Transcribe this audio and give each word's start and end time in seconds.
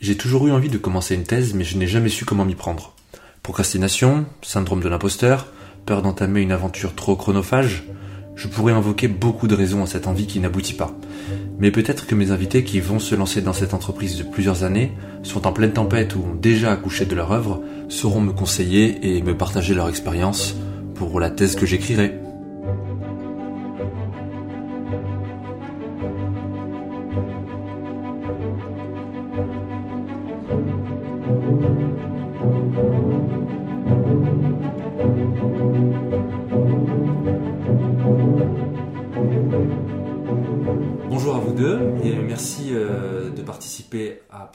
J'ai 0.00 0.16
toujours 0.16 0.48
eu 0.48 0.50
envie 0.50 0.70
de 0.70 0.78
commencer 0.78 1.14
une 1.14 1.24
thèse, 1.24 1.52
mais 1.52 1.62
je 1.62 1.76
n'ai 1.76 1.86
jamais 1.86 2.08
su 2.08 2.24
comment 2.24 2.46
m'y 2.46 2.54
prendre. 2.54 2.94
Procrastination, 3.42 4.24
syndrome 4.40 4.80
de 4.80 4.88
l'imposteur, 4.88 5.48
peur 5.84 6.00
d'entamer 6.00 6.40
une 6.40 6.52
aventure 6.52 6.94
trop 6.94 7.16
chronophage, 7.16 7.84
je 8.34 8.48
pourrais 8.48 8.72
invoquer 8.72 9.08
beaucoup 9.08 9.46
de 9.46 9.54
raisons 9.54 9.82
à 9.82 9.86
cette 9.86 10.06
envie 10.06 10.26
qui 10.26 10.40
n'aboutit 10.40 10.72
pas. 10.72 10.96
Mais 11.58 11.70
peut-être 11.70 12.06
que 12.06 12.14
mes 12.14 12.30
invités 12.30 12.64
qui 12.64 12.80
vont 12.80 12.98
se 12.98 13.14
lancer 13.14 13.42
dans 13.42 13.52
cette 13.52 13.74
entreprise 13.74 14.16
de 14.16 14.22
plusieurs 14.22 14.64
années, 14.64 14.92
sont 15.22 15.46
en 15.46 15.52
pleine 15.52 15.74
tempête 15.74 16.16
ou 16.16 16.20
ont 16.20 16.34
déjà 16.34 16.72
accouché 16.72 17.04
de 17.04 17.14
leur 17.14 17.32
œuvre, 17.32 17.62
sauront 17.90 18.22
me 18.22 18.32
conseiller 18.32 19.16
et 19.16 19.20
me 19.20 19.36
partager 19.36 19.74
leur 19.74 19.90
expérience 19.90 20.54
pour 20.94 21.20
la 21.20 21.28
thèse 21.28 21.56
que 21.56 21.66
j'écrirai. 21.66 22.18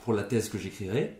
Pour 0.06 0.14
la 0.14 0.22
thèse 0.22 0.48
que 0.48 0.56
j'écrirai. 0.56 1.16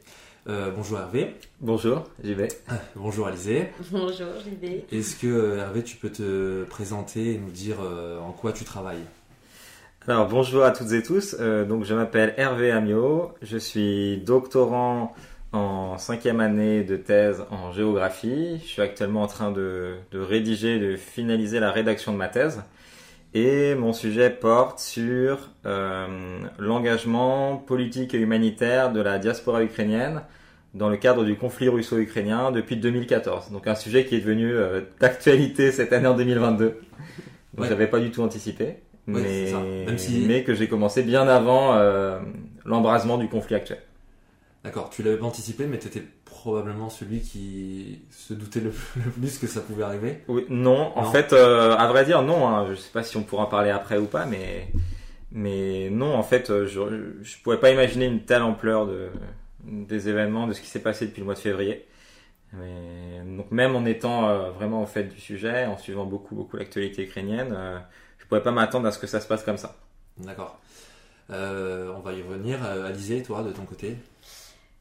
Euh, 0.49 0.71
bonjour 0.71 1.01
Hervé. 1.01 1.35
Bonjour, 1.61 2.05
j'y 2.23 2.35
vais. 2.35 2.47
Bonjour 2.95 3.27
Alizé. 3.27 3.71
Bonjour, 3.91 4.29
j'y 4.45 4.55
vais. 4.55 4.85
Est-ce 4.93 5.17
que 5.17 5.59
Hervé, 5.59 5.83
tu 5.83 5.97
peux 5.97 6.09
te 6.09 6.63
présenter 6.63 7.35
et 7.35 7.39
nous 7.39 7.51
dire 7.51 7.79
euh, 7.83 8.21
en 8.21 8.31
quoi 8.31 8.53
tu 8.53 8.63
travailles? 8.63 9.03
Alors 10.07 10.29
bonjour 10.29 10.63
à 10.63 10.71
toutes 10.71 10.93
et 10.93 11.03
tous. 11.03 11.35
Euh, 11.41 11.65
donc 11.65 11.83
je 11.83 11.95
m'appelle 11.95 12.33
Hervé 12.37 12.71
Amiot. 12.71 13.33
Je 13.43 13.59
suis 13.59 14.19
doctorant 14.19 15.13
en 15.51 15.99
cinquième 15.99 16.39
année 16.39 16.85
de 16.85 16.97
thèse 16.97 17.43
en 17.51 17.73
géographie. 17.73 18.61
Je 18.61 18.69
suis 18.69 18.83
actuellement 18.83 19.23
en 19.23 19.27
train 19.27 19.51
de, 19.51 19.97
de 20.13 20.21
rédiger, 20.21 20.79
de 20.79 20.95
finaliser 20.95 21.59
la 21.59 21.73
rédaction 21.73 22.13
de 22.13 22.19
ma 22.19 22.29
thèse. 22.29 22.63
Et 23.39 23.75
mon 23.75 23.93
sujet 23.93 24.31
porte 24.31 24.79
sur 24.79 25.51
euh, 25.67 26.39
l'engagement 26.59 27.59
politique 27.59 28.15
et 28.15 28.19
humanitaire 28.19 28.91
de 28.95 29.03
la 29.03 29.19
diaspora 29.19 29.63
ukrainienne 29.63 30.23
dans 30.73 30.89
le 30.89 30.97
cadre 30.97 31.23
du 31.23 31.37
conflit 31.37 31.69
russo-ukrainien 31.69 32.51
depuis 32.51 32.77
2014. 32.79 33.51
Donc 33.51 33.67
un 33.67 33.75
sujet 33.75 34.07
qui 34.07 34.15
est 34.17 34.21
devenu 34.21 34.55
euh, 34.55 34.81
d'actualité 35.01 35.71
cette 35.71 35.93
année 35.93 36.07
en 36.07 36.17
2022. 36.17 36.65
Donc 36.67 36.79
Ouais. 37.59 37.69
j'avais 37.69 37.89
pas 37.89 38.01
du 38.01 38.11
tout 38.11 38.23
anticipé, 38.23 38.65
Ouais, 39.07 39.21
mais, 39.21 39.99
si- 39.99 40.45
que 40.45 40.55
j'ai 40.55 40.67
commencé 40.69 41.03
bien 41.03 41.29
avant 41.29 41.75
euh, 41.75 42.19
l'embrasement 42.65 43.19
du 43.19 43.29
conflit 43.29 43.55
actuel. 43.55 43.81
D'accord, 44.65 44.89
tu 44.89 45.03
l'avais 45.03 45.19
pas 45.19 45.27
anticipé, 45.27 45.67
mais 45.67 45.79
tu 45.79 45.89
étais 45.89 46.03
probablement 46.47 46.91
celui 46.91 47.23
qui 47.23 48.03
se 48.11 48.33
doutait 48.33 48.61
le, 48.61 48.71
le 49.05 49.11
plus 49.11 49.37
que 49.39 49.49
ça 49.49 49.61
pouvait 49.61 49.83
arriver. 49.83 50.23
Oui, 50.29 50.47
non, 50.49 50.93
en 50.97 51.03
Non. 51.03 51.11
fait, 51.11 51.33
euh, 51.33 51.75
à 51.77 51.89
vrai 51.89 52.05
dire, 52.05 52.23
non. 52.23 52.47
Hein, 52.47 52.69
je 52.71 52.77
sais 52.77 52.93
pas 52.93 53.03
si 53.03 53.17
on 53.17 53.25
pourra 53.25 53.43
en 53.45 53.47
parler 53.47 53.71
après 53.71 53.99
ou 53.99 54.07
pas, 54.07 54.27
mais 54.27 54.69
mais 55.33 55.91
non, 55.91 56.15
en 56.15 56.23
fait, 56.23 56.51
euh, 56.51 56.67
je 56.69 57.25
je 57.25 57.37
pouvais 57.43 57.57
pas 57.59 57.73
imaginer 57.73 58.07
une 58.07 58.21
telle 58.25 58.43
ampleur 58.43 58.87
de 58.87 59.09
des 59.65 60.09
événements, 60.09 60.47
de 60.47 60.53
ce 60.53 60.61
qui 60.61 60.69
s'est 60.69 60.83
passé 60.83 61.07
depuis 61.07 61.19
le 61.21 61.25
mois 61.25 61.35
de 61.35 61.41
février. 61.41 61.85
Mais, 62.53 63.23
donc 63.37 63.51
même 63.51 63.75
en 63.75 63.85
étant 63.85 64.29
euh, 64.29 64.51
vraiment 64.53 64.83
au 64.85 64.87
fait 64.87 65.03
du 65.05 65.19
sujet, 65.19 65.67
en 65.67 65.77
suivant 65.77 66.05
beaucoup 66.07 66.37
beaucoup 66.37 66.57
l'actualité 66.57 67.03
ukrainienne, 67.03 67.53
euh, 67.57 67.77
je 68.19 68.27
pouvais 68.27 68.41
pas 68.41 68.53
m'attendre 68.53 68.87
à 68.87 68.93
ce 68.93 69.01
que 69.01 69.09
ça 69.09 69.19
se 69.19 69.27
passe 69.27 69.43
comme 69.43 69.59
ça. 69.59 69.75
D'accord. 70.19 70.61
On 71.29 72.01
va 72.05 72.13
y 72.13 72.23
revenir. 72.23 72.63
Alizé, 72.63 73.21
toi, 73.25 73.43
de 73.43 73.51
ton 73.51 73.65
côté? 73.65 73.97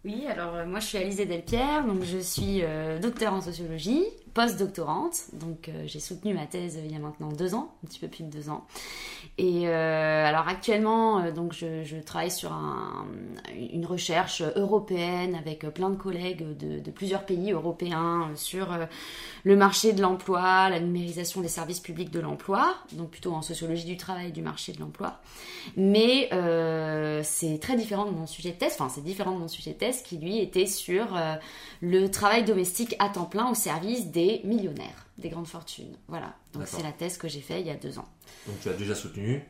Oui, 0.05 0.27
alors 0.27 0.53
euh, 0.53 0.65
moi 0.67 0.79
je 0.79 0.85
suis 0.85 0.97
Alizée 0.99 1.25
Delpierre, 1.25 1.83
donc 1.83 2.03
je 2.03 2.19
suis 2.19 2.59
euh, 2.61 2.99
docteur 2.99 3.33
en 3.33 3.41
sociologie, 3.41 4.03
post-doctorante, 4.35 5.27
donc 5.31 5.69
euh, 5.69 5.83
j'ai 5.85 6.01
soutenu 6.01 6.33
ma 6.33 6.45
thèse 6.45 6.75
euh, 6.75 6.81
il 6.85 6.91
y 6.91 6.95
a 6.95 6.99
maintenant 6.99 7.29
deux 7.29 7.55
ans, 7.55 7.73
un 7.83 7.87
petit 7.87 7.99
peu 7.99 8.09
plus 8.09 8.25
de 8.25 8.29
deux 8.29 8.49
ans. 8.49 8.65
Et 9.37 9.69
euh, 9.69 10.25
alors 10.25 10.49
actuellement, 10.49 11.31
donc 11.31 11.53
je, 11.53 11.99
travaille 12.01 12.29
sur 12.31 12.51
un- 12.51 13.05
une 13.55 13.85
recherche 13.85 14.43
européenne 14.57 15.35
avec 15.35 15.61
plein 15.73 15.89
de 15.89 15.95
collègues 15.95 16.45
de, 16.57 16.91
plusieurs 16.91 17.25
pays 17.25 17.53
européens 17.53 18.29
sur 18.35 18.67
le 19.43 19.55
marché 19.55 19.93
de 19.93 20.01
l'emploi, 20.01 20.69
la 20.69 20.79
numérisation 20.79 21.41
des 21.41 21.47
services 21.47 21.79
publics 21.79 22.11
de 22.11 22.19
l'emploi, 22.19 22.75
donc 22.91 23.11
plutôt 23.11 23.33
en 23.33 23.41
sociologie 23.41 23.85
du 23.85 23.97
travail 23.97 24.27
et 24.29 24.31
du 24.31 24.41
marché 24.41 24.73
de 24.73 24.79
l'emploi. 24.79 25.19
Mais 25.77 26.29
c'est 27.23 27.59
très 27.59 27.77
différent 27.77 28.05
de 28.05 28.11
mon 28.11 28.27
sujet 28.27 28.51
de 28.51 28.57
thèse, 28.57 28.73
enfin 28.77 28.89
c'est 28.89 29.03
différent 29.03 29.31
de 29.31 29.39
mon 29.39 29.47
sujet 29.47 29.71
de 29.71 29.77
thèse 29.77 30.01
qui 30.03 30.17
lui 30.17 30.39
était 30.39 30.67
sur 30.67 31.17
le 31.81 32.07
travail 32.07 32.43
domestique 32.43 32.95
à 32.99 33.09
temps 33.09 33.25
plein 33.25 33.49
au 33.49 33.55
service 33.55 34.07
des 34.07 34.24
millionnaires, 34.43 35.05
des 35.17 35.29
grandes 35.29 35.47
fortunes. 35.47 35.95
Voilà, 36.07 36.33
donc 36.53 36.63
c'est 36.67 36.83
la 36.83 36.91
thèse 36.91 37.17
que 37.17 37.27
j'ai 37.27 37.41
fait 37.41 37.61
il 37.61 37.67
y 37.67 37.71
a 37.71 37.75
deux 37.75 37.97
ans. 37.99 38.07
Donc 38.47 38.59
tu 38.61 38.69
as 38.69 38.73
déjà 38.73 38.95
soutenu. 38.95 39.43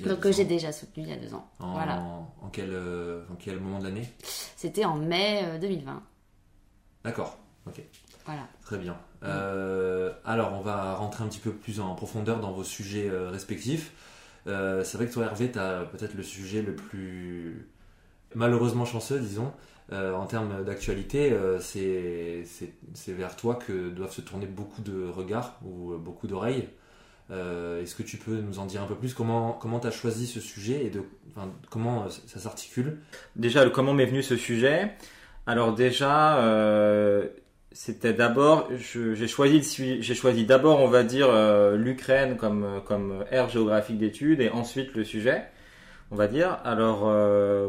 Donc 0.00 0.20
que 0.20 0.32
j'ai 0.32 0.44
déjà 0.44 0.72
soutenu 0.72 1.02
il 1.04 1.10
y 1.10 1.12
a 1.12 1.16
deux 1.16 1.34
ans. 1.34 1.46
En, 1.58 1.72
Voilà, 1.72 1.98
en 1.98 2.48
quel, 2.50 2.70
euh, 2.72 3.24
en 3.30 3.34
quel 3.34 3.60
moment 3.60 3.78
de 3.78 3.84
l'année? 3.84 4.08
C'était 4.56 4.84
en 4.84 4.96
mai 4.96 5.42
euh, 5.44 5.58
2020. 5.58 6.02
D'accord, 7.04 7.38
ok. 7.66 7.82
Voilà. 8.24 8.46
Très 8.62 8.78
bien. 8.78 8.96
Euh, 9.24 10.12
alors, 10.24 10.52
on 10.54 10.60
va 10.60 10.94
rentrer 10.94 11.24
un 11.24 11.28
petit 11.28 11.40
peu 11.40 11.52
plus 11.52 11.80
en 11.80 11.94
profondeur 11.94 12.40
dans 12.40 12.52
vos 12.52 12.64
sujets 12.64 13.08
euh, 13.08 13.30
respectifs. 13.30 13.92
Euh, 14.46 14.84
c'est 14.84 14.96
vrai 14.96 15.06
que 15.06 15.12
toi, 15.12 15.24
Hervé, 15.24 15.50
tu 15.50 15.58
as 15.58 15.84
peut-être 15.84 16.14
le 16.14 16.22
sujet 16.22 16.62
le 16.62 16.74
plus 16.74 17.68
malheureusement 18.34 18.84
chanceux, 18.84 19.18
disons. 19.20 19.52
Euh, 19.92 20.14
en 20.14 20.24
termes 20.24 20.64
d'actualité, 20.64 21.32
euh, 21.32 21.58
c'est 21.60 23.12
vers 23.12 23.36
toi 23.36 23.56
que 23.56 23.90
doivent 23.90 24.12
se 24.12 24.22
tourner 24.22 24.46
beaucoup 24.46 24.80
de 24.80 25.06
regards 25.06 25.58
ou 25.64 25.92
euh, 25.92 25.98
beaucoup 25.98 26.26
d'oreilles. 26.26 26.68
Est-ce 27.30 27.94
que 27.94 28.02
tu 28.02 28.18
peux 28.18 28.42
nous 28.42 28.58
en 28.58 28.66
dire 28.66 28.82
un 28.82 28.86
peu 28.86 28.94
plus? 28.94 29.14
Comment 29.14 29.58
tu 29.80 29.86
as 29.86 29.90
choisi 29.90 30.26
ce 30.26 30.38
sujet 30.38 30.84
et 30.84 30.92
comment 31.70 32.10
ça 32.10 32.38
s'articule? 32.38 32.98
Déjà, 33.36 33.66
comment 33.70 33.94
m'est 33.94 34.04
venu 34.04 34.22
ce 34.22 34.36
sujet 34.36 34.92
Alors 35.46 35.74
déjà, 35.74 36.44
c'était 37.70 38.12
d'abord, 38.12 38.68
j'ai 38.76 39.26
choisi, 39.28 40.44
d'abord, 40.44 40.80
on 40.80 40.88
va 40.88 41.04
dire, 41.04 41.28
l'Ukraine 41.74 42.36
comme 42.36 42.82
comme 42.84 43.24
aire 43.30 43.48
géographique 43.48 43.96
d'études 43.96 44.42
et 44.42 44.50
ensuite 44.50 44.92
le 44.94 45.02
sujet, 45.02 45.44
on 46.10 46.16
va 46.16 46.28
dire. 46.28 46.58
Alors 46.64 47.10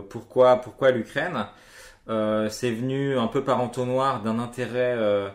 pourquoi 0.09 0.91
l'Ukraine? 0.91 1.45
C'est 2.07 2.71
venu 2.71 3.17
un 3.17 3.27
peu 3.27 3.43
par 3.43 3.61
entonnoir 3.61 4.21
d'un 4.21 4.39
intérêt 4.39 4.95
euh, 4.97 5.29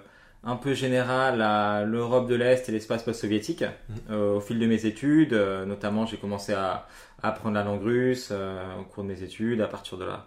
un 0.45 0.57
peu 0.57 0.75
général 0.75 1.43
à 1.43 1.85
l'Europe 1.85 2.29
de 2.29 2.35
l'Est 2.35 2.69
et 2.69 2.73
l'espace 2.73 3.03
post-soviétique. 3.03 3.65
Euh, 4.11 4.37
au 4.37 4.41
fil 4.41 4.59
de 4.59 4.67
mes 4.67 4.87
études, 4.87 5.33
euh, 5.33 5.65
notamment, 5.65 6.07
j'ai 6.07 6.17
commencé 6.17 6.53
à 6.53 6.87
à 7.23 7.29
apprendre 7.29 7.55
la 7.57 7.65
langue 7.65 7.83
russe 7.83 8.29
euh, 8.31 8.81
au 8.81 8.85
cours 8.85 9.03
de 9.03 9.09
mes 9.09 9.23
études, 9.23 9.61
à 9.61 9.67
partir 9.67 9.99
de 9.99 10.05
la 10.05 10.27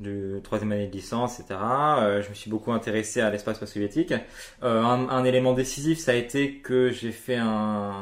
du 0.00 0.40
troisième 0.42 0.72
année 0.72 0.88
de 0.88 0.92
licence, 0.92 1.38
etc. 1.38 1.54
Euh, 1.60 2.20
je 2.20 2.28
me 2.28 2.34
suis 2.34 2.50
beaucoup 2.50 2.72
intéressé 2.72 3.20
à 3.20 3.30
l'espace 3.30 3.60
post-soviétique. 3.60 4.12
Euh, 4.64 4.82
un, 4.82 5.08
un 5.08 5.24
élément 5.24 5.52
décisif, 5.52 6.00
ça 6.00 6.10
a 6.10 6.14
été 6.14 6.56
que 6.58 6.90
j'ai 6.90 7.12
fait 7.12 7.36
un 7.36 7.92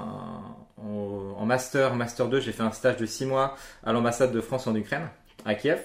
en, 0.79 1.37
en 1.39 1.45
master, 1.45 1.95
master 1.95 2.29
2, 2.29 2.41
j'ai 2.41 2.53
fait 2.53 2.63
un 2.63 2.73
stage 2.73 2.97
de 2.97 3.05
six 3.05 3.27
mois 3.27 3.57
à 3.85 3.93
l'ambassade 3.93 4.33
de 4.33 4.41
France 4.41 4.67
en 4.67 4.75
Ukraine, 4.75 5.09
à 5.45 5.55
Kiev. 5.55 5.81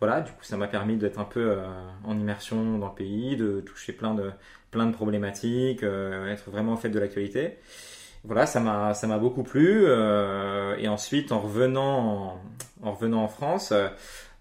Voilà, 0.00 0.20
du 0.20 0.30
coup, 0.32 0.42
ça 0.42 0.56
m'a 0.56 0.68
permis 0.68 0.96
d'être 0.96 1.18
un 1.18 1.24
peu 1.24 1.52
euh, 1.52 1.64
en 2.04 2.18
immersion 2.18 2.78
dans 2.78 2.88
le 2.88 2.94
pays, 2.94 3.36
de 3.36 3.60
toucher 3.60 3.92
plein 3.92 4.14
de 4.14 4.30
plein 4.70 4.86
de 4.86 4.92
problématiques, 4.92 5.82
euh, 5.82 6.32
être 6.32 6.50
vraiment 6.50 6.72
au 6.74 6.76
fait 6.76 6.88
de 6.90 6.98
l'actualité 6.98 7.58
voilà, 8.24 8.46
ça 8.46 8.58
m'a 8.60 8.94
ça 8.94 9.06
m'a 9.06 9.18
beaucoup 9.18 9.42
plu. 9.42 9.84
euh, 9.86 10.76
et 10.78 10.88
ensuite, 10.88 11.30
en 11.32 11.40
revenant 11.40 12.40
en, 12.82 12.88
en 12.88 12.92
revenant 12.92 13.22
en 13.22 13.28
France, 13.28 13.72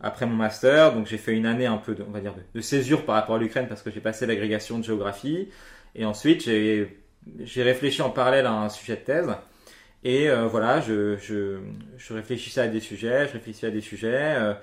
après 0.02 0.26
mon 0.26 0.36
master, 0.36 0.94
donc 0.94 1.08
j'ai 1.08 1.18
fait 1.18 1.34
une 1.34 1.46
année 1.46 1.66
un 1.66 1.78
peu, 1.78 1.94
de, 1.96 2.04
on 2.08 2.12
va 2.12 2.20
dire, 2.22 2.34
de, 2.56 2.62
césure 2.62 3.06
par 3.06 3.16
rapport 3.16 3.36
à 3.36 3.40
l'Ukraine 3.40 3.68
parce 3.68 3.82
que 3.82 3.92
j'ai 3.92 4.00
passé 4.02 4.26
l'agrégation 4.26 4.80
de 4.80 4.84
géographie. 4.84 5.50
Et 5.96 6.06
ensuite, 6.06 6.44
j'ai 6.44 6.98
j'ai 7.42 7.64
réfléchi 7.64 8.02
en 8.02 8.10
parallèle 8.10 8.46
à 8.46 8.54
un 8.54 8.70
sujet 8.70 8.96
de 8.96 9.02
thèse. 9.02 9.30
Et 10.06 10.30
voilà, 10.50 10.82
je, 10.82 11.18
je, 11.18 11.60
je 11.98 12.14
réfléchissais 12.14 12.62
à 12.62 12.68
des 12.68 12.80
sujets, 12.82 13.28
je 13.28 13.34
réfléchissais 13.34 13.68
à 13.68 13.72
des 13.72 13.82
sujets, 13.82 14.56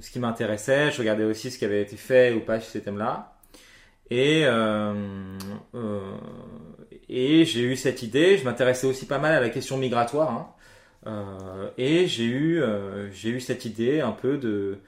ce 0.00 0.10
qui 0.10 0.18
m'intéressait. 0.20 0.90
Je 0.92 0.98
regardais 0.98 1.24
aussi 1.24 1.50
ce 1.50 1.58
qui 1.58 1.64
avait 1.64 1.82
été 1.82 1.96
fait 1.96 2.32
ou 2.32 2.40
pas 2.40 2.60
sur 2.60 2.70
ces 2.70 2.82
thèmes-là. 2.82 3.36
Et, 4.10 4.42
euh, 4.44 4.94
euh, 5.74 6.16
et 7.08 7.44
j'ai 7.44 7.62
eu 7.62 7.76
cette 7.76 8.02
idée. 8.02 8.38
Je 8.38 8.44
m'intéressais 8.44 8.86
aussi 8.86 9.06
pas 9.06 9.18
mal 9.18 9.32
à 9.34 9.40
la 9.40 9.50
question 9.50 9.76
migratoire. 9.76 10.30
hein. 10.32 10.54
Euh, 11.06 11.70
et 11.78 12.06
j'ai 12.06 12.24
eu, 12.24 12.62
euh, 12.62 13.10
j'ai 13.12 13.30
eu 13.30 13.40
cette 13.40 13.64
idée 13.64 14.00
un 14.00 14.12
peu 14.12 14.36
de, 14.36 14.78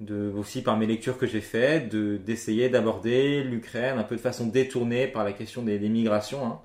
de 0.00 0.30
aussi 0.36 0.62
par 0.62 0.76
mes 0.76 0.86
lectures 0.86 1.18
que 1.18 1.26
j'ai 1.26 1.40
faites, 1.40 1.88
de 1.88 2.16
d'essayer 2.18 2.68
d'aborder 2.68 3.42
l'Ukraine 3.44 3.98
un 3.98 4.04
peu 4.04 4.16
de 4.16 4.20
façon 4.20 4.46
détournée 4.46 5.08
par 5.08 5.24
la 5.24 5.32
question 5.32 5.62
des, 5.62 5.78
des 5.78 5.88
migrations, 5.88 6.46
hein. 6.46 6.60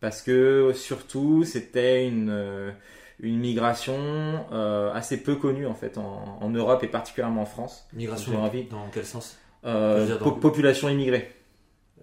parce 0.00 0.22
que 0.22 0.72
surtout 0.74 1.44
c'était 1.44 2.06
une 2.06 2.30
euh, 2.30 2.72
une 3.22 3.38
migration 3.38 3.94
euh, 4.52 4.92
assez 4.92 5.16
peu 5.22 5.36
connue 5.36 5.66
en 5.66 5.74
fait 5.74 5.96
en, 5.96 6.38
en 6.40 6.50
Europe 6.50 6.82
et 6.84 6.88
particulièrement 6.88 7.42
en 7.42 7.46
France. 7.46 7.86
Migration 7.94 8.42
envie. 8.42 8.64
dans 8.64 8.88
quel 8.92 9.04
sens? 9.06 9.38
Euh, 9.64 10.18
po- 10.18 10.24
dans- 10.24 10.30
population 10.32 10.88
immigrée. 10.88 11.30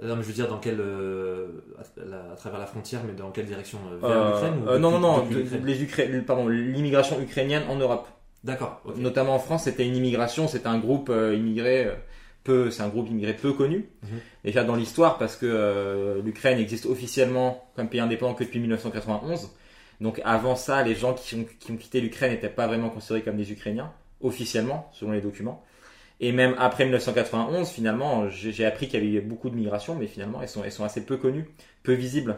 Non, 0.01 0.15
mais 0.15 0.23
je 0.23 0.27
veux 0.29 0.33
dire 0.33 0.47
dans 0.47 0.59
quelle 0.59 0.79
euh, 0.79 1.47
à, 1.77 2.35
travers 2.37 2.57
la 2.59 2.65
frontière, 2.65 3.01
mais 3.05 3.11
dans 3.11 3.31
quelle 3.31 3.45
direction 3.47 3.79
euh, 3.91 3.97
Vers 4.07 4.27
l'Ukraine 4.27 4.53
ou 4.63 4.79
non, 4.79 4.91
non, 4.91 4.99
non, 4.99 5.25
les 5.65 5.83
Ukra- 5.83 6.21
pardon, 6.23 6.47
l'immigration 6.47 7.19
ukrainienne 7.19 7.63
en 7.69 7.75
Europe. 7.75 8.07
D'accord. 8.45 8.81
Notamment 8.95 9.35
en 9.35 9.39
France, 9.39 9.63
c'était 9.65 9.85
une 9.85 9.97
immigration, 9.97 10.47
c'était 10.47 10.67
un 10.67 10.79
groupe 10.79 11.09
immigré 11.33 11.89
peu, 12.45 12.71
c'est 12.71 12.81
un 12.81 12.87
groupe 12.87 13.09
immigré 13.09 13.33
peu 13.33 13.51
connu. 13.51 13.89
Mhm. 14.03 14.09
Déjà 14.45 14.63
dans 14.63 14.75
l'histoire 14.77 15.17
parce 15.17 15.35
que 15.35 16.21
l'Ukraine 16.23 16.59
existe 16.59 16.85
officiellement 16.85 17.69
comme 17.75 17.89
pays 17.89 17.99
indépendant 17.99 18.35
que 18.35 18.45
depuis 18.45 18.61
1991. 18.61 19.49
Donc 20.01 20.21
avant 20.23 20.55
ça, 20.55 20.83
les 20.83 20.95
gens 20.95 21.13
qui 21.13 21.35
ont, 21.35 21.45
qui 21.59 21.71
ont 21.71 21.77
quitté 21.77 22.01
l'Ukraine 22.01 22.31
n'étaient 22.31 22.49
pas 22.49 22.67
vraiment 22.67 22.89
considérés 22.89 23.21
comme 23.21 23.37
des 23.37 23.51
Ukrainiens 23.51 23.91
officiellement, 24.21 24.89
selon 24.93 25.11
les 25.11 25.21
documents. 25.21 25.63
Et 26.19 26.31
même 26.31 26.55
après 26.59 26.83
1991, 26.83 27.69
finalement, 27.69 28.29
j'ai 28.29 28.65
appris 28.65 28.87
qu'il 28.87 29.03
y 29.03 29.17
avait 29.17 29.25
eu 29.25 29.27
beaucoup 29.27 29.49
de 29.49 29.55
migrations, 29.55 29.95
mais 29.95 30.07
finalement, 30.07 30.41
elles 30.41 30.49
sont, 30.49 30.83
assez 30.83 31.05
peu 31.05 31.17
connues, 31.17 31.49
peu 31.83 31.93
visibles 31.93 32.37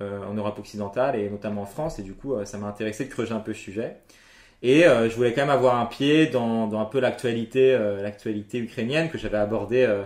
euh, 0.00 0.24
en 0.24 0.34
Europe 0.34 0.58
occidentale 0.58 1.16
et 1.16 1.28
notamment 1.28 1.62
en 1.62 1.66
France. 1.66 1.98
Et 1.98 2.02
du 2.02 2.14
coup, 2.14 2.34
euh, 2.34 2.44
ça 2.44 2.58
m'a 2.58 2.68
intéressé 2.68 3.04
de 3.04 3.10
creuser 3.10 3.32
un 3.32 3.40
peu 3.40 3.50
le 3.50 3.56
sujet. 3.56 3.96
Et 4.62 4.86
euh, 4.86 5.08
je 5.10 5.14
voulais 5.14 5.32
quand 5.32 5.42
même 5.42 5.50
avoir 5.50 5.78
un 5.78 5.86
pied 5.86 6.26
dans, 6.26 6.66
dans 6.66 6.80
un 6.80 6.86
peu 6.86 7.00
l'actualité, 7.00 7.74
euh, 7.74 8.10
ukrainienne 8.54 9.10
que 9.10 9.18
j'avais 9.18 9.36
abordée 9.36 9.84
euh, 9.84 10.02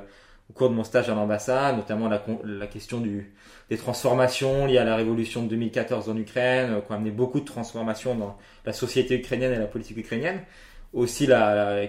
au 0.50 0.52
cours 0.52 0.70
de 0.70 0.74
mon 0.74 0.84
stage 0.84 1.08
à 1.08 1.14
l'ambassade, 1.14 1.76
notamment 1.76 2.08
la, 2.08 2.22
la 2.44 2.66
question 2.66 3.00
du, 3.00 3.32
des 3.70 3.76
transformations 3.76 4.66
liées 4.66 4.78
à 4.78 4.84
la 4.84 4.96
révolution 4.96 5.42
de 5.42 5.48
2014 5.48 6.08
en 6.08 6.16
Ukraine, 6.16 6.72
euh, 6.72 6.80
qui 6.80 6.90
ont 6.90 6.96
amené 6.96 7.12
beaucoup 7.12 7.40
de 7.40 7.44
transformations 7.44 8.16
dans 8.16 8.36
la 8.66 8.72
société 8.72 9.14
ukrainienne 9.16 9.52
et 9.52 9.58
la 9.58 9.66
politique 9.66 9.96
ukrainienne. 9.96 10.40
Aussi, 10.92 11.28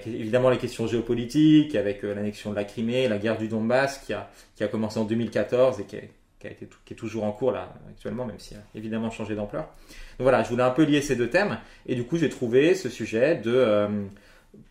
évidemment, 0.06 0.52
les 0.52 0.60
questions 0.60 0.86
géopolitiques 0.86 1.74
avec 1.76 2.04
euh, 2.04 2.14
l'annexion 2.14 2.52
de 2.52 2.56
la 2.56 2.66
Crimée, 2.66 3.08
la 3.08 3.18
guerre 3.18 3.40
du 3.40 3.48
Donbass 3.48 3.98
qui 4.06 4.14
a, 4.14 4.68
commencé 4.68 5.00
en 5.00 5.06
2014 5.06 5.80
et 5.80 5.84
qui, 5.86 5.96
est- 5.96 6.96
toujours 6.96 7.24
en 7.24 7.32
cours 7.32 7.52
là 7.52 7.74
actuellement, 7.90 8.26
même 8.26 8.38
si 8.38 8.54
a 8.54 8.60
évidemment 8.76 9.10
changé 9.10 9.34
d'ampleur. 9.34 9.64
Donc 9.64 10.20
voilà, 10.26 10.44
je 10.44 10.50
voulais 10.50 10.62
un 10.64 10.70
peu 10.70 10.84
lier 10.84 11.02
ces 11.02 11.16
deux 11.16 11.30
thèmes 11.30 11.58
et 11.88 11.96
du 11.96 12.04
coup 12.04 12.18
j'ai 12.18 12.30
trouvé 12.30 12.76
ce 12.76 12.90
sujet 12.90 13.36
de 13.36 13.54
euh, 13.56 13.88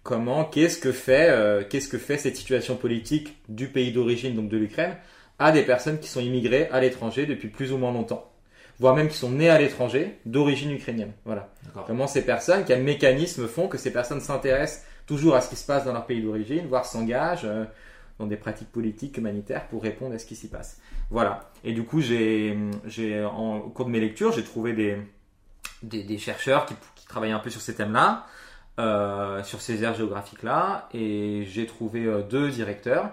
comment, 0.04 0.44
qu'est-ce 0.44 0.78
que 0.78 0.92
fait, 0.92 1.66
qu'est-ce 1.68 1.88
que 1.88 1.98
fait 1.98 2.18
cette 2.18 2.36
situation 2.36 2.76
politique 2.76 3.36
du 3.48 3.66
pays 3.68 3.90
d'origine, 3.90 4.34
donc 4.36 4.48
de 4.48 4.58
l'Ukraine, 4.58 4.94
à 5.40 5.50
des 5.50 5.62
personnes 5.62 5.98
qui 5.98 6.08
sont 6.08 6.20
immigrées 6.20 6.68
à 6.70 6.80
l'étranger 6.80 7.26
depuis 7.26 7.48
plus 7.48 7.72
ou 7.72 7.78
moins 7.78 7.92
longtemps, 7.92 8.30
voire 8.78 8.94
même 8.94 9.08
qui 9.08 9.16
sont 9.16 9.30
nées 9.30 9.48
à 9.48 9.58
l'étranger 9.58 10.18
d'origine 10.26 10.70
ukrainienne. 10.70 11.12
Voilà. 11.24 11.48
Comment 11.86 12.06
ces 12.06 12.24
personnes, 12.24 12.64
quels 12.64 12.82
mécanismes 12.82 13.48
font 13.48 13.66
que 13.66 13.78
ces 13.78 13.90
personnes 13.92 14.20
s'intéressent 14.20 14.84
toujours 15.06 15.34
à 15.34 15.40
ce 15.40 15.48
qui 15.48 15.56
se 15.56 15.66
passe 15.66 15.86
dans 15.86 15.94
leur 15.94 16.06
pays 16.06 16.22
d'origine, 16.22 16.68
voire 16.68 16.84
s'engagent 16.84 17.46
euh, 17.46 17.64
dans 18.18 18.26
des 18.26 18.36
pratiques 18.36 18.70
politiques, 18.70 19.16
humanitaires 19.16 19.66
pour 19.68 19.82
répondre 19.82 20.14
à 20.14 20.18
ce 20.18 20.26
qui 20.26 20.36
s'y 20.36 20.48
passe. 20.48 20.78
Voilà. 21.10 21.50
Et 21.64 21.72
du 21.72 21.84
coup, 21.84 22.00
j'ai, 22.00 22.56
au 23.24 23.70
cours 23.70 23.86
de 23.86 23.90
mes 23.90 23.98
lectures, 23.98 24.32
j'ai 24.32 24.44
trouvé 24.44 24.74
des, 24.74 24.98
des, 25.82 26.04
des 26.04 26.18
chercheurs 26.18 26.66
qui, 26.66 26.74
qui 26.96 27.06
travaillaient 27.06 27.32
un 27.32 27.40
peu 27.40 27.50
sur 27.50 27.62
ces 27.62 27.74
thèmes-là, 27.74 28.26
euh, 28.78 29.42
sur 29.42 29.62
ces 29.62 29.82
aires 29.82 29.94
géographiques-là, 29.94 30.88
et 30.92 31.44
j'ai 31.46 31.66
trouvé 31.66 32.04
euh, 32.04 32.22
deux 32.22 32.50
directeurs 32.50 33.10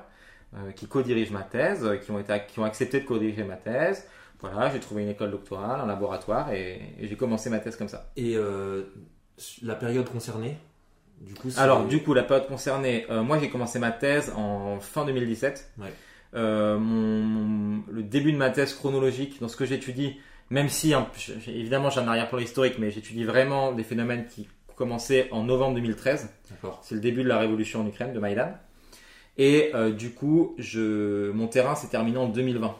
euh, 0.55 0.71
qui 0.71 0.87
co-dirigent 0.87 1.31
ma 1.33 1.43
thèse, 1.43 1.83
euh, 1.85 1.97
qui 1.97 2.11
ont, 2.11 2.19
été, 2.19 2.33
qui 2.47 2.59
ont 2.59 2.63
accepté 2.65 2.99
de 3.01 3.05
co-diriger 3.05 3.43
ma 3.43 3.55
thèse. 3.57 4.07
Voilà, 4.39 4.69
j'ai 4.71 4.79
trouvé 4.79 5.01
une 5.03 5.09
école 5.09 5.31
doctorale, 5.31 5.79
un 5.81 5.87
laboratoire, 5.87 6.51
et, 6.53 6.79
et 6.99 7.07
j'ai 7.07 7.15
commencé 7.15 7.49
ma 7.49 7.59
thèse 7.59 7.75
comme 7.75 7.87
ça. 7.87 8.11
Et 8.15 8.35
euh, 8.35 8.83
la 9.63 9.75
période 9.75 10.07
concernée, 10.09 10.57
du 11.21 11.33
coup, 11.33 11.49
Alors, 11.57 11.85
du 11.85 12.03
coup, 12.03 12.13
la 12.13 12.21
période 12.23 12.47
concernée, 12.47 13.07
euh, 13.09 13.23
moi 13.23 13.39
j'ai 13.39 13.49
commencé 13.49 13.79
ma 13.79 13.91
thèse 13.91 14.31
en 14.35 14.79
fin 14.79 15.05
2017. 15.05 15.71
Ouais. 15.79 15.87
Euh, 16.35 16.77
mon, 16.77 17.23
mon- 17.23 17.83
le 17.89 18.03
début 18.03 18.31
de 18.31 18.37
ma 18.37 18.51
thèse 18.51 18.73
chronologique, 18.75 19.39
dans 19.41 19.47
ce 19.47 19.55
que 19.57 19.65
j'étudie, 19.65 20.17
même 20.51 20.69
si 20.69 20.93
hein, 20.93 21.07
évidemment 21.47 21.89
j'ai 21.89 21.99
un 22.01 22.07
arrière-plan 22.07 22.37
historique, 22.39 22.75
mais 22.77 22.91
j'étudie 22.91 23.23
vraiment 23.23 23.71
des 23.71 23.83
phénomènes 23.83 24.27
qui 24.27 24.47
commençaient 24.75 25.29
en 25.31 25.43
novembre 25.43 25.75
2013. 25.75 26.29
D'accord. 26.51 26.79
C'est 26.83 26.93
le 26.93 27.01
début 27.01 27.23
de 27.23 27.27
la 27.29 27.39
révolution 27.39 27.81
en 27.81 27.87
Ukraine, 27.87 28.13
de 28.13 28.19
Maïdan. 28.19 28.51
Et 29.37 29.71
euh, 29.75 29.91
du 29.91 30.11
coup, 30.11 30.55
je, 30.57 31.31
mon 31.31 31.47
terrain 31.47 31.75
s'est 31.75 31.87
terminé 31.87 32.17
en 32.17 32.27
2020. 32.27 32.75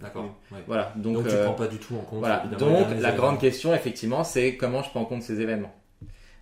D'accord. 0.00 0.34
ouais. 0.50 0.58
Voilà, 0.66 0.92
donc, 0.96 1.14
Donc, 1.14 1.28
tu 1.28 1.34
euh, 1.34 1.44
prends 1.44 1.54
pas 1.54 1.66
du 1.66 1.76
tout 1.76 1.94
en 1.94 2.00
compte. 2.00 2.20
voilà. 2.20 2.38
Donc 2.58 2.60
la 2.70 2.78
événements. 2.78 3.16
grande 3.16 3.38
question, 3.38 3.74
effectivement, 3.74 4.24
c'est 4.24 4.56
comment 4.56 4.82
je 4.82 4.90
prends 4.90 5.00
en 5.02 5.04
compte 5.04 5.22
ces 5.22 5.40
événements. 5.40 5.74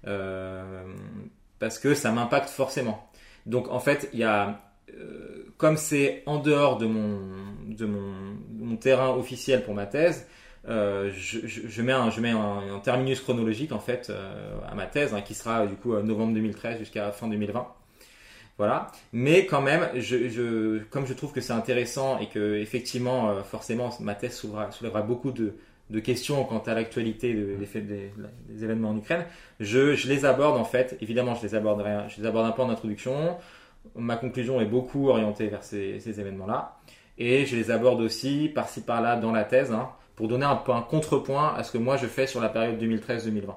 Euh, 0.06 0.84
parce 1.58 1.78
que 1.78 1.94
ça 1.94 2.12
m'impacte 2.12 2.48
forcément. 2.48 3.10
Donc 3.46 3.68
en 3.68 3.80
fait, 3.80 4.08
il 4.12 4.20
y 4.20 4.24
a, 4.24 4.60
euh, 4.94 5.52
comme 5.56 5.76
c'est 5.76 6.22
en 6.26 6.38
dehors 6.38 6.78
de 6.78 6.86
mon, 6.86 7.18
de 7.66 7.84
mon, 7.84 8.12
de 8.50 8.64
mon 8.64 8.76
terrain 8.76 9.10
officiel 9.10 9.64
pour 9.64 9.74
ma 9.74 9.86
thèse, 9.86 10.26
euh, 10.68 11.10
je, 11.16 11.46
je, 11.46 11.66
je 11.68 11.82
mets, 11.82 11.92
un, 11.92 12.10
je 12.10 12.20
mets 12.20 12.30
un, 12.30 12.74
un 12.74 12.78
terminus 12.80 13.20
chronologique 13.20 13.72
en 13.72 13.78
fait 13.78 14.08
euh, 14.10 14.58
à 14.70 14.74
ma 14.74 14.86
thèse, 14.86 15.14
hein, 15.14 15.22
qui 15.22 15.34
sera 15.34 15.66
du 15.66 15.74
coup 15.74 15.94
euh, 15.94 16.02
novembre 16.02 16.34
2013 16.34 16.78
jusqu'à 16.78 17.10
fin 17.10 17.28
2020. 17.28 17.66
Voilà. 18.58 18.88
Mais 19.12 19.46
quand 19.46 19.62
même, 19.62 19.88
je, 19.94 20.28
je, 20.28 20.78
comme 20.90 21.06
je 21.06 21.14
trouve 21.14 21.32
que 21.32 21.40
c'est 21.40 21.52
intéressant 21.52 22.18
et 22.18 22.26
que 22.28 22.56
effectivement, 22.56 23.30
euh, 23.30 23.42
forcément, 23.42 23.90
ma 24.00 24.14
thèse 24.16 24.34
soulèvera, 24.36 24.70
soulèvera 24.72 25.02
beaucoup 25.02 25.30
de, 25.30 25.54
de 25.90 26.00
questions 26.00 26.44
quant 26.44 26.58
à 26.66 26.74
l'actualité 26.74 27.34
de- 27.34 27.54
des, 27.54 27.66
faits- 27.66 27.86
des, 27.86 28.12
des 28.48 28.64
événements 28.64 28.90
en 28.90 28.96
Ukraine, 28.96 29.24
je, 29.60 29.94
je 29.94 30.08
les 30.08 30.24
aborde 30.24 30.56
en 30.58 30.64
fait. 30.64 30.98
Évidemment, 31.00 31.34
je 31.36 31.42
les 31.42 31.54
aborderai, 31.54 32.08
je 32.08 32.20
les 32.20 32.26
aborde 32.26 32.46
un 32.46 32.50
peu 32.52 32.62
en 32.62 32.68
introduction. 32.68 33.36
Ma 33.94 34.16
conclusion 34.16 34.60
est 34.60 34.64
beaucoup 34.66 35.08
orientée 35.08 35.46
vers 35.46 35.62
ces, 35.62 36.00
ces 36.00 36.18
événements-là, 36.20 36.78
et 37.16 37.46
je 37.46 37.54
les 37.56 37.70
aborde 37.70 38.00
aussi 38.00 38.50
par-ci 38.52 38.80
par-là 38.82 39.16
dans 39.16 39.30
la 39.32 39.44
thèse, 39.44 39.70
hein, 39.72 39.88
pour 40.16 40.26
donner 40.28 40.44
un 40.46 40.56
peu 40.56 40.72
un 40.72 40.82
contrepoint 40.82 41.54
à 41.56 41.62
ce 41.62 41.70
que 41.72 41.78
moi 41.78 41.96
je 41.96 42.06
fais 42.06 42.26
sur 42.26 42.40
la 42.40 42.48
période 42.48 42.76
2013-2020. 42.82 43.54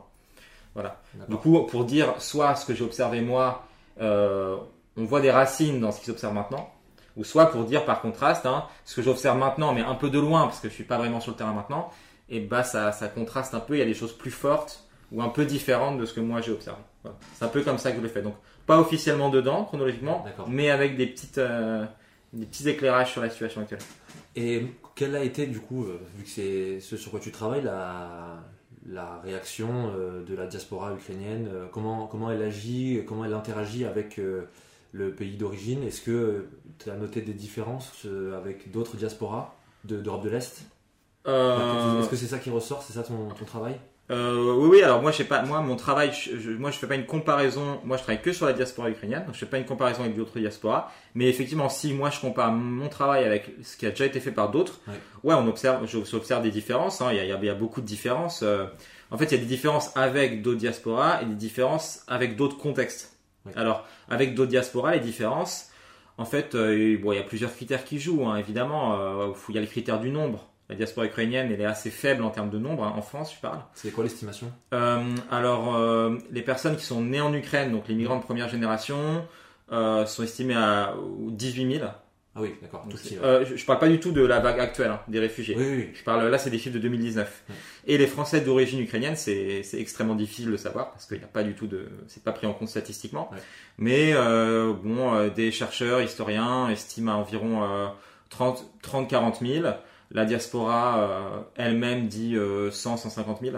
Voilà. 0.75 1.01
Du 1.27 1.35
coup, 1.37 1.59
pour 1.65 1.85
dire 1.85 2.13
soit 2.21 2.55
ce 2.55 2.65
que 2.67 2.73
j'ai 2.75 2.83
observé 2.83 3.19
moi, 3.21 3.63
euh, 3.99 4.55
on 4.97 5.05
voit 5.05 5.21
des 5.21 5.31
racines 5.31 5.79
dans 5.79 5.91
ce 5.91 5.99
qui 5.99 6.05
s'observe 6.05 6.33
maintenant, 6.33 6.69
ou 7.17 7.23
soit 7.23 7.47
pour 7.47 7.63
dire 7.65 7.85
par 7.85 8.01
contraste, 8.01 8.45
hein, 8.45 8.65
ce 8.85 8.95
que 8.95 9.01
j'observe 9.01 9.37
maintenant, 9.37 9.73
mais 9.73 9.81
un 9.81 9.95
peu 9.95 10.09
de 10.09 10.19
loin, 10.19 10.43
parce 10.43 10.59
que 10.59 10.69
je 10.69 10.73
suis 10.73 10.83
pas 10.83 10.97
vraiment 10.97 11.19
sur 11.19 11.31
le 11.31 11.37
terrain 11.37 11.53
maintenant, 11.53 11.89
et 12.29 12.39
bah 12.39 12.63
ça, 12.63 12.91
ça 12.91 13.07
contraste 13.07 13.53
un 13.53 13.59
peu, 13.59 13.75
il 13.75 13.79
y 13.79 13.83
a 13.83 13.85
des 13.85 13.93
choses 13.93 14.17
plus 14.17 14.31
fortes 14.31 14.85
ou 15.11 15.21
un 15.21 15.29
peu 15.29 15.45
différentes 15.45 15.99
de 15.99 16.05
ce 16.05 16.13
que 16.13 16.21
moi 16.21 16.41
j'ai 16.41 16.51
observé. 16.51 16.79
Voilà. 17.03 17.17
C'est 17.33 17.45
un 17.45 17.49
peu 17.49 17.61
comme 17.61 17.77
ça 17.77 17.91
que 17.91 17.97
je 17.97 18.01
le 18.01 18.07
fais. 18.07 18.21
Donc 18.21 18.35
pas 18.65 18.79
officiellement 18.79 19.29
dedans, 19.29 19.65
chronologiquement, 19.65 20.25
mais 20.47 20.69
avec 20.69 20.95
des 20.95 21.07
petites, 21.07 21.37
euh, 21.37 21.85
des 22.31 22.45
petits 22.45 22.69
éclairages 22.69 23.11
sur 23.11 23.21
la 23.21 23.29
situation 23.29 23.61
actuelle. 23.61 23.81
Et 24.35 24.65
quelle 24.95 25.15
a 25.15 25.23
été, 25.23 25.47
du 25.47 25.59
coup, 25.59 25.83
euh, 25.83 25.99
vu 26.15 26.23
que 26.23 26.29
c'est 26.29 26.79
ce 26.79 26.95
sur 26.95 27.11
quoi 27.11 27.19
tu 27.19 27.31
travailles, 27.31 27.63
la, 27.63 28.39
la 28.87 29.19
réaction 29.23 29.91
euh, 29.93 30.23
de 30.23 30.33
la 30.35 30.47
diaspora 30.47 30.93
ukrainienne 30.93 31.49
comment, 31.73 32.07
comment 32.07 32.31
elle 32.31 32.43
agit, 32.43 33.03
comment 33.05 33.25
elle 33.25 33.33
interagit 33.33 33.83
avec 33.83 34.21
le 34.91 35.11
pays 35.13 35.37
d'origine 35.37 35.83
Est-ce 35.83 36.01
que 36.01 36.47
tu 36.79 36.89
as 36.89 36.95
noté 36.95 37.21
des 37.21 37.33
différences 37.33 37.91
euh, 38.05 38.37
avec 38.37 38.71
d'autres 38.71 38.97
diasporas 38.97 39.55
de- 39.85 39.97
d'Europe 40.01 40.23
de 40.23 40.29
l'Est? 40.29 40.63
Euh, 41.27 41.99
Est-ce 41.99 42.09
que 42.09 42.15
c'est 42.15 42.25
ça 42.27 42.39
qui 42.39 42.49
ressort? 42.49 42.81
C'est 42.83 42.93
ça 42.93 43.03
ton, 43.03 43.29
ton 43.29 43.45
travail? 43.45 43.75
Euh, 44.09 44.53
oui, 44.57 44.69
oui. 44.71 44.81
Alors 44.83 45.01
moi, 45.01 45.11
je 45.11 45.17
sais 45.17 45.23
pas. 45.23 45.41
Moi, 45.43 45.61
mon 45.61 45.75
travail, 45.77 46.11
je, 46.11 46.37
je- 46.37 46.51
moi, 46.51 46.71
je 46.71 46.77
fais 46.77 46.87
pas 46.87 46.95
une 46.95 47.05
comparaison. 47.05 47.79
Moi, 47.85 47.95
je 47.95 48.03
travaille 48.03 48.21
que 48.21 48.33
sur 48.33 48.45
la 48.45 48.51
diaspora 48.53 48.89
ukrainienne, 48.89 49.23
donc 49.25 49.35
je 49.35 49.39
fais 49.39 49.45
pas 49.45 49.57
une 49.59 49.65
comparaison 49.65 50.01
avec 50.01 50.15
d'autres 50.17 50.37
diasporas. 50.39 50.91
Mais 51.15 51.29
effectivement, 51.29 51.69
si 51.69 51.93
moi 51.93 52.09
je 52.09 52.19
compare 52.19 52.51
mon 52.51 52.89
travail 52.89 53.23
avec 53.23 53.51
ce 53.63 53.77
qui 53.77 53.85
a 53.85 53.91
déjà 53.91 54.05
été 54.05 54.19
fait 54.19 54.31
par 54.31 54.49
d'autres, 54.51 54.81
Ouais. 54.87 54.93
ouais, 55.23 55.35
on 55.35 55.47
observe, 55.47 55.85
j'observe 55.87 56.41
des 56.43 56.51
différences. 56.51 56.99
hein. 57.01 57.09
Il 57.11 57.17
y, 57.17 57.19
a, 57.19 57.23
il 57.23 57.29
y 57.29 57.31
a- 57.31 57.37
il 57.39 57.45
y 57.45 57.49
a 57.49 57.53
beaucoup 57.55 57.79
de 57.79 57.85
différences. 57.85 58.41
Euh, 58.43 58.65
en 59.11 59.17
fait, 59.17 59.25
il 59.25 59.31
y 59.31 59.35
a 59.35 59.37
des 59.37 59.45
différences 59.45 59.95
avec 59.95 60.41
d'autres 60.41 60.59
diasporas 60.59 61.21
et 61.21 61.25
des 61.25 61.35
différences 61.35 62.03
avec 62.07 62.35
d'autres 62.35 62.57
contextes. 62.57 63.15
Ouais. 63.45 63.53
Alors, 63.55 63.87
avec 64.09 64.35
d'autres 64.35 64.51
diasporas, 64.51 64.93
les 64.93 64.99
différences, 64.99 65.71
en 66.17 66.25
fait, 66.25 66.55
euh, 66.55 66.97
bon, 67.01 67.13
il 67.13 67.15
y 67.15 67.19
a 67.19 67.23
plusieurs 67.23 67.53
critères 67.53 67.83
qui 67.83 67.99
jouent, 67.99 68.27
hein, 68.27 68.37
évidemment. 68.37 68.99
Euh, 68.99 69.31
il 69.49 69.55
y 69.55 69.57
a 69.57 69.61
le 69.61 69.67
critère 69.67 69.99
du 69.99 70.11
nombre. 70.11 70.47
La 70.69 70.75
diaspora 70.75 71.05
ukrainienne, 71.05 71.51
elle 71.51 71.59
est 71.59 71.65
assez 71.65 71.89
faible 71.89 72.23
en 72.23 72.29
termes 72.29 72.49
de 72.49 72.57
nombre, 72.57 72.83
hein, 72.83 72.93
en 72.95 73.01
France, 73.01 73.33
je 73.35 73.41
parle. 73.41 73.59
C'est 73.73 73.91
quoi 73.91 74.03
l'estimation? 74.03 74.51
Euh, 74.73 75.03
alors, 75.29 75.77
les 76.31 76.41
personnes 76.41 76.77
qui 76.77 76.85
sont 76.85 77.01
nées 77.01 77.19
en 77.19 77.33
Ukraine, 77.33 77.71
donc 77.71 77.87
les 77.87 77.95
migrants 77.95 78.17
de 78.17 78.23
première 78.23 78.47
génération, 78.47 79.25
sont 79.69 80.23
estimées 80.23 80.55
à 80.55 80.93
18 81.27 81.77
000. 81.79 81.89
Ah 82.33 82.41
oui, 82.41 82.53
d'accord. 82.61 82.87
Euh, 83.23 83.45
je, 83.45 83.57
je 83.57 83.65
parle 83.65 83.79
pas 83.79 83.89
du 83.89 83.99
tout 83.99 84.13
de 84.13 84.21
la 84.21 84.39
vague 84.39 84.59
actuelle 84.59 84.91
hein, 84.91 85.01
des 85.09 85.19
réfugiés. 85.19 85.53
Oui, 85.57 85.65
oui. 85.69 85.89
Je 85.93 86.01
parle 86.03 86.25
là, 86.29 86.37
c'est 86.37 86.49
des 86.49 86.59
chiffres 86.59 86.75
de 86.75 86.79
2019. 86.79 87.43
Ouais. 87.49 87.55
Et 87.87 87.97
les 87.97 88.07
Français 88.07 88.39
d'origine 88.39 88.79
ukrainienne, 88.79 89.17
c'est 89.17 89.63
c'est 89.63 89.81
extrêmement 89.81 90.15
difficile 90.15 90.49
de 90.49 90.55
savoir 90.55 90.91
parce 90.91 91.05
qu'il 91.05 91.17
n'y 91.17 91.25
a 91.25 91.27
pas 91.27 91.43
du 91.43 91.55
tout 91.55 91.67
de, 91.67 91.89
c'est 92.07 92.23
pas 92.23 92.31
pris 92.31 92.47
en 92.47 92.53
compte 92.53 92.69
statistiquement. 92.69 93.29
Mais 93.77 94.13
euh, 94.13 94.71
bon, 94.73 95.13
euh, 95.13 95.29
des 95.29 95.51
chercheurs, 95.51 96.01
historiens 96.01 96.69
estiment 96.69 97.11
à 97.11 97.15
environ 97.15 97.63
euh, 97.63 97.87
30, 98.29 98.65
30, 98.81 99.09
40 99.09 99.39
000. 99.45 99.67
La 100.13 100.25
diaspora 100.25 100.99
euh, 100.99 101.39
elle-même 101.55 102.07
dit 102.07 102.35
euh, 102.35 102.71
100, 102.71 102.97
150 102.97 103.41
000. 103.41 103.57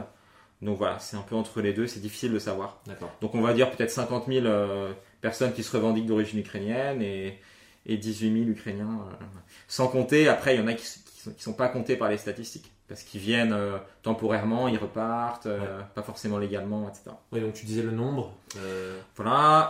Donc 0.61 0.77
voilà, 0.77 0.99
c'est 0.99 1.17
un 1.17 1.21
peu 1.21 1.35
entre 1.35 1.61
les 1.61 1.73
deux, 1.73 1.87
c'est 1.87 1.99
difficile 1.99 2.31
de 2.31 2.39
savoir. 2.39 2.79
D'accord. 2.87 3.11
Donc 3.21 3.35
on 3.35 3.41
va 3.41 3.53
dire 3.53 3.71
peut-être 3.71 3.91
50 3.91 4.27
000 4.27 4.45
euh, 4.45 4.91
personnes 5.21 5.53
qui 5.53 5.63
se 5.63 5.75
revendiquent 5.75 6.05
d'origine 6.05 6.39
ukrainienne 6.39 7.01
et, 7.01 7.39
et 7.85 7.97
18 7.97 8.31
000 8.45 8.49
Ukrainiens. 8.51 8.99
euh, 9.11 9.25
sans 9.67 9.87
compter, 9.87 10.27
après, 10.27 10.55
il 10.55 10.59
y 10.61 10.63
en 10.63 10.67
a 10.67 10.73
qui, 10.73 10.83
qui, 10.83 11.21
sont, 11.21 11.31
qui 11.31 11.43
sont 11.43 11.53
pas 11.53 11.67
comptés 11.69 11.95
par 11.95 12.09
les 12.09 12.17
statistiques. 12.17 12.71
Parce 12.89 13.03
qu'ils 13.03 13.21
viennent 13.21 13.53
euh, 13.53 13.77
temporairement, 14.03 14.67
ils 14.67 14.77
repartent, 14.77 15.45
euh, 15.47 15.79
pas 15.95 16.03
forcément 16.03 16.37
légalement, 16.37 16.87
etc. 16.89 17.15
Oui, 17.31 17.39
donc 17.41 17.53
tu 17.53 17.65
disais 17.65 17.81
le 17.81 17.91
nombre. 17.91 18.33
euh, 18.57 18.99
Voilà. 19.15 19.69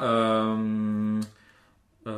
bah, 2.05 2.11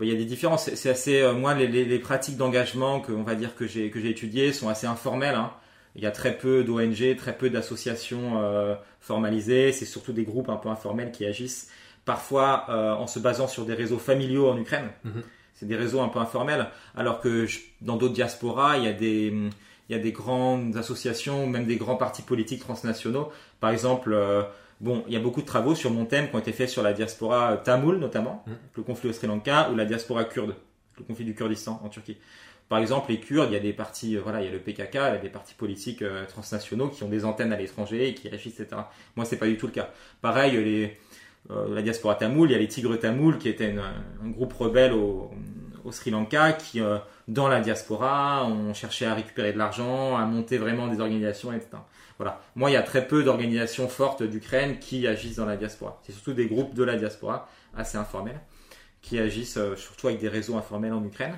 Il 0.00 0.08
y 0.08 0.12
a 0.12 0.16
des 0.16 0.24
différences. 0.24 0.70
C'est 0.74 0.90
assez. 0.90 1.30
moi, 1.32 1.54
les, 1.54 1.66
les- 1.68 1.84
les 1.84 1.98
pratiques 1.98 2.36
d'engagement 2.36 3.00
que 3.00 3.12
on 3.12 3.22
va 3.22 3.34
dire 3.34 3.54
que 3.54 3.66
j'ai 3.66 3.90
que 3.90 4.00
j'ai 4.00 4.10
étudiées 4.10 4.52
sont 4.52 4.68
assez 4.68 4.86
informelles. 4.86 5.34
hein. 5.36 5.52
Il 5.94 6.02
y 6.02 6.06
a 6.06 6.10
très 6.10 6.36
peu 6.38 6.64
d'ONG, 6.64 7.16
très 7.16 7.36
peu 7.36 7.50
d'associations 7.50 8.42
formalisées. 9.00 9.72
C'est 9.72 9.84
surtout 9.84 10.12
des 10.14 10.24
groupes 10.24 10.48
un 10.48 10.56
peu 10.56 10.70
informels 10.70 11.12
qui 11.12 11.26
agissent 11.26 11.68
parfois 12.04 12.66
euh, 12.68 12.92
en 12.92 13.06
se 13.06 13.18
basant 13.18 13.46
sur 13.48 13.64
des 13.64 13.74
réseaux 13.74 13.98
familiaux 13.98 14.48
en 14.50 14.56
Ukraine. 14.58 14.88
Mhm. 15.04 15.22
C'est 15.54 15.66
des 15.66 15.76
réseaux 15.76 16.00
un 16.00 16.08
peu 16.08 16.18
informels. 16.18 16.66
Alors 16.96 17.20
que 17.20 17.46
je- 17.46 17.60
dans 17.80 17.96
d'autres 17.96 18.14
diasporas, 18.14 18.78
il 18.78 18.84
y 18.84 18.88
a 18.88 18.92
des 18.92 19.32
il 19.88 19.96
y 19.96 19.98
a 19.98 20.02
des 20.02 20.12
grandes 20.12 20.76
associations, 20.76 21.46
même 21.46 21.66
des 21.66 21.76
grands 21.76 21.96
partis 21.96 22.22
politiques 22.22 22.60
transnationaux. 22.60 23.30
Par 23.60 23.70
exemple, 23.70 24.12
euh, 24.12 24.42
Bon, 24.80 25.04
il 25.06 25.12
y 25.12 25.16
a 25.16 25.20
beaucoup 25.20 25.42
de 25.42 25.46
travaux 25.46 25.76
sur 25.76 25.92
mon 25.92 26.06
thème 26.06 26.28
qui 26.28 26.34
ont 26.34 26.40
été 26.40 26.50
faits 26.50 26.68
sur 26.68 26.82
la 26.82 26.92
diaspora 26.92 27.56
tamoul 27.58 27.98
notamment, 28.00 28.42
Mm. 28.48 28.50
le 28.78 28.82
conflit 28.82 29.10
au 29.10 29.12
Sri 29.12 29.28
Lanka, 29.28 29.70
ou 29.70 29.76
la 29.76 29.84
diaspora 29.84 30.24
kurde, 30.24 30.56
le 30.98 31.04
conflit 31.04 31.24
du 31.24 31.36
Kurdistan 31.36 31.80
en 31.84 31.88
Turquie. 31.88 32.16
Par 32.68 32.80
exemple, 32.80 33.12
les 33.12 33.20
Kurdes, 33.20 33.50
il 33.50 33.52
y 33.52 33.56
a 33.56 33.60
des 33.60 33.72
partis, 33.72 34.16
euh, 34.16 34.20
voilà, 34.24 34.40
il 34.40 34.46
y 34.46 34.48
a 34.48 34.50
le 34.50 34.58
PKK, 34.58 34.94
il 34.94 34.98
y 34.98 34.98
a 34.98 35.18
des 35.18 35.28
partis 35.28 35.54
politiques 35.54 36.02
euh, 36.02 36.24
transnationaux 36.26 36.88
qui 36.88 37.04
ont 37.04 37.08
des 37.08 37.24
antennes 37.24 37.52
à 37.52 37.56
l'étranger 37.56 38.08
et 38.08 38.14
qui 38.14 38.26
agissent, 38.28 38.58
etc. 38.58 38.80
Moi, 39.14 39.24
c'est 39.24 39.36
pas 39.36 39.46
du 39.46 39.56
tout 39.56 39.66
le 39.66 39.72
cas. 39.72 39.88
Pareil, 40.20 40.56
les, 40.56 40.98
euh, 41.50 41.74
la 41.74 41.82
diaspora 41.82 42.14
tamoul, 42.14 42.50
il 42.50 42.52
y 42.52 42.56
a 42.56 42.58
les 42.58 42.68
Tigres 42.68 42.98
tamouls 42.98 43.38
qui 43.38 43.48
étaient 43.48 43.74
un 43.74 44.28
groupe 44.28 44.52
rebelle 44.52 44.92
au, 44.92 45.30
au 45.84 45.92
Sri 45.92 46.10
Lanka 46.10 46.52
qui, 46.52 46.80
euh, 46.80 46.98
dans 47.28 47.48
la 47.48 47.60
diaspora, 47.60 48.46
ont 48.46 48.74
cherché 48.74 49.06
à 49.06 49.14
récupérer 49.14 49.52
de 49.52 49.58
l'argent, 49.58 50.16
à 50.16 50.24
monter 50.24 50.58
vraiment 50.58 50.88
des 50.88 51.00
organisations, 51.00 51.52
etc. 51.52 51.70
Voilà. 52.18 52.40
Moi, 52.54 52.70
il 52.70 52.74
y 52.74 52.76
a 52.76 52.82
très 52.82 53.06
peu 53.06 53.24
d'organisations 53.24 53.88
fortes 53.88 54.22
d'Ukraine 54.22 54.78
qui 54.78 55.06
agissent 55.06 55.36
dans 55.36 55.46
la 55.46 55.56
diaspora. 55.56 56.00
C'est 56.04 56.12
surtout 56.12 56.34
des 56.34 56.46
groupes 56.46 56.74
de 56.74 56.84
la 56.84 56.96
diaspora, 56.96 57.48
assez 57.76 57.98
informels, 57.98 58.40
qui 59.00 59.18
agissent 59.18 59.56
euh, 59.56 59.76
surtout 59.76 60.08
avec 60.08 60.20
des 60.20 60.28
réseaux 60.28 60.56
informels 60.56 60.92
en 60.92 61.04
Ukraine. 61.04 61.36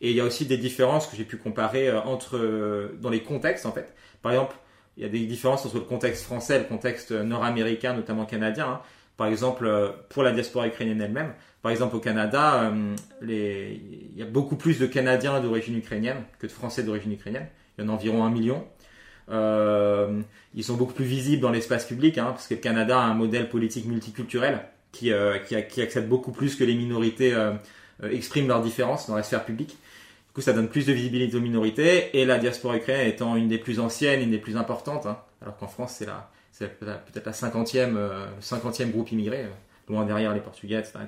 Et 0.00 0.10
il 0.10 0.16
y 0.16 0.20
a 0.20 0.24
aussi 0.24 0.46
des 0.46 0.58
différences 0.58 1.06
que 1.06 1.16
j'ai 1.16 1.24
pu 1.24 1.36
comparer 1.36 1.88
euh, 1.88 2.00
entre 2.02 2.36
euh, 2.36 2.98
dans 3.00 3.10
les 3.10 3.22
contextes 3.22 3.64
en 3.66 3.72
fait. 3.72 3.94
Par 4.22 4.32
exemple, 4.32 4.56
il 4.96 5.02
y 5.02 5.06
a 5.06 5.08
des 5.08 5.24
différences 5.26 5.64
entre 5.66 5.76
le 5.76 5.82
contexte 5.82 6.24
français 6.24 6.56
et 6.56 6.58
le 6.58 6.64
contexte 6.64 7.10
nord-américain, 7.12 7.94
notamment 7.94 8.26
canadien. 8.26 8.68
hein. 8.68 8.80
Par 9.16 9.28
exemple, 9.28 9.66
euh, 9.66 9.90
pour 10.08 10.22
la 10.22 10.32
diaspora 10.32 10.66
ukrainienne 10.66 11.00
elle-même, 11.00 11.32
par 11.62 11.70
exemple 11.70 11.96
au 11.96 12.00
Canada, 12.00 12.64
euh, 12.64 12.96
il 13.22 14.18
y 14.18 14.22
a 14.22 14.26
beaucoup 14.26 14.56
plus 14.56 14.78
de 14.78 14.86
Canadiens 14.86 15.40
d'origine 15.40 15.76
ukrainienne 15.78 16.24
que 16.40 16.46
de 16.46 16.52
Français 16.52 16.82
d'origine 16.82 17.12
ukrainienne. 17.12 17.46
Il 17.78 17.84
y 17.84 17.86
en 17.86 17.90
a 17.90 17.92
environ 17.92 18.24
un 18.24 18.30
million. 18.30 18.64
Euh, 19.30 20.20
ils 20.54 20.64
sont 20.64 20.74
beaucoup 20.74 20.92
plus 20.92 21.04
visibles 21.04 21.40
dans 21.40 21.50
l'espace 21.50 21.86
public, 21.86 22.18
hein, 22.18 22.26
parce 22.30 22.48
que 22.48 22.54
le 22.54 22.60
Canada 22.60 22.98
a 22.98 23.04
un 23.04 23.14
modèle 23.14 23.48
politique 23.48 23.86
multiculturel 23.86 24.60
qui, 24.92 25.12
accepte 25.12 26.08
beaucoup 26.08 26.32
plus 26.32 26.56
que 26.56 26.64
les 26.64 26.74
minorités 26.74 27.34
expriment 28.02 28.46
leurs 28.46 28.62
différences 28.62 29.08
dans 29.08 29.16
la 29.16 29.24
sphère 29.24 29.44
publique. 29.44 29.70
Du 29.70 30.34
coup, 30.34 30.40
ça 30.40 30.52
donne 30.52 30.68
plus 30.68 30.86
de 30.86 30.92
visibilité 30.92 31.36
aux 31.36 31.40
minorités, 31.40 32.16
et 32.16 32.24
la 32.24 32.38
diaspora 32.38 32.76
ukrainienne 32.76 33.08
étant 33.08 33.34
une 33.34 33.48
des 33.48 33.58
plus 33.58 33.80
anciennes, 33.80 34.20
une 34.20 34.30
des 34.30 34.38
plus 34.38 34.56
importantes, 34.56 35.06
hein, 35.06 35.18
alors 35.42 35.56
qu'en 35.56 35.66
France, 35.66 35.96
c'est 35.98 36.06
la, 36.06 36.30
c'est 36.54 36.78
peut-être 36.78 37.26
la 37.26 37.32
cinquantième, 37.32 37.96
euh, 37.96 38.26
cinquantième 38.40 38.92
groupe 38.92 39.10
immigré, 39.10 39.42
euh, 39.42 39.48
loin 39.88 40.04
derrière 40.04 40.32
les 40.32 40.40
Portugais, 40.40 40.78
etc. 40.78 41.00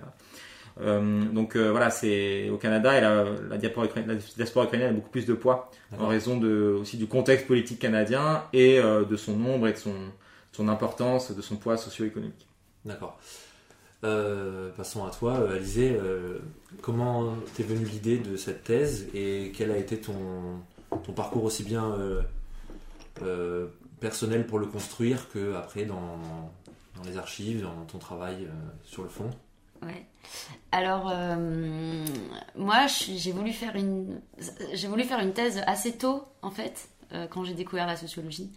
Euh, 0.81 1.25
donc 1.25 1.57
euh, 1.57 1.71
voilà, 1.71 1.91
c'est 1.91 2.51
au 2.51 2.59
Canada 2.59 2.99
et 2.99 3.01
la, 3.01 3.25
la, 3.49 3.57
diaspora 3.57 3.87
ukrainienne, 3.87 4.17
la 4.17 4.23
diaspora 4.37 4.67
ukrainienne 4.67 4.91
a 4.91 4.93
beaucoup 4.93 5.09
plus 5.09 5.25
de 5.25 5.33
poids 5.33 5.71
en 5.99 6.09
raison 6.09 6.37
de, 6.37 6.77
aussi 6.81 6.99
du 6.99 7.07
contexte 7.07 7.47
politique 7.47 7.79
canadien 7.79 8.45
et 8.53 8.79
euh, 8.79 9.05
de 9.05 9.17
son 9.17 9.37
nombre 9.37 9.69
et 9.69 9.73
de 9.73 9.79
son, 9.79 9.95
son 10.53 10.69
importance, 10.69 11.31
de 11.31 11.41
son 11.41 11.57
poids 11.57 11.77
socio-économique. 11.77 12.47
D'accord. 12.85 13.19
Passons 14.77 15.05
à 15.05 15.11
toi, 15.11 15.51
Alizé. 15.51 15.99
Comment 16.81 17.35
t'es 17.57 17.65
venue 17.65 17.85
l'idée 17.85 18.19
de 18.19 18.37
cette 18.37 18.63
thèse 18.63 19.09
et 19.15 19.51
quel 19.57 19.73
a 19.73 19.77
été 19.77 19.99
ton, 19.99 20.15
ton 21.03 21.13
parcours 21.13 21.43
aussi 21.43 21.65
bien 21.65 21.97
personnel 24.01 24.47
pour 24.47 24.59
le 24.59 24.67
construire 24.67 25.29
que 25.31 25.55
après 25.55 25.85
dans, 25.85 26.19
dans 26.97 27.05
les 27.05 27.17
archives, 27.17 27.63
dans 27.63 27.85
ton 27.85 27.99
travail 27.99 28.45
euh, 28.45 28.53
sur 28.85 29.03
le 29.03 29.09
fond 29.09 29.31
Ouais. 29.83 30.07
Alors, 30.73 31.11
euh, 31.13 32.05
moi, 32.57 32.87
j'ai 32.87 33.31
voulu 33.31 33.53
faire 33.53 33.77
une, 33.77 34.21
voulu 34.89 35.05
faire 35.05 35.21
une 35.21 35.35
thèse 35.35 35.63
assez 35.67 35.99
tôt, 35.99 36.25
en 36.41 36.51
fait, 36.51 36.89
euh, 37.13 37.27
quand 37.27 37.45
j'ai 37.45 37.53
découvert 37.53 37.87
la 37.87 37.97
sociologie. 37.97 38.51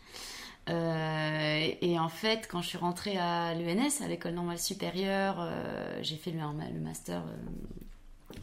Et 0.68 2.00
en 2.00 2.10
fait, 2.10 2.48
quand 2.50 2.62
je 2.62 2.68
suis 2.68 2.78
rentrée 2.78 3.18
à 3.18 3.56
l'ENS, 3.56 4.04
à 4.04 4.08
l'école 4.08 4.34
normale 4.34 4.60
supérieure, 4.60 5.52
j'ai 6.04 6.16
fait 6.16 6.32
le, 6.32 6.80
master, 6.80 7.24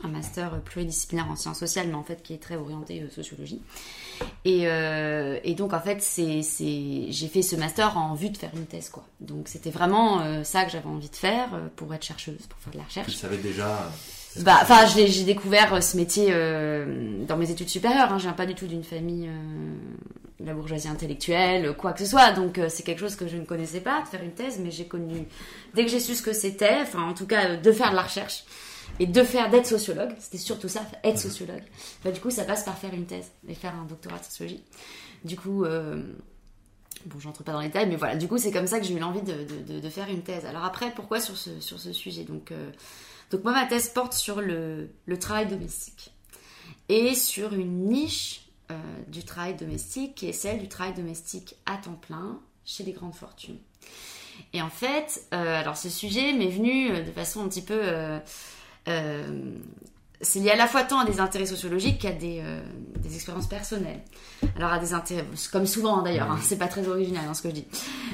un 0.05 0.09
master 0.09 0.61
pluridisciplinaire 0.63 1.31
en 1.31 1.37
sciences 1.37 1.59
sociales, 1.59 1.89
mais 1.89 1.95
en 1.95 2.03
fait 2.03 2.23
qui 2.23 2.35
est 2.35 2.43
très 2.43 2.57
orienté 2.57 3.01
euh, 3.03 3.11
sociologie. 3.11 3.61
Et, 4.45 4.63
euh, 4.67 5.39
et 5.45 5.55
donc 5.55 5.73
en 5.73 5.81
fait, 5.81 6.01
c'est, 6.01 6.43
c'est, 6.43 7.07
j'ai 7.11 7.29
fait 7.29 7.43
ce 7.43 7.57
master 7.57 7.97
en 7.99 8.15
vue 8.15 8.31
de 8.31 8.37
faire 8.37 8.51
une 8.55 8.67
thèse, 8.67 8.89
quoi. 8.89 9.05
Donc 9.21 9.49
c'était 9.49 9.71
vraiment 9.71 10.21
euh, 10.21 10.43
ça 10.45 10.65
que 10.65 10.71
j'avais 10.71 10.87
envie 10.89 11.11
de 11.11 11.17
faire 11.17 11.49
euh, 11.55 11.69
pour 11.77 11.93
être 11.95 12.05
chercheuse, 12.05 12.47
pour 12.49 12.59
faire 12.61 12.73
de 12.73 12.79
la 12.79 12.85
Tu 12.85 12.89
recherche. 13.01 13.09
le 13.09 13.13
savais 13.13 13.37
déjà 13.39 13.91
Bah, 14.41 14.59
enfin, 14.63 14.87
j'ai 14.87 15.25
découvert 15.25 15.83
ce 15.83 15.97
métier 15.97 16.33
dans 17.27 17.37
mes 17.37 17.51
études 17.51 17.69
supérieures. 17.69 18.13
Hein. 18.13 18.19
Je 18.19 18.25
viens 18.25 18.33
pas 18.33 18.47
du 18.47 18.55
tout 18.55 18.67
d'une 18.67 18.85
famille 18.85 19.29
de 20.41 20.47
la 20.47 20.53
bourgeoisie 20.55 20.89
intellectuelle, 20.89 21.75
quoi 21.77 21.93
que 21.93 22.01
ce 22.01 22.07
soit. 22.07 22.33
Donc, 22.33 22.61
c'est 22.69 22.83
quelque 22.83 23.01
chose 23.01 23.17
que 23.17 23.27
je 23.29 23.37
ne 23.37 23.45
connaissais 23.45 23.81
pas, 23.81 24.03
de 24.03 24.09
faire 24.09 24.23
une 24.23 24.33
thèse, 24.33 24.59
mais 24.63 24.71
j'ai 24.71 24.85
connu 24.87 25.27
dès 25.75 25.85
que 25.85 25.91
j'ai 25.91 26.01
su 26.01 26.15
ce 26.15 26.23
que 26.23 26.33
c'était. 26.35 26.77
Enfin, 26.83 27.03
en 27.03 27.15
tout 27.15 27.27
cas, 27.27 27.57
de 27.57 27.73
faire 27.73 27.91
de 27.91 27.97
la 27.97 28.03
recherche 28.03 28.45
et 29.01 29.07
de 29.07 29.23
faire 29.23 29.51
d'être 29.51 29.67
sociologue. 29.67 30.11
C'était 30.19 30.39
surtout 30.39 30.69
ça, 30.69 30.83
être 31.05 31.19
sociologue. 31.19 31.63
Bah, 32.05 32.13
du 32.13 32.21
coup, 32.21 32.31
ça 32.31 32.45
passe 32.45 32.65
par 32.65 32.77
faire 32.79 32.95
une 32.95 33.07
thèse 33.07 33.31
et 33.49 33.55
faire 33.55 33.75
un 33.75 33.85
doctorat 33.85 34.19
de 34.19 34.25
sociologie. 34.25 34.63
Du 35.25 35.37
coup. 35.37 35.65
Euh, 35.65 36.03
Bon, 37.05 37.21
j'entre 37.21 37.45
pas 37.45 37.53
dans 37.53 37.61
les 37.61 37.69
détails, 37.69 37.87
mais 37.89 37.95
voilà, 37.95 38.17
du 38.17 38.27
coup, 38.27 38.37
c'est 38.37 38.51
comme 38.51 38.67
ça 38.67 38.81
que 38.81 38.87
j'ai 38.87 38.95
eu 38.95 38.99
l'envie 38.99 39.21
de, 39.23 39.33
de- 39.33 39.75
de- 39.75 39.81
de 39.81 39.89
faire 39.91 40.09
une 40.09 40.23
thèse. 40.23 40.45
Alors 40.45 40.65
après, 40.65 40.91
pourquoi 40.93 41.21
sur 41.21 41.37
ce, 41.37 41.61
sur 41.61 41.79
ce 41.79 41.93
sujet? 41.93 42.25
Donc, 42.25 42.51
euh, 42.51 42.71
donc 43.31 43.45
moi, 43.45 43.53
ma 43.53 43.65
thèse 43.67 43.91
porte 43.91 44.13
sur 44.15 44.41
le, 44.41 44.89
le 45.05 45.19
travail 45.19 45.47
domestique 45.47 46.11
et 46.89 47.15
sur 47.15 47.53
une 47.53 47.85
niche 47.87 48.49
euh, 48.73 48.75
du 49.07 49.23
travail 49.25 49.55
domestique 49.55 50.17
qui 50.17 50.27
est 50.27 50.33
celle 50.33 50.59
du 50.59 50.69
travail 50.69 50.95
domestique 50.95 51.55
à 51.67 51.77
temps 51.77 51.93
plein 52.01 52.41
chez 52.65 52.83
les 52.83 52.93
grandes 52.93 53.15
fortunes. 53.15 53.59
Et 54.53 54.61
en 54.61 54.71
fait, 54.71 55.23
euh, 55.33 55.61
alors 55.61 55.77
ce 55.77 55.91
sujet 55.91 56.33
m'est 56.33 56.49
venu 56.49 56.91
de 57.05 57.13
façon 57.13 57.45
un 57.45 57.49
petit 57.49 57.63
peu... 57.63 57.79
euh, 58.89 59.53
c'est 60.21 60.39
lié 60.41 60.51
à 60.51 60.57
la 60.57 60.67
fois 60.67 60.83
tant 60.83 60.99
à 61.01 61.05
des 61.05 61.21
intérêts 61.21 61.45
sociologiques 61.47 62.01
qu'à 62.01 62.13
des, 62.13 62.41
euh, 62.43 62.61
des 63.01 63.15
expériences 63.15 63.49
personnelles. 63.49 64.01
Alors 64.57 64.73
à 64.73 64.79
des 64.79 64.95
intérêts, 64.95 65.25
comme 65.53 65.67
souvent 65.67 65.99
hein, 65.99 66.03
d'ailleurs, 66.03 66.31
hein, 66.31 66.39
c'est 66.43 66.57
pas 66.59 66.69
très 66.69 66.89
original 66.89 67.27
dans 67.27 67.35
ce 67.35 67.43
que 67.43 67.49
je 67.51 67.55
dis. 67.55 67.65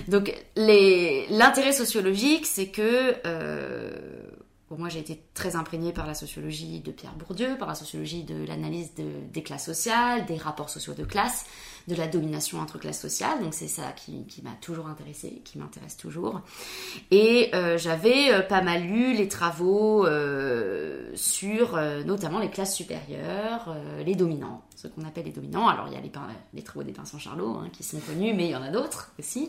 Donc 0.09 0.35
l'intérêt 0.57 1.73
sociologique, 1.73 2.47
c'est 2.47 2.69
que 2.69 3.15
euh, 3.27 3.91
Bon, 4.71 4.79
moi, 4.79 4.89
j'ai 4.89 5.01
été 5.01 5.21
très 5.35 5.55
imprégnée 5.55 5.93
par 5.93 6.07
la 6.07 6.15
sociologie 6.15 6.81
de 6.81 6.93
Pierre 6.93 7.13
Bourdieu, 7.13 7.59
par 7.59 7.69
la 7.69 7.75
sociologie 7.75 8.25
de 8.25 8.47
l'analyse 8.47 8.95
de- 8.95 9.05
des 9.31 9.43
classes 9.43 9.67
sociales, 9.67 10.25
des 10.25 10.39
rapports 10.39 10.71
sociaux 10.71 10.95
de 10.95 11.05
classe, 11.05 11.45
de 11.89 11.95
la 11.95 12.07
domination 12.07 12.61
entre 12.61 12.79
classes 12.79 13.01
sociales. 13.01 13.41
Donc, 13.43 13.55
c'est 13.55 13.69
ça 13.69 13.93
qui, 13.93 14.25
m'a 14.43 14.53
toujours 14.61 14.87
intéressée, 14.87 15.43
qui 15.45 15.59
m'intéresse 15.59 15.97
toujours. 15.97 16.41
Et 17.11 17.51
euh, 17.55 17.79
j'avais 17.79 18.33
euh, 18.33 18.41
pas 18.41 18.63
mal 18.63 18.83
lu 18.83 19.15
les 19.15 19.29
travaux 19.29 20.07
euh, 20.07 21.11
sur 21.15 21.81
notamment 22.05 22.39
les 22.39 22.51
classes 22.51 22.75
supérieures, 22.75 23.75
les 24.05 24.15
dominants, 24.15 24.63
ce 24.77 24.89
qu'on 24.89 25.05
appelle 25.05 25.25
les 25.25 25.33
dominants. 25.33 25.69
Alors, 25.69 25.87
il 25.89 25.95
y 25.95 25.97
a 25.97 26.01
les, 26.01 26.63
travaux 26.63 26.83
des 26.83 26.93
Vincent 26.93 27.19
Charlot 27.19 27.57
hein, 27.57 27.69
qui 27.73 27.83
sont 27.83 28.01
connus, 28.01 28.35
mais 28.35 28.47
il 28.47 28.51
y 28.51 28.57
en 28.57 28.63
a 28.63 28.71
d'autres 28.71 29.13
aussi, 29.19 29.49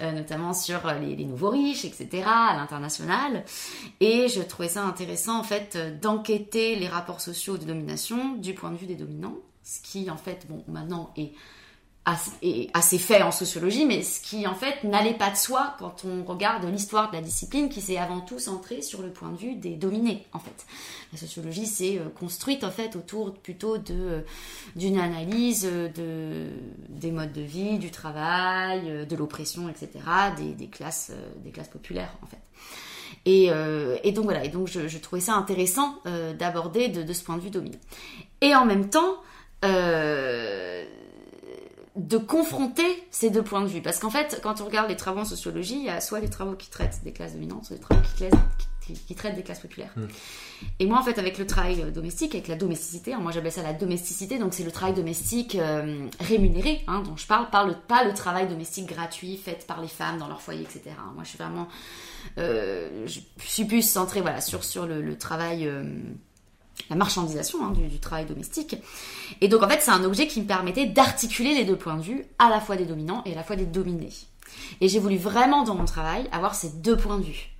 notamment 0.00 0.54
sur 0.54 0.80
les, 1.00 1.16
les 1.16 1.24
nouveaux 1.24 1.50
riches, 1.50 1.84
etc., 1.84 2.24
à 2.26 2.56
l'international. 2.56 3.44
Et 4.00 4.28
je 4.28 4.40
trouvais 4.42 4.68
ça 4.68 4.82
intéressant, 4.82 5.38
en 5.38 5.44
fait, 5.44 5.78
d'enquêter 6.00 6.76
les 6.76 6.88
rapports 6.88 7.20
sociaux 7.20 7.58
de 7.58 7.64
domination 7.64 8.36
du 8.36 8.54
point 8.54 8.70
de 8.70 8.76
vue 8.76 8.86
des 8.86 8.96
dominants, 8.96 9.36
ce 9.62 9.80
qui, 9.80 10.10
en 10.10 10.16
fait, 10.16 10.46
bon, 10.48 10.62
maintenant 10.68 11.12
est 11.16 11.32
assez, 12.06 12.70
assez 12.74 12.98
fait 12.98 13.22
en 13.22 13.32
sociologie, 13.32 13.86
mais 13.86 14.02
ce 14.02 14.20
qui 14.20 14.46
en 14.46 14.54
fait 14.54 14.84
n'allait 14.84 15.14
pas 15.14 15.30
de 15.30 15.36
soi 15.36 15.74
quand 15.78 16.04
on 16.04 16.22
regarde 16.24 16.64
l'histoire 16.64 17.10
de 17.10 17.16
la 17.16 17.22
discipline 17.22 17.68
qui 17.68 17.80
s'est 17.80 17.96
avant 17.96 18.20
tout 18.20 18.38
centrée 18.38 18.82
sur 18.82 19.00
le 19.00 19.10
point 19.10 19.30
de 19.30 19.36
vue 19.36 19.54
des 19.54 19.76
dominés 19.76 20.26
en 20.32 20.38
fait. 20.38 20.66
La 21.12 21.18
sociologie 21.18 21.66
s'est 21.66 21.98
euh, 21.98 22.08
construite 22.10 22.62
en 22.62 22.70
fait 22.70 22.96
autour 22.96 23.32
plutôt 23.34 23.78
de 23.78 23.94
euh, 23.94 24.20
d'une 24.76 24.98
analyse 24.98 25.64
de 25.64 26.48
des 26.88 27.10
modes 27.10 27.32
de 27.32 27.40
vie, 27.42 27.78
du 27.78 27.90
travail, 27.90 28.82
euh, 28.86 29.04
de 29.06 29.16
l'oppression, 29.16 29.68
etc. 29.68 29.88
Des, 30.36 30.52
des, 30.52 30.66
classes 30.66 31.10
des 31.42 31.50
classes 31.50 31.68
populaires 31.68 32.14
en 32.22 32.26
fait. 32.26 32.38
Et, 33.26 33.50
et 34.02 34.12
donc 34.12 34.24
voilà, 34.24 34.44
et 34.44 34.48
donc 34.48 34.68
je, 34.68 34.86
je 34.86 34.98
trouvais 34.98 35.20
ça 35.20 35.34
intéressant 35.34 35.98
d'aborder 36.38 36.88
de, 36.88 37.02
de, 37.02 37.12
ce 37.14 37.22
point 37.22 37.36
de 37.36 37.40
vue 37.40 37.50
dominant. 37.50 37.78
Et 38.42 38.54
en 38.54 38.66
même 38.66 38.90
temps, 38.90 39.16
euh, 39.64 40.84
de 41.96 42.18
confronter 42.18 43.06
ces 43.10 43.30
deux 43.30 43.42
points 43.42 43.62
de 43.62 43.68
vue. 43.68 43.80
Parce 43.80 44.00
qu'en 44.00 44.10
fait, 44.10 44.40
quand 44.42 44.60
on 44.60 44.64
regarde 44.64 44.88
les 44.88 44.96
travaux 44.96 45.20
en 45.20 45.24
sociologie, 45.24 45.76
il 45.76 45.84
y 45.84 45.90
a 45.90 46.00
soit 46.00 46.20
les 46.20 46.28
travaux 46.28 46.54
qui 46.54 46.68
traitent 46.68 47.00
des 47.04 47.12
classes 47.12 47.34
dominantes, 47.34 47.66
soit 47.66 47.76
les 47.76 47.82
travaux 47.82 48.02
qui, 49.06 49.14
traitent 49.14 49.36
des 49.36 49.42
classes 49.42 49.60
populaires. 49.60 49.92
Hmm. 49.96 50.06
Et 50.80 50.86
moi, 50.86 50.98
en 50.98 51.02
fait, 51.04 51.18
avec 51.18 51.38
le 51.38 51.46
travail 51.46 51.82
euh, 51.82 51.90
domestique, 51.90 52.34
avec 52.34 52.48
la 52.48 52.56
domesticité, 52.56 53.14
hein, 53.14 53.20
moi 53.20 53.30
j'appelle 53.30 53.52
ça 53.52 53.62
la 53.62 53.72
domesticité, 53.72 54.38
donc 54.38 54.54
c'est 54.54 54.64
le 54.64 54.72
travail 54.72 54.94
domestique 54.94 55.54
euh, 55.54 56.06
rémunéré 56.20 56.82
hein, 56.88 57.02
dont 57.02 57.16
je 57.16 57.26
parle, 57.26 57.48
parle, 57.50 57.76
pas 57.86 58.04
le 58.04 58.12
travail 58.12 58.48
domestique 58.48 58.86
gratuit 58.86 59.36
fait 59.36 59.64
par 59.66 59.80
les 59.80 59.88
femmes 59.88 60.18
dans 60.18 60.28
leur 60.28 60.42
foyer, 60.42 60.62
etc. 60.62 60.82
Moi, 61.14 61.22
je 61.22 61.28
suis 61.28 61.38
vraiment, 61.38 61.68
euh, 62.38 63.06
je 63.06 63.20
suis 63.38 63.64
plus 63.64 63.82
centrée 63.82 64.20
voilà, 64.20 64.40
sur, 64.40 64.64
sur 64.64 64.86
le, 64.86 65.16
travail 65.16 65.70
la 66.90 66.96
marchandisation 66.96 67.64
hein, 67.64 67.72
du, 67.72 67.98
travail 67.98 68.26
domestique. 68.26 68.76
Et 69.40 69.48
donc 69.48 69.62
en 69.62 69.68
fait 69.68 69.80
c'est 69.80 69.90
un 69.90 70.04
objet 70.04 70.26
qui 70.26 70.40
me 70.42 70.46
permettait 70.46 70.86
d'articuler 70.86 71.54
les 71.54 71.64
deux 71.64 71.76
points 71.76 71.96
de 71.96 72.02
vue, 72.02 72.24
à 72.38 72.50
la 72.50 72.60
fois 72.60 72.76
des 72.76 72.84
dominants 72.84 73.22
et 73.24 73.32
à 73.32 73.36
la 73.36 73.42
fois 73.42 73.56
des 73.56 73.66
dominés. 73.66 74.12
Et 74.80 74.88
j'ai 74.88 74.98
voulu 74.98 75.16
vraiment 75.16 75.62
dans 75.64 75.74
mon 75.74 75.84
travail 75.84 76.28
avoir 76.32 76.54
ces 76.54 76.70
deux 76.70 76.96
points 76.96 77.18
de 77.18 77.24
vue, 77.24 77.50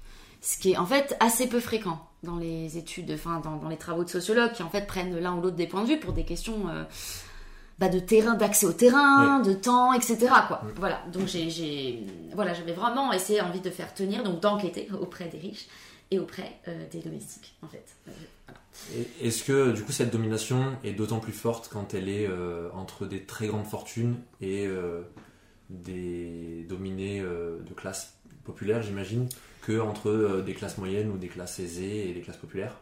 ce 0.41 0.59
qui 0.59 0.73
est 0.73 0.77
en 0.77 0.87
fait 0.87 1.17
assez 1.21 1.49
peu 1.49 1.61
fréquent 1.61 1.99
dans 2.23 2.37
les 2.37 2.79
études, 2.79 3.11
enfin 3.13 3.41
dans, 3.41 3.69
les 3.69 3.77
travaux 3.77 4.05
de 4.05 4.09
sociologues 4.09 4.53
qui 4.53 4.63
en 4.63 4.71
fait 4.71 4.87
prennent 4.87 5.19
l'un 5.19 5.35
ou 5.35 5.41
l'autre 5.41 5.57
des 5.57 5.67
points 5.67 5.83
de 5.83 5.89
vue 5.89 5.99
pour 5.99 6.13
des 6.13 6.25
questions 6.25 6.69
euh, 6.69 6.85
bah, 7.79 7.89
de 7.89 7.99
terrain, 7.99 8.35
d'accès 8.35 8.67
au 8.67 8.73
terrain, 8.73 9.41
de 9.41 9.53
temps, 9.53 9.93
etc. 9.93 10.19
Quoi. 10.49 10.63
Voilà. 10.77 11.03
Donc 11.13 11.27
j'ai, 11.27 12.03
voilà, 12.35 12.55
j'avais 12.55 12.73
vraiment 12.73 13.13
essayé 13.13 13.41
envie 13.41 13.61
de 13.61 13.71
faire 13.71 13.93
tenir, 13.95 14.23
donc 14.23 14.41
d'enquêter 14.41 14.89
auprès 15.01 15.27
des 15.27 15.39
riches 15.39 15.67
et 16.11 16.19
auprès 16.19 16.59
euh, 16.69 16.87
des 16.91 17.01
domestiques 17.01 17.55
en 17.63 17.69
fait. 17.69 17.85
Est-ce 19.21 19.45
que 19.45 19.73
du 19.73 19.83
coup 19.83 19.93
cette 19.93 20.11
domination 20.11 20.77
est 20.85 20.93
d'autant 20.93 21.21
plus 21.21 21.33
forte 21.33 21.69
quand 21.73 21.95
elle 21.95 22.09
est 22.09 22.27
euh, 22.29 22.69
entre 22.75 23.07
des 23.07 23.23
très 23.23 23.47
grandes 23.47 23.67
fortunes 23.67 24.17
et 24.41 24.67
euh, 24.67 25.03
des 25.71 26.67
dominés 26.69 27.21
euh, 27.21 27.61
de 27.61 27.73
classe 27.73 28.15
populaire, 28.45 28.83
j'imagine, 28.83 29.29
que 29.63 29.81
entre 29.81 30.43
des 30.45 30.55
classes 30.55 30.77
moyennes 30.77 31.11
ou 31.11 31.17
des 31.17 31.29
classes 31.29 31.59
aisées 31.61 32.11
et 32.11 32.13
des 32.13 32.21
classes 32.21 32.37
populaires? 32.37 32.79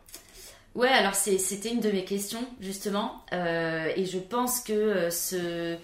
Ouais, 0.74 0.88
alors 0.88 1.14
c'était 1.14 1.70
une 1.70 1.80
de 1.80 1.90
mes 1.92 2.04
questions 2.04 2.44
justement, 2.60 3.24
et 3.30 4.06
je 4.06 4.18
pense 4.18 4.60
que 4.60 5.10
ce, 5.10 5.76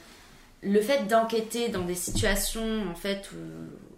le 0.62 0.80
fait 0.80 1.06
d'enquêter 1.06 1.68
dans 1.68 1.84
des 1.84 1.94
situations 1.94 2.88
en 2.90 2.94
fait 2.94 3.30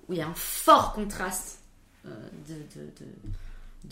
où, 0.08 0.12
il 0.12 0.18
y 0.18 0.20
a 0.20 0.26
un 0.26 0.34
fort 0.34 0.92
contraste 0.92 1.60
de 2.04 2.56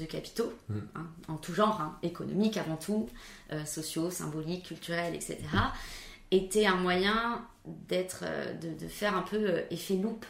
capitaux, 0.05 0.53
mm. 0.69 0.79
hein, 0.95 1.07
en 1.29 1.37
tout 1.37 1.55
genre, 1.55 1.81
hein, 1.81 1.99
économiques 2.03 2.57
avant 2.57 2.77
tout, 2.77 3.09
euh, 3.53 3.65
sociaux, 3.65 4.11
symboliques, 4.11 4.67
culturels, 4.67 5.15
etc., 5.15 5.39
était 6.31 6.67
un 6.67 6.77
moyen 6.77 7.47
d'être, 7.65 8.25
euh, 8.25 8.53
de, 8.55 8.89
faire 8.89 9.17
un 9.17 9.23
peu 9.23 9.37
euh, 9.37 9.63
effet 9.71 9.97
loupe 9.97 10.27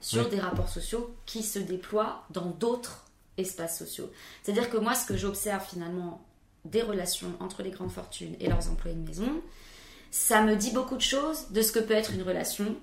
sur 0.00 0.28
des 0.28 0.38
rapports 0.38 0.68
sociaux 0.68 1.14
qui 1.24 1.42
se 1.42 1.58
déploient 1.58 2.24
dans 2.30 2.46
d'autres 2.46 3.04
espaces 3.38 3.78
sociaux. 3.78 4.10
C'est-à-dire 4.42 4.70
que 4.70 4.76
moi, 4.76 4.94
ce 4.94 5.06
que 5.06 5.16
j'observe 5.16 5.64
finalement 5.64 6.24
des 6.64 6.82
relations 6.82 7.32
entre 7.40 7.62
les 7.62 7.70
grandes 7.70 7.90
fortunes 7.90 8.36
et 8.40 8.48
leurs 8.48 8.70
employés 8.70 8.96
de 8.96 9.06
maison, 9.06 9.42
ça 10.10 10.42
me 10.42 10.56
dit 10.56 10.72
beaucoup 10.72 10.96
de 10.96 11.02
choses 11.02 11.50
de 11.50 11.62
ce 11.62 11.72
que 11.72 11.78
peut 11.78 11.94
être 11.94 12.12
une 12.12 12.22
relation 12.22 12.76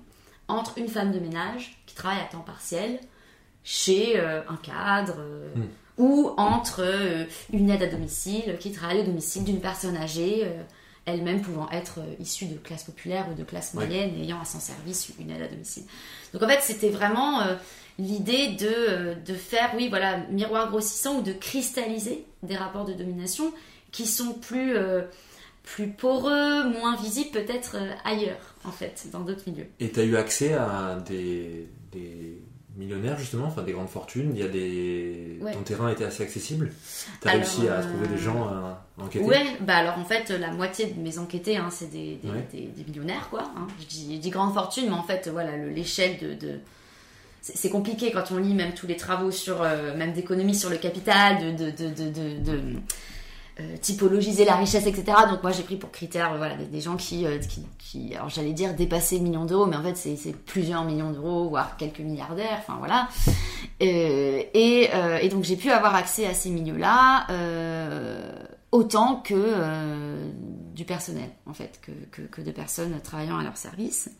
entre 0.48 0.78
une 0.78 0.88
femme 0.88 1.12
de 1.12 1.18
ménage 1.18 1.82
qui 1.86 1.94
travaille 1.94 2.20
à 2.20 2.26
temps 2.26 2.40
partiel 2.40 3.00
chez 3.62 4.18
un 4.20 4.56
cadre. 4.56 5.16
Mm 5.54 5.62
ou 5.98 6.32
entre 6.36 6.80
euh, 6.80 7.24
une 7.52 7.70
aide 7.70 7.82
à 7.82 7.86
domicile 7.86 8.56
qui 8.58 8.72
travaille 8.72 9.00
au 9.00 9.04
domicile 9.04 9.44
d'une 9.44 9.60
personne 9.60 9.96
âgée, 9.96 10.42
euh, 10.44 10.62
elle-même 11.06 11.40
pouvant 11.40 11.70
être 11.70 12.00
euh, 12.00 12.14
issue 12.18 12.46
de 12.46 12.56
classe 12.56 12.84
populaire 12.84 13.26
ou 13.30 13.34
de 13.34 13.44
classe 13.44 13.74
moyenne, 13.74 14.14
ayant 14.20 14.40
à 14.40 14.44
son 14.44 14.60
service 14.60 15.12
une 15.20 15.30
aide 15.30 15.42
à 15.42 15.48
domicile. 15.48 15.84
Donc 16.32 16.42
en 16.42 16.48
fait, 16.48 16.60
c'était 16.62 16.90
vraiment 16.90 17.42
l'idée 17.98 18.48
de, 18.48 19.14
de, 19.24 19.34
faire, 19.34 19.72
oui, 19.76 19.88
voilà, 19.88 20.18
miroir 20.30 20.68
grossissant 20.70 21.18
ou 21.18 21.22
de 21.22 21.32
cristalliser 21.32 22.24
des 22.42 22.56
rapports 22.56 22.84
de 22.84 22.92
domination 22.92 23.52
qui 23.92 24.06
sont 24.06 24.32
plus, 24.32 24.76
plus 25.62 25.90
poreux, 25.90 26.64
moins 26.70 26.96
visibles 26.96 27.30
peut-être 27.30 27.76
ailleurs, 28.04 28.56
en 28.64 28.72
fait, 28.72 29.06
dans 29.12 29.20
d'autres 29.20 29.48
milieux. 29.48 29.68
Et 29.78 29.92
tu 29.92 30.00
as 30.00 30.04
eu 30.04 30.16
accès 30.16 30.54
à 30.54 30.98
des, 31.06 31.68
des 31.92 32.42
millionnaires 32.76 33.18
justement, 33.18 33.46
enfin 33.46 33.62
des 33.62 33.72
grandes 33.72 33.88
fortunes, 33.88 34.32
il 34.34 34.40
y 34.40 34.42
a 34.42 34.48
des 34.48 35.38
ton 35.52 35.62
terrain 35.62 35.90
était 35.90 36.04
assez 36.04 36.22
accessible. 36.22 36.72
Tu 37.20 37.28
as 37.28 37.32
réussi 37.32 37.68
à 37.68 37.82
trouver 37.82 38.08
des 38.08 38.18
gens 38.18 38.44
à, 38.44 38.84
enquêter. 38.98 39.24
Ouais, 39.24 39.44
bah 39.60 39.76
alors 39.76 39.98
en 39.98 40.04
fait 40.04 40.30
la 40.30 40.50
moitié 40.50 40.86
de 40.86 41.00
mes 41.00 41.18
enquêtés 41.18 41.56
hein, 41.56 41.68
c'est 41.70 41.90
des, 41.90 42.18
des, 42.52 42.84
millionnaires 42.86 43.28
quoi. 43.30 43.42
Hein. 43.56 43.66
Je, 43.80 43.86
dis, 43.86 44.20
je, 44.22 44.28
grande 44.28 44.52
fortune, 44.52 44.86
mais 44.86 44.94
en 44.96 45.04
fait 45.04 45.28
voilà 45.28 45.56
l'échelle 45.56 46.18
de, 46.18 46.34
de... 46.34 46.58
c'est 47.40 47.70
compliqué 47.70 48.10
quand 48.10 48.32
on 48.32 48.38
lit 48.38 48.54
même 48.54 48.74
tous 48.74 48.86
les 48.86 48.96
travaux 48.96 49.30
sur 49.30 49.62
euh, 49.62 49.96
même 49.96 50.12
d'économie 50.12 50.54
sur 50.54 50.70
le 50.70 50.78
capital, 50.78 51.56
de, 51.56 51.70
de, 51.70 51.88
de 51.88 52.78
euh, 53.60 53.76
typologiser 53.80 54.44
la 54.44 54.56
richesse, 54.56 54.84
etc. 54.84 55.16
Donc 55.30 55.44
moi 55.44 55.52
j'ai 55.52 55.62
pris 55.62 55.76
pour 55.76 55.92
critère 55.92 56.32
euh, 56.32 56.38
voilà, 56.38 56.56
des, 56.56 56.80
gens 56.80 56.96
qui, 56.96 57.24
euh, 57.24 57.38
qui, 57.38 57.62
qui, 57.78 58.12
alors 58.12 58.28
j'allais 58.28 58.52
dire 58.52 58.74
dépasser 58.74 59.18
le 59.18 59.22
million 59.22 59.44
d'euros, 59.44 59.66
mais 59.66 59.76
en 59.76 59.82
fait 59.84 59.96
c'est 59.96 60.34
plusieurs 60.44 60.84
millions 60.84 61.12
d'euros, 61.12 61.48
voire 61.50 61.76
quelques 61.76 62.00
milliardaires, 62.00 62.58
enfin 62.58 62.74
voilà. 62.80 63.08
et, 63.78 64.90
et 65.22 65.28
donc 65.28 65.44
j'ai 65.44 65.54
pu 65.54 65.70
avoir 65.70 65.94
accès 65.94 66.26
à 66.26 66.34
ces 66.34 66.50
milieux-là 66.50 67.28
autant 68.72 69.22
que 69.24 70.16
du 70.74 70.84
personnel, 70.84 71.30
en 71.46 71.54
fait, 71.54 71.80
que, 71.80 71.92
que, 72.10 72.22
que, 72.22 72.40
de 72.40 72.50
personnes 72.50 73.00
travaillant 73.04 73.38
à 73.38 73.44
leur 73.44 73.56
service. 73.56 74.10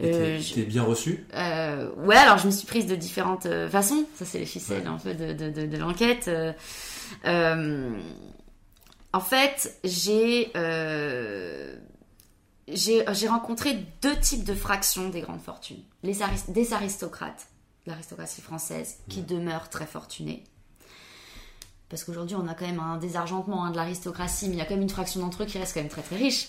Euh, 0.00 0.38
T'es 0.54 0.62
bien 0.62 0.84
reçu? 0.84 1.26
Euh, 1.34 1.90
Ouais, 1.96 2.16
alors 2.16 2.38
je 2.38 2.46
me 2.46 2.52
suis 2.52 2.66
prise 2.66 2.86
de 2.86 2.94
différentes 2.94 3.48
façons. 3.68 4.04
Ça, 4.14 4.24
c'est 4.24 4.38
les 4.38 4.46
ficelles 4.46 4.86
un 4.86 4.98
peu 4.98 5.14
de, 5.14 5.32
de, 5.32 5.50
de, 5.50 5.66
de 5.66 5.76
l'enquête. 5.78 6.30
En 9.12 9.20
fait, 9.20 9.78
euh, 10.56 11.76
j'ai 12.68 13.04
j'ai 13.12 13.28
rencontré 13.28 13.86
deux 14.00 14.18
types 14.18 14.44
de 14.44 14.54
fractions 14.54 15.10
des 15.10 15.20
grandes 15.20 15.42
fortunes. 15.42 15.82
Les 16.02 16.18
des 16.48 16.72
aristocrates, 16.72 17.48
l'aristocratie 17.86 18.40
française, 18.40 18.98
qui 19.08 19.20
mmh. 19.20 19.26
demeure 19.26 19.68
très 19.68 19.86
fortunée. 19.86 20.44
Parce 21.90 22.04
qu'aujourd'hui, 22.04 22.36
on 22.36 22.48
a 22.48 22.54
quand 22.54 22.64
même 22.64 22.80
un 22.80 22.96
désargentement 22.96 23.66
hein, 23.66 23.70
de 23.70 23.76
l'aristocratie, 23.76 24.48
mais 24.48 24.54
il 24.54 24.58
y 24.58 24.62
a 24.62 24.64
quand 24.64 24.74
même 24.74 24.82
une 24.82 24.88
fraction 24.88 25.20
d'entre 25.20 25.42
eux 25.42 25.46
qui 25.46 25.58
reste 25.58 25.74
quand 25.74 25.80
même 25.80 25.90
très 25.90 26.00
très 26.00 26.16
riche. 26.16 26.48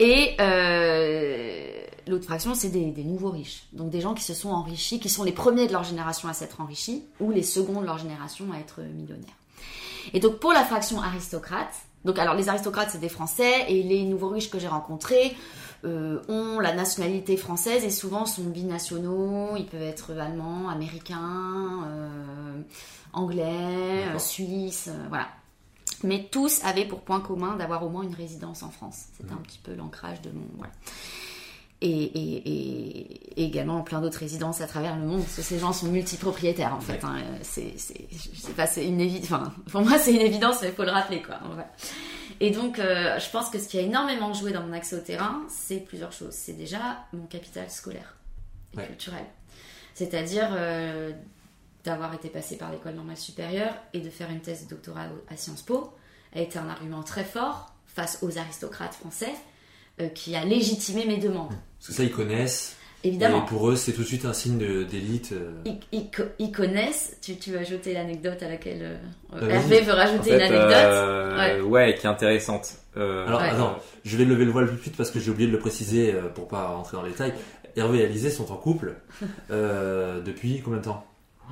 Et 0.00 0.34
euh, 0.40 1.84
l'autre 2.08 2.24
fraction, 2.24 2.52
c'est 2.56 2.70
des, 2.70 2.90
des, 2.90 3.04
nouveaux 3.04 3.30
riches. 3.30 3.68
Donc 3.72 3.90
des 3.90 4.00
gens 4.00 4.12
qui 4.12 4.24
se 4.24 4.34
sont 4.34 4.48
enrichis, 4.48 4.98
qui 4.98 5.08
sont 5.08 5.22
les 5.22 5.30
premiers 5.30 5.68
de 5.68 5.72
leur 5.72 5.84
génération 5.84 6.28
à 6.28 6.32
s'être 6.32 6.60
enrichis, 6.60 7.04
ou 7.20 7.30
les 7.30 7.44
seconds 7.44 7.80
de 7.80 7.86
leur 7.86 7.98
génération 7.98 8.50
à 8.52 8.58
être 8.58 8.80
millionnaires. 8.80 9.36
Et 10.12 10.20
donc 10.20 10.38
pour 10.38 10.52
la 10.52 10.64
fraction 10.64 11.00
aristocrate, 11.00 11.74
donc 12.04 12.18
alors 12.18 12.34
les 12.34 12.48
aristocrates 12.48 12.90
c'est 12.90 13.00
des 13.00 13.08
Français 13.08 13.66
et 13.68 13.82
les 13.82 14.04
nouveaux 14.04 14.28
riches 14.28 14.50
que 14.50 14.58
j'ai 14.58 14.68
rencontrés 14.68 15.36
euh, 15.84 16.22
ont 16.28 16.58
la 16.58 16.74
nationalité 16.74 17.36
française 17.36 17.84
et 17.84 17.90
souvent 17.90 18.26
sont 18.26 18.44
binationaux, 18.44 19.56
ils 19.56 19.66
peuvent 19.66 19.82
être 19.82 20.18
allemands, 20.18 20.68
américains, 20.68 21.84
euh, 21.86 22.60
anglais, 23.12 24.06
euh, 24.14 24.18
suisses, 24.18 24.90
voilà. 25.08 25.28
Mais 26.02 26.28
tous 26.30 26.62
avaient 26.64 26.84
pour 26.84 27.00
point 27.00 27.20
commun 27.20 27.56
d'avoir 27.56 27.84
au 27.84 27.88
moins 27.88 28.02
une 28.02 28.14
résidence 28.14 28.62
en 28.62 28.70
France. 28.70 29.04
C'était 29.16 29.32
un 29.32 29.38
petit 29.38 29.60
peu 29.62 29.74
l'ancrage 29.74 30.20
de 30.22 30.30
mon... 30.30 30.44
Voilà 30.56 30.72
et, 31.82 33.42
également 33.42 33.82
plein 33.82 34.00
d'autres 34.00 34.18
résidences 34.18 34.60
à 34.60 34.66
travers 34.66 34.96
le 34.96 35.04
monde, 35.04 35.20
parce 35.20 35.36
que 35.36 35.42
ces 35.42 35.58
gens 35.58 35.72
sont 35.72 35.88
multipropriétaires 35.88 36.74
en 36.74 36.80
fait. 36.80 37.04
Hein. 37.04 37.16
C'est, 37.42 37.74
je 37.76 38.40
sais 38.40 38.52
pas, 38.52 38.66
c'est 38.66 38.86
une 38.86 39.00
évidence. 39.00 39.30
Enfin, 39.30 39.52
pour 39.70 39.82
moi, 39.82 39.98
c'est 39.98 40.14
une 40.14 40.22
évidence, 40.22 40.62
mais 40.62 40.68
il 40.68 40.74
faut 40.74 40.84
le 40.84 40.90
rappeler 40.90 41.22
quoi. 41.22 41.38
Et 42.40 42.50
donc, 42.50 42.78
euh, 42.78 43.18
je 43.18 43.30
pense 43.30 43.50
que 43.50 43.58
ce 43.58 43.68
qui 43.68 43.78
a 43.78 43.82
énormément 43.82 44.32
joué 44.32 44.52
dans 44.52 44.62
mon 44.62 44.72
accès 44.72 44.96
au 44.96 45.00
terrain, 45.00 45.42
c'est 45.48 45.80
plusieurs 45.80 46.12
choses. 46.12 46.32
C'est 46.32 46.52
déjà 46.52 47.04
mon 47.12 47.26
capital 47.26 47.70
scolaire 47.70 48.16
et 48.74 48.82
culturel. 48.82 49.24
C'est-à-dire 49.94 50.48
euh, 50.52 51.12
d'avoir 51.84 52.12
été 52.12 52.28
passé 52.28 52.56
par 52.56 52.70
l'école 52.70 52.94
normale 52.94 53.16
supérieure 53.16 53.74
et 53.94 54.00
de 54.00 54.10
faire 54.10 54.30
une 54.30 54.40
thèse 54.40 54.64
de 54.64 54.70
doctorat 54.70 55.06
à 55.28 55.36
Sciences 55.36 55.62
Po 55.62 55.94
a 56.34 56.40
été 56.40 56.58
un 56.58 56.68
argument 56.68 57.02
très 57.02 57.24
fort 57.24 57.74
face 57.86 58.18
aux 58.22 58.36
aristocrates 58.36 58.94
français 58.94 59.32
euh, 60.00 60.08
qui 60.08 60.36
a 60.36 60.44
légitimé 60.44 61.06
mes 61.06 61.16
demandes. 61.16 61.56
Parce 61.78 61.88
que 61.88 61.92
ça, 61.94 62.02
ils 62.02 62.10
connaissent. 62.12 62.76
Évidemment. 63.04 63.44
Et 63.44 63.48
pour 63.48 63.70
eux, 63.70 63.76
c'est 63.76 63.92
tout 63.92 64.02
de 64.02 64.06
suite 64.06 64.24
un 64.24 64.32
signe 64.32 64.58
d'élite. 64.84 65.30
euh. 65.32 65.52
Ils, 65.64 65.78
ils 65.92 66.10
co- 66.10 66.24
ils 66.40 66.50
connaissent. 66.50 67.16
Tu, 67.22 67.36
tu 67.36 67.52
veux 67.52 67.58
ajouter 67.58 67.92
l'anecdote 67.94 68.42
à 68.42 68.48
laquelle 68.48 68.80
euh, 68.82 68.96
Bah, 69.40 69.46
Hervé 69.54 69.80
veut 69.82 69.92
En 69.92 69.96
rajouter 69.96 70.30
fait, 70.30 70.36
une 70.36 70.42
anecdote 70.42 70.72
euh, 70.72 71.62
ouais. 71.62 71.94
qui 71.94 72.06
est 72.06 72.08
intéressante. 72.10 72.72
Euh, 72.96 73.26
Alors, 73.28 73.40
Ouais. 73.42 73.50
attends, 73.50 73.76
je 74.04 74.16
vais 74.16 74.24
lever 74.24 74.44
le 74.44 74.50
voile 74.50 74.68
tout 74.68 74.74
de 74.74 74.80
suite 74.80 74.96
parce 74.96 75.10
que 75.12 75.20
j'ai 75.20 75.30
oublié 75.30 75.46
de 75.48 75.52
le 75.52 75.60
préciser 75.60 76.14
pour 76.34 76.48
pas 76.48 76.66
rentrer 76.68 76.96
dans 76.96 77.02
les 77.04 77.10
détails. 77.10 77.34
Hervé 77.76 78.00
et 78.00 78.04
Alizé 78.06 78.30
sont 78.30 78.50
en 78.50 78.56
couple 78.56 78.94
euh, 79.52 80.20
depuis 80.22 80.60
combien 80.64 80.78
de 80.80 80.84
temps? 80.84 81.06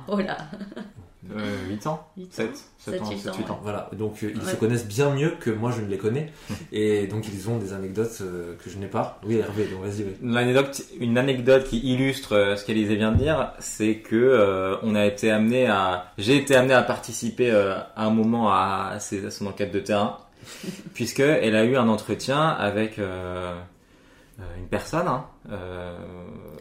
Oh 0.09 0.19
là, 0.19 0.37
euh, 1.35 1.67
8 1.69 1.87
ans 1.87 2.07
Huit 2.17 2.33
7, 2.33 2.49
ans 2.49 2.53
7 2.77 3.01
ans, 3.01 3.05
Sept, 3.05 3.13
huit 3.15 3.19
7, 3.19 3.31
ans, 3.33 3.37
8 3.37 3.49
ans. 3.51 3.59
Voilà, 3.63 3.89
donc 3.93 4.23
euh, 4.23 4.31
ils 4.33 4.39
Ouais. 4.41 4.51
se 4.51 4.55
connaissent 4.55 4.87
bien 4.87 5.09
mieux 5.11 5.31
que 5.39 5.49
moi 5.49 5.71
je 5.71 5.81
ne 5.81 5.87
les 5.87 5.97
connais. 5.97 6.31
et 6.71 7.07
donc 7.07 7.27
ils 7.27 7.49
ont 7.49 7.57
des 7.57 7.73
anecdotes 7.73 8.17
euh, 8.21 8.55
que 8.63 8.69
je 8.69 8.77
n'ai 8.77 8.87
pas. 8.87 9.19
Oui, 9.25 9.37
Hervé, 9.37 9.65
donc 9.67 9.81
vas-y, 9.83 10.03
oui. 10.03 10.15
Une 10.99 11.17
anecdote 11.17 11.63
qui 11.65 11.79
illustre 11.79 12.33
euh, 12.35 12.55
ce 12.55 12.65
qu'Élisée 12.65 12.95
vient 12.95 13.11
de 13.11 13.17
dire, 13.17 13.51
c'est 13.59 13.95
que 13.97 14.15
euh, 14.15 14.77
on 14.83 14.95
a 14.95 15.05
été 15.05 15.31
amené 15.31 15.67
à, 15.67 16.11
j'ai 16.17 16.37
été 16.37 16.55
amené 16.55 16.73
à 16.73 16.83
participer 16.83 17.51
euh, 17.51 17.75
à 17.95 18.05
un 18.05 18.09
moment 18.11 18.49
à, 18.51 18.97
ses- 18.99 19.25
à 19.25 19.31
son 19.31 19.47
enquête 19.47 19.71
de 19.71 19.79
terrain, 19.79 20.17
puisque 20.93 21.21
elle 21.21 21.55
a 21.55 21.63
eu 21.63 21.75
un 21.75 21.87
entretien 21.87 22.39
avec 22.49 22.99
euh, 22.99 23.53
euh, 24.39 24.43
une 24.57 24.67
personne, 24.67 25.07
hein, 25.07 25.25
euh, 25.51 25.97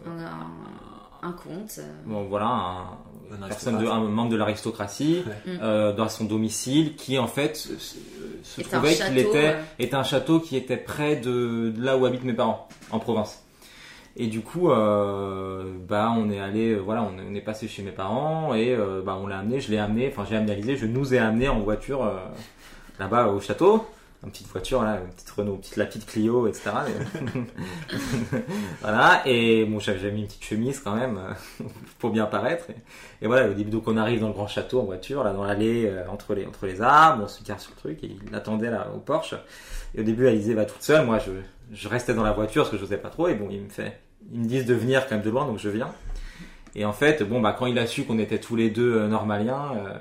on 0.07 0.19
a 0.21 0.29
un, 0.29 1.29
un 1.29 1.33
compte. 1.33 1.75
euh, 1.79 1.93
bon 2.07 2.25
voilà, 2.25 2.47
un, 2.47 2.85
Un 3.33 3.49
personne 3.49 3.75
de, 3.75 3.79
aristocrate. 3.79 4.03
un 4.03 4.09
membre 4.09 4.31
de 4.31 4.37
l'aristocratie 4.37 5.23
Ouais. 5.27 5.53
Mm. 5.55 5.59
euh, 5.63 5.93
dans 5.93 6.09
son 6.09 6.25
domicile, 6.25 6.95
qui 6.97 7.19
en 7.19 7.27
fait 7.27 7.57
se, 7.57 8.61
Est 8.61 8.65
trouvait 8.65 8.95
qu'il 8.95 8.99
château, 8.99 9.19
était 9.19 9.55
euh. 9.55 9.63
est 9.79 9.95
un 9.95 10.03
château 10.03 10.41
qui 10.41 10.57
était 10.57 10.77
près 10.77 11.17
de, 11.17 11.73
de 11.77 11.85
là 11.85 11.97
où 11.97 12.07
habitent 12.07 12.25
mes 12.25 12.33
parents, 12.35 12.69
en 12.91 12.99
province. 12.99 13.41
Et 14.17 14.29
du 14.29 14.43
coup, 14.43 14.71
euh, 14.71 15.65
bah, 15.89 16.13
on 16.17 16.31
est 16.31 16.39
allé, 16.39 16.71
euh, 16.71 16.79
voilà, 16.79 17.03
on 17.03 17.19
est, 17.19 17.23
on 17.29 17.35
est 17.35 17.41
passé 17.41 17.67
chez 17.67 17.83
mes 17.83 17.91
parents 17.91 18.55
et 18.55 18.73
euh, 18.73 19.03
bah, 19.05 19.19
on 19.21 19.27
l'a 19.27 19.39
amené, 19.41 19.59
je 19.59 19.71
l'ai 19.73 19.79
amené, 19.79 20.09
enfin, 20.13 20.25
j'ai 20.29 20.37
amené 20.37 20.53
Alizé, 20.53 20.77
je 20.77 20.87
nous 20.87 21.15
ai 21.15 21.19
amené 21.19 21.49
en 21.49 21.59
voiture 21.61 22.05
euh, 22.05 22.15
là-bas 23.01 23.27
au 23.29 23.41
château. 23.41 23.85
Une 24.25 24.31
petite 24.31 24.49
voiture, 24.49 24.83
là, 24.83 25.01
une 25.05 25.13
petite 25.13 25.31
Renault, 25.31 25.57
petite, 25.57 25.77
la 25.77 25.87
petite 25.87 26.07
Clio, 26.07 26.47
etc. 26.47 26.71
voilà, 28.81 29.23
et 29.27 29.65
bon, 29.67 29.79
j'avais 29.79 30.11
mis 30.11 30.23
une 30.23 30.27
petite 30.27 30.45
chemise 30.45 30.81
quand 30.81 30.95
même 30.95 31.21
pour 31.99 32.11
bien 32.11 32.27
paraître. 32.27 32.71
Et, 32.71 33.25
et 33.25 33.27
voilà, 33.27 33.49
au 33.49 33.53
début, 33.53 33.71
donc 33.71 33.87
on 33.87 33.97
arrive 33.97 34.21
dans 34.21 34.29
le 34.29 34.35
grand 34.35 34.47
château 34.47 34.81
en 34.81 34.85
voiture, 34.85 35.25
là, 35.25 35.33
dans 35.33 35.45
l'allée, 35.45 35.87
euh, 35.87 36.09
entre, 36.09 36.35
les, 36.35 36.47
entre 36.47 36.67
les 36.67 36.81
arbres, 36.81 37.25
on 37.25 37.29
se 37.29 37.43
gare 37.45 37.61
sur 37.61 37.73
le 37.73 37.77
truc, 37.77 38.03
et 38.03 38.17
il 38.27 38.35
attendait 38.35 38.71
là 38.71 38.89
au 38.95 38.99
Porsche. 38.99 39.35
Et 39.95 40.01
au 40.01 40.05
début, 40.05 40.27
Alizé 40.27 40.55
va 40.55 40.65
toute 40.65 40.83
seule, 40.83 41.05
moi 41.05 41.19
je, 41.19 41.33
je 41.73 41.89
restais 41.89 42.15
dans 42.15 42.25
la 42.25 42.33
voiture 42.33 42.63
parce 42.63 42.71
que 42.71 42.77
je 42.79 42.83
n'osais 42.83 42.97
pas 42.97 43.11
trop, 43.11 43.29
et 43.29 43.35
bon, 43.35 43.49
il 43.51 43.63
me 43.63 43.69
fait, 43.69 44.01
ils 44.33 44.41
me 44.41 44.47
disent 44.47 44.67
de 44.67 44.75
venir 44.75 45.07
quand 45.07 45.17
même 45.17 45.25
de 45.25 45.31
loin, 45.31 45.47
donc 45.47 45.59
je 45.59 45.69
viens. 45.69 45.93
Et 46.75 46.85
en 46.85 46.93
fait, 46.93 47.23
bon, 47.23 47.41
bah, 47.41 47.55
quand 47.57 47.67
il 47.67 47.79
a 47.79 47.87
su 47.87 48.05
qu'on 48.05 48.19
était 48.19 48.39
tous 48.39 48.57
les 48.57 48.71
deux 48.71 48.95
euh, 48.95 49.07
normaliens 49.07 49.73
euh, 49.77 49.99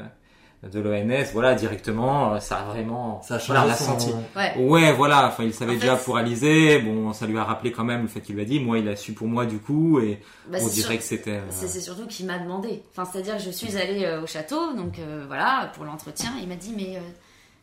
de 0.72 0.80
l'ONS, 0.80 1.26
voilà, 1.34 1.56
directement, 1.56 2.34
euh, 2.36 2.40
ça 2.40 2.60
a 2.60 2.64
vraiment, 2.64 3.22
Ça 3.22 3.38
voilà, 3.38 3.62
changé 3.62 3.70
l'a 3.70 3.76
son... 3.76 3.86
senti. 4.00 4.12
Ouais. 4.36 4.58
Ouais, 4.58 4.94
voilà, 4.94 5.28
enfin, 5.28 5.44
il 5.44 5.54
savait 5.54 5.74
En 5.74 5.76
déjà 5.76 5.98
fait- 5.98 6.06
pour 6.06 6.18
Alizé, 6.18 6.80
bon, 6.80 7.12
ça 7.14 7.26
lui 7.28 7.38
a 7.38 7.44
rappelé 7.44 7.72
quand 7.72 7.84
même 7.84 8.04
le 8.04 8.08
fait 8.08 8.22
qu'il 8.22 8.36
lui 8.36 8.42
a 8.42 8.46
dit, 8.46 8.60
moi, 8.60 8.80
il 8.80 8.88
a 8.88 8.96
su 8.96 9.14
pour 9.14 9.28
moi 9.28 9.46
du 9.46 9.60
coup, 9.60 10.00
et 10.00 10.22
Bah, 10.48 10.60
on 10.62 10.68
dirait 10.68 10.98
que 10.98 11.04
c'était... 11.04 11.38
euh, 11.38 11.42
C'est 11.50 11.68
surtout 11.82 12.08
qu'il 12.08 12.26
m'a 12.26 12.40
demandé. 12.40 12.82
Enfin, 12.92 13.10
c'est-à-dire 13.12 13.36
que 13.38 13.44
je 13.44 13.50
suis 13.52 13.76
allée 13.78 14.06
euh, 14.06 14.22
au 14.24 14.28
château, 14.28 14.74
donc 14.74 15.00
euh, 15.00 15.26
voilà, 15.28 15.72
pour 15.76 15.84
l'entretien. 15.86 16.32
Il 16.42 16.48
m'a 16.48 16.56
dit, 16.56 16.74
mais 16.76 16.96
euh, 16.98 17.02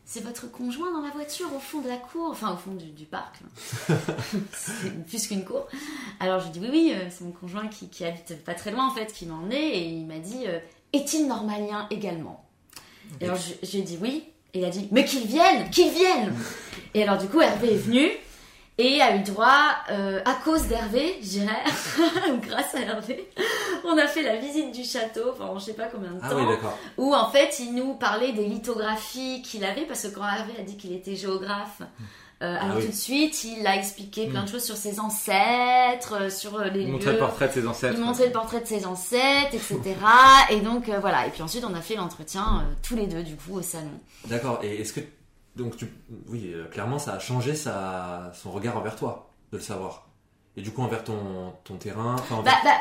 c'est 0.05 0.23
votre 0.23 0.51
conjoint 0.51 0.91
dans 0.91 1.01
la 1.01 1.09
voiture 1.11 1.47
au 1.55 1.59
fond 1.59 1.79
de 1.81 1.87
la 1.87 1.95
cour, 1.97 2.29
enfin 2.31 2.53
au 2.53 2.57
fond 2.57 2.71
du, 2.75 2.85
du 2.91 3.05
parc. 3.05 3.35
c'est 4.53 5.05
plus 5.07 5.27
qu'une 5.27 5.43
cour. 5.45 5.67
Alors 6.19 6.39
je 6.39 6.45
lui 6.45 6.51
dis, 6.51 6.59
oui, 6.61 6.69
oui, 6.71 6.95
c'est 7.09 7.23
mon 7.23 7.31
conjoint 7.31 7.67
qui, 7.67 7.87
qui 7.89 8.05
habite 8.05 8.43
pas 8.43 8.53
très 8.53 8.71
loin 8.71 8.87
en 8.87 8.91
fait, 8.91 9.11
qui 9.13 9.25
m'a 9.25 9.35
emmené. 9.35 9.77
Et 9.77 9.87
il 9.87 10.05
m'a 10.05 10.19
dit, 10.19 10.43
euh, 10.47 10.59
est-il 10.93 11.27
normalien 11.27 11.87
également? 11.89 12.40
Et 13.19 13.25
alors 13.25 13.37
je, 13.37 13.65
je 13.65 13.71
lui 13.73 13.79
ai 13.79 13.83
dit 13.83 13.97
oui. 14.01 14.23
Et 14.53 14.59
il 14.59 14.65
a 14.65 14.69
dit, 14.69 14.87
mais 14.91 15.05
qu'il 15.05 15.25
vienne, 15.27 15.69
qu'il 15.69 15.91
vienne 15.91 16.33
Et 16.93 17.03
alors 17.03 17.17
du 17.17 17.27
coup, 17.27 17.39
Hervé 17.41 17.73
est 17.73 17.77
venu. 17.77 18.09
Et 18.77 18.99
a 19.01 19.15
eu 19.15 19.19
droit, 19.21 19.75
euh, 19.91 20.21
à 20.25 20.33
cause 20.43 20.63
d'Hervé, 20.67 21.17
je 21.21 21.27
dirais, 21.27 21.63
grâce 22.41 22.73
à 22.73 22.79
Hervé, 22.79 23.29
on 23.83 23.95
a 23.97 24.07
fait 24.07 24.23
la 24.23 24.37
visite 24.37 24.71
du 24.71 24.83
château 24.83 25.33
pendant 25.37 25.59
je 25.59 25.65
sais 25.65 25.73
pas 25.73 25.85
combien 25.85 26.09
de 26.11 26.19
Ah 26.23 26.29
temps, 26.29 26.37
oui, 26.37 26.47
d'accord. 26.47 26.77
où 26.97 27.13
en 27.13 27.29
fait 27.29 27.59
il 27.59 27.75
nous 27.75 27.93
parlait 27.93 28.31
des 28.31 28.45
lithographies 28.45 29.41
qu'il 29.43 29.63
avait, 29.65 29.85
parce 29.85 30.03
que 30.03 30.07
quand 30.15 30.23
Hervé 30.27 30.53
a 30.59 30.63
dit 30.63 30.77
qu'il 30.77 30.93
était 30.93 31.15
géographe, 31.15 31.81
euh, 32.41 32.55
alors 32.59 32.71
Ah 32.71 32.75
oui. 32.77 32.85
tout 32.85 32.91
de 32.91 32.95
suite 32.95 33.43
il 33.43 33.65
a 33.67 33.75
expliqué 33.77 34.27
plein 34.27 34.43
de 34.43 34.49
choses 34.49 34.63
sur 34.63 34.75
ses 34.75 34.99
ancêtres, 34.99 36.13
euh, 36.21 36.29
sur 36.29 36.55
euh, 36.59 36.65
les 36.69 36.81
il 36.81 36.85
lieux. 36.87 36.91
montrait 36.93 37.13
le 37.13 37.19
portrait 37.19 37.47
de 37.47 37.53
ses 37.53 37.67
ancêtres. 37.67 37.95
Il 37.97 38.03
montrait 38.03 38.25
le 38.27 38.31
portrait 38.31 38.61
de 38.61 38.65
ses 38.67 38.85
ancêtres, 38.85 39.53
etc. 39.53 39.79
et 40.49 40.59
donc 40.61 40.89
euh, 40.89 40.99
voilà. 40.99 41.27
Et 41.27 41.29
puis 41.29 41.41
ensuite 41.41 41.63
on 41.69 41.73
a 41.75 41.81
fait 41.81 41.95
l'entretien 41.95 42.63
euh, 42.67 42.73
tous 42.81 42.95
les 42.95 43.07
deux 43.07 43.23
du 43.23 43.35
coup 43.35 43.55
au 43.55 43.61
salon. 43.61 43.91
D'accord. 44.27 44.59
Et 44.63 44.81
est-ce 44.81 44.93
que. 44.93 45.01
Donc, 45.57 45.75
tu... 45.75 45.85
oui, 46.29 46.53
clairement, 46.71 46.97
ça 46.97 47.13
a 47.15 47.19
changé 47.19 47.55
sa... 47.55 48.31
son 48.33 48.51
regard 48.51 48.77
envers 48.77 48.95
toi, 48.95 49.29
de 49.51 49.57
le 49.57 49.63
savoir? 49.63 50.07
Et 50.57 50.61
du 50.61 50.71
coup, 50.71 50.81
envers 50.81 51.03
ton, 51.03 51.53
ton 51.63 51.75
terrain. 51.77 52.15
Enfin, 52.15 52.35
envers- 52.35 52.53
Bah, 52.53 52.59
bah, 52.65 52.77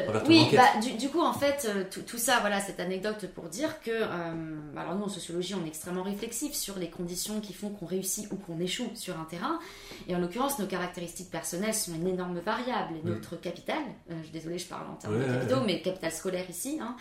euh, 0.00 0.08
Envers 0.08 0.22
ton 0.24 0.28
oui, 0.28 0.48
bah, 0.52 0.80
du, 0.82 0.94
du 0.94 1.08
coup, 1.08 1.20
en 1.20 1.32
fait, 1.32 1.66
euh, 1.68 1.84
tout, 1.88 2.02
tout 2.02 2.18
ça, 2.18 2.40
voilà, 2.40 2.60
cette 2.60 2.80
anecdote 2.80 3.26
pour 3.32 3.44
dire 3.44 3.80
que, 3.80 3.90
euh, 3.92 4.58
alors 4.76 4.96
nous 4.96 5.04
en 5.04 5.08
sociologie, 5.08 5.54
on 5.54 5.64
est 5.64 5.68
extrêmement 5.68 6.02
réflexif 6.02 6.52
sur 6.54 6.76
les 6.78 6.90
conditions 6.90 7.40
qui 7.40 7.52
font 7.52 7.70
qu'on 7.70 7.86
réussit 7.86 8.26
ou 8.32 8.36
qu'on 8.36 8.58
échoue 8.58 8.90
sur 8.96 9.20
un 9.20 9.24
terrain. 9.24 9.60
Et 10.08 10.16
en 10.16 10.18
l'occurrence, 10.18 10.58
nos 10.58 10.66
caractéristiques 10.66 11.30
personnelles 11.30 11.74
sont 11.74 11.94
une 11.94 12.08
énorme 12.08 12.40
variable. 12.40 12.94
Et 13.04 13.08
notre 13.08 13.36
capital, 13.36 13.78
euh, 14.10 14.14
je 14.18 14.22
suis 14.24 14.32
désolée, 14.32 14.58
je 14.58 14.66
parle 14.66 14.88
en 14.90 14.94
termes 14.96 15.14
Ouais, 15.14 15.20
de 15.20 15.30
ouais, 15.30 15.38
capitaux, 15.38 15.60
ouais. 15.60 15.66
mais 15.66 15.80
capital 15.82 16.10
scolaire 16.10 16.50
ici, 16.50 16.80
hein, 16.82 16.96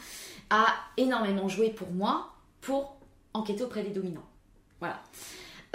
a 0.52 0.68
énormément 0.98 1.48
joué 1.48 1.70
pour 1.72 1.90
moi 1.92 2.30
pour 2.62 2.96
enquêter 3.34 3.64
auprès 3.64 3.82
des 3.82 3.90
dominants. 3.90 4.22
Voilà. 4.80 5.02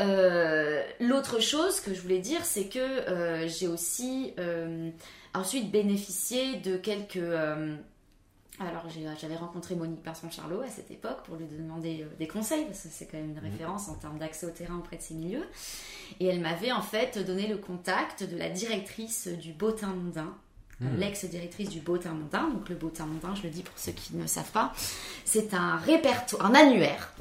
Euh, 0.00 0.82
L'autre 1.00 1.40
chose 1.40 1.80
que 1.80 1.94
je 1.94 2.00
voulais 2.00 2.18
dire, 2.18 2.44
c'est 2.44 2.66
que 2.66 2.78
euh, 2.78 3.48
j'ai 3.48 3.66
aussi 3.66 4.34
euh, 4.38 4.90
ensuite 5.34 5.70
bénéficié 5.70 6.56
de 6.56 6.76
quelques. 6.76 7.16
alors 8.58 8.86
j'avais 9.18 9.36
rencontré 9.36 9.74
Monique 9.74 10.02
Persson-Charlot 10.02 10.60
à 10.60 10.68
cette 10.68 10.90
époque 10.90 11.22
pour 11.24 11.36
lui 11.36 11.46
demander 11.46 12.06
des 12.18 12.28
conseils, 12.28 12.64
parce 12.66 12.82
que 12.82 12.88
c'est 12.90 13.06
quand 13.06 13.18
même 13.18 13.30
une 13.30 13.38
référence 13.38 13.88
en 13.88 13.94
termes 13.94 14.18
d'accès 14.18 14.46
au 14.46 14.50
terrain 14.50 14.76
auprès 14.76 14.96
de 14.96 15.02
ces 15.02 15.14
milieux. 15.14 15.46
Et 16.20 16.26
elle 16.26 16.40
m'avait 16.40 16.72
en 16.72 16.82
fait 16.82 17.18
donné 17.18 17.46
le 17.46 17.56
contact 17.56 18.22
de 18.22 18.36
la 18.36 18.50
directrice 18.50 19.28
du 19.28 19.52
Bottin 19.52 19.88
Mondain, 19.88 20.34
Hmm. 20.78 20.98
l'ex-directrice 20.98 21.70
du 21.70 21.80
Bottin 21.80 22.12
Mondain. 22.12 22.48
Donc 22.50 22.68
le 22.68 22.74
Bottin 22.74 23.06
Mondain, 23.06 23.34
je 23.34 23.44
le 23.44 23.48
dis 23.48 23.62
pour 23.62 23.78
ceux 23.78 23.92
qui 23.92 24.14
ne 24.14 24.26
savent 24.26 24.50
pas, 24.50 24.74
c'est 25.24 25.54
un 25.54 25.76
répertoire, 25.76 26.44
un 26.44 26.54
annuaire 26.54 27.14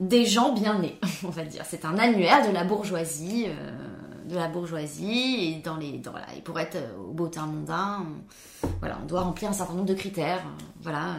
des 0.00 0.26
gens 0.26 0.52
bien 0.52 0.78
nés, 0.78 0.98
on 1.24 1.30
va 1.30 1.44
dire. 1.44 1.64
C'est 1.68 1.84
un 1.84 1.98
annuaire 1.98 2.46
de 2.46 2.52
la 2.52 2.64
bourgeoisie, 2.64 3.46
euh, 3.48 3.70
de 4.28 4.34
la 4.34 4.48
bourgeoisie 4.48 5.52
et 5.52 5.62
dans 5.62 5.76
les, 5.76 5.98
dans, 5.98 6.12
pour 6.44 6.58
être 6.58 6.76
euh, 6.76 6.96
au 6.98 7.12
Bottin 7.12 7.46
Mondain, 7.46 8.04
on, 8.62 8.68
voilà, 8.80 8.98
on 9.02 9.06
doit 9.06 9.22
remplir 9.22 9.50
un 9.50 9.52
certain 9.52 9.74
nombre 9.74 9.86
de 9.86 9.94
critères, 9.94 10.38
euh, 10.38 10.64
voilà, 10.80 11.16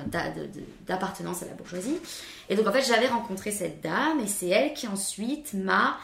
d'appartenance 0.85 1.43
à 1.43 1.45
la 1.45 1.53
bourgeoisie. 1.53 1.97
Et 2.49 2.55
donc 2.55 2.67
en 2.67 2.71
fait, 2.71 2.83
j'avais 2.83 3.07
rencontré 3.07 3.51
cette 3.51 3.81
dame 3.81 4.19
et 4.19 4.27
c'est 4.27 4.49
elle 4.49 4.73
qui 4.73 4.87
ensuite 4.87 5.53
m'a 5.53 5.97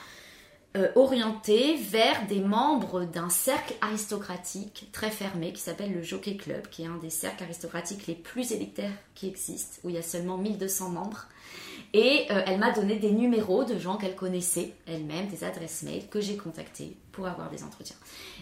euh, 0.76 0.88
orientée 0.96 1.78
vers 1.78 2.26
des 2.28 2.40
membres 2.40 3.04
d'un 3.04 3.30
cercle 3.30 3.76
aristocratique 3.82 4.90
très 4.92 5.12
fermé 5.12 5.54
qui 5.54 5.62
s'appelle 5.62 5.94
le 5.94 6.02
Jockey 6.02 6.36
Club, 6.36 6.68
qui 6.70 6.84
est 6.84 6.88
un 6.88 6.98
des 6.98 7.12
cercles 7.12 7.44
aristocratiques 7.44 8.08
les 8.08 8.16
plus 8.16 8.54
élitaires 8.54 8.96
qui 9.14 9.28
existent, 9.28 9.78
où 9.84 9.90
il 9.90 9.96
y 9.96 10.00
a 10.00 10.02
seulement 10.02 10.38
1200 10.38 10.90
membres. 10.90 11.28
Et 11.95 12.25
euh, 12.32 12.41
elle 12.47 12.58
m'a 12.58 12.71
donné 12.71 12.95
des 12.95 13.12
numéros 13.12 13.63
de 13.65 13.77
gens 13.77 13.97
qu'elle 13.97 14.15
connaissait 14.15 14.73
elle-même, 14.88 15.27
des 15.27 15.43
adresses 15.43 15.84
mail 15.84 16.08
que 16.10 16.19
j'ai 16.21 16.38
contactées 16.38 16.97
pour 17.12 17.27
avoir 17.27 17.49
des 17.51 17.63
entretiens. 17.63 17.95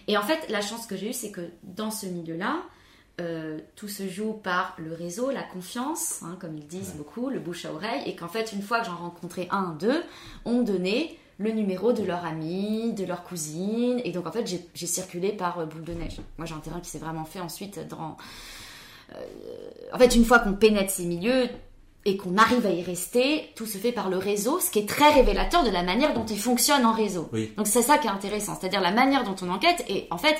Et 0.08 0.16
en 0.16 0.22
fait, 0.22 0.48
la 0.48 0.62
chance 0.62 0.86
que 0.86 0.96
j'ai 0.96 1.10
eue, 1.10 1.12
c'est 1.12 1.30
que 1.30 1.50
dans 1.62 1.90
ce 1.90 2.06
milieu-là, 2.06 2.62
euh, 3.20 3.58
tout 3.76 3.88
se 3.88 4.08
joue 4.08 4.32
par 4.32 4.74
le 4.78 4.94
réseau, 4.94 5.30
la 5.30 5.42
confiance, 5.42 6.22
hein, 6.22 6.38
comme 6.40 6.56
ils 6.56 6.66
disent 6.66 6.94
beaucoup, 6.96 7.28
le 7.28 7.40
bouche 7.40 7.66
à 7.66 7.72
oreille, 7.74 8.02
et 8.06 8.16
qu'en 8.16 8.28
fait, 8.28 8.52
une 8.54 8.62
fois 8.62 8.80
que 8.80 8.86
j'en 8.86 8.96
rencontrais 8.96 9.48
un, 9.50 9.76
deux, 9.78 10.02
on 10.46 10.62
donnait 10.62 11.14
le 11.36 11.50
numéro 11.50 11.92
de 11.92 12.02
leur 12.04 12.24
ami, 12.24 12.94
de 12.94 13.04
leur 13.04 13.22
cousine, 13.22 14.00
et 14.04 14.12
donc 14.12 14.26
en 14.26 14.32
fait, 14.32 14.46
j'ai- 14.46 14.66
j'ai 14.74 14.86
circulé 14.86 15.30
par 15.32 15.58
euh, 15.58 15.66
boule 15.66 15.84
de 15.84 15.92
neige. 15.92 16.20
Moi, 16.38 16.46
j'ai 16.46 16.54
un 16.54 16.60
terrain 16.60 16.80
qui 16.80 16.88
s'est 16.88 16.98
vraiment 16.98 17.26
fait 17.26 17.40
ensuite 17.40 17.86
dans... 17.88 18.16
euh, 19.14 19.20
en 19.92 19.98
fait, 19.98 20.16
une 20.16 20.24
fois 20.24 20.38
qu'on 20.38 20.54
pénètre 20.54 20.90
ces 20.90 21.04
milieux, 21.04 21.48
et 22.04 22.16
qu'on 22.16 22.36
arrive 22.36 22.66
à 22.66 22.70
y 22.70 22.82
rester, 22.82 23.44
tout 23.54 23.66
se 23.66 23.78
fait 23.78 23.92
par 23.92 24.10
le 24.10 24.16
réseau, 24.18 24.58
ce 24.60 24.70
qui 24.70 24.80
est 24.80 24.88
très 24.88 25.10
révélateur 25.12 25.62
de 25.64 25.70
la 25.70 25.82
manière 25.84 26.14
dont 26.14 26.24
il 26.26 26.38
fonctionne 26.38 26.84
en 26.84 26.92
réseau. 26.92 27.28
Oui. 27.32 27.52
Donc 27.56 27.66
c'est 27.68 27.82
ça 27.82 27.98
qui 27.98 28.08
est 28.08 28.10
intéressant, 28.10 28.56
c'est-à-dire 28.58 28.80
la 28.80 28.90
manière 28.90 29.22
dont 29.24 29.36
on 29.42 29.48
enquête 29.50 29.84
est 29.88 30.08
en 30.10 30.18
fait 30.18 30.36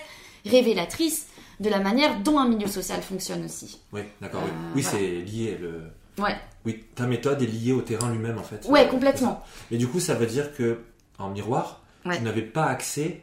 révélatrice 0.46 1.27
de 1.61 1.68
la 1.68 1.79
manière 1.79 2.18
dont 2.20 2.38
un 2.38 2.48
milieu 2.48 2.66
social 2.66 3.01
fonctionne 3.03 3.44
aussi. 3.44 3.79
Oui, 3.92 4.01
d'accord. 4.20 4.42
oui, 4.44 4.51
Euh, 4.51 4.72
oui 4.75 4.83
voilà. 4.83 4.98
c'est 4.98 5.11
lié. 5.20 5.59
Le... 5.61 5.83
Ouais, 6.22 6.37
Oui, 6.66 6.85
ta 6.94 7.07
méthode 7.07 7.40
est 7.42 7.46
liée 7.46 7.72
au 7.72 7.81
terrain 7.83 8.11
lui-même 8.11 8.38
en 8.38 8.42
fait. 8.42 8.66
ouais, 8.68 8.87
Euh, 8.87 8.88
complètement. 8.88 9.42
Mais 9.70 9.77
du 9.79 9.87
coup, 9.87 10.01
ça 10.01 10.14
veut 10.14 10.27
dire 10.27 10.55
que 10.55 10.81
en 11.18 11.31
miroir, 11.31 11.81
Ouais. 12.05 12.16
tu 12.18 12.25
n'avais 12.25 12.42
pas 12.42 12.64
accès 12.66 13.22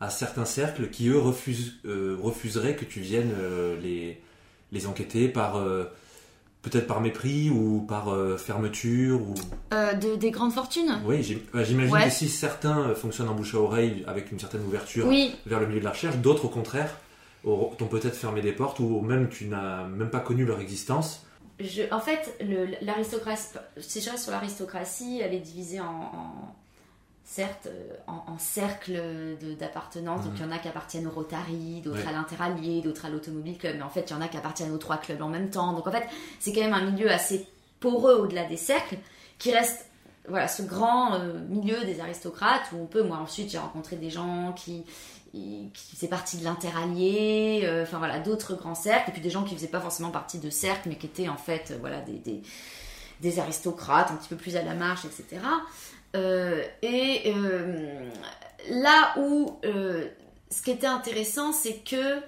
à 0.00 0.10
certains 0.10 0.44
cercles 0.44 0.90
qui, 0.90 1.08
eux, 1.08 1.18
refusent, 1.18 1.74
euh, 1.84 2.16
refuseraient 2.20 2.74
que 2.74 2.84
tu 2.84 3.00
viennes 3.00 3.32
euh, 3.38 3.78
les, 3.80 4.20
les 4.72 4.86
enquêter 4.88 5.28
par... 5.28 5.56
Peut-être 6.62 6.86
par 6.88 7.00
mépris 7.00 7.50
ou 7.50 7.80
par 7.88 8.08
euh, 8.12 8.36
fermeture 8.36 9.20
ou... 9.22 9.34
Euh, 9.72 9.94
de, 9.94 10.16
des 10.16 10.30
grandes 10.32 10.52
fortunes 10.52 11.00
Oui, 11.06 11.40
bah, 11.54 11.62
j'imagine 11.62 11.92
Ouais. 11.94 12.04
que 12.04 12.10
si 12.10 12.28
certains 12.28 12.80
euh, 12.90 12.94
fonctionnent 12.96 13.28
en 13.28 13.34
bouche 13.34 13.54
à 13.54 13.58
oreille 13.58 14.02
avec 14.08 14.32
une 14.32 14.40
certaine 14.40 14.62
ouverture 14.66 15.06
Oui, 15.06 15.34
vers 15.46 15.60
le 15.60 15.66
milieu 15.68 15.78
de 15.80 15.84
la 15.84 15.92
recherche, 15.92 16.16
d'autres 16.16 16.46
au 16.46 16.48
contraire 16.48 16.96
t'ont 17.44 17.86
peut-être 17.86 18.16
fermé 18.16 18.42
des 18.42 18.52
portes 18.52 18.80
ou 18.80 19.00
même 19.00 19.28
tu 19.28 19.46
n'as 19.46 19.84
même 19.84 20.10
pas 20.10 20.18
connu 20.20 20.44
leur 20.44 20.60
existence. 20.60 21.24
je, 21.60 21.82
en 21.92 22.00
fait, 22.00 22.36
l'aristocratie, 22.82 23.54
si 23.78 24.00
je 24.00 24.10
reste 24.10 24.24
sur 24.24 24.32
l'aristocratie, 24.32 25.20
elle 25.22 25.32
est 25.34 25.38
divisée 25.40 25.80
en, 25.80 25.84
en- 25.86 26.54
certes, 27.30 27.66
euh, 27.66 27.94
en, 28.06 28.24
de- 28.88 29.54
d'appartenance. 29.54 30.24
Donc 30.24 30.32
il 30.36 30.42
y 30.42 30.44
en 30.44 30.50
a 30.50 30.58
qui 30.58 30.66
appartiennent 30.68 31.06
au 31.06 31.10
Rotary, 31.10 31.82
d'autres 31.82 31.98
Ouais. 32.02 32.08
à 32.08 32.12
l'Interallié, 32.12 32.80
d'autres 32.80 33.04
à 33.04 33.10
l'Automobile 33.10 33.58
Club. 33.58 33.76
Mais 33.76 33.82
en 33.82 33.90
fait, 33.90 34.06
il 34.08 34.12
y 34.12 34.16
en 34.16 34.20
a 34.22 34.28
qui 34.28 34.36
appartiennent 34.38 34.72
aux 34.72 34.78
trois 34.78 34.96
clubs 34.96 35.20
en 35.20 35.28
même 35.28 35.50
temps. 35.50 35.72
Donc 35.74 35.86
en 35.86 35.92
fait, 35.92 36.06
c'est 36.40 36.52
quand 36.54 36.62
même 36.62 36.72
un 36.74 36.90
milieu 36.90 37.10
assez 37.10 37.46
poreux 37.80 38.14
au-delà 38.14 38.44
des 38.44 38.56
cercles, 38.56 38.96
qui 39.38 39.52
reste 39.52 39.84
voilà 40.26 40.48
ce 40.48 40.62
grand 40.62 41.14
euh, 41.14 41.38
milieu 41.48 41.84
des 41.84 42.00
aristocrates 42.00 42.62
où 42.72 42.76
on 42.82 42.86
peut. 42.86 43.02
Moi 43.02 43.18
ensuite, 43.18 43.50
j'ai 43.50 43.58
rencontré 43.58 43.96
des 43.96 44.10
gens 44.10 44.52
qui 44.56 44.84
qui 45.32 45.94
faisaient 45.94 46.08
partie 46.08 46.38
de 46.38 46.44
l'interallié, 46.44 47.60
euh, 47.64 47.82
enfin 47.82 47.98
voilà, 47.98 48.18
d'autres 48.18 48.54
grands 48.54 48.74
cercles, 48.74 49.10
et 49.10 49.12
puis 49.12 49.20
des 49.20 49.28
gens 49.30 49.44
qui 49.44 49.54
faisaient 49.54 49.66
pas 49.68 49.80
forcément 49.80 50.10
partie 50.10 50.38
de 50.38 50.48
cercles, 50.48 50.88
mais 50.88 50.96
qui 50.96 51.04
étaient 51.04 51.28
en 51.28 51.36
fait, 51.36 51.70
euh, 51.70 51.76
voilà, 51.80 52.00
des, 52.00 52.14
des, 52.14 52.40
des 53.20 53.38
aristocrates, 53.38 54.10
un 54.10 54.16
petit 54.16 54.30
peu 54.30 54.36
plus 54.36 54.56
à 54.56 54.62
la 54.62 54.72
marche, 54.74 55.04
etc. 55.04 55.42
Euh, 56.16 56.62
et 56.82 57.32
euh, 57.34 58.08
là 58.70 59.14
où 59.18 59.58
euh, 59.64 60.06
ce 60.50 60.62
qui 60.62 60.70
était 60.70 60.86
intéressant, 60.86 61.52
c'est 61.52 61.84
que 61.84 62.18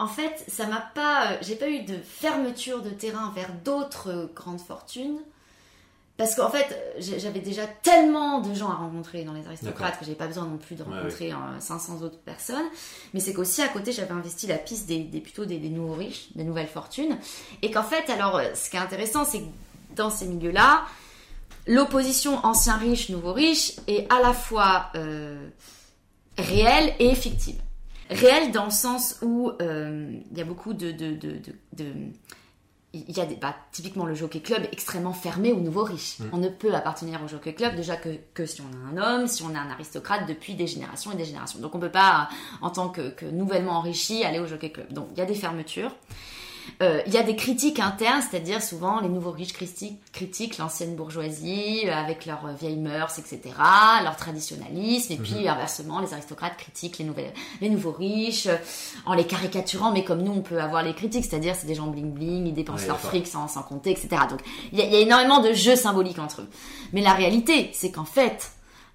en 0.00 0.08
fait, 0.08 0.44
ça 0.48 0.66
m'a 0.66 0.80
pas, 0.94 1.40
j'ai 1.40 1.54
pas 1.54 1.68
eu 1.68 1.82
de 1.82 1.96
fermeture 2.02 2.82
de 2.82 2.90
terrain 2.90 3.32
vers 3.34 3.50
d'autres 3.64 4.28
grandes 4.34 4.60
fortunes. 4.60 5.18
Parce 6.16 6.36
qu'en 6.36 6.48
fait, 6.48 6.66
j'avais 6.98 7.40
déjà 7.40 7.66
tellement 7.66 8.38
de 8.40 8.54
gens 8.54 8.70
à 8.70 8.74
rencontrer 8.74 9.24
dans 9.24 9.32
les 9.32 9.44
aristocrates 9.46 9.98
que 9.98 10.04
j'avais 10.04 10.16
pas 10.16 10.28
besoin 10.28 10.44
non 10.44 10.58
plus 10.58 10.76
de 10.76 10.84
Ouais, 10.84 10.90
rencontrer 10.96 11.32
euh, 11.32 11.36
500 11.58 12.02
autres 12.02 12.18
personnes. 12.20 12.66
Mais 13.14 13.20
c'est 13.20 13.32
qu'aussi 13.34 13.62
à 13.62 13.68
côté, 13.68 13.90
j'avais 13.90 14.12
investi 14.12 14.46
la 14.46 14.58
piste 14.58 14.86
des, 14.86 15.00
des- 15.00 15.20
plutôt 15.20 15.44
des, 15.44 15.58
des 15.58 15.70
nouveaux 15.70 15.94
riches, 15.94 16.28
des 16.36 16.44
nouvelles 16.44 16.68
fortunes. 16.68 17.18
Et 17.62 17.70
qu'en 17.72 17.82
fait, 17.82 18.08
alors, 18.10 18.40
ce 18.54 18.70
qui 18.70 18.76
est 18.76 18.80
intéressant, 18.80 19.24
c'est 19.24 19.40
que 19.40 19.46
dans 19.96 20.08
ces 20.10 20.26
milieux-là, 20.26 20.84
l'opposition 21.66 22.44
ancien 22.44 22.76
riche, 22.76 23.08
nouveau 23.08 23.32
riche 23.32 23.72
est 23.86 24.10
à 24.12 24.20
la 24.20 24.32
fois 24.32 24.90
euh, 24.94 25.48
réelle 26.38 26.94
et 26.98 27.14
fictive. 27.14 27.60
Réelle 28.10 28.52
dans 28.52 28.66
le 28.66 28.70
sens 28.70 29.16
où 29.22 29.50
euh, 29.62 30.12
il 30.30 30.38
y 30.38 30.40
a 30.40 30.44
beaucoup 30.44 30.74
de... 30.74 30.90
de, 30.92 31.14
de, 31.14 31.30
de- 31.38 31.56
de- 31.72 31.94
il 32.96 33.16
y 33.16 33.20
a 33.20 33.26
des, 33.26 33.34
bah, 33.34 33.56
typiquement 33.72 34.04
le 34.06 34.14
jockey 34.14 34.38
club 34.38 34.68
extrêmement 34.70 35.12
fermé 35.12 35.50
aux 35.52 35.58
nouveaux 35.58 35.82
riches. 35.82 36.20
Mm. 36.20 36.24
On 36.32 36.36
ne 36.36 36.48
peut 36.48 36.72
appartenir 36.76 37.20
au 37.24 37.26
jockey 37.26 37.52
club 37.52 37.74
déjà 37.74 37.96
que, 37.96 38.10
que 38.34 38.46
si 38.46 38.60
on 38.60 38.66
est 38.70 38.96
un 38.96 39.02
homme, 39.02 39.26
si 39.26 39.42
on 39.42 39.50
est 39.52 39.58
un 39.58 39.68
aristocrate 39.68 40.28
depuis 40.28 40.54
des 40.54 40.68
générations 40.68 41.10
et 41.10 41.16
des 41.16 41.24
générations. 41.24 41.58
Donc 41.58 41.74
on 41.74 41.80
peut 41.80 41.90
pas, 41.90 42.28
en 42.60 42.70
tant 42.70 42.90
que, 42.90 43.10
que 43.10 43.26
nouvellement 43.26 43.72
enrichi, 43.78 44.22
aller 44.22 44.38
au 44.38 44.46
jockey 44.46 44.70
club. 44.70 44.92
Donc 44.92 45.08
il 45.10 45.18
y 45.18 45.22
a 45.22 45.24
des 45.24 45.34
fermetures. 45.34 45.90
Euh, 46.82 47.00
Il 47.06 47.12
y 47.12 47.16
a 47.16 47.22
des 47.22 47.36
critiques 47.36 47.80
internes, 47.80 48.22
c'est-à-dire 48.28 48.62
souvent 48.62 49.00
les 49.00 49.08
nouveaux 49.08 49.30
riches 49.30 49.52
critiquent, 49.52 50.00
critiquent 50.12 50.58
l'ancienne 50.58 50.94
bourgeoisie 50.96 51.82
euh, 51.86 51.94
avec 51.94 52.26
leurs 52.26 52.46
euh, 52.46 52.52
vieilles 52.58 52.76
mœurs, 52.78 53.18
etc., 53.18 53.40
leur 54.02 54.16
traditionnalisme, 54.16 55.12
et 55.12 55.16
puis 55.16 55.48
inversement, 55.48 56.00
les 56.00 56.12
aristocrates 56.12 56.56
critiquent 56.56 56.98
les, 56.98 57.04
nouvelles, 57.04 57.32
les 57.60 57.68
nouveaux 57.68 57.92
riches 57.92 58.46
euh, 58.46 58.56
en 59.06 59.14
les 59.14 59.26
caricaturant, 59.26 59.92
mais 59.92 60.04
comme 60.04 60.22
nous 60.22 60.32
on 60.32 60.42
peut 60.42 60.60
avoir 60.60 60.82
les 60.82 60.94
critiques, 60.94 61.24
c'est-à-dire 61.24 61.54
c'est 61.56 61.66
des 61.66 61.74
gens 61.74 61.86
bling 61.86 62.12
bling, 62.12 62.46
ils 62.46 62.54
dépensent 62.54 62.82
Ouais, 62.82 62.88
leur 62.88 62.98
fric 62.98 63.26
sans, 63.26 63.46
sans 63.46 63.62
compter, 63.62 63.90
etc. 63.92 64.08
Donc 64.28 64.40
il 64.72 64.80
y, 64.80 64.82
y 64.82 64.96
a 64.96 65.00
énormément 65.00 65.40
de 65.40 65.52
jeux 65.52 65.76
symboliques 65.76 66.18
entre 66.18 66.42
eux. 66.42 66.48
Mais 66.92 67.00
la 67.02 67.12
réalité, 67.12 67.70
c'est 67.72 67.90
qu'en 67.90 68.04
fait, 68.04 68.50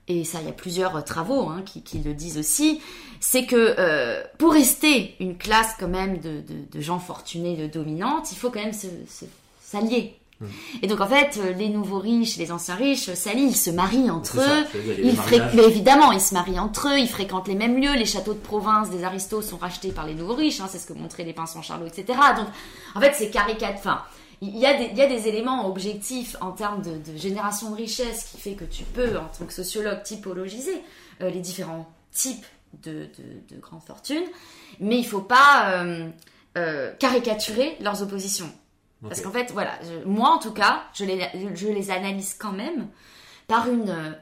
et 0.10 0.24
ça 0.26 0.40
il 0.42 0.48
y 0.48 0.50
a 0.50 0.54
plusieurs 0.54 0.96
euh, 0.98 1.02
travaux 1.02 1.48
hein, 1.50 1.62
qui, 1.66 1.82
qui 1.84 2.00
le 2.00 2.14
disent 2.14 2.38
aussi, 2.38 2.82
c'est 3.22 3.46
que 3.46 3.76
euh, 3.80 4.22
pour 4.38 4.52
rester 4.54 5.16
une 5.20 5.38
classe 5.38 5.76
quand 5.80 5.88
même 5.88 6.18
de, 6.20 6.42
de, 6.42 6.56
de 6.72 6.82
gens 6.82 7.00
fortunés, 7.00 7.56
de 7.56 7.68
dominantes, 7.68 8.32
il 8.32 8.36
faut 8.38 8.50
quand 8.50 8.60
même 8.64 8.74
se, 8.74 8.88
se- 9.08 9.26
s'allier. 9.62 10.16
Mm. 10.42 10.46
Et 10.84 10.88
donc 10.88 11.02
en 11.02 11.08
fait, 11.08 11.38
euh, 11.38 11.52
les 11.54 11.68
nouveaux 11.70 12.00
riches, 12.00 12.38
les 12.38 12.52
anciens 12.52 12.76
riches 12.76 13.14
s'allient, 13.14 13.48
ils 13.50 13.56
se 13.56 13.70
marient 13.70 14.10
entre 14.10 14.38
ça, 14.38 14.62
eux. 14.62 14.66
Ils 15.04 15.16
fré- 15.18 15.42
mais 15.54 15.64
évidemment, 15.64 16.12
ils 16.14 16.22
se 16.22 16.34
marient 16.34 16.60
entre 16.60 16.88
eux, 16.88 16.98
ils 16.98 17.10
fréquentent 17.10 17.48
les 17.50 17.56
mêmes 17.56 17.80
lieux, 17.82 17.94
les 17.96 18.06
châteaux 18.06 18.34
de 18.34 18.40
province 18.40 18.90
des 18.90 19.04
aristos 19.04 19.42
sont 19.46 19.58
rachetés 19.58 19.92
par 19.92 20.06
les 20.08 20.16
nouveaux 20.16 20.36
riches, 20.36 20.62
hein, 20.62 20.68
c'est 20.72 20.80
ce 20.80 20.88
que 20.88 20.94
montraient 20.94 21.26
les 21.26 21.34
Pinsons 21.34 21.62
Charlot, 21.62 21.88
etc. 21.88 22.06
Donc, 22.38 22.48
en 22.96 23.02
fait, 23.02 23.14
c'est 23.18 23.30
caricat. 23.30 23.74
Enfin, 23.78 24.02
il 24.42 24.58
y, 24.58 24.66
a 24.66 24.74
des, 24.78 24.86
il 24.92 24.98
y 24.98 25.02
a 25.02 25.08
des 25.08 25.28
éléments 25.28 25.68
objectifs 25.68 26.36
en 26.42 26.52
termes 26.52 26.82
de, 26.82 26.98
de 27.12 27.18
génération 27.18 27.72
de 27.72 27.76
richesse 27.76 28.24
qui 28.26 28.38
fait 28.40 28.54
que 28.54 28.64
tu 28.66 28.84
peux, 28.84 29.18
en 29.18 29.26
tant 29.26 29.46
que 29.46 29.54
sociologue, 29.54 30.02
typologiser 30.04 30.82
euh, 31.22 31.30
les 31.30 31.40
différents 31.42 31.92
types 32.12 32.46
de, 32.84 33.08
de, 33.18 33.56
de 33.56 33.60
grandes 33.60 33.84
fortunes, 33.84 34.24
mais 34.80 34.98
il 34.98 35.06
faut 35.06 35.22
pas 35.22 35.72
euh, 35.84 36.10
euh, 36.58 36.94
caricaturer 37.00 37.76
leurs 37.82 38.02
oppositions. 38.02 38.52
Parce 39.02 39.22
qu'en 39.22 39.32
fait, 39.32 39.52
voilà, 39.52 39.80
je- 39.84 40.06
moi 40.08 40.30
en 40.30 40.40
tout 40.40 40.52
cas, 40.54 40.84
je 40.94 41.06
les, 41.06 41.26
je 41.56 41.68
les 41.68 41.90
analyse 41.90 42.34
quand 42.34 42.52
même 42.52 42.88
par 43.48 43.68
une, 43.70 44.18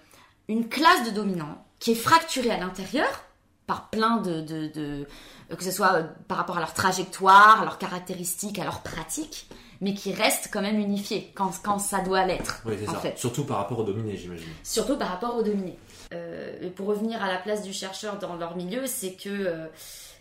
une 0.48 0.70
classe 0.70 1.04
de 1.06 1.10
dominants 1.12 1.64
qui 1.80 1.92
est 1.92 1.96
fracturée 1.96 2.52
à 2.52 2.58
l'intérieur 2.58 3.24
par 3.68 3.90
plein 3.90 4.18
de, 4.18 4.42
de, 4.42 4.68
de- 4.68 5.08
que 5.56 5.64
ce 5.64 5.72
soit 5.72 5.94
euh, 5.94 6.04
par 6.28 6.38
rapport 6.38 6.58
à 6.58 6.60
leur 6.62 6.74
trajectoire, 6.74 7.62
à 7.62 7.66
leurs 7.66 7.78
caractéristiques, 7.78 8.58
à 8.60 8.64
leurs 8.64 8.82
pratiques, 8.82 9.48
mais 9.82 9.94
qui 9.94 10.12
reste 10.14 10.50
quand 10.52 10.62
même 10.62 10.80
unifiée 10.80 11.32
quand, 11.36 11.52
quand 11.64 11.78
ça 11.78 12.00
doit 12.00 12.26
l'être, 12.26 12.62
Oui, 12.66 12.76
c'est 12.80 12.90
en 12.90 12.94
ça. 12.94 13.00
fait 13.00 13.18
Surtout 13.20 13.44
par 13.44 13.58
rapport 13.58 13.78
aux 13.80 13.84
dominés, 13.84 14.18
j'imagine. 14.18 14.48
surtout 14.64 14.98
par 14.98 15.10
rapport 15.10 15.36
aux 15.38 15.44
dominés. 15.44 15.78
Euh, 16.14 16.54
et 16.62 16.70
pour 16.70 16.88
revenir 16.88 17.22
à 17.24 17.28
la 17.28 17.38
place 17.38 17.62
du 17.62 17.74
chercheur 17.74 18.18
dans 18.18 18.36
leur 18.38 18.56
milieu, 18.56 18.88
c'est 18.88 19.12
que 19.14 19.30
euh, 19.30 19.68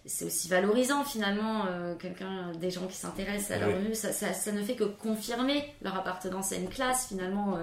c'est 0.04 0.24
aussi 0.26 0.48
valorisant 0.48 1.04
finalement 1.04 1.64
euh, 1.68 1.94
quelqu'un, 1.96 2.52
des 2.60 2.70
gens 2.70 2.86
qui 2.86 2.96
s'intéressent 2.96 3.52
à 3.52 3.58
leur 3.60 3.68
oui. 3.70 3.74
milieu, 3.82 3.94
ça, 3.94 4.12
ça- 4.12 4.32
ça 4.34 4.52
ne 4.52 4.62
fait 4.62 4.74
que 4.74 4.84
confirmer 4.84 5.72
leur 5.82 5.96
appartenance 5.96 6.52
à 6.52 6.56
une 6.56 6.68
classe 6.68 7.06
finalement. 7.08 7.58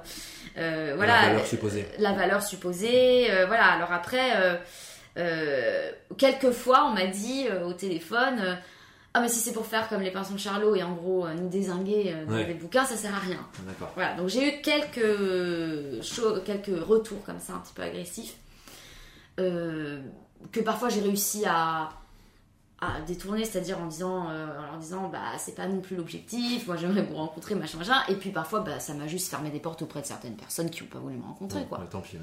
euh, 0.57 0.89
La 0.91 0.95
voilà, 0.95 1.21
valeur 1.27 1.45
supposée. 1.45 1.85
la 1.99 2.13
valeur 2.13 2.41
supposée. 2.41 3.27
voilà. 3.47 3.65
Alors 3.65 3.91
après, 3.91 4.59
euh, 5.17 5.91
quelquefois, 6.17 6.86
on 6.89 6.93
m'a 6.93 7.06
dit 7.08 7.47
euh, 7.49 7.65
au 7.67 7.73
téléphone. 7.73 8.39
euh, 8.39 8.56
ah 9.15 9.21
mais 9.21 9.30
si 9.30 9.39
c'est 9.39 9.54
pour 9.54 9.67
faire 9.67 9.88
comme 9.89 10.02
les 10.02 10.10
pinsons 10.10 10.38
Charlot 10.38 10.76
et 10.76 10.82
en 10.82 10.93
gros 10.93 11.26
euh, 11.28 11.36
nous 11.36 11.47
désinguer 11.47 12.15
dans 12.28 12.34
Ouais. 12.34 12.45
des 12.45 12.56
bouquins, 12.56 12.84
ça 12.84 12.95
sert 12.95 13.13
à 13.13 13.19
rien. 13.19 13.38
Ah, 13.41 13.60
D'accord. 13.67 13.91
Voilà, 13.93 14.15
donc 14.15 14.28
j'ai 14.30 14.47
eu 14.58 14.62
quelques, 14.62 15.06
quelques 16.45 16.84
retours 16.84 17.23
comme 17.23 17.39
ça, 17.39 17.54
un 17.54 17.60
petit 17.60 17.73
peu 17.73 17.84
agressifs, 17.84 18.36
que 19.38 20.60
parfois 20.65 20.89
j'ai 20.89 21.02
réussi 21.02 21.43
à, 21.45 21.89
à 22.82 23.02
détourner, 23.08 23.45
c'est-à-dire 23.45 23.80
en 23.80 23.86
disant, 23.88 24.26
en 24.28 24.32
leur 24.34 24.78
disant, 24.80 25.10
bah 25.10 25.19
c'est 25.38 25.56
pas 25.56 25.67
non 25.67 25.80
plus 25.80 25.95
l'objectif, 25.95 26.65
moi 26.67 26.76
j'aimerais 26.76 27.04
vous 27.04 27.15
rencontrer, 27.15 27.56
machin, 27.56 27.78
machin, 27.78 28.02
et 28.10 28.15
puis 28.15 28.32
parfois 28.32 28.62
bah, 28.62 28.80
ça 28.80 28.93
m'a 28.93 29.08
juste 29.08 29.30
fermé 29.30 29.49
des 29.52 29.60
portes 29.60 29.82
auprès 29.84 30.02
de 30.02 30.06
certaines 30.08 30.36
personnes 30.36 30.69
qui 30.69 30.82
n'ont 30.84 30.89
pas 30.89 30.99
voulu 30.99 31.15
me 31.17 31.23
rencontrer, 31.23 31.60
Ouais, 31.60 31.65
quoi. 31.67 31.80
ouais, 31.80 31.86
tant 31.89 32.02
pis. 32.02 32.17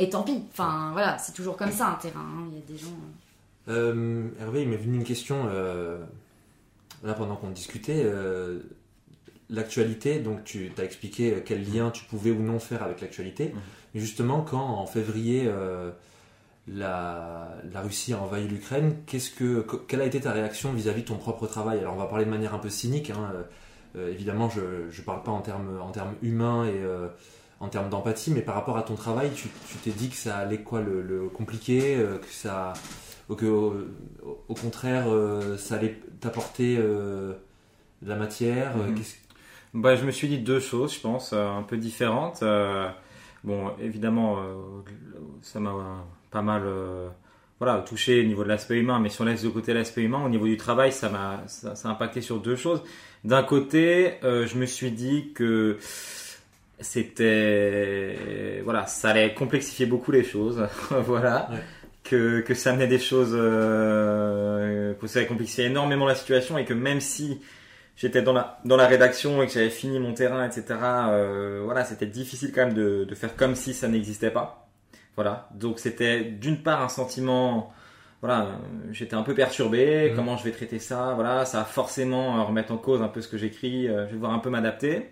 Et 0.00 0.08
tant 0.10 0.22
pis, 0.24 0.42
enfin 0.50 0.90
voilà, 0.92 1.16
c'est 1.18 1.32
toujours 1.32 1.56
comme 1.56 1.70
ça 1.70 1.88
un 1.90 1.94
terrain, 1.94 2.20
hein. 2.20 2.48
il 2.50 2.58
y 2.58 2.62
a 2.62 2.66
des 2.66 2.78
gens... 2.78 2.96
euh, 3.68 3.92
Euh, 3.92 4.28
Hervé, 4.40 4.62
il 4.62 4.68
m'est 4.68 4.76
venu 4.78 4.96
une 4.96 5.04
question 5.04 5.46
euh, 5.48 5.98
là 7.04 7.12
pendant 7.14 7.36
qu'on 7.36 7.50
discutait. 7.50 8.02
euh, 8.04 8.60
l'actualité, 9.50 10.20
donc 10.20 10.44
tu 10.44 10.70
as 10.78 10.84
expliqué 10.84 11.42
quel 11.44 11.70
lien 11.72 11.90
tu 11.90 12.04
pouvais 12.04 12.30
ou 12.30 12.40
non 12.40 12.58
faire 12.60 12.82
avec 12.84 13.00
l'actualité. 13.00 13.46
Mhm. 13.52 13.60
Mais 13.94 14.00
justement, 14.00 14.42
quand 14.42 14.60
en 14.64 14.86
février 14.86 15.44
euh, 15.46 15.90
la, 16.68 17.48
la 17.72 17.80
Russie 17.80 18.12
a 18.12 18.20
envahi 18.22 18.46
l'Ukraine, 18.46 18.96
qu'est-ce 19.06 19.30
que, 19.30 19.62
que- 19.62 19.76
quelle 19.76 20.02
a 20.02 20.04
été 20.06 20.20
ta 20.20 20.32
réaction 20.32 20.72
vis-à-vis 20.72 21.02
de 21.02 21.08
ton 21.08 21.16
propre 21.16 21.46
travail? 21.48 21.80
Alors 21.80 21.94
on 21.94 21.98
va 21.98 22.06
parler 22.06 22.24
de 22.24 22.30
manière 22.30 22.54
un 22.54 22.58
peu 22.58 22.70
cynique. 22.70 23.10
hein, 23.10 23.32
évidemment, 23.96 24.48
je 24.48 24.60
ne 24.60 25.04
parle 25.04 25.22
pas 25.24 25.32
en 25.32 25.40
termes, 25.42 25.80
en 25.80 25.90
termes 25.90 26.14
humains 26.22 26.64
et 26.66 26.78
euh, 26.78 27.08
en 27.60 27.68
termes 27.68 27.90
d'empathie, 27.90 28.30
mais 28.32 28.40
par 28.42 28.54
rapport 28.54 28.76
à 28.78 28.82
ton 28.82 28.94
travail, 28.94 29.30
tu 29.34 29.48
t'es 29.84 29.90
dit 29.90 30.08
que 30.08 30.16
ça 30.16 30.36
allait 30.38 30.62
quoi 30.62 30.80
le, 30.80 31.02
le 31.02 31.28
compliquer, 31.28 31.96
euh, 31.96 32.16
que 32.18 32.26
ça, 32.30 32.72
ou 33.28 33.34
que 33.34 33.46
au, 33.46 33.74
au 34.48 34.54
contraire, 34.54 35.04
euh, 35.08 35.56
ça 35.58 35.74
allait 35.76 36.00
t'apporter 36.20 36.76
euh, 36.78 37.32
de 38.02 38.08
la 38.08 38.16
matière. 38.16 38.72
qu'est-ce- 38.96 39.16
Bah, 39.74 39.94
je 39.94 40.04
me 40.04 40.10
suis 40.10 40.26
dit 40.28 40.38
deux 40.38 40.58
choses, 40.60 40.94
je 40.94 41.00
pense, 41.00 41.32
euh, 41.32 41.46
un 41.48 41.62
peu 41.62 41.76
différentes. 41.76 42.42
Euh, 42.42 42.88
bon, 43.44 43.70
évidemment, 43.80 44.38
euh, 44.38 44.54
ça 45.42 45.60
m'a 45.60 46.04
pas 46.30 46.42
mal 46.42 46.62
voilà, 47.58 47.80
touché 47.82 48.22
au 48.22 48.26
niveau 48.26 48.42
de 48.42 48.48
l'aspect 48.48 48.78
humain, 48.78 49.00
mais 49.00 49.10
si 49.10 49.20
on 49.20 49.26
laisse 49.26 49.42
de 49.42 49.48
côté 49.50 49.74
l'aspect 49.74 50.00
humain, 50.02 50.24
au 50.24 50.30
niveau 50.30 50.46
du 50.46 50.56
travail, 50.56 50.92
ça 50.92 51.10
m'a 51.10 51.42
ça, 51.46 51.76
ça 51.76 51.88
a 51.88 51.92
impacté 51.92 52.22
sur 52.22 52.40
deux 52.40 52.56
choses. 52.56 52.82
D'un 53.24 53.42
côté, 53.42 54.14
je 54.22 54.56
me 54.56 54.64
suis 54.64 54.90
dit 54.90 55.32
que 55.34 55.76
c'était 56.80 58.60
voilà, 58.64 58.86
ça 58.86 59.10
allait 59.10 59.34
complexifier 59.34 59.86
beaucoup 59.86 60.12
les 60.12 60.24
choses, 60.24 60.66
voilà, 60.90 61.48
Ouais. 61.52 61.58
que, 62.04 62.40
que 62.40 62.54
ça 62.54 62.70
amenait 62.70 62.86
des 62.88 62.98
choses, 62.98 63.34
euh, 63.34 64.94
que 64.94 65.06
ça 65.06 65.24
compliquait 65.24 65.64
énormément 65.64 66.06
la 66.06 66.14
situation 66.14 66.58
et 66.58 66.64
que 66.64 66.74
même 66.74 67.00
si 67.00 67.40
j'étais 67.96 68.22
dans 68.22 68.32
la, 68.32 68.58
dans 68.64 68.76
la 68.76 68.86
rédaction 68.86 69.42
et 69.42 69.46
que 69.46 69.52
j'avais 69.52 69.70
fini 69.70 69.98
mon 69.98 70.14
terrain, 70.14 70.46
etc., 70.46 70.64
euh, 71.10 71.60
voilà, 71.64 71.84
c'était 71.84 72.06
difficile 72.06 72.52
quand 72.54 72.66
même 72.66 72.74
de, 72.74 73.04
de 73.04 73.14
faire 73.14 73.36
comme 73.36 73.54
si 73.54 73.74
ça 73.74 73.88
n'existait 73.88 74.30
pas. 74.30 74.68
Voilà. 75.16 75.48
Donc 75.54 75.78
c'était 75.78 76.22
d'une 76.24 76.62
part 76.62 76.82
un 76.82 76.88
sentiment, 76.88 77.72
voilà, 78.22 78.48
j'étais 78.92 79.14
un 79.14 79.22
peu 79.22 79.34
perturbé, 79.34 80.10
Mhm. 80.10 80.16
comment 80.16 80.36
je 80.36 80.44
vais 80.44 80.52
traiter 80.52 80.78
ça, 80.78 81.12
voilà, 81.14 81.44
ça 81.44 81.58
va 81.58 81.64
forcément 81.64 82.38
euh, 82.40 82.42
remettre 82.44 82.72
en 82.72 82.78
cause 82.78 83.02
un 83.02 83.08
peu 83.08 83.20
ce 83.20 83.28
que 83.28 83.36
j'écris, 83.38 83.88
euh, 83.88 84.02
je 84.06 84.10
vais 84.10 84.14
devoir 84.16 84.32
un 84.32 84.38
peu 84.38 84.50
m'adapter. 84.50 85.10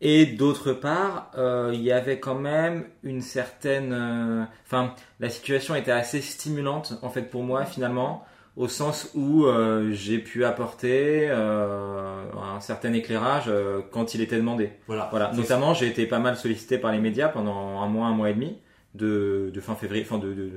Et 0.00 0.26
d'autre 0.26 0.72
part, 0.72 1.30
euh, 1.38 1.70
il 1.72 1.82
y 1.82 1.90
avait 1.90 2.20
quand 2.20 2.34
même 2.34 2.84
une 3.02 3.22
certaine, 3.22 3.92
euh, 3.92 4.44
enfin, 4.66 4.94
la 5.20 5.30
situation 5.30 5.74
était 5.74 5.92
assez 5.92 6.20
stimulante 6.20 6.98
en 7.02 7.08
fait 7.08 7.22
pour 7.22 7.42
moi 7.42 7.64
finalement, 7.64 8.24
au 8.56 8.68
sens 8.68 9.10
où 9.14 9.46
euh, 9.46 9.92
j'ai 9.92 10.18
pu 10.18 10.44
apporter 10.44 11.28
euh, 11.30 12.22
un 12.34 12.60
certain 12.60 12.92
éclairage 12.92 13.44
euh, 13.48 13.80
quand 13.90 14.14
il 14.14 14.20
était 14.20 14.36
demandé. 14.36 14.72
Voilà. 14.86 15.08
Voilà, 15.10 15.32
notamment 15.32 15.72
j'ai 15.72 15.86
été 15.86 16.06
pas 16.06 16.18
mal 16.18 16.36
sollicité 16.36 16.78
par 16.78 16.92
les 16.92 16.98
médias 16.98 17.28
pendant 17.28 17.80
un 17.80 17.86
mois, 17.86 18.06
un 18.06 18.12
mois 18.14 18.30
et 18.30 18.34
demi, 18.34 18.58
de, 18.94 19.50
de 19.52 19.60
fin 19.60 19.74
février, 19.74 20.04
enfin 20.06 20.18
de, 20.18 20.32
de, 20.32 20.50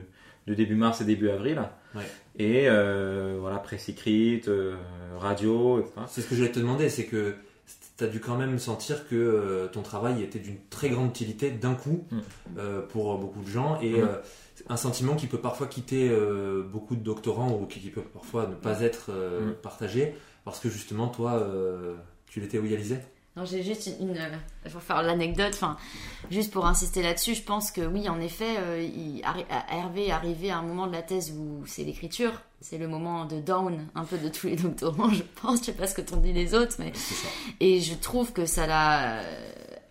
de 0.48 0.54
début 0.54 0.76
mars 0.76 1.00
et 1.02 1.06
début 1.06 1.30
avril. 1.30 1.62
Ouais. 1.96 2.04
Et 2.38 2.70
euh, 2.70 3.38
voilà, 3.40 3.58
presse 3.58 3.90
écrite, 3.90 4.48
euh, 4.48 4.76
radio, 5.18 5.80
etc. 5.80 5.94
C'est 6.08 6.22
ce 6.22 6.28
que 6.28 6.36
je 6.36 6.42
voulais 6.42 6.52
te 6.52 6.60
demander, 6.60 6.90
c'est 6.90 7.06
que 7.06 7.36
tu 8.00 8.04
as 8.06 8.08
dû 8.08 8.20
quand 8.20 8.36
même 8.38 8.58
sentir 8.58 9.08
que 9.08 9.16
euh, 9.16 9.68
ton 9.68 9.82
travail 9.84 10.24
était 10.24 10.40
d'une 10.40 10.58
très 10.72 10.90
grande 10.90 11.10
utilité 11.10 11.52
d'un 11.52 11.76
coup 11.76 12.06
Mm. 12.12 12.18
euh, 12.58 12.82
pour 12.82 13.16
beaucoup 13.20 13.42
de 13.42 13.48
gens 13.50 13.80
et 13.82 13.92
Mm. 14.02 14.04
euh, 14.08 14.16
un 14.70 14.78
sentiment 14.78 15.16
qui 15.16 15.28
peut 15.28 15.38
parfois 15.40 15.68
quitter 15.68 16.10
euh, 16.10 16.64
beaucoup 16.64 16.96
de 16.96 17.04
doctorants 17.04 17.52
ou 17.62 17.66
qui, 17.66 17.80
qui 17.80 17.90
peut 17.90 18.02
parfois 18.02 18.48
ne 18.48 18.56
pas 18.56 18.82
être 18.82 19.08
euh, 19.12 19.52
Mm. 19.52 19.54
partagé 19.62 20.16
parce 20.46 20.60
que 20.60 20.70
justement 20.70 21.08
toi 21.10 21.34
euh, 21.34 21.96
tu 22.28 22.40
l'étais 22.42 22.58
Non, 22.60 22.66
j'ai 23.46 23.64
juste 23.64 23.90
une, 24.00 24.10
une- 24.10 24.72
pour 24.72 24.82
faire 24.82 25.02
l'anecdote, 25.04 25.52
enfin, 25.54 25.78
juste 26.32 26.52
pour 26.52 26.66
insister 26.66 27.02
là-dessus, 27.02 27.36
je 27.36 27.44
pense 27.44 27.72
que 27.72 27.82
oui, 27.82 28.08
en 28.10 28.20
effet, 28.20 28.58
euh, 28.60 28.82
il, 28.82 29.22
arri- 29.22 29.46
à- 29.50 29.76
Hervé 29.78 30.08
est 30.08 30.12
arrivé 30.12 30.52
à 30.52 30.58
un 30.58 30.62
moment 30.62 30.88
de 30.88 30.92
la 30.94 31.02
thèse 31.02 31.32
où 31.38 31.64
c'est 31.66 31.84
l'écriture, 31.84 32.32
c'est 32.62 32.78
le 32.78 32.88
moment 32.88 33.26
de 33.26 33.40
down 33.40 33.88
un 33.96 34.04
peu 34.04 34.18
de 34.18 34.30
tous 34.30 34.48
les 34.48 34.56
doctorants, 34.56 35.10
je 35.14 35.24
pense, 35.42 35.60
je 35.60 35.66
sais 35.66 35.74
pas 35.74 35.88
ce 35.88 35.96
que 35.96 36.02
t'ont 36.02 36.18
dit 36.18 36.34
les 36.34 36.54
autres, 36.54 36.76
mais 36.80 36.92
et 37.60 37.80
je 37.82 37.94
trouve 37.96 38.32
que 38.34 38.46
ça 38.46 38.68
l'a, 38.68 39.20
euh, 39.20 39.24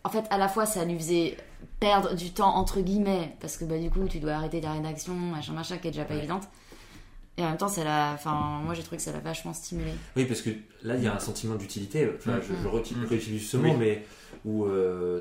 en 0.05 0.11
fait, 0.11 0.25
à 0.31 0.39
la 0.39 0.49
fois 0.49 0.67
ça 0.67 0.85
lui 0.85 0.97
faisait 0.99 1.37
perdre 1.81 2.15
du 2.15 2.31
temps 2.33 2.55
entre 2.57 2.81
guillemets 2.81 3.37
parce 3.41 3.57
que 3.57 3.65
bah 3.65 3.79
du 3.79 3.91
coup 3.91 4.05
tu 4.09 4.19
dois 4.21 4.33
arrêter 4.33 4.61
la 4.61 4.73
rédaction, 4.73 5.15
machin 5.15 5.53
machin, 5.53 5.79
qui 5.79 5.89
est 5.89 5.91
déjà 5.93 6.05
pas 6.05 6.15
Ouais. 6.15 6.19
évidente. 6.21 6.43
Et 7.39 7.43
en 7.45 7.49
même 7.51 7.57
temps, 7.57 7.69
ça 7.69 7.85
l'a, 7.85 8.11
enfin, 8.15 8.61
moi 8.65 8.75
j'ai 8.75 8.83
trouvé 8.83 8.97
que 8.97 9.03
ça 9.03 9.13
l'a 9.13 9.21
vachement 9.21 9.55
stimulé. 9.55 9.93
Oui, 10.17 10.25
parce 10.25 10.43
que 10.43 10.51
là, 10.83 10.97
il 10.97 11.05
y 11.05 11.07
a 11.07 11.15
un 11.15 11.21
sentiment 11.21 11.55
d'utilité. 11.55 12.11
Enfin, 12.17 12.39
Mm. 12.39 12.41
je, 12.43 12.55
je 12.63 12.69
reti- 12.69 12.97
Mm. 12.97 13.05
réutilise 13.09 13.49
ce 13.49 13.57
Oui. 13.57 13.71
mot, 13.71 13.77
mais 13.79 14.05
où 14.45 14.67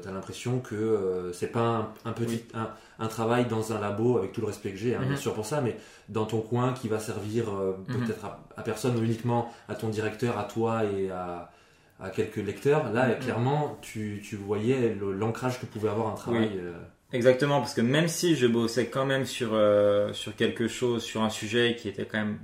tu 0.02 0.08
as 0.08 0.12
l'impression 0.12 0.60
que 0.60 0.74
euh, 0.76 1.32
c'est 1.32 1.48
pas 1.52 1.60
un, 1.62 1.90
un 2.06 2.14
petit 2.14 2.44
un, 2.56 2.70
un 3.00 3.08
travail 3.08 3.46
dans 3.46 3.72
un 3.72 3.80
labo, 3.80 4.18
avec 4.18 4.32
tout 4.32 4.42
le 4.42 4.48
respect 4.48 4.72
que 4.72 4.78
j'ai, 4.78 4.96
hein, 4.96 5.02
bien 5.08 5.16
sûr 5.16 5.34
pour 5.36 5.46
ça, 5.46 5.62
mais 5.62 5.78
dans 6.10 6.26
ton 6.26 6.42
coin 6.42 6.74
qui 6.74 6.88
va 6.88 7.00
servir 7.00 7.50
euh, 7.50 7.74
Mhm. 7.88 8.06
peut-être 8.06 8.26
à, 8.26 8.40
à 8.58 8.64
personne, 8.64 8.98
ou 8.98 9.04
uniquement 9.04 9.54
à 9.70 9.76
ton 9.76 9.90
directeur, 9.90 10.40
à 10.40 10.44
toi 10.46 10.86
et 10.86 11.12
à, 11.12 11.52
à 12.00 12.10
quelques 12.10 12.38
lecteurs. 12.38 12.92
Là, 12.94 13.10
Mhm. 13.10 13.20
clairement, 13.20 13.78
tu, 13.84 14.24
tu 14.28 14.36
voyais 14.38 14.96
l'ancrage 15.00 15.60
que 15.60 15.68
pouvait 15.68 15.90
avoir 15.90 16.08
un 16.08 16.16
travail. 16.16 16.52
euh, 16.56 16.74
Exactement, 17.14 17.60
parce 17.60 17.74
que 17.74 17.82
même 17.82 18.08
si 18.10 18.36
je 18.36 18.48
bossais 18.48 18.88
quand 18.88 19.06
même 19.06 19.26
sur, 19.26 19.52
euh, 19.54 20.12
sur 20.14 20.36
quelque 20.36 20.68
chose, 20.68 21.04
sur 21.04 21.22
un 21.24 21.30
sujet 21.30 21.76
qui 21.80 21.88
était 21.88 22.06
quand 22.06 22.18
même 22.18 22.40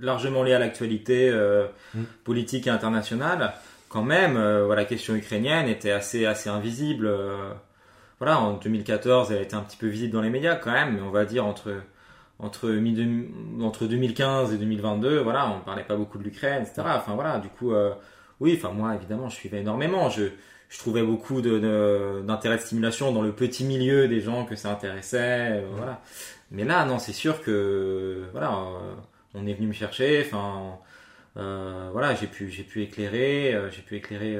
largement 0.00 0.42
lié 0.44 0.52
à 0.52 0.58
l'actualité 0.60 1.28
euh, 1.28 1.66
Mm. 1.94 2.04
politique 2.24 2.66
et 2.66 2.70
internationale, 2.70 3.52
quand 3.88 4.02
même, 4.02 4.36
euh, 4.36 4.64
voilà, 4.64 4.82
la 4.82 4.86
question 4.86 5.14
ukrainienne 5.14 5.68
était 5.68 5.90
assez, 5.90 6.24
assez 6.26 6.48
invisible. 6.48 7.06
euh, 7.06 7.52
voilà, 8.18 8.40
en 8.40 8.54
2014, 8.54 9.32
elle 9.32 9.42
était 9.42 9.54
un 9.56 9.62
petit 9.62 9.76
peu 9.76 9.88
visible 9.88 10.12
dans 10.12 10.22
les 10.22 10.30
médias 10.30 10.54
quand 10.56 10.70
même, 10.72 10.94
mais 10.94 11.02
on 11.02 11.10
va 11.10 11.24
dire 11.24 11.44
entre, 11.44 11.74
entre, 12.38 12.68
entre 13.62 13.86
2015 13.86 14.52
et 14.54 14.58
2022, 14.58 15.18
voilà, 15.20 15.50
on 15.50 15.60
parlait 15.60 15.82
pas 15.84 15.96
beaucoup 15.96 16.18
de 16.18 16.24
l'Ukraine, 16.24 16.62
etc. 16.62 16.82
Enfin 16.96 17.14
voilà, 17.14 17.38
du 17.38 17.48
coup, 17.48 17.72
euh, 17.72 17.92
oui, 18.40 18.54
enfin 18.56 18.72
moi, 18.72 18.94
évidemment, 18.94 19.28
je 19.28 19.34
suivais 19.36 19.60
énormément. 19.60 20.08
Je, 20.08 20.24
je 20.72 20.78
trouvais 20.78 21.02
beaucoup 21.02 21.42
de- 21.42 21.58
de- 21.58 22.22
d'intérêt 22.24 22.56
de, 22.56 22.62
stimulation 22.62 23.12
dans 23.12 23.20
le 23.20 23.32
petit 23.32 23.62
milieu 23.64 24.08
des 24.08 24.20
gens 24.22 24.46
que 24.46 24.56
ça 24.56 24.70
intéressait, 24.72 25.60
euh, 25.60 25.66
voilà. 25.76 26.00
Mais 26.50 26.64
là, 26.64 26.84
non, 26.86 26.98
c'est 26.98 27.12
sûr 27.12 27.42
que 27.42 28.22
voilà, 28.32 28.52
euh, 28.52 28.94
on 29.34 29.46
est 29.46 29.52
venu 29.54 29.66
me 29.68 29.72
chercher. 29.74 30.24
Enfin, 30.26 30.78
euh, 31.36 31.90
voilà, 31.92 32.14
j'ai 32.14 32.26
pu, 32.26 32.50
j'ai 32.50 32.62
pu 32.62 32.82
éclairer, 32.82 33.54
j'ai 33.70 33.82
pu 33.82 33.96
éclairer 33.96 34.38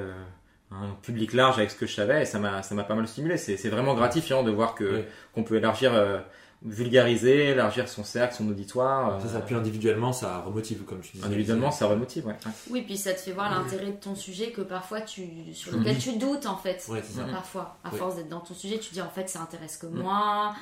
un 0.71 0.91
public 1.03 1.35
large 1.35 1.59
avec 1.59 1.71
ce 1.71 1.77
que 1.77 1.87
je 1.87 1.95
savais, 1.95 2.23
et 2.23 2.25
ça 2.25 2.39
m'a, 2.39 2.63
ça 2.63 2.75
m'a 2.75 2.85
pas 2.85 2.95
mal 2.95 3.07
stimulé. 3.07 3.37
C'est, 3.37 3.57
c'est 3.59 3.69
vraiment 3.69 3.95
gratifiant 3.95 4.43
de 4.43 4.51
voir 4.51 4.75
que 4.75 4.85
Oui. 4.85 5.05
qu'on 5.35 5.45
peut 5.45 5.57
élargir, 5.57 5.93
euh, 5.95 6.19
vulgariser, 6.65 7.49
élargir 7.51 7.89
son 7.89 8.05
cercle, 8.05 8.35
son 8.35 8.49
auditoire. 8.49 9.21
ça, 9.21 9.27
euh, 9.27 9.33
ça, 9.33 9.41
puis 9.41 9.55
individuellement, 9.55 10.13
ça 10.13 10.39
remotive, 10.41 10.83
comme 10.85 11.01
tu 11.01 11.13
disais. 11.13 11.27
individuellement, 11.27 11.71
ça 11.71 11.87
remotive, 11.87 12.27
ouais. 12.27 12.33
ouais. 12.45 12.53
Oui, 12.71 12.83
puis 12.83 12.97
ça 12.97 13.13
te 13.15 13.21
fait 13.21 13.33
voir 13.33 13.51
l'intérêt 13.51 13.87
de 13.93 13.97
ton 14.01 14.15
sujet 14.15 14.51
que 14.53 14.61
parfois 14.63 15.01
tu, 15.01 15.53
sur 15.55 15.77
lequel 15.77 15.99
tu 15.99 16.17
doutes 16.19 16.47
en 16.47 16.57
fait. 16.57 16.85
Ouais, 16.89 17.03
c'est 17.05 17.15
ça. 17.19 17.25
Parfois, 17.25 17.77
à 17.85 17.91
force 17.91 18.17
d'être 18.17 18.29
dans 18.29 18.41
ton 18.41 18.55
sujet, 18.55 18.79
tu 18.79 18.89
te 18.91 18.95
dis 18.95 19.03
en 19.03 19.11
fait 19.11 19.29
ça 19.29 19.41
intéresse 19.41 19.77
que 19.77 19.87
Mhm. 19.87 20.03
moi. 20.03 20.55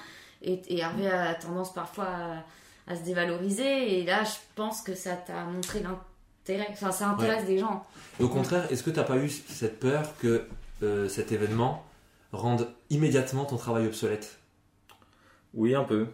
Et, 0.43 0.55
et 0.69 0.79
Hervé 0.81 1.07
a 1.09 1.35
tendance 1.35 1.73
parfois 1.75 2.07
à, 2.07 2.93
à 2.93 2.97
se 2.97 3.03
dévaloriser. 3.03 4.01
Et 4.01 4.05
là, 4.05 4.25
je 4.25 4.37
pense 4.55 4.81
que 4.81 4.95
ça 4.95 5.13
t'a 5.13 5.45
montré 5.45 5.81
l'intérêt. 5.83 6.69
Enfin, 6.73 6.93
ça 6.93 7.09
intéresse 7.11 7.45
des 7.45 7.59
gens. 7.59 7.85
Et 8.19 8.23
au 8.25 8.29
contraire, 8.29 8.67
est-ce 8.73 8.83
que 8.83 8.91
tu 8.91 8.97
n'as 8.97 9.05
pas 9.05 9.19
eu 9.19 9.29
cette 9.29 9.79
peur 9.79 10.15
que 10.19 10.47
euh, 10.83 11.09
cet 11.09 11.31
événement 11.31 11.85
rende 12.33 12.69
immédiatement 12.89 13.45
ton 13.45 13.57
travail 13.59 13.87
obsolète? 13.87 14.39
Oui, 15.55 15.75
un 15.75 15.85
peu. 15.85 16.07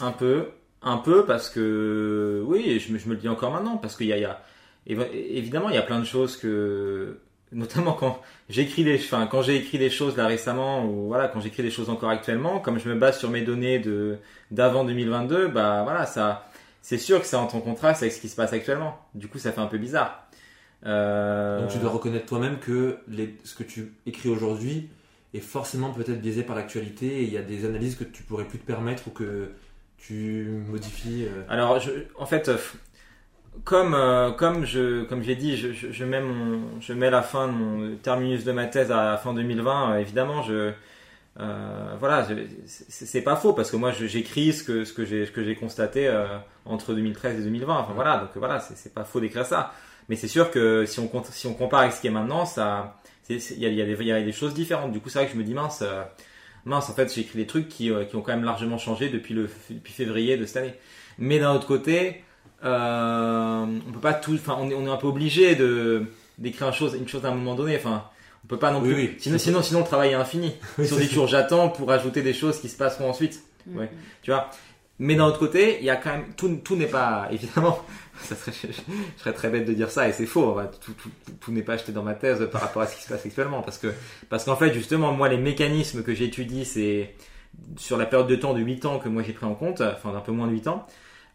Un 0.00 0.12
peu. 0.12 0.48
Un 0.82 0.96
peu 0.96 1.26
parce 1.26 1.50
que. 1.50 2.42
Oui, 2.46 2.78
je 2.80 2.92
me, 2.92 2.98
je 2.98 3.08
me 3.08 3.14
le 3.14 3.20
dis 3.20 3.28
encore 3.28 3.50
maintenant, 3.52 3.76
parce 3.76 3.96
qu'il 3.96 4.06
y 4.06 4.12
a, 4.12 4.16
il 4.16 4.22
y 4.22 4.24
a- 4.24 4.40
évi- 4.88 5.10
Évidemment, 5.12 5.68
il 5.68 5.74
y 5.74 5.78
a 5.78 5.82
plein 5.82 5.98
de 6.00 6.04
choses 6.04 6.36
que. 6.36 7.18
Notamment 7.52 7.94
quand 7.94 8.20
j'écris 8.48 8.84
des, 8.84 8.94
enfin, 8.94 9.26
quand 9.28 9.42
j'ai 9.42 9.56
écrit 9.56 9.76
des 9.76 9.90
choses 9.90 10.16
là 10.16 10.28
récemment, 10.28 10.86
ou 10.86 11.08
voilà, 11.08 11.26
quand 11.26 11.40
j'écris 11.40 11.64
des 11.64 11.70
choses 11.72 11.90
encore 11.90 12.08
actuellement, 12.10 12.60
comme 12.60 12.78
je 12.78 12.88
me 12.88 12.94
base 12.94 13.18
sur 13.18 13.28
mes 13.28 13.42
données 13.42 13.80
de 13.80 14.18
d'avant 14.52 14.84
2022, 14.84 15.48
bah 15.48 15.82
voilà, 15.82 16.06
ça, 16.06 16.48
c'est 16.80 16.96
sûr 16.96 17.20
que 17.20 17.26
ça 17.26 17.40
entre 17.40 17.56
en 17.56 17.60
contraste 17.60 18.02
avec 18.02 18.12
ce 18.14 18.20
qui 18.20 18.28
se 18.28 18.36
passe 18.36 18.52
actuellement. 18.52 18.96
Du 19.16 19.26
coup, 19.26 19.38
ça 19.38 19.50
fait 19.50 19.60
un 19.60 19.66
peu 19.66 19.78
bizarre. 19.78 20.28
Euh, 20.86 21.60
Donc 21.60 21.70
tu 21.70 21.78
dois 21.78 21.90
reconnaître 21.90 22.26
toi-même 22.26 22.58
que 22.60 22.98
les- 23.08 23.36
ce 23.44 23.54
que 23.56 23.64
tu 23.64 23.92
écris 24.06 24.28
aujourd'hui 24.28 24.88
est 25.34 25.40
forcément 25.40 25.92
peut-être 25.92 26.20
biaisé 26.20 26.42
par 26.42 26.56
l'actualité 26.56 27.06
et 27.06 27.22
il 27.22 27.32
y 27.32 27.38
a 27.38 27.42
des 27.42 27.64
analyses 27.64 27.96
que 27.96 28.04
tu 28.04 28.22
pourrais 28.22 28.44
plus 28.44 28.58
te 28.58 28.66
permettre 28.66 29.08
ou 29.08 29.10
que 29.10 29.52
tu 30.00 30.46
modifies. 30.68 31.26
euh. 31.26 31.42
Alors, 31.48 31.78
en 32.18 32.26
fait, 32.26 32.48
euh, 32.48 32.56
comme 33.64 33.94
euh, 33.94 34.30
comme 34.32 34.64
je 34.64 35.04
comme 35.04 35.22
j'ai 35.22 35.36
dit, 35.36 35.56
je, 35.56 35.72
je, 35.72 36.04
mets 36.04 36.20
mon 36.20 36.80
je 36.80 36.92
mets 36.92 37.10
la 37.10 37.22
fin 37.22 37.48
de 37.48 37.52
mon 37.52 37.96
terminus 37.96 38.44
de 38.44 38.52
ma 38.52 38.66
thèse 38.66 38.90
à 38.90 39.04
la 39.04 39.16
fin 39.16 39.34
2020. 39.34 39.92
euh, 39.92 39.98
évidemment, 39.98 40.42
je 40.42 40.72
voilà, 41.98 42.26
c'est 42.66 43.22
pas 43.22 43.36
faux 43.36 43.52
parce 43.54 43.70
que 43.70 43.76
moi 43.76 43.92
j'écris 43.92 44.52
ce 44.52 44.62
que 44.64 44.84
ce 44.84 44.92
que 44.92 45.04
j'ai 45.44 45.54
constaté 45.54 46.10
entre 46.66 46.92
2013 46.92 47.40
et 47.40 47.42
2020. 47.44 47.78
Enfin 47.78 47.92
voilà, 47.94 48.18
donc 48.18 48.30
voilà, 48.36 48.60
c'est 48.60 48.92
pas 48.92 49.04
faux 49.04 49.20
d'écrire 49.20 49.46
ça. 49.46 49.72
Mais 50.08 50.16
c'est 50.16 50.28
sûr 50.28 50.50
que 50.50 50.84
si 50.86 50.98
on 51.00 51.10
si 51.30 51.46
on 51.46 51.54
compare 51.54 51.80
avec 51.80 51.92
ce 51.92 52.00
qui 52.00 52.08
est 52.08 52.10
maintenant, 52.10 52.44
ça 52.44 52.99
il 53.34 53.58
y 53.58 53.60
y, 53.74 53.82
a 53.82 53.84
des- 53.84 53.96
il 54.00 54.06
y 54.06 54.12
a 54.12 54.20
des 54.22 54.32
choses 54.32 54.54
différentes. 54.54 54.92
Du 54.92 55.00
coup, 55.00 55.08
c'est 55.08 55.18
vrai 55.18 55.26
que 55.28 55.32
je 55.34 55.38
me 55.38 55.44
dis 55.44 55.54
mince. 55.54 55.80
euh, 55.82 56.02
Mince, 56.66 56.90
en 56.90 56.94
fait, 56.94 57.12
j'ai 57.14 57.22
écrit 57.22 57.38
des 57.38 57.46
trucs 57.46 57.68
qui, 57.70 57.90
euh, 57.90 58.04
qui 58.04 58.16
ont 58.16 58.20
quand 58.20 58.32
même 58.32 58.44
largement 58.44 58.76
changé 58.76 59.08
depuis, 59.08 59.32
le, 59.32 59.48
depuis 59.70 59.92
février 59.94 60.36
de 60.36 60.44
cette 60.44 60.58
année. 60.58 60.74
Mais 61.18 61.38
d'un 61.38 61.54
autre 61.54 61.66
côté, 61.66 62.22
euh, 62.64 63.64
on 63.88 63.92
peut 63.92 64.00
pas 64.00 64.14
tout, 64.14 64.34
enfin, 64.34 64.56
on 64.60 64.70
est, 64.70 64.74
on 64.74 64.86
est 64.86 64.90
un 64.90 64.96
peu 64.96 65.06
obligé 65.06 65.54
de 65.54 66.04
d'écrire 66.38 66.68
une 66.68 66.74
chose, 66.74 66.94
une 66.98 67.08
chose 67.08 67.24
à 67.24 67.28
un 67.28 67.34
moment 67.34 67.54
donné. 67.54 67.76
Enfin, 67.76 68.04
on 68.44 68.48
peut 68.48 68.58
pas 68.58 68.72
non 68.72 68.80
plus. 68.80 68.94
oui. 68.94 69.16
Sinon, 69.18 69.38
sinon, 69.38 69.62
sinon, 69.62 69.80
le 69.80 69.86
travail 69.86 70.10
est 70.10 70.14
infini. 70.14 70.52
Oui, 70.78 70.86
si 70.86 70.92
on 70.94 70.96
dit 70.98 71.08
toujours 71.08 71.26
j'attends 71.28 71.68
pour 71.68 71.90
ajouter 71.92 72.22
des 72.22 72.32
choses 72.34 72.60
qui 72.60 72.68
se 72.68 72.76
passeront 72.76 73.10
ensuite, 73.10 73.40
Ouais. 73.66 73.84
Mhm. 73.84 73.88
tu 74.22 74.30
vois. 74.30 74.50
Mais 74.98 75.14
d'un 75.14 75.24
autre 75.26 75.38
côté, 75.38 75.78
il 75.80 75.84
y 75.86 75.90
a 75.90 75.96
quand 75.96 76.10
même 76.10 76.26
tout, 76.36 76.60
tout 76.64 76.76
n'est 76.76 76.86
pas 76.86 77.28
évidemment. 77.32 77.78
Ça 78.24 78.36
serait, 78.36 78.52
je, 78.52 78.72
je 78.72 79.20
serais 79.20 79.32
très 79.32 79.48
bête 79.50 79.64
de 79.64 79.72
dire 79.72 79.90
ça 79.90 80.08
et 80.08 80.12
c'est 80.12 80.26
faux. 80.26 80.58
Tout, 80.80 80.92
tout- 80.94 81.10
tout 81.40 81.52
n'est 81.52 81.62
pas 81.62 81.74
acheté 81.74 81.92
dans 81.92 82.02
ma 82.02 82.14
thèse 82.14 82.48
par 82.52 82.60
rapport 82.60 82.82
à 82.82 82.86
ce 82.86 82.96
qui 82.96 83.02
se 83.02 83.08
passe 83.08 83.24
actuellement 83.26 83.62
parce 83.62 83.78
que 83.78 83.92
parce 84.28 84.44
qu'en 84.44 84.56
fait 84.56 84.72
justement 84.74 85.12
moi 85.12 85.28
les 85.28 85.38
mécanismes 85.38 86.02
que 86.02 86.14
j'étudie 86.14 86.64
c'est 86.64 87.14
sur 87.76 87.96
la 87.96 88.06
période 88.06 88.28
de 88.28 88.36
temps 88.36 88.54
de 88.54 88.60
8 88.60 88.84
ans 88.86 88.98
que 88.98 89.08
moi 89.08 89.22
j'ai 89.22 89.32
pris 89.32 89.46
en 89.46 89.54
compte, 89.54 89.80
enfin 89.82 90.12
d'un 90.12 90.20
peu 90.20 90.32
moins 90.32 90.46
de 90.48 90.52
8 90.52 90.68
ans, 90.68 90.86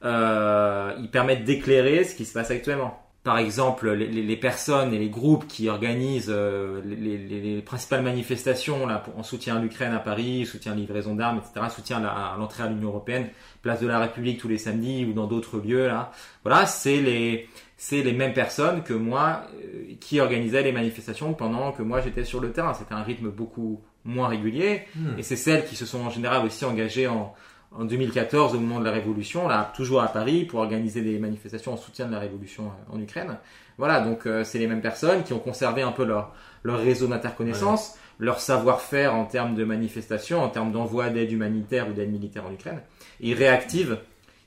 euh, 0.06 0.94
ils 1.00 1.12
permettent 1.12 1.44
d'éclairer 1.46 2.04
ce 2.06 2.16
qui 2.16 2.26
se 2.26 2.34
passe 2.34 2.52
actuellement. 2.52 3.05
Par 3.26 3.40
exemple, 3.40 3.90
les, 3.92 4.08
les, 4.08 4.38
personnes 4.38 4.94
et 4.94 5.00
les 5.00 5.10
groupes 5.10 5.48
qui 5.48 5.68
organisent 5.68 6.30
euh, 6.30 6.80
les, 6.86 7.18
les, 7.18 7.62
principales 7.64 8.04
manifestations 8.04 8.86
là, 8.86 9.00
pour, 9.00 9.18
en 9.18 9.24
soutien 9.24 9.56
à 9.56 9.60
l'Ukraine 9.60 9.94
à 9.94 10.00
Paris, 10.00 10.46
soutien 10.46 10.74
à 10.74 10.76
livraison 10.76 11.16
d'armes, 11.16 11.40
etc., 11.40 11.66
soutien 11.76 12.06
à, 12.06 12.36
l'entrée 12.38 12.62
à 12.62 12.68
l'Union 12.68 12.90
européenne, 12.90 13.30
place 13.64 13.82
de 13.82 13.88
la 13.88 13.98
République 13.98 14.40
tous 14.40 14.48
les 14.48 14.60
samedis 14.60 15.06
ou 15.06 15.14
dans 15.14 15.26
d'autres 15.26 15.58
lieux, 15.58 15.88
là, 15.88 16.12
voilà, 16.44 16.68
c'est 16.68 17.02
les, 17.02 17.50
c'est 17.78 18.04
les 18.04 18.14
mêmes 18.14 18.34
personnes 18.34 18.84
que 18.84 18.94
moi 18.94 19.42
euh, 19.56 19.96
qui 20.00 20.20
organisaient 20.20 20.62
les 20.62 20.72
manifestations 20.72 21.34
pendant 21.34 21.72
que 21.72 21.82
moi 21.82 22.02
j'étais 22.02 22.26
sur 22.26 22.40
le 22.40 22.52
terrain. 22.52 22.76
C'était 22.76 22.94
un 22.94 23.02
rythme 23.02 23.30
beaucoup 23.30 23.82
moins 24.04 24.28
régulier, 24.28 24.84
hmm. 24.96 25.18
et 25.18 25.24
c'est 25.24 25.36
celles 25.36 25.66
qui 25.66 25.76
se 25.76 25.88
sont 25.88 26.02
en 26.02 26.12
général 26.12 26.46
aussi 26.46 26.64
engagées 26.64 27.08
en, 27.08 27.34
en 27.78 27.86
2014 27.86 28.56
au 28.56 28.60
moment 28.60 28.80
de 28.80 28.86
la 28.86 28.92
révolution, 28.92 29.48
là, 29.48 29.72
toujours 29.76 30.02
à 30.02 30.08
Paris, 30.08 30.46
pour 30.46 30.60
organiser 30.60 31.02
des 31.02 31.20
manifestations 31.20 31.74
en 31.74 31.78
soutien 31.78 32.08
de 32.08 32.12
la 32.12 32.20
révolution 32.20 32.66
euh, 32.66 32.96
en 32.96 33.02
Ukraine. 33.02 33.38
Voilà, 33.78 34.00
donc 34.00 34.26
euh, 34.26 34.44
c'est 34.44 34.60
les 34.60 34.68
mêmes 34.68 34.82
personnes 34.82 35.24
qui 35.24 35.34
ont 35.34 35.40
conservé 35.40 35.82
un 35.82 35.92
peu 35.92 36.06
leur, 36.06 36.34
leur 36.64 36.80
réseau 36.80 37.08
d'interconnaissance, 37.08 37.98
leur 38.20 38.40
savoir-faire 38.40 39.14
en 39.14 39.26
termes 39.26 39.56
de 39.56 39.64
manifestations, 39.66 40.42
en 40.42 40.50
termes 40.50 40.72
d'envoi 40.72 41.10
d'aide 41.10 41.32
humanitaire 41.32 41.90
ou 41.90 41.94
d'aide 41.94 42.12
militaire 42.12 42.46
en 42.46 42.54
Ukraine. 42.54 42.82
ils 43.20 43.34
réactivent, 43.34 44.00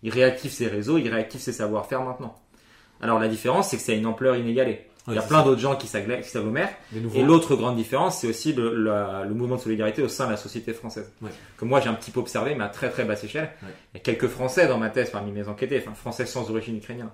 ils 0.03 0.11
réactivent 0.11 0.53
ces 0.53 0.67
réseaux, 0.67 0.97
ils 0.97 1.09
réactivent 1.09 1.41
ces 1.41 1.53
savoir-faire 1.53 2.03
maintenant. 2.03 2.35
Alors 3.03 3.19
la 3.19 3.29
différence, 3.29 3.69
c'est 3.69 3.77
que 3.77 3.83
c'est 3.83 3.97
une 3.97 4.07
ampleur 4.07 4.37
inégalée. 4.37 4.87
Il 5.09 5.15
y 5.15 5.19
a 5.19 5.23
plein 5.23 5.43
d'autres 5.43 5.61
gens 5.61 5.77
qui 5.77 5.87
s'agglomèrent. 5.87 6.75
Et 7.15 7.23
l'autre 7.23 7.57
grande 7.57 7.77
différence, 7.77 8.21
c'est 8.21 8.29
aussi 8.29 8.53
le, 8.53 8.75
le, 8.75 9.35
mouvement 9.35 9.57
de 9.57 9.61
solidarité 9.61 10.03
au 10.03 10.09
sein 10.09 10.27
de 10.27 10.33
la 10.33 10.37
société 10.37 10.73
française. 10.73 11.13
Que 11.57 11.65
moi, 11.65 11.81
j'ai 11.81 11.89
un 11.89 11.95
petit 11.95 12.11
peu 12.11 12.21
observé, 12.21 12.55
mais 12.55 12.65
à 12.65 12.69
très 12.69 12.91
très 12.91 13.05
basse 13.05 13.25
échelle. 13.25 13.51
Il 13.63 13.99
y 13.99 14.01
a 14.01 14.01
quelques 14.01 14.29
Français 14.29 14.69
dans 14.69 14.79
ma 14.79 14.91
thèse 14.91 15.11
parmi 15.11 15.33
mes 15.33 15.49
enquêtés, 15.49 15.83
enfin 15.83 15.95
Français 15.95 16.27
sans 16.27 16.51
origine 16.51 16.77
ukrainienne. 16.77 17.09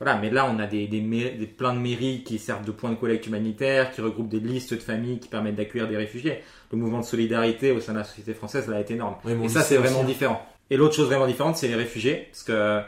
Voilà, 0.00 0.16
mais 0.16 0.30
là, 0.30 0.50
on 0.50 0.58
a 0.58 0.66
des, 0.66 0.86
des, 0.86 1.00
des, 1.02 1.46
plein 1.46 1.74
de 1.74 1.78
mairies 1.78 2.24
qui 2.24 2.38
servent 2.38 2.64
de 2.64 2.70
point 2.70 2.88
de 2.88 2.94
collecte 2.94 3.26
humanitaire, 3.26 3.92
qui 3.92 4.00
regroupent 4.00 4.30
des 4.30 4.40
listes 4.40 4.72
de 4.72 4.80
familles 4.80 5.18
qui 5.18 5.28
permettent 5.28 5.56
d'accueillir 5.56 5.88
des 5.88 5.96
réfugiés. 5.98 6.40
Le 6.72 6.78
mouvement 6.78 7.00
de 7.00 7.04
solidarité 7.04 7.70
au 7.70 7.80
sein 7.80 7.92
de 7.92 7.98
la 7.98 8.04
société 8.04 8.32
française, 8.32 8.66
là, 8.66 8.80
est 8.80 8.90
énorme. 8.90 9.16
et 9.44 9.48
ça, 9.50 9.60
c'est 9.60 9.76
vraiment 9.76 10.02
différent. 10.02 10.40
Et 10.70 10.78
l'autre 10.78 10.94
chose 10.94 11.06
vraiment 11.06 11.26
différente, 11.26 11.58
c'est 11.58 11.68
les 11.68 11.74
réfugiés, 11.74 12.28
parce 12.30 12.44
que 12.44 12.80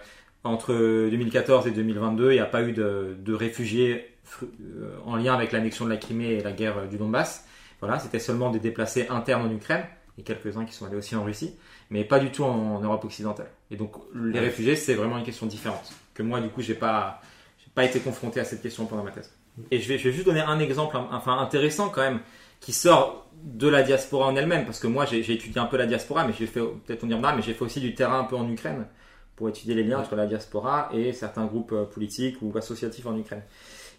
entre 0.43 0.73
2014 0.73 1.67
et 1.67 1.71
2022, 1.73 2.31
il 2.31 2.35
n'y 2.35 2.41
a 2.41 2.47
pas 2.47 2.63
eu 2.63 2.73
de, 2.73 3.15
de 3.19 3.35
réfugiés 3.35 4.12
en 5.05 5.17
lien 5.17 5.35
avec 5.35 5.53
l'annexion 5.53 5.85
de 5.85 5.91
la 5.91 5.97
Crimée 5.97 6.33
et 6.33 6.43
la 6.43 6.53
guerre 6.53 6.89
du 6.89 6.97
Donbass. 6.97 7.45
Voilà, 7.81 7.99
c'était 7.99 8.21
seulement 8.21 8.51
des 8.51 8.61
déplacés 8.61 9.09
internes 9.09 9.43
en 9.43 9.51
Ukraine 9.51 9.85
et 10.19 10.23
quelques-uns 10.23 10.65
qui 10.65 10.75
sont 10.75 10.87
allés 10.87 10.97
aussi 10.97 11.17
en 11.17 11.25
Russie, 11.25 11.57
mais 11.91 12.05
pas 12.05 12.19
du 12.19 12.31
tout 12.31 12.45
en, 12.45 12.81
Europe 12.81 13.05
occidentale. 13.05 13.51
Et 13.71 13.77
donc 13.77 13.97
les 14.15 14.39
réfugiés, 14.39 14.77
c'est 14.77 14.95
vraiment 14.95 15.19
une 15.19 15.25
question 15.25 15.47
différente 15.47 15.93
que 16.15 16.23
moi 16.23 16.41
du 16.41 16.49
coup 16.49 16.61
j'ai 16.61 16.75
pas 16.75 17.21
pas 17.75 17.85
été 17.85 18.01
confronté 18.01 18.39
à 18.39 18.45
cette 18.45 18.61
question 18.61 18.85
pendant 18.85 19.03
ma 19.03 19.11
thèse. 19.11 19.33
Et 19.71 19.81
je 19.81 19.89
vais, 19.89 19.99
je 19.99 20.05
vais 20.05 20.13
juste 20.13 20.27
donner 20.27 20.41
un 20.41 20.59
exemple, 20.61 20.97
enfin 21.11 21.39
intéressant 21.39 21.89
quand 21.89 22.03
même, 22.03 22.21
qui 22.61 22.73
sort 22.73 23.31
de 23.43 23.67
la 23.67 23.83
diaspora 23.83 24.27
en 24.27 24.37
elle-même, 24.37 24.67
parce 24.67 24.79
que 24.79 24.87
moi 24.87 25.07
j'ai 25.07 25.19
étudié 25.21 25.59
un 25.59 25.67
peu 25.67 25.77
la 25.77 25.87
diaspora, 25.87 26.27
mais 26.27 26.35
j'ai 26.39 26.47
fait 26.47 26.61
peut-être 26.61 27.03
on 27.05 27.07
dira 27.07 27.35
mais 27.35 27.43
j'ai 27.43 27.55
fait 27.55 27.65
aussi 27.65 27.81
du 27.81 27.95
terrain 27.95 28.21
un 28.21 28.25
peu 28.25 28.37
en 28.37 28.49
Ukraine 28.49 28.87
pour 29.37 29.49
étudier 29.49 29.75
les 29.75 29.85
liens 29.85 30.01
entre 30.01 30.15
la 30.15 30.27
diaspora 30.27 30.91
et 30.93 31.13
certains 31.13 31.47
groupes 31.47 31.73
euh, 31.73 31.85
politiques 31.85 32.37
ou 32.43 32.57
associatifs 32.57 33.07
en 33.07 33.17
Ukraine. 33.17 33.43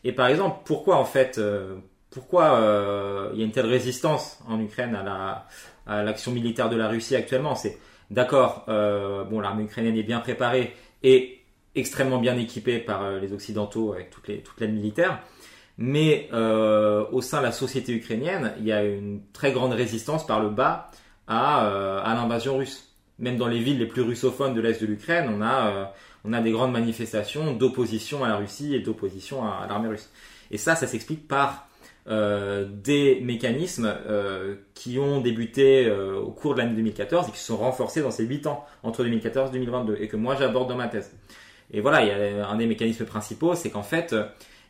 Et 0.04 0.12
par 0.12 0.28
exemple, 0.28 0.62
pourquoi 0.66 0.98
en 0.98 1.06
fait, 1.06 1.38
euh, 1.38 1.76
pourquoi 2.10 2.60
euh, 2.60 3.30
il 3.34 3.40
y 3.40 3.42
a 3.42 3.46
une 3.46 3.52
telle 3.52 3.68
résistance 3.68 4.40
en 4.48 4.60
Ukraine 4.60 4.96
à 4.96 5.04
la 5.04 5.48
à 5.86 6.02
l'action 6.04 6.32
militaire 6.32 6.70
de 6.70 6.76
la 6.76 6.88
Russie 6.88 7.16
actuellement? 7.16 7.56
C'est 7.56 7.78
d'accord, 8.12 8.66
euh, 8.68 9.24
bon, 9.24 9.40
l'armée 9.40 9.64
ukrainienne 9.64 9.98
est 9.98 10.04
bien 10.04 10.20
préparée 10.20 10.74
et 11.04 11.40
extrêmement 11.76 12.20
bien 12.20 12.38
équipée 12.38 12.80
par 12.80 13.12
les 13.12 13.34
occidentaux 13.34 13.94
avec 13.94 14.10
toutes 14.10 14.28
les 14.28 14.40
toute 14.40 14.60
l'aide 14.60 14.74
militaire, 14.74 15.20
mais 15.78 16.30
au 16.32 17.22
sein 17.22 17.40
de 17.40 17.44
la 17.44 17.52
société 17.52 17.94
ukrainienne, 17.94 18.54
il 18.60 18.66
y 18.66 18.72
a 18.72 18.84
une 18.84 19.22
très 19.34 19.52
grande 19.52 19.74
résistance 19.74 20.26
par 20.26 20.40
le 20.40 20.50
bas 20.50 20.92
à, 21.28 22.02
à 22.02 22.14
l'invasion 22.14 22.58
russe. 22.58 22.96
Même 23.18 23.38
dans 23.38 23.48
les 23.48 23.60
villes 23.60 23.80
les 23.80 23.88
plus 23.88 24.04
russophones 24.04 24.54
de 24.54 24.62
l'est 24.62 24.80
de 24.80 24.86
l'Ukraine, 24.86 25.32
on 25.36 25.42
a 25.42 25.94
on 26.26 26.34
a 26.34 26.42
des 26.42 26.52
grandes 26.52 26.72
manifestations 26.72 27.54
d'opposition 27.54 28.24
à 28.24 28.28
la 28.28 28.38
Russie 28.38 28.76
et 28.76 28.80
d'opposition 28.80 29.44
à, 29.44 29.66
l'armée 29.68 29.90
russe. 29.90 30.10
Et 30.52 30.58
ça, 30.58 30.76
ça 30.76 30.88
s'explique 30.88 31.28
par 31.28 31.68
euh, 32.08 32.66
des 32.70 33.22
mécanismes 33.22 33.94
euh, 34.08 34.56
qui 34.74 35.00
ont 35.00 35.22
débuté 35.22 35.86
euh, 35.86 36.20
au 36.20 36.32
cours 36.32 36.54
de 36.54 36.60
l'année 36.60 36.76
2014 36.76 37.30
et 37.30 37.32
qui 37.32 37.40
se 37.40 37.46
sont 37.46 37.58
renforcés 37.58 38.02
dans 38.02 38.12
ces 38.12 38.26
8 38.26 38.48
ans 38.48 38.66
entre 38.84 39.04
2014 39.04 39.50
et 39.50 39.54
2022 39.54 39.98
et 40.00 40.08
que 40.08 40.18
moi 40.18 40.36
j'aborde 40.36 40.70
dans 40.70 40.76
ma 40.76 40.88
thèse. 40.88 41.12
Et 41.72 41.82
voilà, 41.82 42.04
il 42.04 42.08
y 42.08 42.12
a 42.12 42.48
un 42.48 42.56
des 42.58 42.68
mécanismes 42.68 43.06
principaux, 43.06 43.56
c'est 43.56 43.70
qu'en 43.70 43.84
fait, 43.84 44.14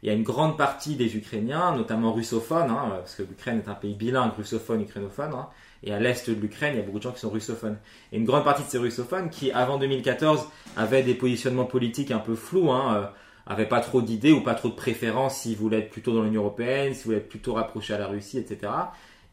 il 0.04 0.08
y 0.08 0.10
a 0.10 0.14
une 0.14 0.24
grande 0.24 0.58
partie 0.58 0.96
des 0.96 1.18
Ukrainiens, 1.18 1.76
notamment 1.76 2.14
russophones, 2.14 2.70
hein, 2.70 2.94
parce 3.00 3.16
que 3.16 3.24
l'Ukraine 3.24 3.62
est 3.66 3.70
un 3.70 3.74
pays 3.74 3.96
bilingue, 3.96 4.32
russophone, 4.38 4.82
ukrainophone, 4.82 5.34
hein, 5.34 5.48
et 5.84 5.94
à 5.94 6.00
l'est 6.00 6.30
de 6.30 6.40
l'Ukraine, 6.40 6.74
il 6.76 6.78
y 6.78 6.82
a 6.82 6.86
beaucoup 6.86 7.00
de 7.00 7.04
gens 7.04 7.12
qui 7.12 7.20
sont 7.20 7.30
russophones. 7.30 7.78
Et 8.12 8.18
une 8.18 8.26
grande 8.26 8.44
partie 8.44 8.64
de 8.64 8.70
ces 8.70 8.78
russophones 8.78 9.30
qui, 9.30 9.52
avant 9.52 9.78
2014, 9.78 10.48
avaient 10.78 11.04
des 11.04 11.14
positionnements 11.14 11.66
politiques 11.66 12.12
un 12.12 12.20
peu 12.20 12.36
flous, 12.36 12.72
hein, 12.72 12.96
euh, 12.96 13.06
avaient 13.46 13.68
pas 13.68 13.82
trop 13.82 14.02
d'idées 14.02 14.32
ou 14.32 14.42
pas 14.42 14.56
trop 14.56 14.70
de 14.70 14.76
préférences 14.76 15.40
s'ils 15.40 15.58
voulaient 15.58 15.80
être 15.80 15.90
plutôt 15.90 16.14
dans 16.14 16.24
l'Union 16.24 16.42
Européenne, 16.42 16.94
s'ils 16.94 17.06
voulaient 17.06 17.18
être 17.18 17.30
plutôt 17.30 17.54
rapprochés 17.54 17.94
à 17.94 17.98
la 17.98 18.08
Russie, 18.08 18.38
etc. 18.38 18.72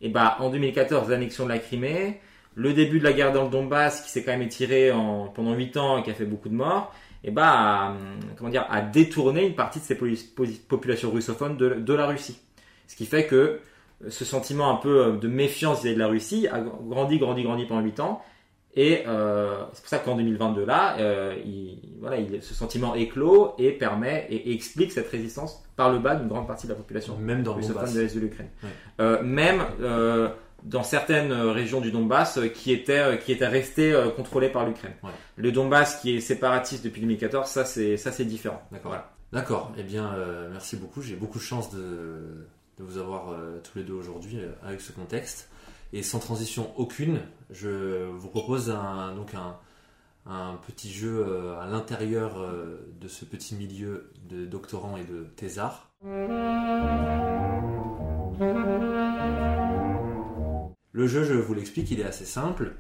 Et 0.03 0.09
bah, 0.09 0.37
en 0.41 0.51
2014, 0.51 1.09
l'annexion 1.09 1.45
de 1.45 1.51
la 1.51 1.59
Crimée, 1.59 2.21
le 2.57 2.73
début 2.73 2.99
de 2.99 3.05
la 3.05 3.13
guerre 3.13 3.33
dans 3.33 3.45
le 3.45 3.51
Donbass 3.51 4.01
qui 4.03 4.11
s'est 4.11 4.25
quand 4.25 4.33
même 4.33 4.43
étiré 4.43 4.91
en, 4.91 5.29
pendant 5.29 5.55
8 5.55 5.77
ans 5.77 5.99
et 5.99 6.03
qui 6.03 6.11
a 6.11 6.15
fait 6.15 6.25
beaucoup 6.25 6.49
de 6.49 6.55
morts, 6.55 6.93
et 7.23 7.31
bah, 7.31 7.95
comment 8.37 8.51
dire, 8.51 8.67
a 8.71 8.81
détourné 8.81 9.47
une 9.47 9.55
partie 9.55 9.79
de 9.79 9.85
ces 9.85 9.95
populations 10.69 11.11
russophones 11.13 11.57
de, 11.57 11.75
de 11.75 11.95
la 11.95 12.07
Russie. 12.07 12.41
Ce 12.89 12.97
qui 12.97 13.07
fait 13.07 13.27
que 13.27 13.61
ce 14.09 14.25
sentiment 14.25 14.71
un 14.71 14.77
peu 14.77 15.05
euh, 15.05 15.17
de 15.17 15.29
méfiance 15.29 15.83
vis-à-vis 15.83 15.95
de 15.95 16.01
la 16.01 16.09
Russie 16.09 16.49
a 16.49 16.61
grandi, 16.61 17.19
grandi, 17.19 17.43
grandi 17.43 17.67
pendant 17.67 17.83
8 17.83 18.01
ans. 18.01 18.23
Et 18.75 19.03
euh, 19.09 19.65
c'est 19.73 19.81
pour 19.81 19.89
ça 19.89 19.99
qu'en 19.99 20.17
2022 20.17 20.65
là, 20.65 20.97
euh, 20.99 21.35
il, 21.45 21.81
voilà, 21.99 22.19
il, 22.19 22.41
ce 22.41 22.55
sentiment 22.55 22.95
éclot 22.95 23.55
et 23.59 23.73
permet 23.73 24.27
et, 24.31 24.53
explique 24.53 24.93
cette 24.93 25.09
résistance 25.09 25.65
par 25.75 25.91
le 25.91 25.99
bas 25.99 26.15
d'une 26.15 26.29
grande 26.29 26.47
partie 26.47 26.67
de 26.69 26.73
la 26.73 26.77
population. 26.77 27.17
Même 27.19 27.43
dans 27.43 27.57
le 27.57 27.67
Donbass. 27.67 27.95
de 27.95 28.21
l'Ukraine. 28.21 28.49
Euh, 29.01 29.23
même 29.25 29.63
euh, 29.81 30.29
dans 30.63 30.85
certaines 30.85 31.33
régions 31.33 31.81
du 31.81 31.91
Donbass 31.91 32.39
qui 32.55 32.71
étaient 32.73 33.19
qui 33.25 33.33
étaient 33.33 33.49
restées 33.49 33.93
contrôlées 34.15 34.51
par 34.51 34.67
l'Ukraine. 34.67 34.93
Le 35.37 35.51
Donbass 35.51 36.01
qui 36.01 36.17
est 36.17 36.21
séparatiste 36.21 36.85
depuis 36.85 37.01
2014, 37.01 37.49
ça 37.49 37.65
c'est 37.65 37.97
ça 37.97 38.13
c'est 38.13 38.25
différent. 38.25 38.63
D'accord. 38.71 38.97
D'accord. 39.33 39.73
Eh 39.79 39.83
bien, 39.83 40.15
merci 40.53 40.77
beaucoup. 40.77 41.03
J'ai 41.03 41.17
beaucoup 41.17 41.39
de 41.39 41.45
chance 41.45 41.75
de 41.75 42.47
de 42.81 42.85
vous 42.85 42.99
avoir 42.99 43.31
euh, 43.31 43.61
tous 43.63 43.79
les 43.79 43.85
deux 43.85 43.93
aujourd'hui 43.93 44.39
euh, 44.41 44.53
avec 44.63 44.81
ce 44.81 44.93
contexte. 44.93 45.49
Et 45.93 46.03
sans 46.03 46.19
transition 46.19 46.73
aucune, 46.77 47.21
je 47.51 48.07
vous 48.07 48.29
propose 48.29 48.71
un, 48.71 49.15
donc 49.15 49.35
un, 49.35 49.57
un 50.25 50.59
petit 50.67 50.91
jeu 50.91 51.25
euh, 51.27 51.61
à 51.61 51.67
l'intérieur 51.67 52.39
de 53.01 53.09
ce 53.09 53.25
petit 53.25 53.55
milieu 53.55 54.11
de 54.29 54.47
doctorants 54.47 54.97
et 54.97 55.05
de 55.05 55.25
thésards. 55.37 55.91
Le 60.93 61.07
jeu, 61.07 61.25
je 61.25 61.35
vous 61.35 61.55
l'explique, 61.55 61.91
il 61.91 62.01
est 62.01 62.05
assez 62.05 62.25
simple. 62.25 62.77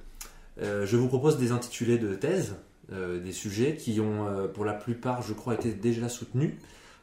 je 0.61 0.97
vous 0.97 1.09
propose 1.09 1.37
des 1.37 1.51
intitulés 1.51 1.99
de 1.99 2.15
thèse, 2.15 2.55
des 2.91 3.33
sujets 3.33 3.75
qui 3.77 4.01
ont 4.01 4.49
pour 4.55 4.65
la 4.65 4.75
plupart, 4.75 5.23
je 5.23 5.33
crois, 5.33 5.55
été 5.55 5.73
déjà 5.73 6.09
soutenus 6.09 6.55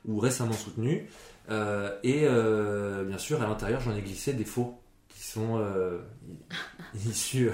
ou 0.05 0.19
récemment 0.19 0.53
soutenus. 0.53 1.03
Euh, 1.49 1.97
et 2.03 2.21
euh, 2.23 3.03
bien 3.03 3.17
sûr, 3.17 3.41
à 3.41 3.47
l'intérieur, 3.47 3.81
j'en 3.81 3.95
ai 3.95 4.01
glissé 4.01 4.33
des 4.33 4.45
faux 4.45 4.79
qui 5.07 5.23
sont 5.23 5.57
euh, 5.57 5.99
issus 7.09 7.49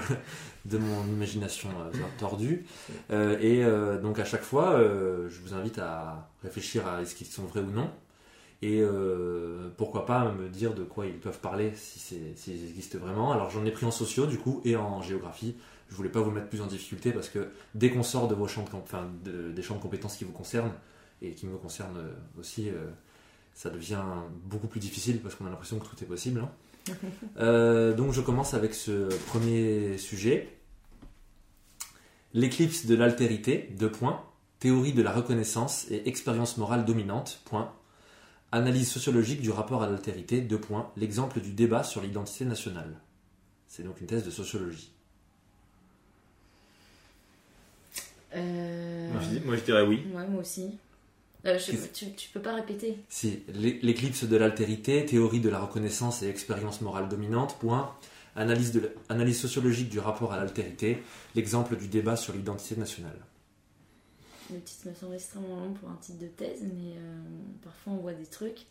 de 0.64 0.78
mon 0.78 1.04
imagination 1.06 1.68
tordue. 2.18 2.64
et 3.10 3.64
donc 4.02 4.18
à 4.18 4.24
chaque 4.24 4.42
fois, 4.42 4.78
je 5.28 5.40
vous 5.40 5.54
invite 5.54 5.78
à 5.78 6.30
réfléchir 6.42 6.86
à 6.86 7.02
est-ce 7.02 7.14
qu'ils 7.14 7.26
sont 7.26 7.44
vrais 7.44 7.60
ou 7.60 7.70
non. 7.70 7.90
Et 8.62 8.82
pourquoi 9.76 10.06
pas 10.06 10.32
me 10.32 10.48
dire 10.48 10.72
de 10.72 10.84
quoi 10.84 11.04
ils 11.04 11.18
peuvent 11.18 11.40
parler 11.40 11.72
s'ils 11.76 12.36
si 12.36 12.52
existent 12.52 12.98
vraiment. 12.98 13.30
Alors 13.32 13.50
j'en 13.50 13.64
ai 13.66 13.70
pris 13.70 13.84
en 13.84 13.90
sociaux 13.90 14.24
du 14.24 14.38
coup 14.38 14.62
et 14.64 14.74
en 14.74 15.02
géographie. 15.02 15.54
Je 15.90 15.94
voulais 15.96 16.08
pas 16.08 16.20
vous 16.20 16.30
mettre 16.30 16.48
plus 16.48 16.62
en 16.62 16.66
difficulté 16.66 17.12
parce 17.12 17.28
que 17.28 17.50
dès 17.74 17.90
qu'on 17.90 18.02
sort 18.02 18.26
de 18.26 18.34
vos 18.34 18.48
champs 18.48 18.64
de, 19.22 19.52
des 19.52 19.62
champs 19.62 19.76
de 19.76 19.82
compétences 19.82 20.16
qui 20.16 20.24
vous 20.24 20.32
concernent 20.32 20.72
et 21.20 21.32
qui 21.32 21.46
me 21.46 21.58
concernent 21.58 22.08
aussi, 22.38 22.70
ça 23.54 23.70
devient 23.70 24.02
beaucoup 24.44 24.66
plus 24.66 24.80
difficile 24.80 25.20
parce 25.20 25.34
qu'on 25.34 25.46
a 25.46 25.50
l'impression 25.50 25.78
que 25.78 25.86
tout 25.86 25.96
est 26.02 26.06
possible. 26.06 26.40
Hein. 26.40 26.50
Euh, 27.38 27.94
donc 27.94 28.12
je 28.12 28.20
commence 28.20 28.52
avec 28.52 28.74
ce 28.74 29.08
premier 29.26 29.96
sujet. 29.96 30.54
L'éclipse 32.34 32.84
de 32.86 32.94
l'altérité, 32.94 33.70
deux 33.78 33.90
points. 33.90 34.22
Théorie 34.58 34.92
de 34.92 35.02
la 35.02 35.10
reconnaissance 35.10 35.86
et 35.90 36.06
expérience 36.08 36.58
morale 36.58 36.84
dominante, 36.84 37.40
point. 37.46 37.72
Analyse 38.52 38.90
sociologique 38.90 39.40
du 39.40 39.50
rapport 39.50 39.82
à 39.82 39.88
l'altérité, 39.88 40.42
deux 40.42 40.60
points. 40.60 40.92
L'exemple 40.96 41.40
du 41.40 41.52
débat 41.52 41.82
sur 41.82 42.02
l'identité 42.02 42.44
nationale. 42.44 43.00
C'est 43.66 43.82
donc 43.82 44.00
une 44.00 44.06
thèse 44.06 44.24
de 44.24 44.30
sociologie. 44.30 44.92
Euh, 48.36 49.12
moi, 49.44 49.56
je, 49.56 49.62
dirais 49.62 49.82
oui. 49.82 50.04
moi 50.12 50.24
aussi. 50.40 50.78
Euh, 51.46 51.58
je- 51.58 51.72
tu, 51.92 52.12
tu 52.14 52.28
peux 52.30 52.40
pas 52.40 52.54
répéter. 52.54 52.96
Si, 53.08 53.42
l'é- 53.54 53.78
l'éclipse 53.82 54.24
de 54.24 54.36
l'altérité, 54.36 55.04
théorie 55.04 55.40
de 55.40 55.50
la 55.50 55.60
reconnaissance 55.60 56.22
et 56.22 56.28
expérience 56.28 56.80
morale 56.80 57.08
dominante, 57.08 57.58
point. 57.58 57.94
Analyse, 58.36 58.72
de 58.72 58.90
analyse 59.08 59.38
sociologique 59.40 59.88
du 59.90 60.00
rapport 60.00 60.32
à 60.32 60.36
l'altérité, 60.38 61.02
l'exemple 61.36 61.76
du 61.76 61.86
débat 61.86 62.16
sur 62.16 62.32
l'identité 62.32 62.74
nationale. 62.76 63.16
Le 64.52 64.58
titre 64.60 64.88
me 64.88 64.94
semble 64.94 65.14
extrêmement 65.14 65.56
long 65.60 65.72
pour 65.72 65.88
un 65.88 65.96
titre 66.00 66.18
de 66.18 66.26
thèse, 66.26 66.60
mais 66.62 66.96
euh, 66.96 67.20
parfois 67.62 67.92
on 67.92 67.96
voit 67.98 68.12
des 68.12 68.26
trucs. 68.26 68.66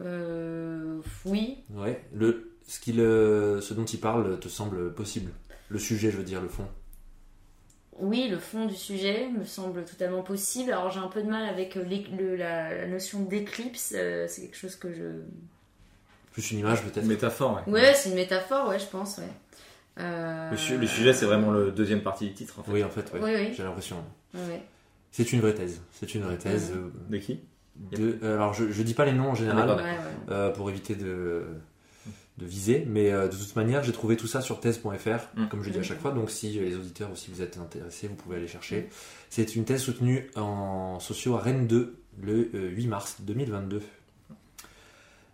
Euh, 0.00 1.00
oui, 1.26 1.58
Ouais, 1.74 2.02
le, 2.14 2.52
ce, 2.66 2.80
qu'il, 2.80 2.96
ce 2.96 3.74
dont 3.74 3.84
il 3.84 4.00
parle 4.00 4.40
te 4.40 4.48
semble 4.48 4.92
possible. 4.94 5.30
Le 5.68 5.78
sujet, 5.78 6.10
je 6.10 6.16
veux 6.16 6.24
dire, 6.24 6.40
le 6.40 6.48
fond. 6.48 6.66
Oui, 8.00 8.28
le 8.28 8.38
fond 8.38 8.66
du 8.66 8.74
sujet 8.74 9.28
me 9.36 9.44
semble 9.44 9.84
totalement 9.84 10.22
possible. 10.22 10.72
Alors 10.72 10.90
j'ai 10.90 11.00
un 11.00 11.08
peu 11.08 11.22
de 11.22 11.28
mal 11.30 11.48
avec 11.48 11.76
euh, 11.76 11.84
le- 12.18 12.36
la, 12.36 12.74
la 12.74 12.86
notion 12.86 13.20
d'éclipse. 13.22 13.92
euh, 13.96 14.26
c'est 14.28 14.42
quelque 14.42 14.56
chose 14.56 14.76
que 14.76 14.92
je. 14.92 15.04
Plus 16.32 16.50
une 16.50 16.58
image, 16.60 16.82
peut-être. 16.82 17.06
Métaphore, 17.06 17.60
ouais. 17.66 17.72
Ouais, 17.72 17.94
c'est 17.94 18.08
une 18.10 18.16
métaphore, 18.16 18.68
ouais, 18.68 18.78
je 18.80 18.86
pense, 18.86 19.18
ouais. 19.18 19.24
Euh, 20.00 20.50
Le, 20.50 20.56
su- 20.56 20.76
le 20.76 20.86
sujet, 20.88 21.12
c'est 21.12 21.26
vraiment 21.26 21.52
le 21.52 21.70
deuxième 21.70 22.02
partie 22.02 22.26
du 22.26 22.34
titre, 22.34 22.58
en 22.58 22.64
fait. 22.64 22.72
Oui, 22.72 22.82
en 22.82 22.88
fait, 22.90 23.12
ouais. 23.12 23.20
Oui, 23.22 23.30
oui. 23.36 23.54
j'ai 23.56 23.62
l'impression. 23.62 23.96
Ouais. 24.34 24.60
C'est 25.12 25.32
une 25.32 25.40
vraie 25.40 25.54
thèse. 25.54 25.80
C'est 25.92 26.12
une 26.16 26.22
vraie 26.22 26.36
thèse. 26.38 26.72
De 27.08 27.18
qui? 27.18 27.38
de, 27.76 28.18
euh, 28.24 28.34
alors, 28.34 28.52
je, 28.54 28.70
je 28.72 28.82
dis 28.82 28.94
pas 28.94 29.04
les 29.04 29.12
noms 29.12 29.30
en 29.30 29.34
général. 29.36 29.68
d'accord. 29.68 29.76
Ouais, 29.84 29.90
ouais. 29.92 30.32
euh, 30.32 30.50
pour 30.50 30.68
éviter 30.70 30.96
de, 30.96 31.44
de 32.38 32.46
viser. 32.46 32.84
Mais 32.88 33.10
euh, 33.12 33.28
de 33.28 33.36
toute 33.36 33.54
manière, 33.56 33.82
j'ai 33.84 33.92
trouvé 33.92 34.16
tout 34.16 34.26
ça 34.26 34.40
sur 34.40 34.60
thèse.fr, 34.60 34.88
Mm. 35.36 35.48
comme 35.48 35.62
je 35.62 35.70
dis 35.70 35.78
à 35.78 35.82
chaque 35.82 36.00
fois. 36.00 36.10
Donc 36.12 36.30
si 36.30 36.58
euh, 36.58 36.64
les 36.64 36.74
auditeurs 36.76 37.10
aussi 37.12 37.30
vous 37.30 37.42
êtes 37.42 37.58
intéressés, 37.58 38.08
vous 38.08 38.14
pouvez 38.16 38.36
aller 38.36 38.48
chercher. 38.48 38.88
C'est 39.30 39.54
une 39.56 39.64
thèse 39.64 39.82
soutenue 39.82 40.30
en 40.36 40.98
sociaux 41.00 41.36
à 41.36 41.40
Rennes 41.40 41.66
2 41.66 41.96
le 42.20 42.50
euh, 42.54 42.68
8 42.70 42.86
mars 42.88 43.16
2022. 43.20 43.82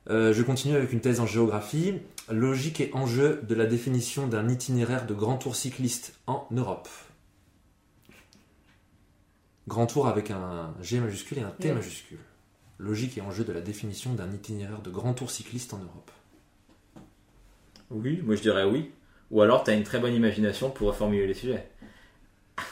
Euh, 0.09 0.33
je 0.33 0.43
continue 0.43 0.75
avec 0.77 0.93
une 0.93 1.01
thèse 1.01 1.21
en 1.21 1.27
géographie. 1.27 1.95
Logique 2.31 2.81
et 2.81 2.91
enjeu 2.95 3.41
de 3.49 3.55
la 3.55 3.67
définition 3.67 4.27
d'un 4.27 4.49
itinéraire 4.49 5.07
de 5.07 5.15
grand 5.15 5.37
tour 5.37 5.57
cycliste 5.57 6.15
en 6.27 6.47
Europe. 6.51 6.89
Grand 9.69 9.87
tour 9.87 10.07
avec 10.09 10.31
un 10.31 10.75
G 10.83 11.01
majuscule 11.01 11.39
et 11.39 11.43
un 11.43 11.51
T 11.51 11.69
Oui. 11.69 11.75
majuscule. 11.75 12.19
Logique 12.79 13.19
et 13.19 13.21
enjeu 13.21 13.45
de 13.45 13.53
la 13.53 13.61
définition 13.61 14.15
d'un 14.15 14.31
itinéraire 14.33 14.81
de 14.81 14.91
grand 14.91 15.13
tour 15.13 15.31
cycliste 15.31 15.75
en 15.75 15.79
Europe. 15.79 16.11
Oui, 17.91 18.21
moi 18.25 18.37
je 18.37 18.41
dirais 18.43 18.65
oui. 18.65 18.91
Ou 19.31 19.43
alors 19.43 19.63
t'as 19.65 19.75
une 19.75 19.85
très 19.85 19.99
bonne 19.99 20.15
imagination 20.15 20.71
pour 20.71 20.89
reformuler 20.89 21.27
les 21.27 21.35
sujets. 21.35 21.69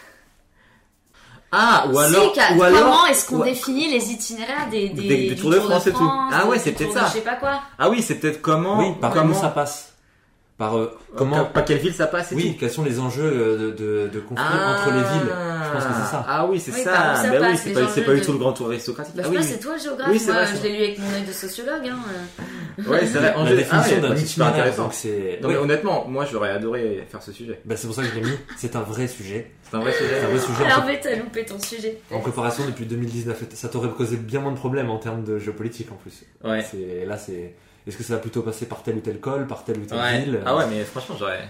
Ah, 1.50 1.86
ou 1.90 1.98
alors, 1.98 2.26
ou 2.26 2.32
comment 2.58 2.62
alors, 2.64 3.06
est-ce 3.10 3.26
qu'on 3.26 3.40
ou- 3.40 3.44
définit 3.44 3.90
les 3.90 4.10
itinéraires 4.12 4.68
des, 4.70 4.90
des, 4.90 5.02
Des- 5.08 5.08
des 5.28 5.34
du 5.34 5.40
Tours 5.40 5.50
de 5.50 5.60
France 5.60 5.86
et 5.86 5.92
tout. 5.92 6.06
Ah 6.30 6.46
ouais, 6.46 6.58
c'est 6.58 6.72
peut-être 6.72 6.92
ça. 6.92 7.06
Je 7.06 7.12
sais 7.12 7.20
pas 7.22 7.36
quoi. 7.36 7.60
ah 7.78 7.88
oui, 7.88 8.02
c'est 8.02 8.16
peut-être 8.16 8.42
comment, 8.42 8.78
oui, 8.80 8.94
par 9.00 9.12
comment, 9.12 9.28
comment 9.28 9.40
ça 9.40 9.48
passe 9.48 9.94
Par 10.58 10.76
euh, 10.76 10.92
comment, 11.16 11.44
par 11.44 11.64
quelle 11.64 11.78
ville 11.78 11.94
ça 11.94 12.08
passe 12.08 12.32
et 12.32 12.34
Oui, 12.34 12.52
tout. 12.52 12.58
quels 12.58 12.70
sont 12.72 12.82
les 12.82 12.98
enjeux 12.98 13.22
euh, 13.32 13.58
de, 13.58 13.70
de, 13.70 14.08
de 14.12 14.18
conflit 14.18 14.44
Ah, 14.44 14.74
entre 14.76 14.90
les 14.92 15.02
villes? 15.02 15.32
Je 15.32 15.72
pense 15.72 15.84
que 15.84 15.92
c'est 15.92 16.10
ça. 16.10 16.24
Ah 16.28 16.46
oui, 16.46 16.58
c'est 16.58 16.72
Oui, 16.72 16.80
ça. 16.82 17.14
ça 17.14 17.22
Bah 17.22 17.28
oui, 17.34 17.38
passe, 17.38 17.60
c'est 17.62 17.70
pas, 17.72 17.78
c'est 17.80 17.84
enjeux 17.86 18.02
pas 18.02 18.14
du 18.14 18.20
de- 18.20 18.24
tout 18.24 18.32
le 18.32 18.38
grand 18.38 18.52
tour 18.52 18.66
aristocratique. 18.66 19.14
Bah, 19.14 19.22
ah 19.24 19.28
oui, 19.30 19.38
c'est 19.40 19.60
toi 19.60 19.74
le 19.76 19.80
géographe. 19.80 20.08
Oui, 20.10 20.18
c'est 20.18 20.32
Moi, 20.32 20.42
vrai, 20.42 20.52
je 20.56 20.62
l'ai 20.64 20.76
lu 20.76 20.84
avec 20.84 20.98
mon 20.98 21.12
œil 21.14 21.22
de 21.22 21.32
sociologue. 21.32 21.86
Hein. 21.86 21.98
euh. 22.80 22.90
ouais, 22.90 23.00
c'est 23.06 23.18
vrai. 23.18 23.20
La 23.30 23.38
Angers- 23.38 23.54
définition 23.56 23.78
ah 23.78 23.94
ouais, 23.94 24.00
d'un 24.00 24.08
bah, 24.08 24.14
c'est 24.16 24.26
super 24.26 24.46
intéressant. 24.48 24.90
c'est. 24.90 25.40
Honnêtement, 25.44 26.08
moi 26.08 26.24
j'aurais 26.24 26.50
adoré 26.50 27.06
faire 27.08 27.22
ce 27.22 27.30
sujet. 27.30 27.60
Bah, 27.64 27.76
c'est 27.76 27.86
pour 27.86 27.94
ça 27.94 28.02
que 28.02 28.08
je 28.08 28.14
l'ai 28.16 28.22
mis. 28.22 28.36
C'est 28.56 28.74
un 28.74 28.80
vrai 28.82 29.06
sujet. 29.06 29.52
C'est 29.70 29.76
un 29.76 29.80
vrai 29.80 29.92
sujet. 29.92 30.10
C'est 30.18 30.26
un 30.26 30.28
vrai 30.30 30.38
sujet. 30.40 30.64
Alors, 30.64 30.82
en, 30.82 30.86
mais 30.86 31.00
t'as 31.00 31.14
loupé 31.14 31.44
ton 31.44 31.60
sujet. 31.60 32.00
en 32.10 32.18
préparation 32.18 32.66
depuis 32.66 32.84
2019. 32.84 33.44
Ça 33.54 33.68
t'aurait 33.68 33.90
causé 33.90 34.16
bien 34.16 34.40
moins 34.40 34.50
de 34.52 34.56
problèmes 34.56 34.90
en 34.90 34.98
termes 34.98 35.22
de 35.22 35.38
géopolitique 35.38 35.92
en 35.92 35.96
plus. 35.96 36.24
Ouais. 36.42 36.64
Là, 37.06 37.16
c'est. 37.16 37.54
Est-ce 37.88 37.96
que 37.96 38.02
ça 38.04 38.14
va 38.14 38.20
plutôt 38.20 38.42
passer 38.42 38.66
par 38.66 38.82
tel 38.82 38.96
ou 38.96 39.00
tel 39.00 39.18
col, 39.18 39.46
par 39.46 39.64
telle 39.64 39.78
ou 39.78 39.86
telle 39.86 39.98
Ouais. 39.98 40.20
ville 40.24 40.42
Ah 40.44 40.54
ouais, 40.56 40.66
mais 40.68 40.84
franchement, 40.84 41.16
j'aurais. 41.18 41.48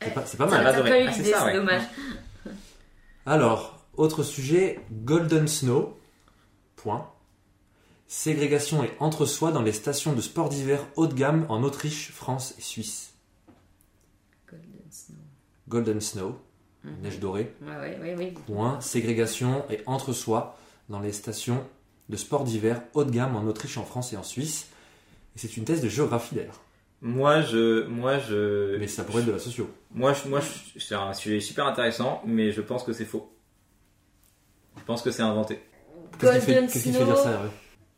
C'est 0.00 0.14
pas, 0.14 0.24
c'est 0.24 0.36
pas 0.36 0.46
mal. 0.46 0.64
pas 0.64 1.00
eu 1.00 1.06
Ah, 1.08 1.12
c'est 1.12 1.52
dommage. 1.54 1.82
Alors, 3.26 3.84
sujet, 4.22 4.80
Golden 5.04 5.48
Snow. 5.48 5.98
Point. 6.76 7.08
Ségrégation 8.06 8.84
et 8.84 8.92
entre-soi 9.00 9.52
dans 9.52 9.62
les 9.62 9.72
stations 9.72 10.12
de 10.12 10.20
sport 10.20 10.48
d'hiver 10.48 10.80
haut 10.96 11.06
de 11.06 11.14
gamme 11.14 11.46
en 11.48 11.62
Autriche, 11.62 12.10
France 12.12 12.54
et 12.58 12.60
Suisse. 12.62 13.14
Golden 14.48 14.82
Snow. 14.90 15.16
Golden 15.68 16.00
Snow, 16.00 16.38
Mhm. 16.84 17.00
neige 17.02 17.20
dorée. 17.20 17.54
Ouais, 17.62 17.76
ouais, 17.76 17.98
ouais, 18.00 18.14
oui. 18.18 18.34
Point. 18.46 18.80
Ségrégation 18.80 19.64
et 19.70 19.82
entre-soi 19.86 20.58
dans 20.88 21.00
les 21.00 21.12
stations 21.12 21.64
de 22.08 22.16
sport 22.16 22.44
d'hiver 22.44 22.82
haut 22.94 23.04
de 23.04 23.10
gamme 23.10 23.36
en 23.36 23.44
Autriche, 23.46 23.78
en 23.78 23.84
France 23.84 24.12
et 24.12 24.16
en 24.16 24.22
Suisse. 24.24 24.66
Et 25.34 25.38
c'est 25.38 25.56
une 25.56 25.64
thèse 25.64 25.80
de 25.80 25.88
géographie 25.88 26.34
d'ailleurs. 26.34 26.60
Moi, 27.00 27.40
je, 27.42 27.84
moi, 27.86 28.18
je, 28.18 28.76
Mais 28.78 28.86
ça 28.86 29.02
pourrait 29.04 29.20
être 29.22 29.26
de 29.26 29.32
la 29.32 29.38
socio. 29.38 29.68
moi, 29.90 30.12
je, 30.12 30.28
moi, 30.28 30.40
je- 30.40 30.78
c'est 30.78 30.94
un 30.94 31.12
sujet 31.14 31.40
super 31.40 31.66
intéressant, 31.66 32.22
mais 32.26 32.52
je 32.52 32.60
pense 32.60 32.84
que 32.84 32.92
c'est 32.92 33.04
faux. 33.04 33.32
Je 34.78 34.84
pense 34.84 35.02
que 35.02 35.10
c'est 35.10 35.22
inventé. 35.22 35.60
Qu'est-ce 36.20 36.32
qui 36.34 36.40
fait, 36.40 36.52
Golden 36.52 36.70
qu'est-ce 36.70 36.84
qui 36.84 36.92
fait 36.92 37.04
dire 37.04 37.16
ça, 37.16 37.30
Hervé 37.32 37.48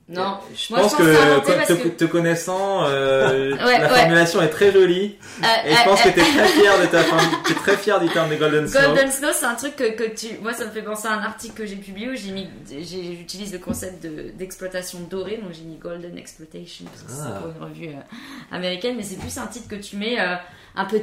Je 0.07 0.15
Non. 0.15 0.21
Moi, 0.23 0.39
pense 0.41 0.59
je 0.61 0.75
pense 0.75 0.95
que, 0.97 1.67
te, 1.67 1.73
que- 1.83 1.89
te 1.89 2.05
connaissant, 2.05 2.85
euh, 2.85 3.53
Ouais, 3.65 3.79
la 3.79 3.91
ouais. 3.91 3.99
formulation 4.01 4.43
est 4.43 4.51
très 4.51 4.71
jolie, 4.71 5.17
Euh, 5.43 5.47
et 5.67 5.71
je 5.75 5.81
euh, 5.81 5.85
pense 5.87 6.01
euh, 6.01 6.11
que 6.11 6.15
t'es 6.15 6.21
très 6.21 6.47
fier 6.61 6.79
de 6.81 6.87
ta 6.87 7.03
t'es 7.49 7.55
très 7.55 7.77
fier 7.79 7.99
du 8.01 8.09
terme 8.11 8.29
de 8.29 8.37
Golden 8.37 8.69
Snow. 8.69 8.81
Golden 8.83 9.11
Snow, 9.11 9.29
c'est 9.33 9.47
un 9.47 9.55
truc 9.55 9.77
que, 9.77 9.93
que 9.93 10.15
tu. 10.15 10.37
Moi, 10.43 10.53
ça 10.53 10.67
me 10.67 10.71
fait 10.73 10.83
penser 10.83 11.09
à 11.09 11.13
un 11.13 11.23
article 11.23 11.55
que 11.55 11.65
j'ai 11.65 11.77
publié 11.77 12.11
où 12.11 12.15
j'ai 12.17 12.33
mis, 12.33 12.47
j'utilise 12.71 13.53
le 13.55 13.59
concept 13.59 14.03
de- 14.03 14.31
d'exploitation 14.35 14.99
dorée, 15.09 15.39
donc 15.43 15.53
j'ai 15.55 15.63
mis 15.63 15.77
Golden 15.79 16.19
Exploitation 16.19 16.85
parce 16.85 17.03
que 17.03 17.13
Ah. 17.13 17.25
c'est 17.39 17.43
pour 17.43 17.57
une 17.57 17.69
revue 17.71 17.89
euh, 17.97 18.55
américaine, 18.55 18.97
mais 18.99 19.03
c'est 19.05 19.17
plus 19.19 19.39
un 19.39 19.47
titre 19.47 19.69
que 19.69 19.77
tu 19.77 19.97
mets 19.97 20.21
euh, 20.21 20.35
un 20.77 20.85
peu, 20.85 21.01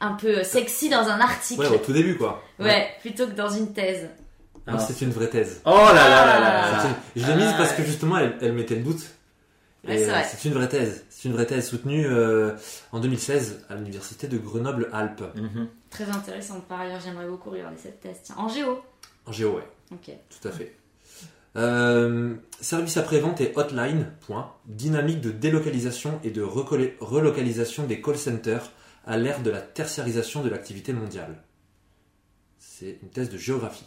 un 0.00 0.12
peu 0.12 0.44
sexy 0.44 0.88
dans 0.88 1.08
un 1.08 1.18
article. 1.20 1.60
Ouais, 1.62 1.66
au 1.68 1.78
tout 1.78 1.92
début 1.92 2.16
quoi. 2.16 2.40
Ouais, 2.60 2.88
plutôt 3.00 3.26
que 3.26 3.32
dans 3.32 3.50
une 3.50 3.72
thèse. 3.72 4.08
Moi, 4.66 4.78
c'est 4.78 5.00
une 5.04 5.10
vraie 5.10 5.28
thèse. 5.28 5.60
Oh 5.64 5.70
là 5.70 5.92
là 5.92 6.08
là 6.26 6.40
là 6.40 6.62
Ah. 6.64 6.70
là. 6.84 6.84
Une- 7.16 7.22
Je 7.22 7.26
l'ai 7.26 7.34
mise 7.36 7.50
Ah. 7.54 7.58
parce 7.58 7.72
que 7.72 7.82
justement 7.82 8.18
elle, 8.18 8.36
elle 8.40 8.52
mettait 8.52 8.76
le 8.76 8.82
doute. 8.82 9.10
Ouais, 9.84 9.96
Et, 9.96 9.98
c'est 10.04 10.10
euh, 10.10 10.12
vrai. 10.12 10.24
c'est 10.30 10.48
une 10.48 10.54
vraie 10.54 10.68
thèse. 10.68 11.04
C'est 11.10 11.28
une 11.28 11.34
vraie 11.34 11.46
thèse 11.46 11.66
soutenue 11.68 12.06
euh, 12.06 12.52
en 12.92 13.00
2016 13.00 13.64
à 13.68 13.74
l'université 13.74 14.28
de 14.28 14.38
Grenoble-Alpes. 14.38 15.24
Mhm. 15.34 15.66
Très 15.90 16.04
intéressante 16.08 16.64
par 16.68 16.80
ailleurs, 16.80 17.00
j'aimerais 17.04 17.26
beaucoup 17.26 17.50
regarder 17.50 17.76
cette 17.76 18.00
thèse. 18.00 18.16
Tiens, 18.22 18.36
en 18.38 18.48
géo. 18.48 18.80
En 19.26 19.32
géo, 19.32 19.56
ouais, 19.56 19.68
Ok. 19.92 20.10
tout 20.40 20.48
à 20.48 20.52
fait. 20.52 20.76
Euh, 21.56 22.34
service 22.60 22.96
après-vente 22.96 23.40
et 23.40 23.52
hotline, 23.56 24.06
point. 24.26 24.52
Dynamique 24.66 25.20
de 25.20 25.30
délocalisation 25.32 26.18
et 26.24 26.30
de 26.30 26.42
relocalisation 26.42 27.84
des 27.84 28.00
call 28.00 28.16
centers 28.16 28.70
à 29.04 29.16
l'ère 29.18 29.42
de 29.42 29.50
la 29.50 29.60
tertiarisation 29.60 30.42
de 30.42 30.48
l'activité 30.48 30.92
mondiale. 30.92 31.42
C'est 32.58 32.98
une 33.02 33.10
thèse 33.10 33.28
de 33.30 33.36
géographie. 33.36 33.84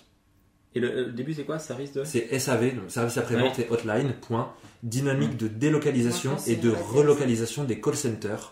Et 0.75 0.79
le, 0.81 1.05
le 1.05 1.11
début, 1.13 1.33
c'est 1.33 1.43
quoi, 1.45 1.57
service 1.57 1.93
de 1.93 2.03
C'est 2.03 2.37
SAV, 2.37 2.75
donc 2.75 2.91
service 2.91 3.17
après-vente 3.17 3.57
et 3.59 3.67
hotline, 3.69 4.13
point. 4.27 4.51
Dynamique 4.83 5.37
de 5.37 5.47
délocalisation 5.47 6.35
et 6.47 6.55
de 6.57 6.69
relocalisation 6.69 7.63
des 7.63 7.79
call 7.81 7.95
centers 7.95 8.51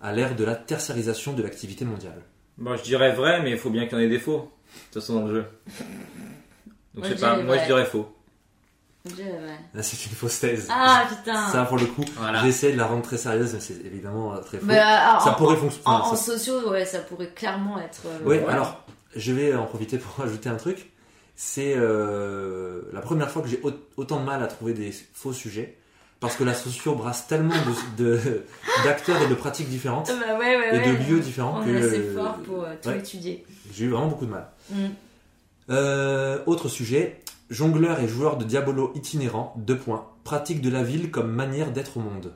à 0.00 0.12
l'ère 0.12 0.34
de 0.34 0.44
la 0.44 0.56
tertiarisation 0.56 1.34
de 1.34 1.42
l'activité 1.42 1.84
mondiale. 1.84 2.22
Bon, 2.58 2.76
je 2.76 2.82
dirais 2.82 3.12
vrai, 3.12 3.42
mais 3.42 3.50
il 3.52 3.58
faut 3.58 3.70
bien 3.70 3.86
qu'il 3.86 3.98
y 3.98 4.00
en 4.00 4.04
ait 4.04 4.08
des 4.08 4.18
faux. 4.18 4.38
De 4.38 4.94
toute 4.94 5.02
façon, 5.02 5.20
dans 5.20 5.26
le 5.28 5.34
jeu. 5.34 5.44
Donc, 6.94 7.04
Moi, 7.04 7.08
je 7.08 7.14
sais 7.14 7.20
pas, 7.20 7.32
dirais 7.34 7.44
moi, 7.44 7.58
je 7.58 7.64
dirais 7.66 7.84
faux. 7.86 8.14
Je- 9.04 9.10
ouais. 9.22 9.58
Là, 9.74 9.82
c'est 9.82 10.04
une 10.06 10.12
fausse 10.12 10.38
thèse. 10.40 10.68
Ah 10.70 11.04
putain. 11.08 11.48
Ça, 11.48 11.64
pour 11.64 11.76
le 11.78 11.86
coup, 11.86 12.04
Voilà. 12.16 12.46
essayé 12.46 12.72
de 12.72 12.78
la 12.78 12.86
rendre 12.86 13.02
très 13.02 13.16
sérieuse, 13.18 13.52
mais 13.54 13.60
c'est 13.60 13.80
évidemment 13.84 14.34
euh, 14.34 14.38
très 14.40 14.58
faux. 14.58 14.66
Mais, 14.66 14.78
euh, 14.78 14.82
alors, 14.84 15.22
ça 15.22 15.30
en- 15.32 15.34
pourrait 15.34 15.56
fonctionner. 15.56 15.84
En, 15.86 16.00
en 16.00 16.14
ça- 16.14 16.32
sociaux, 16.32 16.70
ouais, 16.70 16.84
ça 16.84 17.00
pourrait 17.00 17.30
clairement 17.34 17.78
être. 17.80 18.02
euh, 18.06 18.24
Ouais, 18.24 18.38
Ouais. 18.42 18.48
alors, 18.52 18.84
je 19.16 19.32
vais 19.32 19.54
en 19.54 19.64
profiter 19.66 19.98
pour 19.98 20.20
ajouter 20.24 20.48
un 20.48 20.56
truc. 20.56 20.91
C'est 21.44 21.74
euh, 21.76 22.82
la 22.92 23.00
première 23.00 23.28
fois 23.28 23.42
que 23.42 23.48
j'ai 23.48 23.60
au- 23.64 23.72
autant 23.96 24.20
de 24.20 24.24
mal 24.24 24.44
à 24.44 24.46
trouver 24.46 24.74
des 24.74 24.92
faux 25.12 25.32
sujets. 25.32 25.76
Parce 26.20 26.36
que 26.36 26.44
la 26.44 26.54
socio 26.54 26.94
brasse 26.94 27.26
tellement 27.26 27.52
de- 27.98 28.04
de- 28.04 28.44
d'acteurs 28.84 29.20
et 29.20 29.26
de 29.26 29.34
pratiques 29.34 29.68
différentes 29.68 30.06
Bah 30.06 30.38
ouais, 30.38 30.56
ouais, 30.56 30.68
et 30.76 30.78
ouais. 30.78 30.86
de 30.96 31.10
lieux 31.10 31.18
différents 31.18 31.60
On 31.60 31.64
que 31.64 31.70
est 31.70 31.82
assez 31.82 32.12
fort 32.14 32.36
pour 32.44 32.62
euh, 32.62 32.74
tout 32.80 32.90
ouais. 32.90 32.98
étudier. 33.00 33.44
j'ai 33.72 33.86
eu 33.86 33.88
vraiment 33.88 34.06
beaucoup 34.06 34.26
de 34.26 34.30
mal. 34.30 34.46
Mm. 34.70 34.76
Euh, 35.70 36.38
autre 36.46 36.68
sujet, 36.68 37.20
jongleur 37.50 37.98
et 37.98 38.06
joueur 38.06 38.36
de 38.36 38.44
diabolo 38.44 38.92
itinérant, 38.94 39.52
deux 39.56 39.76
points. 39.76 40.06
Pratique 40.22 40.60
de 40.60 40.70
la 40.70 40.84
ville 40.84 41.10
comme 41.10 41.32
manière 41.32 41.72
d'être 41.72 41.96
au 41.96 42.00
monde. 42.00 42.32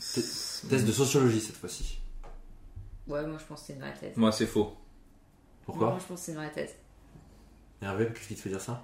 Thèse 0.00 0.84
de 0.84 0.90
sociologie 0.90 1.40
cette 1.40 1.56
fois-ci. 1.56 2.00
Ouais, 3.06 3.24
moi 3.24 3.36
je 3.38 3.44
pense 3.44 3.60
que 3.60 3.66
c'est 3.68 3.72
une 3.74 3.78
vraie 3.78 3.94
thèse. 3.94 4.16
Moi, 4.16 4.32
c'est 4.32 4.46
faux. 4.46 4.72
Pourquoi? 5.66 5.90
Moi 5.90 5.98
je 6.00 6.04
pense 6.06 6.18
que 6.18 6.26
c'est 6.26 6.32
une 6.32 6.38
vraie 6.38 6.50
thèse. 6.50 6.74
Hervé, 7.82 8.08
qu'est-ce 8.14 8.28
qui 8.28 8.34
te 8.34 8.40
fait 8.40 8.48
dire 8.50 8.60
ça? 8.60 8.82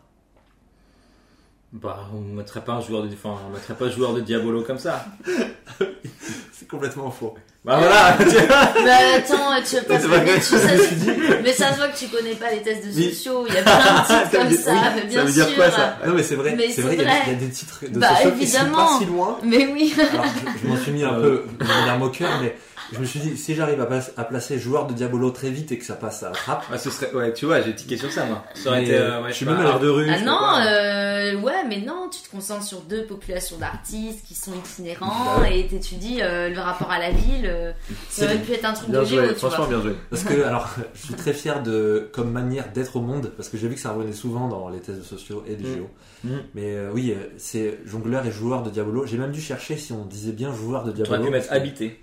Bah, 1.72 2.08
on 2.14 2.20
mettrait 2.20 2.60
pas 2.64 2.74
un 2.74 2.80
joueur 2.80 3.02
de, 3.02 3.08
enfin, 3.12 3.36
on 3.48 3.50
mettrait 3.52 3.74
pas 3.74 3.86
un 3.86 3.90
joueur 3.90 4.14
de 4.14 4.20
Diabolo 4.20 4.62
comme 4.62 4.78
ça. 4.78 5.04
C'est 6.52 6.68
complètement 6.68 7.10
faux. 7.10 7.34
Bah 7.64 7.78
voilà. 7.78 8.16
tu 8.18 8.24
vois. 8.26 8.36
Bah 8.84 8.96
attends, 9.16 9.62
tu 9.66 9.76
veux 9.76 9.82
pas 9.82 9.98
mais, 9.98 10.24
que- 10.24 10.34
tu 10.36 10.40
sais- 10.42 11.40
mais 11.42 11.52
ça 11.52 11.72
se 11.72 11.78
voit 11.78 11.88
que 11.88 11.98
tu 11.98 12.06
connais 12.06 12.34
pas 12.36 12.52
les 12.52 12.62
tests 12.62 12.86
de 12.86 12.92
sociaux, 12.92 13.44
il 13.48 13.54
y 13.54 13.56
a 13.56 13.62
plein 13.62 13.76
de 13.76 14.06
titres 14.06 14.30
Ça 14.30 14.38
comme 14.38 14.48
veut- 14.48 14.56
ça, 14.56 14.72
oui, 14.72 14.78
mais 14.94 15.00
ça 15.00 15.06
bien 15.06 15.24
veut 15.24 15.32
dire 15.32 15.46
sûr. 15.48 15.56
quoi, 15.56 15.70
ça? 15.72 15.96
Non 16.06 16.14
mais 16.14 16.22
c'est 16.22 16.34
vrai, 16.36 16.56
c'est 16.74 16.82
vrai, 16.82 16.94
il 16.94 17.02
y, 17.02 17.04
a, 17.06 17.22
il 17.26 17.32
y 17.32 17.36
a 17.36 17.38
des 17.38 17.48
titres 17.50 17.80
de 17.88 17.98
Bah, 17.98 18.14
sociaux 18.16 18.30
qui 18.38 18.46
sont 18.46 18.58
pas 18.58 18.62
évidemment. 18.64 18.98
si 18.98 19.04
loin. 19.06 19.38
Mais 19.42 19.66
oui. 19.66 19.94
Alors 19.98 20.24
je, 20.26 20.60
je 20.62 20.66
m'en 20.68 20.76
suis 20.76 20.92
mis 20.92 21.02
un 21.04 21.14
peu 21.14 21.44
de 21.58 21.64
manière 21.66 21.98
moqueur, 21.98 22.30
mais 22.40 22.56
je 22.94 23.00
me 23.00 23.04
suis 23.04 23.20
dit 23.20 23.36
si 23.36 23.54
j'arrive 23.54 23.80
à, 23.80 23.88
à 24.20 24.24
placer 24.24 24.58
joueur 24.58 24.86
de 24.86 24.94
Diabolo 24.94 25.30
très 25.30 25.50
vite 25.50 25.72
et 25.72 25.78
que 25.78 25.84
ça 25.84 25.94
passe 25.94 26.22
à 26.22 26.28
la 26.30 26.34
trappe, 26.34 26.64
Ah, 26.72 26.78
ce 26.78 26.90
serait, 26.90 27.12
ouais, 27.12 27.32
tu 27.32 27.46
vois, 27.46 27.60
j'ai 27.60 27.74
tiqué 27.74 27.96
sur 27.96 28.10
ça, 28.10 28.24
moi. 28.24 28.44
Ça 28.54 28.70
aurait 28.70 28.84
été, 28.84 28.94
euh, 28.94 29.18
euh, 29.18 29.22
ouais, 29.22 29.28
je 29.30 29.34
suis 29.34 29.46
même 29.46 29.56
art 29.60 29.80
de 29.80 29.88
rue. 29.88 30.08
Ah 30.10 30.20
non, 30.20 30.38
euh, 30.66 31.40
ouais, 31.40 31.64
mais 31.68 31.78
non, 31.80 32.08
tu 32.10 32.20
te 32.22 32.30
concentres 32.30 32.64
sur 32.64 32.80
deux 32.82 33.04
populations 33.06 33.56
d'artistes 33.58 34.24
qui 34.26 34.34
sont 34.34 34.52
itinérants 34.54 35.36
Bah 35.36 35.42
ouais. 35.42 35.60
et 35.60 35.66
t'étudies 35.66 36.18
euh, 36.22 36.48
le 36.48 36.58
rapport 36.60 36.90
à 36.90 36.98
la 36.98 37.10
ville. 37.10 37.74
ça 38.08 38.24
aurait 38.26 38.38
pu 38.38 38.52
être 38.52 38.64
un 38.64 38.72
truc 38.72 38.90
Bien 38.90 39.00
de 39.00 39.04
géo, 39.04 39.18
joué, 39.24 39.28
tu 39.34 39.34
franchement, 39.40 39.66
bien 39.66 39.82
joué. 39.82 39.96
parce 40.10 40.22
que 40.22 40.42
alors 40.42 40.68
je 40.94 41.00
suis 41.06 41.14
très 41.14 41.32
fier 41.32 41.62
de 41.62 42.08
comme 42.12 42.30
manière 42.30 42.70
d'être 42.72 42.96
au 42.96 43.00
monde, 43.00 43.32
parce 43.36 43.48
que 43.48 43.56
j'ai 43.58 43.68
vu 43.68 43.74
que 43.74 43.80
ça 43.80 43.92
revenait 43.92 44.12
souvent 44.12 44.48
dans 44.48 44.68
les 44.68 44.78
tests 44.80 44.98
de 44.98 45.04
sociaux 45.04 45.42
et 45.46 45.56
des 45.56 45.64
Mm. 45.64 45.74
géos. 45.74 45.90
Mm. 46.24 46.28
Mais 46.54 46.74
euh, 46.74 46.90
oui, 46.92 47.14
c'est 47.38 47.78
jongleur 47.86 48.24
et 48.26 48.30
joueur 48.30 48.62
de 48.62 48.70
Diabolo. 48.70 49.06
J'ai 49.06 49.18
même 49.18 49.32
dû 49.32 49.40
chercher 49.40 49.76
si 49.76 49.92
on 49.92 50.04
disait 50.04 50.32
bien 50.32 50.54
joueur 50.54 50.84
de 50.84 50.90
Tu 50.90 50.96
Diabolo. 50.96 51.16
aurais 51.20 51.26
pu 51.28 51.32
mettre 51.32 51.52
parce 51.52 51.96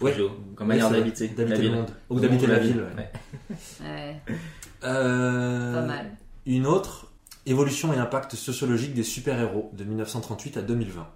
habiter. 0.00 0.22
Ouais. 0.22 0.28
Comme 0.56 0.68
Oui, 0.68 0.76
manière 0.76 0.90
d'habiter. 0.90 1.28
D'habiter 1.28 1.44
la 1.50 1.56
le 1.56 1.62
ville. 1.62 1.72
monde. 1.72 1.90
Ou 2.10 2.20
d'habiter 2.20 2.46
la 2.46 2.58
ville. 2.58 2.80
ouais. 2.80 3.10
ouais. 3.80 3.86
Ouais, 3.88 4.22
Euh, 4.84 5.74
pas 5.74 5.86
mal. 5.86 6.10
Une 6.46 6.66
autre, 6.66 7.12
évolution 7.46 7.92
et 7.92 7.96
impact 7.98 8.34
sociologique 8.34 8.94
des 8.94 9.02
super-héros 9.02 9.70
de 9.74 9.84
1938 9.84 10.56
à 10.58 10.62
2020. 10.62 11.06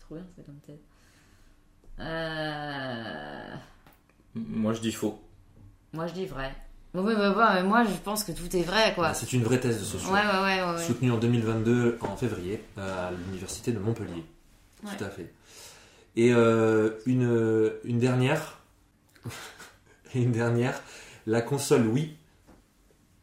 Trop 0.00 0.14
bien, 0.14 0.24
c'est 0.36 0.44
comme 0.46 0.58
tête. 0.60 0.80
Euh... 2.00 3.54
Moi, 4.34 4.72
je 4.72 4.80
dis 4.80 4.92
faux. 4.92 5.20
Moi, 5.92 6.06
je 6.06 6.14
dis 6.14 6.26
vrai. 6.26 6.54
Oui, 6.94 7.02
oui, 7.04 7.14
oui, 7.18 7.44
mais 7.54 7.62
moi, 7.64 7.84
je 7.84 7.92
pense 8.02 8.24
que 8.24 8.32
tout 8.32 8.54
est 8.56 8.62
vrai, 8.62 8.94
quoi. 8.94 9.08
Ah, 9.08 9.14
C'est 9.14 9.32
une 9.32 9.42
vraie 9.42 9.60
thèse 9.60 9.78
de 9.78 9.84
sociaux. 9.84 10.10
Ouais, 10.10 10.20
ouais, 10.20 10.42
ouais, 10.42 10.62
ouais. 10.62 10.76
ouais. 10.76 10.82
Soutenue 10.84 11.10
en 11.12 11.18
2022 11.18 11.98
en 12.00 12.16
février 12.16 12.62
à 12.76 13.10
l'université 13.10 13.72
de 13.72 13.78
Montpellier. 13.78 14.24
Ouais. 14.84 14.90
Tout 14.96 15.04
à 15.04 15.08
fait. 15.10 15.32
Et 16.18 16.32
euh, 16.34 16.90
une, 17.06 17.72
une 17.84 17.98
dernière, 18.00 18.58
et 20.14 20.20
une 20.22 20.32
dernière, 20.32 20.82
la 21.26 21.40
console 21.42 21.86
Wii, 21.86 22.16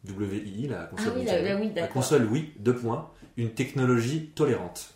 WI, 0.08 0.68
la 0.68 0.84
console 0.84 1.12
Ah 1.14 1.18
oui, 1.18 1.24
la- 1.26 1.42
la 1.42 1.56
Wii, 1.56 1.70
d'accord. 1.70 1.90
console 1.92 2.24
Wii, 2.26 2.52
deux 2.58 2.74
points, 2.74 3.10
une 3.36 3.52
technologie 3.52 4.28
tolérante. 4.34 4.94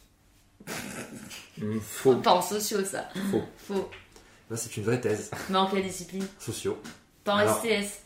Mm, 1.58 1.78
Faux. 1.80 2.14
Pas 2.16 2.32
en 2.32 2.42
sociaux, 2.42 2.84
ça. 2.84 3.08
Faux. 3.30 3.42
Faux. 3.58 3.90
Là, 4.50 4.56
c'est 4.56 4.76
une 4.78 4.84
vraie 4.84 5.00
thèse, 5.00 5.30
Mais 5.50 5.56
en 5.58 5.66
quelle 5.66 5.82
discipline 5.82 6.26
sociaux. 6.38 6.80
Pas 7.24 7.44
en 7.46 7.54
STS. 7.60 8.00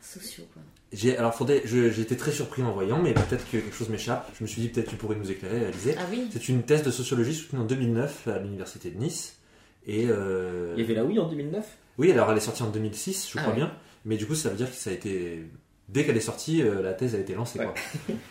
Sociaux, 0.00 0.44
quoi. 0.52 0.62
J'ai, 0.92 1.16
alors, 1.16 1.34
faudrait, 1.34 1.62
je- 1.64 1.90
j'ai 1.90 2.02
été 2.02 2.16
très 2.16 2.32
surpris 2.32 2.62
en 2.62 2.72
voyant, 2.72 3.00
mais 3.00 3.14
peut-être 3.14 3.44
que 3.50 3.56
quelque 3.58 3.74
chose 3.74 3.88
m'échappe. 3.88 4.30
Je 4.38 4.44
me 4.44 4.48
suis 4.48 4.60
dit, 4.60 4.68
peut-être 4.68 4.90
tu 4.90 4.96
pourrais 4.96 5.16
nous 5.16 5.30
éclairer, 5.30 5.64
Alizé. 5.66 5.94
Ah 5.98 6.02
oui 6.10 6.28
C'est 6.32 6.48
une 6.48 6.62
thèse 6.64 6.82
de 6.82 6.90
sociologie 6.90 7.34
soutenue 7.34 7.62
en 7.62 7.64
2009 7.64 8.28
à 8.28 8.38
l'université 8.38 8.90
de 8.90 8.98
Nice. 8.98 9.38
Et 9.86 10.06
euh, 10.08 10.74
Il 10.76 10.82
y 10.82 10.84
avait 10.84 10.94
la 10.94 11.04
Wii 11.04 11.18
en 11.18 11.28
2009 11.28 11.66
oui, 11.98 12.10
alors 12.10 12.30
elle 12.30 12.38
est 12.38 12.40
sortie 12.40 12.62
en 12.62 12.70
2006, 12.70 13.28
je 13.30 13.38
Ah 13.38 13.42
crois 13.42 13.52
ouais. 13.52 13.58
bien. 13.60 13.74
Mais 14.06 14.16
du 14.16 14.26
coup, 14.26 14.34
ça 14.34 14.48
veut 14.48 14.56
dire 14.56 14.70
que 14.70 14.74
ça 14.76 14.88
a 14.88 14.92
été. 14.94 15.44
Dès 15.90 16.06
qu'elle 16.06 16.16
est 16.16 16.20
sortie, 16.20 16.62
euh, 16.62 16.80
la 16.82 16.94
thèse 16.94 17.14
a 17.14 17.18
été 17.18 17.34
lancée. 17.34 17.58
Ouais. 17.58 17.66
Quoi. 17.66 17.74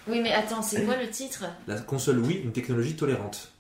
Oui, 0.08 0.20
mais 0.22 0.32
attends, 0.34 0.64
c'est 0.64 0.84
quoi 0.84 0.98
le 0.98 1.08
titre? 1.10 1.46
La 1.68 1.80
console 1.80 2.18
Wii, 2.20 2.40
une 2.40 2.54
technologie 2.54 2.96
tolérante. 2.96 3.52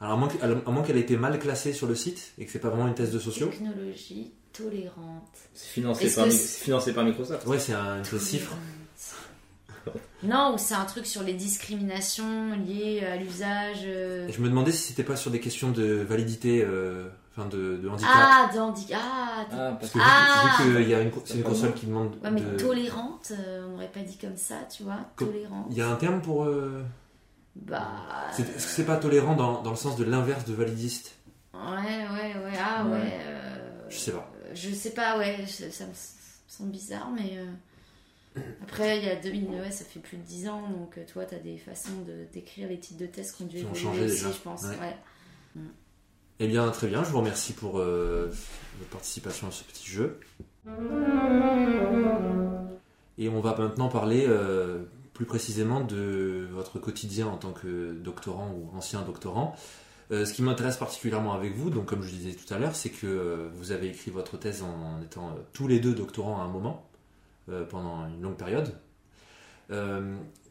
Alors, 0.00 0.14
à 0.14 0.16
moins, 0.16 0.28
que- 0.28 0.42
à 0.44 0.70
moins 0.72 0.82
qu'elle 0.82 0.96
ait 0.96 1.00
été 1.02 1.16
mal 1.16 1.38
classée 1.38 1.72
sur 1.72 1.86
le 1.86 1.94
site 1.94 2.32
et 2.38 2.44
que 2.44 2.50
c'est 2.50 2.58
pas 2.58 2.68
vraiment 2.68 2.88
une 2.88 2.94
thèse 2.94 3.12
de 3.12 3.18
sociaux. 3.20 3.46
Technologie 3.46 4.32
tolérante. 4.56 5.36
C'est 5.54 5.66
financé, 5.68 6.10
par 6.14 6.26
financé 6.26 6.92
par 6.92 7.04
Microsoft. 7.04 7.46
Ouais, 7.46 7.58
c'est 7.58 7.72
un, 7.74 8.02
chiffre. 8.04 8.52
Non, 10.22 10.54
ou 10.54 10.58
c'est 10.58 10.74
un 10.74 10.84
truc 10.84 11.06
sur 11.06 11.22
les 11.22 11.34
discriminations 11.34 12.52
liées 12.66 13.04
à 13.04 13.16
l'usage. 13.16 13.82
euh, 13.84 14.26
je 14.30 14.40
me 14.40 14.48
demandais 14.48 14.72
si 14.72 14.82
c'était 14.88 15.04
pas 15.04 15.14
sur 15.14 15.30
des 15.30 15.38
questions 15.38 15.70
de 15.70 15.84
validité, 15.84 16.64
euh, 16.66 17.06
enfin 17.36 17.46
de, 17.48 17.76
de 17.76 17.88
handicap. 17.88 18.10
Ah, 18.12 18.50
d'handi- 18.52 18.92
Ah, 18.92 19.44
Ah, 19.52 19.76
parce 19.78 19.78
Parce 19.78 19.92
que 19.92 19.98
que 19.98 20.04
Ah 20.04 20.62
vu, 20.64 20.70
vu 20.72 20.76
qu'il 20.82 20.88
y 20.90 20.94
a 20.94 21.00
une, 21.02 21.12
c'est 21.24 21.34
une 21.36 21.42
console 21.44 21.74
qui 21.74 21.86
demande. 21.86 22.16
Ouais, 22.24 22.30
mais 22.32 22.40
de- 22.40 22.56
tolérante, 22.56 23.30
euh, 23.32 23.66
on 23.68 23.72
n'aurait 23.72 23.90
pas 23.92 24.00
dit 24.00 24.16
comme 24.18 24.36
ça, 24.36 24.56
tu 24.74 24.82
vois. 24.82 24.98
Co- 25.14 25.26
Tolérante. 25.26 25.66
Il 25.70 25.76
y 25.76 25.82
a 25.82 25.88
un 25.88 25.96
terme 25.96 26.20
pour. 26.20 26.44
euh, 26.46 26.82
Bah. 27.54 27.86
c'est- 28.32 28.42
Est-ce 28.42 28.66
que 28.66 28.72
c'est 28.72 28.86
pas 28.86 28.96
tolérant 28.96 29.36
dans, 29.36 29.62
dans 29.62 29.70
le 29.70 29.76
sens 29.76 29.96
de 29.96 30.02
l'inverse 30.04 30.44
de 30.46 30.54
validiste? 30.54 31.12
Ouais, 31.54 31.60
ouais, 31.60 32.34
ouais. 32.44 32.58
Ah, 32.58 32.84
ouais. 32.86 32.90
Ouais. 32.92 33.18
euh, 33.28 33.56
Je 33.88 33.96
sais 33.98 34.10
pas. 34.12 34.28
Je 34.56 34.70
sais 34.74 34.90
pas, 34.90 35.18
ouais. 35.18 35.36
je- 35.46 35.70
Ça 35.70 35.84
me 35.86 35.92
semble 36.48 36.70
bizarre, 36.70 37.10
mais. 37.12 37.38
euh, 37.38 38.40
Après, 38.62 38.98
il 38.98 39.04
y 39.04 39.08
a 39.08 39.16
2000, 39.16 39.48
ouais, 39.60 39.70
ça 39.70 39.84
fait 39.84 40.00
plus 40.00 40.16
de 40.18 40.22
10 40.22 40.48
ans, 40.48 40.68
donc 40.68 40.98
euh, 40.98 41.04
toi, 41.10 41.24
t'as 41.24 41.38
des 41.38 41.56
façons 41.58 42.02
de 42.06 42.26
décrire 42.32 42.68
les 42.68 42.78
titres 42.78 43.00
de 43.00 43.06
tests 43.06 43.36
qui 43.36 43.42
ont 43.44 43.46
dû 43.46 43.58
évoluer 43.58 44.04
aussi, 44.04 44.16
déjà. 44.16 44.30
je 44.32 44.38
pense. 44.38 44.62
Ouais. 44.64 44.76
Ouais. 44.80 45.62
Eh 46.38 46.46
bien, 46.48 46.68
très 46.70 46.86
bien, 46.88 47.02
je 47.02 47.08
vous 47.10 47.18
remercie 47.20 47.54
pour 47.54 47.78
euh, 47.78 48.26
votre 48.78 48.90
participation 48.90 49.48
à 49.48 49.50
ce 49.50 49.64
petit 49.64 49.86
jeu. 49.88 50.20
Et 53.18 53.28
on 53.30 53.40
va 53.40 53.56
maintenant 53.56 53.88
parler 53.88 54.26
euh, 54.28 54.84
plus 55.14 55.24
précisément 55.24 55.80
de 55.80 56.46
votre 56.52 56.78
quotidien 56.78 57.26
en 57.28 57.38
tant 57.38 57.52
que 57.52 57.92
doctorant 57.94 58.50
ou 58.50 58.76
ancien 58.76 59.00
doctorant. 59.02 59.56
Euh, 60.12 60.24
ce 60.24 60.32
qui 60.32 60.42
m'intéresse 60.42 60.76
particulièrement 60.76 61.32
avec 61.32 61.54
vous, 61.54 61.70
donc 61.70 61.86
comme 61.86 62.02
je 62.02 62.10
disais 62.10 62.32
tout 62.32 62.52
à 62.54 62.58
l'heure, 62.58 62.76
c'est 62.76 62.90
que 62.90 63.06
euh, 63.06 63.48
vous 63.54 63.72
avez 63.72 63.88
écrit 63.88 64.10
votre 64.10 64.36
thèse 64.36 64.62
en 64.62 65.02
étant 65.02 65.30
euh, 65.30 65.40
tous 65.52 65.66
les 65.66 65.80
deux 65.80 65.94
doctorants 65.94 66.40
à 66.40 66.44
un 66.44 66.48
moment, 66.48 66.88
pendant 67.70 68.08
une 68.08 68.22
longue 68.22 68.36
période. 68.36 68.74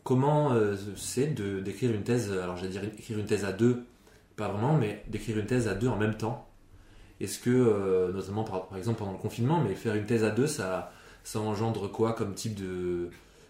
Comment 0.04 0.54
c'est 0.96 1.28
d'écrire 1.28 1.92
une 1.92 2.04
thèse, 2.04 2.32
alors 2.32 2.56
j'allais 2.56 2.70
dire 2.70 2.84
écrire 2.86 3.20
une 3.20 3.26
thèse 3.26 3.44
à 3.44 3.52
deux, 3.52 3.84
pas 4.38 4.48
vraiment, 4.48 4.78
mais 4.78 5.04
d'écrire 5.08 5.38
une 5.38 5.46
thèse 5.46 5.68
à 5.68 5.74
deux 5.74 5.90
en 5.90 5.98
même 5.98 6.16
temps? 6.16 6.48
Est-ce 7.20 7.38
que, 7.40 8.12
notamment 8.14 8.46
par, 8.46 8.68
par 8.68 8.78
exemple 8.78 9.00
pendant 9.00 9.12
le 9.12 9.18
confinement, 9.18 9.62
mais 9.62 9.76
faire 9.76 9.96
une 9.96 10.06
thèse 10.06 10.24
à 10.24 10.30
deux, 10.30 10.48
ça, 10.48 10.94
ça 11.26 11.42
engendre 11.42 11.92
quoi 11.92 12.14
comme 12.14 12.34
type 12.34 12.56
de, 12.56 13.10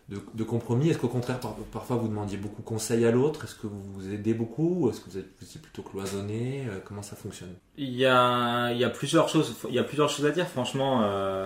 de, 0.09 0.19
de 0.33 0.43
compromis 0.43 0.89
Est-ce 0.89 0.97
qu'au 0.99 1.07
contraire, 1.07 1.39
par- 1.39 1.55
parfois 1.71 1.95
vous 1.97 2.07
demandiez 2.07 2.37
beaucoup 2.37 2.61
conseil 2.61 3.05
à 3.05 3.11
l'autre? 3.11 3.43
Est-ce 3.45 3.55
que 3.55 3.67
vous 3.67 3.81
vous 3.93 4.13
aidez 4.13 4.33
beaucoup? 4.33 4.89
Est-ce 4.89 5.01
que 5.01 5.09
vous 5.09 5.17
êtes, 5.17 5.25
vous 5.41 5.59
plutôt 5.59 5.81
cloisonné? 5.81 6.63
Euh, 6.69 6.79
Comment 6.85 7.01
ça 7.01 7.15
fonctionne? 7.15 7.53
Il 7.77 7.93
y 7.95 8.05
a, 8.05 8.71
il 8.71 8.77
y 8.77 8.83
a 8.83 8.89
plusieurs 8.89 9.29
choses, 9.29 9.55
il 9.69 9.73
y 9.75 9.79
a 9.79 9.83
plusieurs 9.83 10.09
choses 10.09 10.25
à 10.25 10.31
dire, 10.31 10.47
franchement. 10.47 11.01
euh, 11.03 11.45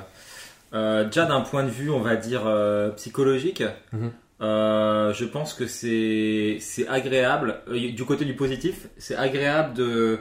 euh, 0.74 1.06
déjà 1.06 1.26
d'un 1.26 1.42
point 1.42 1.64
de 1.64 1.70
vue, 1.70 1.90
on 1.90 2.02
va 2.02 2.16
dire 2.16 2.44
euh, 2.46 2.92
psychologique, 2.92 3.64
Mhm. 3.94 4.12
euh, 4.42 5.14
je 5.14 5.26
pense 5.26 5.54
que 5.54 5.66
c'est 5.68 6.60
agréable. 6.88 7.62
du 7.70 8.06
côté 8.06 8.26
du 8.26 8.36
positif, 8.36 8.88
c'est 8.98 9.16
agréable 9.16 9.74
de 9.74 10.20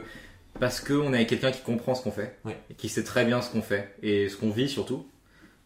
parce 0.59 0.79
que 0.81 0.93
on 0.93 1.13
est 1.13 1.17
avec 1.17 1.29
quelqu'un 1.29 1.51
qui 1.51 1.61
comprend 1.61 1.93
ce 1.93 2.01
qu'on 2.03 2.11
fait 2.11 2.37
Ouais. 2.45 2.57
et 2.69 2.73
qui 2.73 2.89
sait 2.89 3.03
très 3.03 3.23
bien 3.25 3.41
ce 3.41 3.49
qu'on 3.51 3.61
fait 3.61 3.95
et 4.01 4.27
ce 4.27 4.35
qu'on 4.37 4.49
vit 4.49 4.67
surtout. 4.67 5.05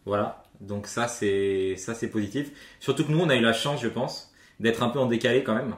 Voilà. 0.06 0.43
Donc 0.60 0.86
ça 0.86 1.08
c'est 1.08 1.76
ça 1.76 1.94
c'est 1.94 2.08
positif. 2.08 2.50
Surtout 2.80 3.04
que 3.04 3.12
nous 3.12 3.20
on 3.20 3.28
a 3.30 3.36
eu 3.36 3.40
la 3.40 3.52
chance, 3.52 3.82
je 3.82 3.88
pense, 3.88 4.32
d'être 4.60 4.82
un 4.82 4.88
peu 4.88 4.98
en 4.98 5.06
décalé 5.06 5.44
quand 5.44 5.54
même. 5.54 5.74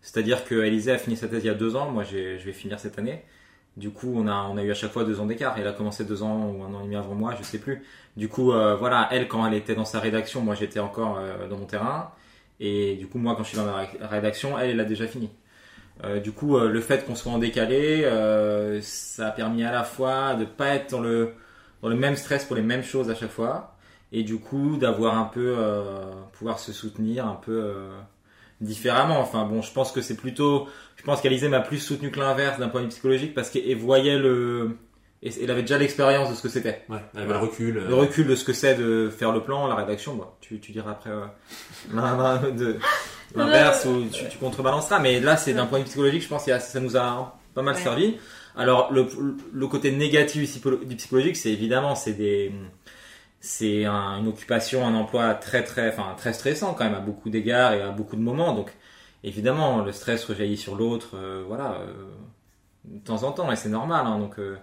C'est-à-dire 0.00 0.44
que 0.44 0.60
Alizé 0.60 0.92
a 0.92 0.98
fini 0.98 1.16
sa 1.16 1.28
thèse 1.28 1.44
il 1.44 1.46
y 1.46 1.50
a 1.50 1.54
deux 1.54 1.76
ans, 1.76 1.90
moi 1.90 2.04
je 2.04 2.16
vais 2.44 2.52
finir 2.52 2.80
cette 2.80 2.98
année. 2.98 3.22
Du 3.76 3.90
coup, 3.90 4.12
on 4.16 4.26
a, 4.28 4.34
on 4.50 4.56
a 4.58 4.62
eu 4.62 4.70
à 4.70 4.74
chaque 4.74 4.92
fois 4.92 5.04
deux 5.04 5.20
ans 5.20 5.26
d'écart. 5.26 5.54
Elle 5.58 5.66
a 5.66 5.72
commencé 5.72 6.04
deux 6.04 6.22
ans 6.22 6.50
ou 6.50 6.62
un 6.62 6.74
an 6.74 6.80
et 6.80 6.84
demi 6.84 6.96
avant 6.96 7.14
moi, 7.14 7.34
je 7.38 7.42
sais 7.42 7.58
plus. 7.58 7.82
Du 8.16 8.28
coup, 8.28 8.52
euh, 8.52 8.76
voilà, 8.76 9.08
elle, 9.12 9.28
quand 9.28 9.46
elle 9.46 9.54
était 9.54 9.74
dans 9.74 9.84
sa 9.86 9.98
rédaction, 10.00 10.42
moi 10.42 10.54
j'étais 10.54 10.80
encore 10.80 11.18
euh, 11.18 11.48
dans 11.48 11.56
mon 11.56 11.64
terrain. 11.66 12.12
Et 12.60 12.96
du 12.96 13.06
coup, 13.08 13.18
moi, 13.18 13.34
quand 13.36 13.44
je 13.44 13.48
suis 13.50 13.56
dans 13.58 13.64
ma 13.64 13.76
ré- 13.78 13.98
rédaction, 14.00 14.58
elle, 14.58 14.70
elle 14.70 14.80
a 14.80 14.84
déjà 14.84 15.06
fini. 15.06 15.30
Euh, 16.04 16.20
du 16.20 16.32
coup, 16.32 16.56
euh, 16.56 16.68
le 16.70 16.80
fait 16.80 17.06
qu'on 17.06 17.14
soit 17.14 17.32
en 17.32 17.38
décalé, 17.38 18.04
euh, 18.04 18.80
ça 18.82 19.28
a 19.28 19.30
permis 19.32 19.64
à 19.64 19.72
la 19.72 19.84
fois 19.84 20.34
de 20.34 20.44
pas 20.44 20.68
être 20.74 20.90
dans 20.90 21.00
le, 21.00 21.34
dans 21.82 21.88
le 21.88 21.96
même 21.96 22.16
stress 22.16 22.44
pour 22.44 22.56
les 22.56 22.62
mêmes 22.62 22.82
choses 22.84 23.10
à 23.10 23.14
chaque 23.14 23.30
fois. 23.30 23.71
Et 24.12 24.22
du 24.24 24.38
coup, 24.38 24.76
d'avoir 24.76 25.16
un 25.16 25.24
peu, 25.24 25.54
euh, 25.58 26.10
pouvoir 26.34 26.58
se 26.58 26.72
soutenir 26.72 27.26
un 27.26 27.34
peu 27.34 27.52
euh, 27.64 27.90
différemment. 28.60 29.18
Enfin 29.20 29.44
bon, 29.46 29.62
je 29.62 29.72
pense 29.72 29.90
que 29.92 30.00
c'est 30.02 30.16
plutôt 30.16 30.68
je 30.96 31.02
pense 31.02 31.20
qu'Alizé 31.20 31.48
m'a 31.48 31.60
plus 31.60 31.78
soutenu 31.78 32.10
que 32.12 32.20
l'inverse 32.20 32.58
d'un 32.60 32.68
point 32.68 32.80
de 32.80 32.86
vue 32.86 32.90
psychologique 32.92 33.34
parce 33.34 33.50
qu'elle 33.50 33.76
voyait 33.76 34.18
le. 34.18 34.76
Elle 35.24 35.50
avait 35.52 35.62
déjà 35.62 35.78
l'expérience 35.78 36.30
de 36.30 36.34
ce 36.34 36.42
que 36.42 36.48
c'était. 36.48 36.84
Ouais, 36.88 36.96
avec 37.14 37.26
Voilà. 37.26 37.40
le 37.40 37.46
recul. 37.46 37.78
euh, 37.78 37.88
Le 37.88 37.94
recul 37.94 38.26
de 38.26 38.34
ce 38.34 38.44
que 38.44 38.52
c'est 38.52 38.74
de 38.74 39.08
faire 39.08 39.32
le 39.32 39.40
plan, 39.40 39.66
la 39.68 39.76
rédaction. 39.76 40.14
Bon, 40.16 40.26
tu, 40.40 40.58
tu 40.60 40.72
diras 40.72 40.90
après 40.92 41.10
euh, 41.10 41.26
l'inverse 43.34 43.84
ou 43.86 44.04
tu, 44.12 44.28
tu 44.28 44.38
contrebalanceras. 44.38 44.98
Mais 44.98 45.20
là, 45.20 45.36
c'est 45.36 45.54
d'un 45.54 45.66
point 45.66 45.78
de 45.78 45.84
vue 45.84 45.88
psychologique, 45.88 46.22
je 46.22 46.28
pense 46.28 46.44
que 46.44 46.58
ça 46.58 46.80
nous 46.80 46.96
a 46.96 47.38
pas 47.54 47.62
mal 47.62 47.74
Ouais. 47.76 47.80
servi. 47.82 48.16
Alors, 48.56 48.92
le, 48.92 49.06
le 49.52 49.66
côté 49.66 49.92
négatif 49.92 50.58
du 50.84 50.96
psychologique, 50.96 51.36
c'est 51.36 51.50
évidemment, 51.52 51.94
c'est 51.94 52.12
des. 52.12 52.52
C'est 53.42 53.86
une 53.86 54.28
occupation, 54.28 54.86
un 54.86 54.94
emploi 54.94 55.34
très 55.34 55.64
très, 55.64 55.88
enfin 55.88 56.14
très 56.16 56.32
stressant 56.32 56.74
quand 56.74 56.84
même 56.84 56.94
à 56.94 57.00
beaucoup 57.00 57.28
d'égards 57.28 57.74
et 57.74 57.82
à 57.82 57.90
beaucoup 57.90 58.14
de 58.14 58.20
moments. 58.22 58.54
Donc 58.54 58.72
évidemment, 59.24 59.82
le 59.82 59.90
stress 59.90 60.24
rejaillit 60.24 60.56
sur 60.56 60.76
l'autre, 60.76 61.16
euh, 61.16 61.42
voilà, 61.46 61.80
euh, 61.80 61.92
de 62.84 63.00
temps 63.04 63.24
en 63.24 63.32
temps, 63.32 63.50
et 63.50 63.56
c'est 63.56 63.68
normal. 63.68 64.06
Hein, 64.06 64.20
donc 64.20 64.38
euh, 64.38 64.56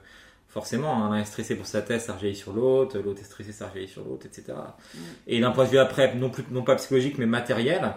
forcément, 0.48 1.04
un 1.04 1.18
est 1.18 1.26
stressé 1.26 1.58
pour 1.58 1.66
sa 1.66 1.82
thèse, 1.82 2.06
ça 2.06 2.14
rejaillit 2.14 2.38
sur 2.38 2.54
l'autre, 2.54 2.98
l'autre 3.00 3.20
est 3.20 3.26
stressé, 3.26 3.52
ça 3.52 3.68
rejaillit 3.68 3.90
sur 3.90 4.06
l'autre, 4.06 4.26
etc. 4.26 4.58
Et 5.28 5.42
d'un 5.42 5.52
point 5.52 5.66
de 5.66 5.72
vue 5.72 5.78
après, 5.78 6.16
non 6.16 6.30
plus, 6.30 6.46
non 6.50 6.64
pas 6.64 6.76
psychologique, 6.78 7.18
mais 7.18 7.26
matériel, 7.26 7.94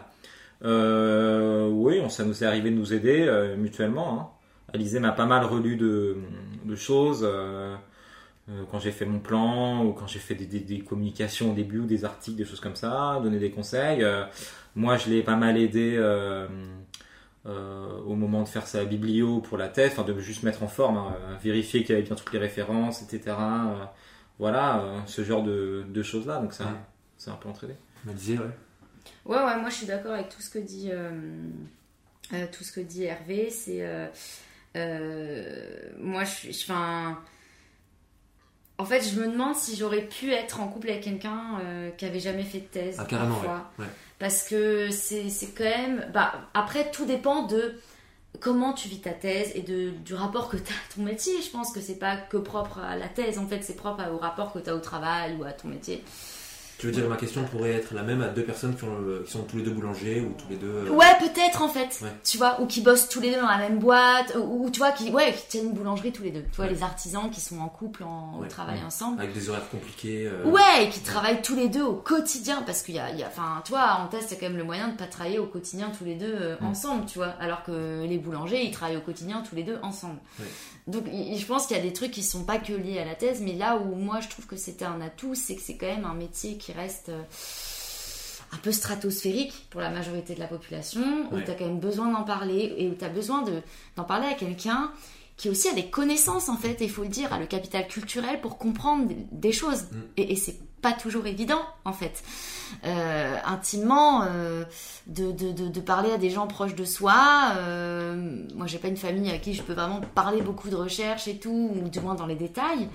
oui, 0.64 2.00
on, 2.02 2.08
ça 2.08 2.24
nous 2.24 2.42
est 2.42 2.46
arrivé 2.46 2.70
de 2.70 2.76
nous 2.76 2.92
aider 2.92 3.54
mutuellement. 3.56 4.20
Hein. 4.20 4.28
Alizé 4.74 4.98
m'a 4.98 5.12
pas 5.12 5.26
mal 5.26 5.44
relu 5.44 5.76
de, 5.76 6.16
de 6.64 6.74
choses. 6.74 7.24
Euh, 8.52 8.64
quand 8.70 8.78
j'ai 8.78 8.92
fait 8.92 9.04
mon 9.04 9.18
plan 9.18 9.84
ou 9.84 9.92
quand 9.92 10.06
j'ai 10.06 10.18
fait 10.18 10.34
des, 10.34 10.80
communications 10.80 11.52
au 11.52 11.54
début 11.54 11.80
ou 11.80 11.86
des 11.86 12.04
articles, 12.04 12.36
des 12.36 12.44
choses 12.44 12.60
comme 12.60 12.76
ça, 12.76 13.20
donner 13.22 13.38
des 13.38 13.50
conseils. 13.50 14.02
Euh, 14.02 14.24
moi, 14.74 14.96
je 14.96 15.10
l'ai 15.10 15.22
pas 15.22 15.36
mal 15.36 15.56
aidé 15.56 15.94
euh, 15.96 16.48
au 17.44 18.14
moment 18.14 18.42
de 18.42 18.48
faire 18.48 18.66
sa 18.66 18.84
biblio 18.84 19.40
pour 19.40 19.58
la 19.58 19.68
thèse, 19.68 19.92
enfin 19.92 20.04
de 20.04 20.18
juste 20.18 20.42
mettre 20.42 20.62
en 20.62 20.68
forme, 20.68 20.96
hein, 20.96 21.16
vérifier 21.42 21.80
qu'il 21.82 21.90
y 21.90 21.98
avait 21.98 22.06
bien 22.06 22.16
toutes 22.16 22.32
les 22.32 22.38
références, 22.38 23.02
etc. 23.02 23.36
voilà, 24.38 24.84
ce 25.06 25.24
genre 25.24 25.42
de, 25.42 26.02
choses-là. 26.02 26.38
Donc 26.38 26.52
ça, 26.52 26.66
c'est 27.16 27.30
un 27.30 27.36
peu 27.36 27.48
entraîné. 27.48 27.74
ouais. 28.06 28.38
Ouais, 29.24 29.36
ouais, 29.36 29.60
moi 29.60 29.68
je 29.68 29.74
suis 29.74 29.86
d'accord 29.86 30.12
avec 30.12 30.28
tout 30.28 30.40
ce 30.42 30.50
que 30.50 30.58
dit, 30.58 30.90
tout 32.52 32.64
ce 32.64 32.72
que 32.72 32.80
dit 32.80 33.04
Hervé. 33.04 33.50
C'est. 33.50 34.10
moi, 35.98 36.24
je 36.24 36.52
suis. 36.52 36.64
Enfin 36.64 37.18
en 38.82 38.84
fait, 38.84 39.08
je 39.08 39.20
me 39.20 39.28
demande 39.28 39.54
si 39.54 39.76
j'aurais 39.76 40.02
pu 40.02 40.32
être 40.32 40.60
en 40.60 40.66
couple 40.66 40.90
avec 40.90 41.04
quelqu'un 41.04 41.60
euh, 41.60 41.90
qui 41.90 42.04
avait 42.04 42.18
jamais 42.18 42.42
fait 42.42 42.58
de 42.58 42.64
thèse. 42.64 42.96
Ah, 42.98 43.04
carrément, 43.04 43.40
Parce 44.18 44.42
que 44.42 44.90
c'est 44.90 45.30
quand 45.56 45.62
même. 45.62 46.10
Bah, 46.12 46.32
après, 46.52 46.90
tout 46.90 47.04
dépend 47.04 47.46
de 47.46 47.80
comment 48.40 48.72
tu 48.72 48.88
vis 48.88 49.00
ta 49.00 49.12
thèse 49.12 49.52
et 49.54 49.62
de, 49.62 49.90
du 49.90 50.14
rapport 50.14 50.48
que 50.48 50.56
tu 50.56 50.72
as 50.72 50.74
à 50.74 50.94
ton 50.96 51.02
métier. 51.02 51.40
Je 51.42 51.50
pense 51.50 51.72
que 51.72 51.80
c'est 51.80 51.98
pas 52.00 52.16
que 52.16 52.36
propre 52.38 52.80
à 52.80 52.96
la 52.96 53.06
thèse, 53.06 53.38
en 53.38 53.46
fait, 53.46 53.62
c'est 53.62 53.76
propre 53.76 54.02
au 54.12 54.18
rapport 54.18 54.52
que 54.52 54.58
tu 54.58 54.68
as 54.68 54.74
au 54.74 54.80
travail 54.80 55.36
ou 55.38 55.44
à 55.44 55.52
ton 55.52 55.68
métier. 55.68 56.02
Tu 56.82 56.88
veux 56.88 56.92
dire, 56.94 57.08
ma 57.08 57.16
question 57.16 57.44
pourrait 57.44 57.74
être 57.74 57.94
la 57.94 58.02
même 58.02 58.22
à 58.22 58.26
deux 58.26 58.42
personnes 58.42 58.74
qui, 58.74 58.80
sont 59.30 59.44
tous 59.44 59.56
les 59.56 59.62
deux 59.62 59.70
boulangers 59.70 60.20
ou 60.20 60.34
tous 60.36 60.48
les 60.50 60.56
deux. 60.56 60.66
Euh, 60.66 60.90
ouais, 60.90 61.16
peut-être 61.20 61.62
en 61.62 61.68
fait. 61.68 62.02
Tu 62.24 62.38
vois, 62.38 62.60
ou 62.60 62.66
qui 62.66 62.80
bossent 62.80 63.08
tous 63.08 63.20
les 63.20 63.30
deux 63.32 63.40
dans 63.40 63.46
la 63.46 63.58
même 63.58 63.78
boîte, 63.78 64.36
ou, 64.36 64.68
tu 64.68 64.78
vois, 64.78 64.90
qui, 64.90 65.08
ouais, 65.12 65.32
qui 65.32 65.46
tiennent 65.46 65.66
une 65.66 65.74
boulangerie 65.74 66.10
tous 66.10 66.24
les 66.24 66.32
deux. 66.32 66.42
Tu 66.50 66.56
vois, 66.56 66.66
les 66.66 66.82
artisans 66.82 67.30
qui 67.30 67.40
sont 67.40 67.60
en 67.60 67.68
couple, 67.68 68.02
en, 68.02 68.36
au 68.40 68.46
travail 68.46 68.80
ensemble. 68.84 69.20
Avec 69.20 69.32
des 69.32 69.48
horaires 69.48 69.68
compliqués. 69.70 70.26
Euh. 70.26 70.44
Ouais, 70.50 70.86
et 70.86 70.88
qui 70.88 70.98
travaillent 70.98 71.40
tous 71.40 71.54
les 71.54 71.68
deux 71.68 71.84
au 71.84 71.94
quotidien, 71.94 72.64
parce 72.66 72.82
qu'il 72.82 72.96
y 72.96 72.98
a, 72.98 73.12
enfin, 73.28 73.62
tu 73.64 73.70
vois, 73.70 74.00
en 74.00 74.08
thèse, 74.08 74.24
c'est 74.26 74.36
quand 74.36 74.48
même 74.48 74.58
le 74.58 74.64
moyen 74.64 74.88
de 74.88 74.96
pas 74.96 75.06
travailler 75.06 75.38
au 75.38 75.46
quotidien 75.46 75.92
tous 75.96 76.04
les 76.04 76.16
deux 76.16 76.34
euh, 76.34 76.56
ensemble, 76.62 77.06
tu 77.06 77.18
vois. 77.18 77.34
Alors 77.38 77.62
que 77.62 78.04
les 78.04 78.18
boulangers, 78.18 78.64
ils 78.64 78.72
travaillent 78.72 78.96
au 78.96 79.02
quotidien 79.02 79.44
tous 79.48 79.54
les 79.54 79.62
deux 79.62 79.78
ensemble. 79.84 80.18
Donc, 80.86 81.04
je 81.06 81.44
pense 81.46 81.66
qu'il 81.66 81.76
y 81.76 81.80
a 81.80 81.82
des 81.82 81.92
trucs 81.92 82.10
qui 82.10 82.22
sont 82.22 82.44
pas 82.44 82.58
que 82.58 82.72
liés 82.72 82.98
à 82.98 83.04
la 83.04 83.14
thèse, 83.14 83.40
mais 83.40 83.54
là 83.54 83.76
où 83.78 83.94
moi 83.94 84.20
je 84.20 84.28
trouve 84.28 84.46
que 84.46 84.56
c'était 84.56 84.84
un 84.84 85.00
atout, 85.00 85.34
c'est 85.34 85.54
que 85.54 85.62
c'est 85.62 85.76
quand 85.76 85.86
même 85.86 86.04
un 86.04 86.14
métier 86.14 86.56
qui 86.56 86.72
reste 86.72 87.08
euh, 87.08 87.22
un 88.52 88.56
peu 88.58 88.72
stratosphérique 88.72 89.66
pour 89.70 89.80
la 89.80 89.90
majorité 89.90 90.34
de 90.34 90.40
la 90.40 90.48
population, 90.48 91.02
où 91.30 91.40
tu 91.40 91.50
as 91.50 91.54
quand 91.54 91.66
même 91.66 91.78
besoin 91.78 92.10
d'en 92.10 92.24
parler 92.24 92.74
et 92.76 92.88
où 92.88 92.94
tu 92.94 93.04
as 93.04 93.08
besoin 93.08 93.44
d'en 93.96 94.04
parler 94.04 94.26
à 94.26 94.34
quelqu'un 94.34 94.90
qui 95.36 95.48
aussi 95.48 95.68
a 95.68 95.72
des 95.72 95.86
connaissances 95.86 96.48
en 96.48 96.56
fait, 96.56 96.78
il 96.80 96.90
faut 96.90 97.02
le 97.02 97.08
dire, 97.08 97.32
a 97.32 97.38
le 97.38 97.46
capital 97.46 97.86
culturel 97.86 98.40
pour 98.40 98.58
comprendre 98.58 99.12
des 99.30 99.52
choses. 99.52 99.84
Mm. 99.84 99.96
Et, 100.16 100.32
et 100.32 100.36
c'est 100.36 100.56
pas 100.82 100.92
toujours 100.92 101.26
évident 101.26 101.62
en 101.84 101.92
fait. 101.92 102.22
Euh, 102.84 103.36
intimement, 103.44 104.22
euh, 104.22 104.64
de, 105.06 105.30
de, 105.30 105.52
de, 105.52 105.80
parler 105.80 106.10
à 106.10 106.18
des 106.18 106.30
gens 106.30 106.46
proches 106.46 106.74
de 106.74 106.84
soi. 106.84 107.52
Euh, 107.56 108.44
moi, 108.54 108.66
j'ai 108.66 108.78
pas 108.78 108.88
une 108.88 108.96
famille 108.96 109.30
à 109.30 109.38
qui 109.38 109.54
je 109.54 109.62
peux 109.62 109.74
vraiment 109.74 110.00
parler 110.14 110.40
beaucoup 110.40 110.68
de 110.68 110.76
recherche 110.76 111.28
et 111.28 111.36
tout, 111.36 111.70
ou 111.74 111.88
du 111.88 112.00
moins 112.00 112.14
dans 112.14 112.26
les 112.26 112.34
détails. 112.34 112.88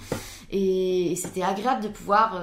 Et, 0.52 1.16
c'était 1.16 1.44
agréable 1.44 1.84
de 1.84 1.90
pouvoir 1.90 2.42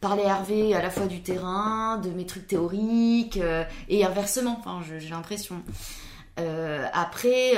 parler 0.00 0.22
à 0.24 0.28
Hervé 0.28 0.74
à 0.74 0.82
la 0.82 0.90
fois 0.90 1.06
du 1.06 1.20
terrain, 1.20 1.98
de 1.98 2.10
mes 2.10 2.26
trucs 2.26 2.46
théoriques, 2.46 3.40
et 3.88 4.04
inversement, 4.04 4.56
enfin, 4.60 4.80
j'ai 4.98 5.10
l'impression. 5.10 5.56
après, 6.92 7.54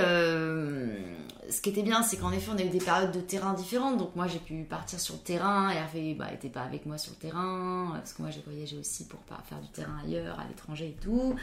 ce 1.50 1.60
qui 1.60 1.70
était 1.70 1.82
bien, 1.82 2.02
c'est 2.02 2.16
qu'en 2.16 2.32
effet, 2.32 2.50
on 2.54 2.58
a 2.58 2.62
eu 2.62 2.68
des 2.68 2.78
périodes 2.78 3.12
de 3.12 3.20
terrain 3.20 3.52
différentes. 3.54 3.98
Donc 3.98 4.14
moi, 4.16 4.26
j'ai 4.26 4.38
pu 4.38 4.62
partir 4.62 5.00
sur 5.00 5.14
le 5.14 5.20
terrain. 5.20 5.70
Hervé 5.70 6.14
bah, 6.14 6.32
était 6.32 6.48
pas 6.48 6.62
avec 6.62 6.86
moi 6.86 6.98
sur 6.98 7.12
le 7.12 7.18
terrain 7.18 7.90
parce 7.94 8.12
que 8.12 8.22
moi, 8.22 8.30
j'ai 8.30 8.42
voyagé 8.42 8.78
aussi 8.78 9.06
pour 9.06 9.20
faire 9.44 9.58
du 9.60 9.68
terrain 9.68 9.98
ailleurs, 10.04 10.38
à 10.38 10.46
l'étranger 10.48 10.96
et 10.96 11.02
tout. 11.02 11.34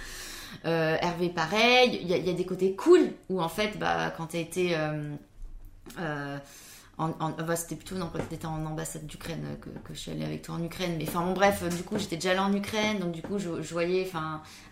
Euh, 0.66 0.98
Hervé, 1.02 1.30
pareil. 1.30 2.00
Il 2.02 2.08
y, 2.08 2.30
a 2.30 2.34
des 2.34 2.46
côtés 2.46 2.76
cool 2.76 3.12
où 3.30 3.42
en 3.42 3.50
fait, 3.50 3.78
bah, 3.78 4.12
quand 4.16 4.28
tu 4.28 4.38
été 4.38 4.76
euh, 4.78 5.16
euh, 6.00 6.38
bah, 6.98 7.56
c'était 7.56 7.76
plutôt 7.76 7.96
non, 7.96 8.10
en 8.44 8.66
ambassade 8.66 9.06
d'Ukraine 9.06 9.58
que, 9.62 9.70
je 9.94 10.00
suis 10.00 10.12
allée 10.12 10.26
avec 10.26 10.42
toi 10.42 10.56
en 10.56 10.64
Ukraine. 10.64 10.96
Mais 10.98 11.08
enfin, 11.08 11.32
bref, 11.34 11.64
du 11.76 11.84
coup, 11.84 11.98
j'étais 11.98 12.16
déjà 12.16 12.32
allée 12.32 12.40
en 12.40 12.54
Ukraine, 12.54 13.00
donc 13.00 13.12
du 13.12 13.22
coup, 13.22 13.38
je, 13.38 13.62
je 13.62 13.74
voyais, 13.74 14.10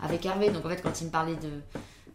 avec 0.02 0.26
Hervé. 0.26 0.50
Donc 0.50 0.66
en 0.66 0.70
fait, 0.70 0.82
quand 0.82 1.02
il 1.02 1.08
me 1.08 1.12
parlait 1.12 1.36
de 1.36 1.62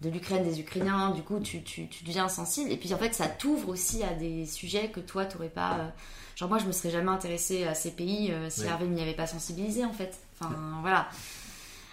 de 0.00 0.08
l'Ukraine, 0.08 0.42
des 0.42 0.60
Ukrainiens, 0.60 1.10
du 1.10 1.22
coup, 1.22 1.40
tu, 1.40 1.62
tu, 1.62 1.86
tu, 1.88 2.04
deviens 2.04 2.28
sensible. 2.28 2.70
Et 2.70 2.76
puis, 2.76 2.92
en 2.94 2.98
fait, 2.98 3.12
ça 3.14 3.26
t'ouvre 3.26 3.68
aussi 3.68 4.02
à 4.02 4.14
des 4.14 4.46
sujets 4.46 4.88
que 4.88 5.00
toi, 5.00 5.26
tu 5.26 5.36
n'aurais 5.36 5.50
pas. 5.50 5.72
Euh, 5.72 5.88
genre, 6.36 6.48
moi, 6.48 6.58
je 6.58 6.66
me 6.66 6.72
serais 6.72 6.90
jamais 6.90 7.10
intéressée 7.10 7.64
à 7.64 7.74
ces 7.74 7.90
pays 7.90 8.32
euh, 8.32 8.48
si 8.48 8.64
Hervé 8.64 8.86
m'y 8.86 9.02
avait 9.02 9.14
pas 9.14 9.26
sensibilisé, 9.26 9.84
en 9.84 9.92
fait. 9.92 10.18
Enfin, 10.38 10.54
voilà. 10.80 11.08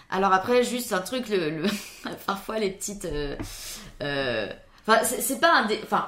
Alors, 0.09 0.31
après, 0.31 0.63
juste 0.63 0.93
un 0.93 1.01
truc, 1.01 1.27
le, 1.27 1.65
parfois, 2.25 2.59
les 2.59 2.71
petites. 2.71 3.05
Euh, 3.05 3.35
enfin, 4.87 5.03
c'est 5.03 5.41
pas 5.41 5.63
un. 5.63 5.67
Enfin, 5.83 6.07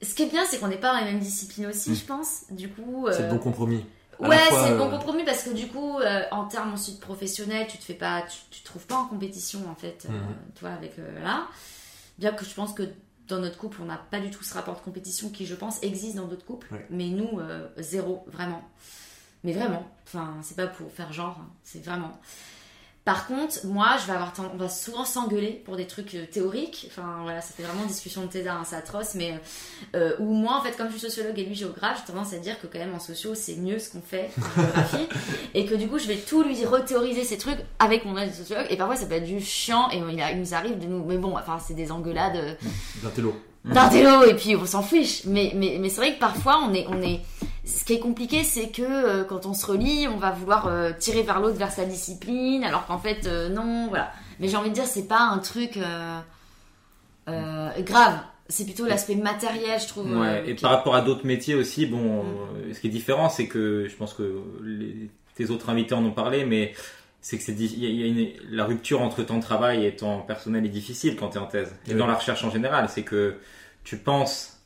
ce 0.00 0.14
qui 0.14 0.22
est 0.22 0.30
bien, 0.30 0.46
c'est 0.46 0.58
qu'on 0.58 0.68
n'est 0.68 0.78
pas 0.78 0.94
dans 0.94 1.00
la 1.00 1.12
même 1.12 1.20
discipline 1.20 1.66
aussi, 1.66 1.90
mm. 1.90 1.96
je 1.96 2.04
pense. 2.04 2.44
Du 2.50 2.70
coup. 2.70 3.08
C'est 3.12 3.24
le 3.24 3.28
bon 3.28 3.38
compromis. 3.38 3.84
Ouais, 4.20 4.36
c'est 4.50 4.70
le 4.70 4.76
bon 4.76 4.88
euh, 4.88 4.90
compromis 4.90 5.24
parce 5.24 5.42
que 5.42 5.50
du 5.50 5.66
coup, 5.66 5.98
euh, 5.98 6.22
en 6.30 6.46
termes 6.46 6.72
ensuite 6.72 7.00
professionnels, 7.00 7.66
tu 7.68 7.78
te 7.78 7.84
fais 7.84 7.94
pas, 7.94 8.22
tu, 8.22 8.60
te 8.60 8.64
trouves 8.64 8.86
pas 8.86 8.96
en 8.96 9.06
compétition 9.06 9.60
en 9.70 9.74
fait, 9.74 10.06
euh, 10.08 10.12
mhm. 10.12 10.34
toi 10.58 10.70
avec 10.70 10.96
là. 11.22 11.46
Bien 12.18 12.32
que 12.32 12.44
je 12.44 12.54
pense 12.54 12.74
que 12.74 12.82
dans 13.28 13.38
notre 13.38 13.56
couple, 13.56 13.78
on 13.82 13.86
n'a 13.86 13.96
pas 13.96 14.20
du 14.20 14.30
tout 14.30 14.42
ce 14.42 14.52
rapport 14.54 14.74
de 14.74 14.80
compétition 14.80 15.30
qui, 15.30 15.46
je 15.46 15.54
pense, 15.54 15.82
existe 15.82 16.16
dans 16.16 16.26
d'autres 16.26 16.44
couples. 16.44 16.68
Mais 16.90 17.08
nous, 17.08 17.40
zéro, 17.78 18.24
vraiment. 18.26 18.62
Mais 19.44 19.52
vraiment. 19.52 19.88
Enfin, 20.06 20.34
c'est 20.42 20.56
pas 20.56 20.66
pour 20.66 20.92
faire 20.92 21.12
genre, 21.12 21.38
hein, 21.40 21.48
c'est 21.62 21.82
vraiment. 21.82 22.20
Par 23.04 23.26
contre, 23.26 23.64
moi, 23.64 23.96
je 24.00 24.06
vais 24.06 24.12
avoir 24.12 24.32
on 24.52 24.58
va 24.58 24.68
souvent 24.68 25.06
s'engueuler 25.06 25.62
pour 25.64 25.76
des 25.76 25.86
trucs 25.86 26.14
euh, 26.14 26.26
théoriques. 26.30 26.86
Enfin, 26.90 27.20
voilà, 27.22 27.40
ça 27.40 27.54
fait 27.54 27.62
vraiment 27.62 27.86
discussion 27.86 28.22
de 28.22 28.26
thésard, 28.26 28.60
hein, 28.60 28.64
c'est 28.66 28.76
atroce. 28.76 29.14
Mais 29.14 29.40
euh, 29.96 30.14
ou 30.18 30.34
moi, 30.34 30.58
en 30.58 30.62
fait, 30.62 30.76
comme 30.76 30.88
je 30.88 30.92
suis 30.92 31.00
sociologue 31.00 31.38
et 31.38 31.44
lui 31.44 31.54
géographe, 31.54 32.00
j'ai 32.00 32.12
tendance 32.12 32.34
à 32.34 32.38
dire 32.38 32.60
que 32.60 32.66
quand 32.66 32.78
même 32.78 32.94
en 32.94 33.00
sociaux, 33.00 33.34
c'est 33.34 33.56
mieux 33.56 33.78
ce 33.78 33.90
qu'on 33.90 34.02
fait 34.02 34.30
en 34.38 34.60
géographie. 34.60 35.08
et 35.54 35.64
que 35.64 35.74
du 35.74 35.88
coup, 35.88 35.98
je 35.98 36.08
vais 36.08 36.16
tout 36.16 36.42
lui 36.42 36.62
rethéoriser 36.66 37.24
ces 37.24 37.38
trucs 37.38 37.58
avec 37.78 38.04
mon 38.04 38.18
aide 38.18 38.30
de 38.30 38.34
sociologue. 38.34 38.66
Et 38.68 38.76
parfois, 38.76 38.96
ça 38.96 39.06
peut 39.06 39.14
être 39.14 39.24
du 39.24 39.40
chiant 39.40 39.88
et 39.90 39.96
il, 39.96 40.38
nous 40.38 40.54
arrive 40.54 40.78
de 40.78 40.86
nous. 40.86 41.02
Mais 41.04 41.16
bon, 41.16 41.36
enfin, 41.38 41.58
c'est 41.58 41.74
des 41.74 41.90
engueulades. 41.90 42.36
Euh, 42.36 42.54
D'intello. 43.02 43.34
D'intello, 43.64 44.24
et 44.24 44.34
puis 44.34 44.56
on 44.56 44.66
s'en 44.66 44.82
fiche. 44.82 45.24
Mais, 45.24 45.52
mais, 45.54 45.78
mais 45.80 45.88
c'est 45.88 46.00
vrai 46.02 46.14
que 46.14 46.20
parfois, 46.20 46.60
on 46.68 46.74
est. 46.74 46.86
On 46.86 47.00
est 47.00 47.20
ce 47.64 47.84
qui 47.84 47.94
est 47.94 47.98
compliqué, 47.98 48.42
c'est 48.44 48.70
que 48.70 48.82
euh, 48.82 49.24
quand 49.24 49.46
on 49.46 49.54
se 49.54 49.66
relie, 49.66 50.08
on 50.08 50.16
va 50.16 50.30
vouloir 50.30 50.66
euh, 50.66 50.92
tirer 50.98 51.22
vers 51.22 51.40
l'autre, 51.40 51.56
vers 51.56 51.70
sa 51.70 51.84
discipline, 51.84 52.64
alors 52.64 52.86
qu'en 52.86 52.98
fait, 52.98 53.26
euh, 53.26 53.48
non, 53.48 53.88
voilà. 53.88 54.12
Mais 54.38 54.48
j'ai 54.48 54.56
envie 54.56 54.70
de 54.70 54.74
dire, 54.74 54.86
c'est 54.86 55.08
pas 55.08 55.20
un 55.20 55.38
truc 55.38 55.78
grave. 57.26 58.18
C'est 58.48 58.64
plutôt 58.64 58.86
l'aspect 58.86 59.14
matériel, 59.14 59.78
je 59.80 59.86
trouve. 59.86 60.10
Ouais, 60.18 60.42
et 60.48 60.54
par 60.54 60.72
rapport 60.72 60.96
à 60.96 61.02
d'autres 61.02 61.24
métiers 61.24 61.54
aussi, 61.54 61.86
bon, 61.86 62.24
mm. 62.24 62.74
ce 62.74 62.80
qui 62.80 62.88
est 62.88 62.90
différent, 62.90 63.28
c'est 63.28 63.46
que 63.46 63.86
je 63.88 63.94
pense 63.94 64.14
que 64.14 64.40
tes 65.36 65.50
autres 65.50 65.70
invités 65.70 65.94
en 65.94 66.04
ont 66.04 66.10
parlé, 66.10 66.44
mais 66.44 66.72
c'est 67.20 67.36
que 67.36 67.44
c'est 67.44 67.52
y 67.52 68.24
a 68.24 68.40
la 68.50 68.64
rupture 68.64 69.02
entre 69.02 69.22
temps 69.22 69.36
de 69.36 69.42
travail 69.42 69.84
et 69.84 69.94
temps 69.94 70.20
personnel 70.20 70.64
est 70.64 70.70
difficile 70.70 71.16
quand 71.16 71.28
tu 71.28 71.36
es 71.36 71.40
en 71.40 71.46
thèse. 71.46 71.76
Et 71.88 71.94
dans 71.94 72.06
la 72.06 72.14
recherche 72.14 72.42
en 72.42 72.50
général, 72.50 72.88
c'est 72.88 73.02
que 73.02 73.36
tu 73.84 73.98
penses, 73.98 74.60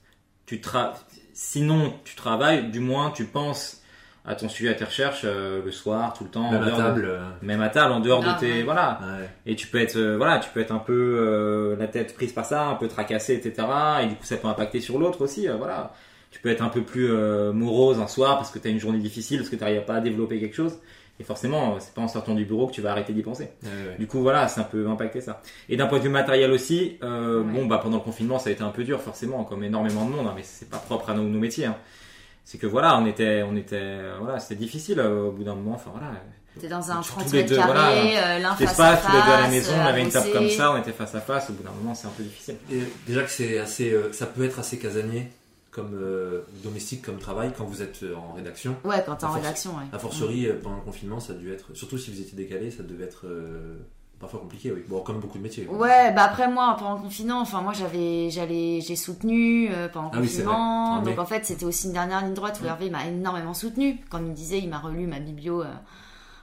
tu 0.46 0.60
travailles 0.60 0.94
sinon 1.34 1.92
tu 2.04 2.14
travailles, 2.16 2.70
du 2.70 2.80
moins 2.80 3.10
tu 3.10 3.24
penses 3.24 3.82
à 4.26 4.34
ton 4.34 4.48
sujet, 4.48 4.70
à 4.70 4.74
tes 4.74 4.84
recherches 4.84 5.22
euh, 5.24 5.62
le 5.62 5.70
soir, 5.70 6.14
tout 6.14 6.24
le 6.24 6.30
temps, 6.30 6.50
même 6.50 6.62
à 6.62 6.70
table, 6.70 7.04
euh. 7.06 7.20
même 7.42 7.60
à 7.60 7.68
table, 7.68 7.92
en 7.92 8.00
dehors 8.00 8.22
de 8.22 8.28
ah, 8.30 8.36
tes, 8.40 8.62
voilà. 8.62 9.00
Et 9.44 9.54
tu 9.54 9.66
peux 9.66 9.78
être, 9.78 9.96
euh, 9.96 10.16
voilà, 10.16 10.38
tu 10.38 10.48
peux 10.48 10.60
être 10.60 10.72
un 10.72 10.78
peu 10.78 11.76
la 11.78 11.86
tête 11.88 12.14
prise 12.14 12.32
par 12.32 12.46
ça, 12.46 12.64
un 12.64 12.74
peu 12.74 12.88
tracassé, 12.88 13.34
etc. 13.34 13.68
Et 14.02 14.06
du 14.06 14.14
coup, 14.14 14.24
ça 14.24 14.36
peut 14.36 14.48
impacter 14.48 14.80
sur 14.80 14.98
l'autre 14.98 15.20
aussi, 15.20 15.46
voilà. 15.58 15.92
Tu 16.30 16.40
peux 16.40 16.48
être 16.48 16.62
un 16.62 16.68
peu 16.68 16.82
plus 16.82 17.12
morose 17.52 18.00
un 18.00 18.08
soir 18.08 18.36
parce 18.36 18.50
que 18.50 18.58
tu 18.58 18.66
as 18.66 18.70
une 18.70 18.80
journée 18.80 18.98
difficile, 18.98 19.38
parce 19.38 19.50
que 19.50 19.56
tu 19.56 19.62
n'arrives 19.62 19.84
pas 19.84 19.96
à 19.96 20.00
développer 20.00 20.40
quelque 20.40 20.56
chose. 20.56 20.78
Et 21.20 21.24
forcément, 21.24 21.78
c'est 21.78 21.94
pas 21.94 22.02
en 22.02 22.08
sortant 22.08 22.34
du 22.34 22.44
bureau 22.44 22.66
que 22.66 22.72
tu 22.72 22.80
vas 22.80 22.90
arrêter 22.90 23.12
d'y 23.12 23.22
penser. 23.22 23.48
Du 23.98 24.06
coup, 24.06 24.20
voilà, 24.20 24.48
ça 24.48 24.64
peut 24.64 24.88
impacter 24.88 25.20
ça. 25.20 25.40
Et 25.68 25.76
d'un 25.76 25.86
point 25.86 25.98
de 25.98 26.04
vue 26.04 26.08
matériel 26.10 26.50
aussi, 26.50 26.98
euh, 27.02 27.42
bon, 27.42 27.66
bah 27.66 27.78
pendant 27.82 27.98
le 27.98 28.02
confinement, 28.02 28.38
ça 28.38 28.50
a 28.50 28.52
été 28.52 28.62
un 28.62 28.70
peu 28.70 28.82
dur, 28.82 29.00
forcément, 29.00 29.44
comme 29.44 29.62
énormément 29.62 30.04
de 30.04 30.10
monde, 30.10 30.26
hein, 30.26 30.32
mais 30.34 30.42
c'est 30.42 30.68
pas 30.68 30.78
propre 30.78 31.10
à 31.10 31.14
nos, 31.14 31.22
nos 31.22 31.38
métiers. 31.38 31.66
Hein. 31.66 31.76
c'est 32.44 32.58
que 32.58 32.66
voilà, 32.66 32.98
on 32.98 33.06
était, 33.06 33.44
on 33.48 33.54
était, 33.54 34.00
voilà, 34.20 34.40
c'était 34.40 34.56
difficile 34.56 35.00
au 35.00 35.30
bout 35.30 35.44
d'un 35.44 35.54
moment. 35.54 35.74
Enfin 35.74 35.90
voilà. 35.92 36.10
T'es 36.60 36.68
dans 36.68 36.90
un 36.90 37.00
Tous 37.00 37.08
30 37.08 37.32
les 37.32 37.38
mètres 37.38 37.48
deux, 37.50 37.56
voilà. 37.56 37.80
carrés, 37.80 38.18
euh, 38.18 38.38
l'un 38.38 38.54
face 38.54 38.76
pas 38.76 38.90
à 38.90 38.96
tous 38.96 39.12
les 39.12 39.12
deux 39.12 39.18
à 39.18 39.36
la 39.36 39.42
face, 39.42 39.50
maison, 39.50 39.72
on 39.76 39.80
euh, 39.80 39.88
avait 39.88 40.02
une 40.02 40.10
table 40.10 40.30
comme 40.32 40.50
ça, 40.50 40.72
on 40.72 40.76
était 40.76 40.92
face 40.92 41.14
à 41.16 41.20
face. 41.20 41.50
Au 41.50 41.52
bout 41.54 41.64
d'un 41.64 41.72
moment, 41.72 41.94
c'est 41.94 42.06
un 42.06 42.12
peu 42.16 42.22
difficile. 42.22 42.56
Et 42.70 42.80
déjà 43.08 43.22
que 43.22 43.30
c'est 43.30 43.58
assez, 43.58 43.90
euh, 43.90 44.12
ça 44.12 44.26
peut 44.26 44.44
être 44.44 44.60
assez 44.60 44.78
casanier 44.78 45.28
comme 45.74 45.94
euh, 45.94 46.42
domestique, 46.62 47.02
comme 47.02 47.18
travail 47.18 47.52
quand 47.56 47.64
vous 47.64 47.82
êtes 47.82 48.04
euh, 48.04 48.14
en 48.14 48.32
rédaction. 48.34 48.76
Ouais, 48.84 49.02
quand 49.04 49.16
t'es 49.16 49.24
en 49.24 49.32
rédaction, 49.32 49.72
ouais. 49.72 49.84
A 49.92 49.98
fortiori, 49.98 50.46
euh, 50.46 50.60
pendant 50.62 50.76
le 50.76 50.82
confinement, 50.82 51.18
ça 51.18 51.32
a 51.32 51.36
dû 51.36 51.52
être, 51.52 51.74
surtout 51.74 51.98
si 51.98 52.12
vous 52.12 52.20
étiez 52.20 52.36
décalé, 52.36 52.70
ça 52.70 52.84
devait 52.84 53.02
être 53.02 53.26
euh, 53.26 53.74
parfois 54.20 54.38
compliqué, 54.38 54.70
oui. 54.70 54.84
Bon, 54.88 55.00
comme 55.00 55.18
beaucoup 55.18 55.36
de 55.36 55.42
métiers. 55.42 55.66
Ouais, 55.66 56.12
bah 56.12 56.22
après 56.22 56.48
moi 56.48 56.76
pendant 56.78 56.94
le 56.94 57.00
confinement, 57.00 57.40
enfin 57.40 57.60
moi 57.60 57.72
j'avais 57.72 58.30
j'allais 58.30 58.80
j'ai 58.82 58.94
soutenu 58.94 59.68
euh, 59.72 59.88
pendant 59.88 60.10
le 60.10 60.18
Ah 60.18 60.20
confinement, 60.20 61.02
donc 61.02 61.18
en 61.18 61.26
fait 61.26 61.44
c'était 61.44 61.64
aussi 61.64 61.88
une 61.88 61.92
dernière 61.92 62.22
ligne 62.24 62.34
droite 62.34 62.60
où. 62.62 62.66
Hervé 62.66 62.88
m'a 62.88 63.06
énormément 63.06 63.52
soutenu. 63.52 63.98
Quand 64.10 64.18
il 64.18 64.26
me 64.26 64.32
disait, 64.32 64.58
il 64.58 64.68
m'a 64.68 64.78
relu 64.78 65.08
ma 65.08 65.18
biblio, 65.18 65.64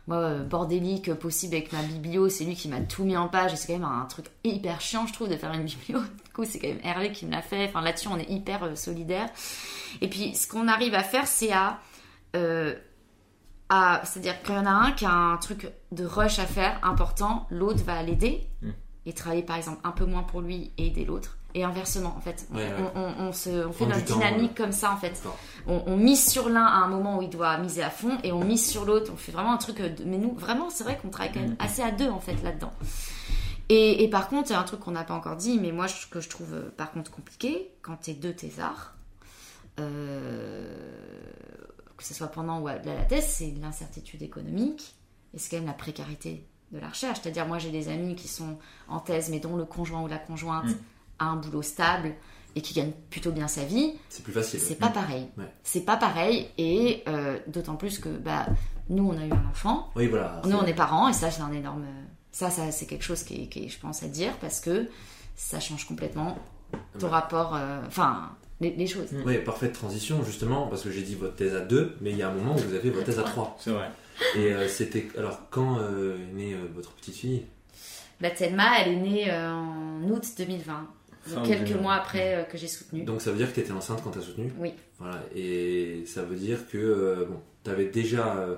moi 0.07 0.39
bordélique 0.39 1.13
possible 1.13 1.55
avec 1.55 1.71
ma 1.71 1.81
biblio, 1.83 2.27
c'est 2.27 2.43
lui 2.43 2.55
qui 2.55 2.67
m'a 2.67 2.81
tout 2.81 3.05
mis 3.05 3.15
en 3.15 3.29
page 3.29 3.53
et 3.53 3.55
c'est 3.55 3.67
quand 3.67 3.79
même 3.79 3.87
un 3.89 4.05
truc 4.05 4.25
hyper 4.43 4.81
chiant 4.81 5.07
je 5.07 5.13
trouve 5.13 5.29
de 5.29 5.37
faire 5.37 5.53
une 5.53 5.63
biblio. 5.63 5.99
Coup 6.41 6.49
c'est 6.49 6.59
quand 6.59 6.67
même 6.67 6.79
Hervé 6.83 7.11
qui 7.11 7.25
me 7.25 7.31
l'a 7.31 7.41
fait. 7.41 7.65
Enfin 7.67 7.81
là-dessus 7.81 8.07
on 8.07 8.17
est 8.17 8.29
hyper 8.29 8.63
euh, 8.63 8.75
solidaire. 8.75 9.29
Et 10.01 10.09
puis 10.09 10.33
ce 10.35 10.47
qu'on 10.47 10.67
arrive 10.67 10.95
à 10.95 11.03
faire 11.03 11.27
c'est 11.27 11.51
à 11.51 11.79
euh, 12.35 12.73
à- 13.69 14.01
c'est-à-dire 14.03 14.41
qu'il 14.41 14.55
y 14.55 14.57
en 14.57 14.65
a 14.65 14.69
un 14.71 14.91
qui 14.91 15.05
a 15.05 15.11
un 15.13 15.37
truc 15.37 15.71
de 15.91 16.05
rush 16.05 16.39
à 16.39 16.45
faire 16.45 16.79
important, 16.83 17.45
l'autre 17.49 17.83
va 17.83 18.01
l'aider 18.03 18.47
Mm. 18.61 18.69
et 19.05 19.13
travailler 19.13 19.43
par 19.43 19.55
exemple 19.57 19.79
un 19.83 19.91
peu 19.91 20.05
moins 20.05 20.23
pour 20.23 20.41
lui 20.41 20.71
et 20.77 20.87
aider 20.87 21.05
l'autre. 21.05 21.37
Et 21.53 21.65
inversement, 21.65 22.15
en 22.17 22.21
fait, 22.21 22.47
Ouais, 22.53 22.69
on, 22.77 22.81
ouais. 22.83 22.89
on- 23.19 23.23
on 23.27 23.33
se, 23.33 23.49
on 23.67 23.73
fait 23.73 23.85
notre 23.85 24.05
temps, 24.05 24.13
dynamique 24.15 24.55
comme 24.55 24.71
ça, 24.71 24.89
en 24.93 24.95
fait. 24.95 25.21
On, 25.67 25.83
on 25.85 25.97
mise 25.97 26.25
sur 26.31 26.47
l'un 26.47 26.63
à 26.63 26.77
un 26.77 26.87
moment 26.87 27.17
où 27.17 27.21
il 27.23 27.29
doit 27.29 27.57
miser 27.57 27.83
à 27.83 27.89
fond, 27.89 28.17
et 28.23 28.31
on 28.31 28.41
mise 28.45 28.65
sur 28.65 28.85
l'autre. 28.85 29.11
On 29.13 29.17
fait 29.17 29.33
vraiment 29.33 29.51
un 29.51 29.57
truc. 29.57 29.81
euh, 29.81 29.89
de- 29.89 30.05
Mais 30.05 30.17
nous, 30.17 30.33
vraiment, 30.33 30.69
c'est 30.69 30.85
vrai 30.85 30.97
qu'on 31.01 31.09
travaille 31.09 31.33
quand 31.33 31.41
même 31.41 31.57
assez 31.59 31.81
à 31.81 31.91
deux, 31.91 32.09
en 32.09 32.21
fait, 32.21 32.41
là-dedans. 32.41 32.71
Et, 33.73 34.03
et 34.03 34.09
par 34.09 34.27
contre, 34.27 34.49
il 34.49 34.53
y 34.53 34.55
a 34.55 34.59
un 34.59 34.63
truc 34.63 34.81
qu'on 34.81 34.91
n'a 34.91 35.03
pas 35.05 35.13
encore 35.13 35.37
dit, 35.37 35.57
mais 35.59 35.71
moi, 35.71 35.87
je- 35.87 36.07
que 36.07 36.19
je 36.19 36.27
trouve 36.29 36.53
euh, 36.53 36.69
par 36.75 36.91
contre 36.91 37.09
compliqué, 37.09 37.71
quand 37.81 37.95
t'es 37.95 38.13
deux 38.13 38.33
thésards, 38.33 38.95
euh, 39.79 41.21
que 41.97 42.03
ce 42.03 42.13
soit 42.13 42.27
pendant 42.27 42.59
ou 42.59 42.67
à 42.67 42.75
la 42.75 43.05
thèse, 43.05 43.25
c'est 43.27 43.53
l'incertitude 43.61 44.21
économique 44.23 44.95
et 45.33 45.39
c'est 45.39 45.49
quand 45.51 45.57
même 45.57 45.67
la 45.67 45.73
précarité 45.73 46.45
de 46.71 46.79
la 46.79 46.89
recherche. 46.89 47.19
C'est-à-dire, 47.21 47.47
moi, 47.47 47.59
j'ai 47.59 47.69
des 47.71 47.87
amis 47.89 48.15
qui 48.15 48.27
sont 48.27 48.57
en 48.87 48.99
thèse, 48.99 49.29
mais 49.29 49.39
dont 49.39 49.55
le 49.55 49.65
conjoint 49.65 50.01
ou 50.01 50.07
la 50.07 50.17
conjointe 50.19 50.65
Mm. 50.65 50.75
a 51.19 51.25
un 51.25 51.35
boulot 51.35 51.61
stable 51.61 52.13
et 52.55 52.61
qui 52.61 52.73
gagne 52.73 52.91
plutôt 53.09 53.31
bien 53.31 53.47
sa 53.47 53.63
vie. 53.63 53.93
C'est 54.09 54.23
plus 54.23 54.33
facile. 54.33 54.59
C'est 54.59 54.75
pas 54.75 54.89
pareil. 54.89 55.27
Ouais. 55.37 55.51
C'est 55.63 55.81
pas 55.85 55.95
pareil 55.97 56.49
et 56.57 57.03
euh, 57.07 57.39
d'autant 57.47 57.75
plus 57.75 57.99
que 57.99 58.09
bah, 58.09 58.45
nous, 58.89 59.07
on 59.07 59.17
a 59.17 59.25
eu 59.25 59.31
un 59.31 59.49
enfant. 59.49 59.89
Oui, 59.95 60.07
voilà. 60.07 60.41
Nous, 60.45 60.57
on 60.57 60.65
est 60.65 60.73
parents 60.73 61.07
et 61.07 61.13
ça, 61.13 61.31
c'est 61.31 61.41
un 61.41 61.51
énorme. 61.53 61.85
Ça, 62.31 62.49
ça 62.49 62.71
c'est 62.71 62.85
quelque 62.85 63.03
chose 63.03 63.23
qui 63.23 63.43
est, 63.43 63.47
qui 63.47 63.65
est, 63.65 63.67
je 63.69 63.79
pense, 63.79 64.03
à 64.03 64.07
dire 64.07 64.33
parce 64.39 64.59
que 64.61 64.87
ça 65.35 65.59
change 65.59 65.85
complètement 65.85 66.37
ton 66.99 67.07
Ouais. 67.07 67.11
rapport. 67.13 67.55
euh, 67.55 67.81
Enfin, 67.87 68.31
les, 68.61 68.71
les 68.75 68.87
choses. 68.87 69.09
Oui, 69.25 69.37
parfaite 69.39 69.73
transition, 69.73 70.23
justement, 70.23 70.67
parce 70.67 70.83
que 70.83 70.91
j'ai 70.91 71.01
dit 71.01 71.15
votre 71.15 71.35
thèse 71.35 71.55
à 71.55 71.61
deux, 71.61 71.95
mais 71.99 72.11
il 72.11 72.17
y 72.17 72.21
a 72.21 72.29
un 72.29 72.33
moment 72.33 72.53
où 72.55 72.59
vous 72.59 72.73
avez 72.75 72.89
votre 72.91 73.05
thèse 73.05 73.19
à 73.19 73.23
trois. 73.23 73.57
C'est 73.59 73.71
vrai. 73.71 73.89
Et 74.35 74.53
euh, 74.53 74.67
c'était. 74.67 75.07
Alors, 75.17 75.49
quand 75.49 75.79
euh, 75.79 76.15
est 76.17 76.33
née 76.33 76.53
euh, 76.53 76.67
votre 76.75 76.91
petite 76.93 77.15
fille? 77.15 77.45
Bah, 78.21 78.29
Thelma, 78.29 78.79
elle 78.79 78.93
est 78.93 78.97
née 78.97 79.31
euh, 79.31 79.49
en 79.51 80.03
août 80.09 80.23
2020. 80.37 80.87
donc 81.35 81.45
quelques 81.47 81.61
2020. 81.69 81.81
mois 81.81 81.93
après 81.95 82.35
euh, 82.35 82.43
que 82.43 82.57
j'ai 82.57 82.67
soutenu. 82.67 83.03
Donc, 83.03 83.19
ça 83.21 83.31
veut 83.31 83.37
dire 83.37 83.49
que 83.49 83.55
tu 83.55 83.61
étais 83.61 83.71
enceinte 83.71 84.01
quand 84.03 84.11
tu 84.11 84.19
as 84.19 84.21
soutenu? 84.21 84.53
Oui. 84.59 84.73
Voilà. 84.99 85.21
Et 85.35 86.03
ça 86.05 86.21
veut 86.21 86.35
dire 86.35 86.67
que, 86.69 86.77
euh, 86.77 87.25
bon, 87.27 87.39
tu 87.63 87.71
avais 87.71 87.85
déjà. 87.87 88.35
euh, 88.37 88.55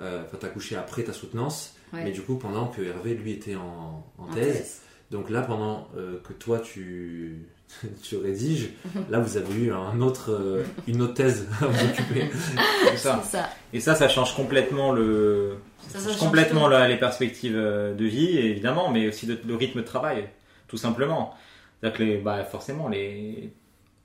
euh, 0.00 0.24
Enfin, 0.26 0.38
t'as 0.40 0.48
couché 0.48 0.74
après 0.76 1.04
ta 1.04 1.12
soutenance, 1.12 1.75
Ouais. 1.92 2.04
mais 2.04 2.10
du 2.10 2.20
coup, 2.22 2.36
pendant 2.36 2.66
que 2.66 2.82
Hervé, 2.82 3.14
lui, 3.14 3.32
était 3.32 3.56
en, 3.56 4.04
en 4.18 4.24
En 4.24 4.34
thèse. 4.34 4.82
Donc 5.10 5.30
là, 5.30 5.42
pendant 5.42 5.86
euh, 5.96 6.18
que 6.26 6.32
toi, 6.32 6.58
tu, 6.58 7.46
tu 8.02 8.16
rédiges, 8.16 8.70
là, 9.10 9.20
vous 9.20 9.36
avez 9.36 9.54
eu 9.54 9.72
un 9.72 10.00
autre, 10.00 10.32
euh, 10.32 10.64
une 10.88 11.00
autre 11.02 11.14
thèse 11.14 11.46
à 11.60 11.66
vous 11.66 11.84
occuper. 11.84 12.28
C'est 12.90 12.96
ça. 12.96 13.20
C'est 13.22 13.36
ça. 13.36 13.48
Et 13.72 13.80
ça, 13.80 13.94
ça 13.94 14.08
change 14.08 14.34
complètement 14.34 14.90
le, 14.92 15.58
Ça, 15.78 15.92
ça 15.92 15.98
ça 15.98 16.04
change 16.08 16.12
change 16.18 16.26
complètement 16.26 16.66
la- 16.68 16.88
les 16.88 16.96
perspectives 16.96 17.56
euh, 17.56 17.94
de 17.94 18.04
vie, 18.04 18.36
évidemment, 18.38 18.90
mais 18.90 19.06
aussi 19.08 19.26
de- 19.26 19.38
le 19.46 19.54
rythme 19.54 19.80
de 19.80 19.84
travail, 19.86 20.28
tout 20.66 20.76
simplement. 20.76 21.34
C'est-à-dire 21.80 21.98
que 21.98 22.02
les, 22.02 22.16
bah, 22.18 22.42
forcément, 22.44 22.88
les, 22.88 23.52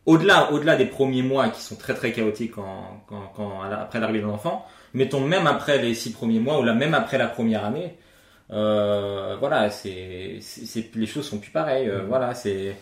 au-delà, 0.05 0.51
au-delà 0.51 0.75
des 0.75 0.85
premiers 0.85 1.23
mois 1.23 1.49
qui 1.49 1.61
sont 1.61 1.75
très 1.77 1.93
très 1.95 2.11
chaotiques 2.11 2.51
quand, 2.51 3.03
quand, 3.07 3.31
quand- 3.35 3.61
après 3.63 3.99
l'arrivée 3.99 4.21
d'un 4.21 4.29
enfant, 4.29 4.65
mettons 4.93 5.19
même 5.21 5.47
après 5.47 5.77
les 5.81 5.93
six 5.95 6.11
premiers 6.11 6.39
mois 6.39 6.59
ou 6.59 6.63
là 6.63 6.73
même 6.73 6.93
après 6.93 7.17
la 7.17 7.27
première 7.27 7.65
année, 7.65 7.97
euh, 8.51 9.35
voilà, 9.39 9.69
c'est, 9.69 10.39
les 10.95 11.05
choses 11.05 11.27
sont 11.27 11.39
plus 11.39 11.51
pareilles. 11.51 11.87
euh, 11.89 12.01
Mhm. 12.01 12.07
Voilà, 12.07 12.33
c'est, 12.33 12.75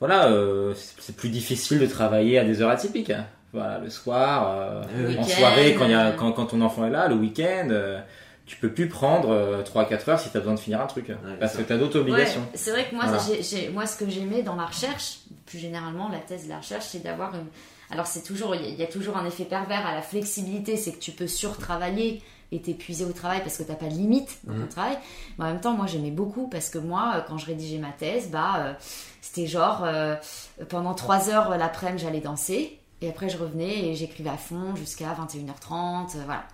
voilà, 0.00 0.26
euh, 0.28 0.74
c'est 0.98 1.16
plus 1.16 1.28
difficile 1.28 1.78
de 1.78 1.86
travailler 1.86 2.38
à 2.38 2.44
des 2.44 2.62
heures 2.62 2.70
atypiques. 2.70 3.10
hein. 3.10 3.26
Voilà, 3.52 3.78
le 3.78 3.88
soir, 3.90 4.82
en 5.18 5.22
soirée 5.22 5.74
quand, 5.78 5.84
il 5.86 5.90
y 5.92 5.94
a, 5.94 6.12
quand, 6.12 6.32
quand 6.32 6.46
ton 6.46 6.60
enfant 6.60 6.86
est 6.86 6.90
là, 6.90 7.08
le 7.08 7.14
week-end, 7.14 7.68
euh, 7.70 7.98
tu 8.44 8.56
peux 8.56 8.70
plus 8.70 8.88
prendre 8.88 9.30
euh, 9.30 9.62
3-4 9.62 10.10
heures 10.10 10.20
si 10.20 10.30
tu 10.30 10.36
as 10.36 10.40
besoin 10.40 10.54
de 10.54 10.60
finir 10.60 10.80
un 10.80 10.86
truc. 10.86 11.10
parce 11.40 11.52
c'est 11.52 11.62
que 11.62 11.66
tu 11.66 11.72
as 11.72 11.78
d'autres 11.78 11.98
obligations. 12.00 12.40
Ouais, 12.42 12.46
c'est 12.54 12.70
vrai 12.70 12.84
que 12.84 12.94
moi, 12.94 13.04
Voilà. 13.06 13.70
moi, 13.72 13.86
ce 13.86 13.96
que 13.96 14.10
j'aimais 14.10 14.42
dans 14.42 14.56
la 14.56 14.66
recherche, 14.66 15.18
plus 15.46 15.58
généralement 15.58 16.08
la 16.10 16.18
thèse 16.18 16.44
de 16.44 16.50
la 16.50 16.58
recherche, 16.58 16.84
c'est 16.84 17.02
d'avoir 17.02 17.34
une. 17.34 17.46
Alors 17.90 18.06
c'est 18.06 18.22
toujours, 18.22 18.54
il 18.54 18.62
y, 18.62 18.64
a- 18.64 18.68
il 18.68 18.74
y 18.76 18.82
a 18.82 18.86
toujours 18.86 19.16
un 19.16 19.24
effet 19.26 19.44
pervers 19.44 19.86
à 19.86 19.94
la 19.94 20.02
flexibilité, 20.02 20.76
c'est 20.76 20.92
que 20.92 20.98
tu 20.98 21.12
peux 21.12 21.26
surtravailler 21.28 22.22
et 22.52 22.60
t'épuiser 22.62 23.04
au 23.04 23.12
travail 23.12 23.40
parce 23.42 23.56
que 23.58 23.62
t'as 23.64 23.74
pas 23.74 23.86
de 23.86 23.94
limite 23.94 24.38
dans 24.44 24.54
ton 24.54 24.60
Mhm. 24.60 24.68
travail. 24.68 24.98
Mais 25.38 25.44
en 25.44 25.48
même 25.48 25.60
temps, 25.60 25.72
moi, 25.74 25.86
j'aimais 25.86 26.10
beaucoup 26.12 26.48
parce 26.48 26.68
que 26.70 26.78
moi, 26.78 27.14
euh, 27.16 27.20
quand 27.26 27.38
je 27.38 27.46
rédigeais 27.46 27.78
ma 27.78 27.90
thèse, 27.92 28.30
bah, 28.30 28.54
euh, 28.58 28.74
c'était 29.20 29.46
genre 29.46 29.82
euh, 29.84 30.14
pendant 30.68 30.94
trois 30.94 31.28
heures 31.28 31.56
l'après-midi, 31.56 32.02
j'allais 32.04 32.20
danser 32.20 32.78
et 33.02 33.08
après 33.08 33.28
je 33.28 33.36
revenais 33.36 33.86
et 33.88 33.94
j'écrivais 33.94 34.30
à 34.30 34.36
fond 34.36 34.74
jusqu'à 34.76 35.12
21h30. 35.14 36.16
euh, 36.16 36.22
voilà, 36.24 36.44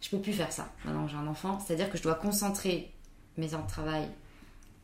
je 0.00 0.08
peux 0.10 0.18
plus 0.18 0.32
faire 0.34 0.52
ça 0.52 0.66
maintenant 0.84 1.04
que 1.06 1.10
j'ai 1.10 1.16
un 1.16 1.26
enfant. 1.26 1.58
C'est-à-dire 1.66 1.90
que 1.90 1.96
je 1.98 2.02
dois 2.02 2.14
concentrer 2.14 2.90
mes 3.36 3.52
heures 3.54 3.64
de 3.64 3.70
travail 3.70 4.08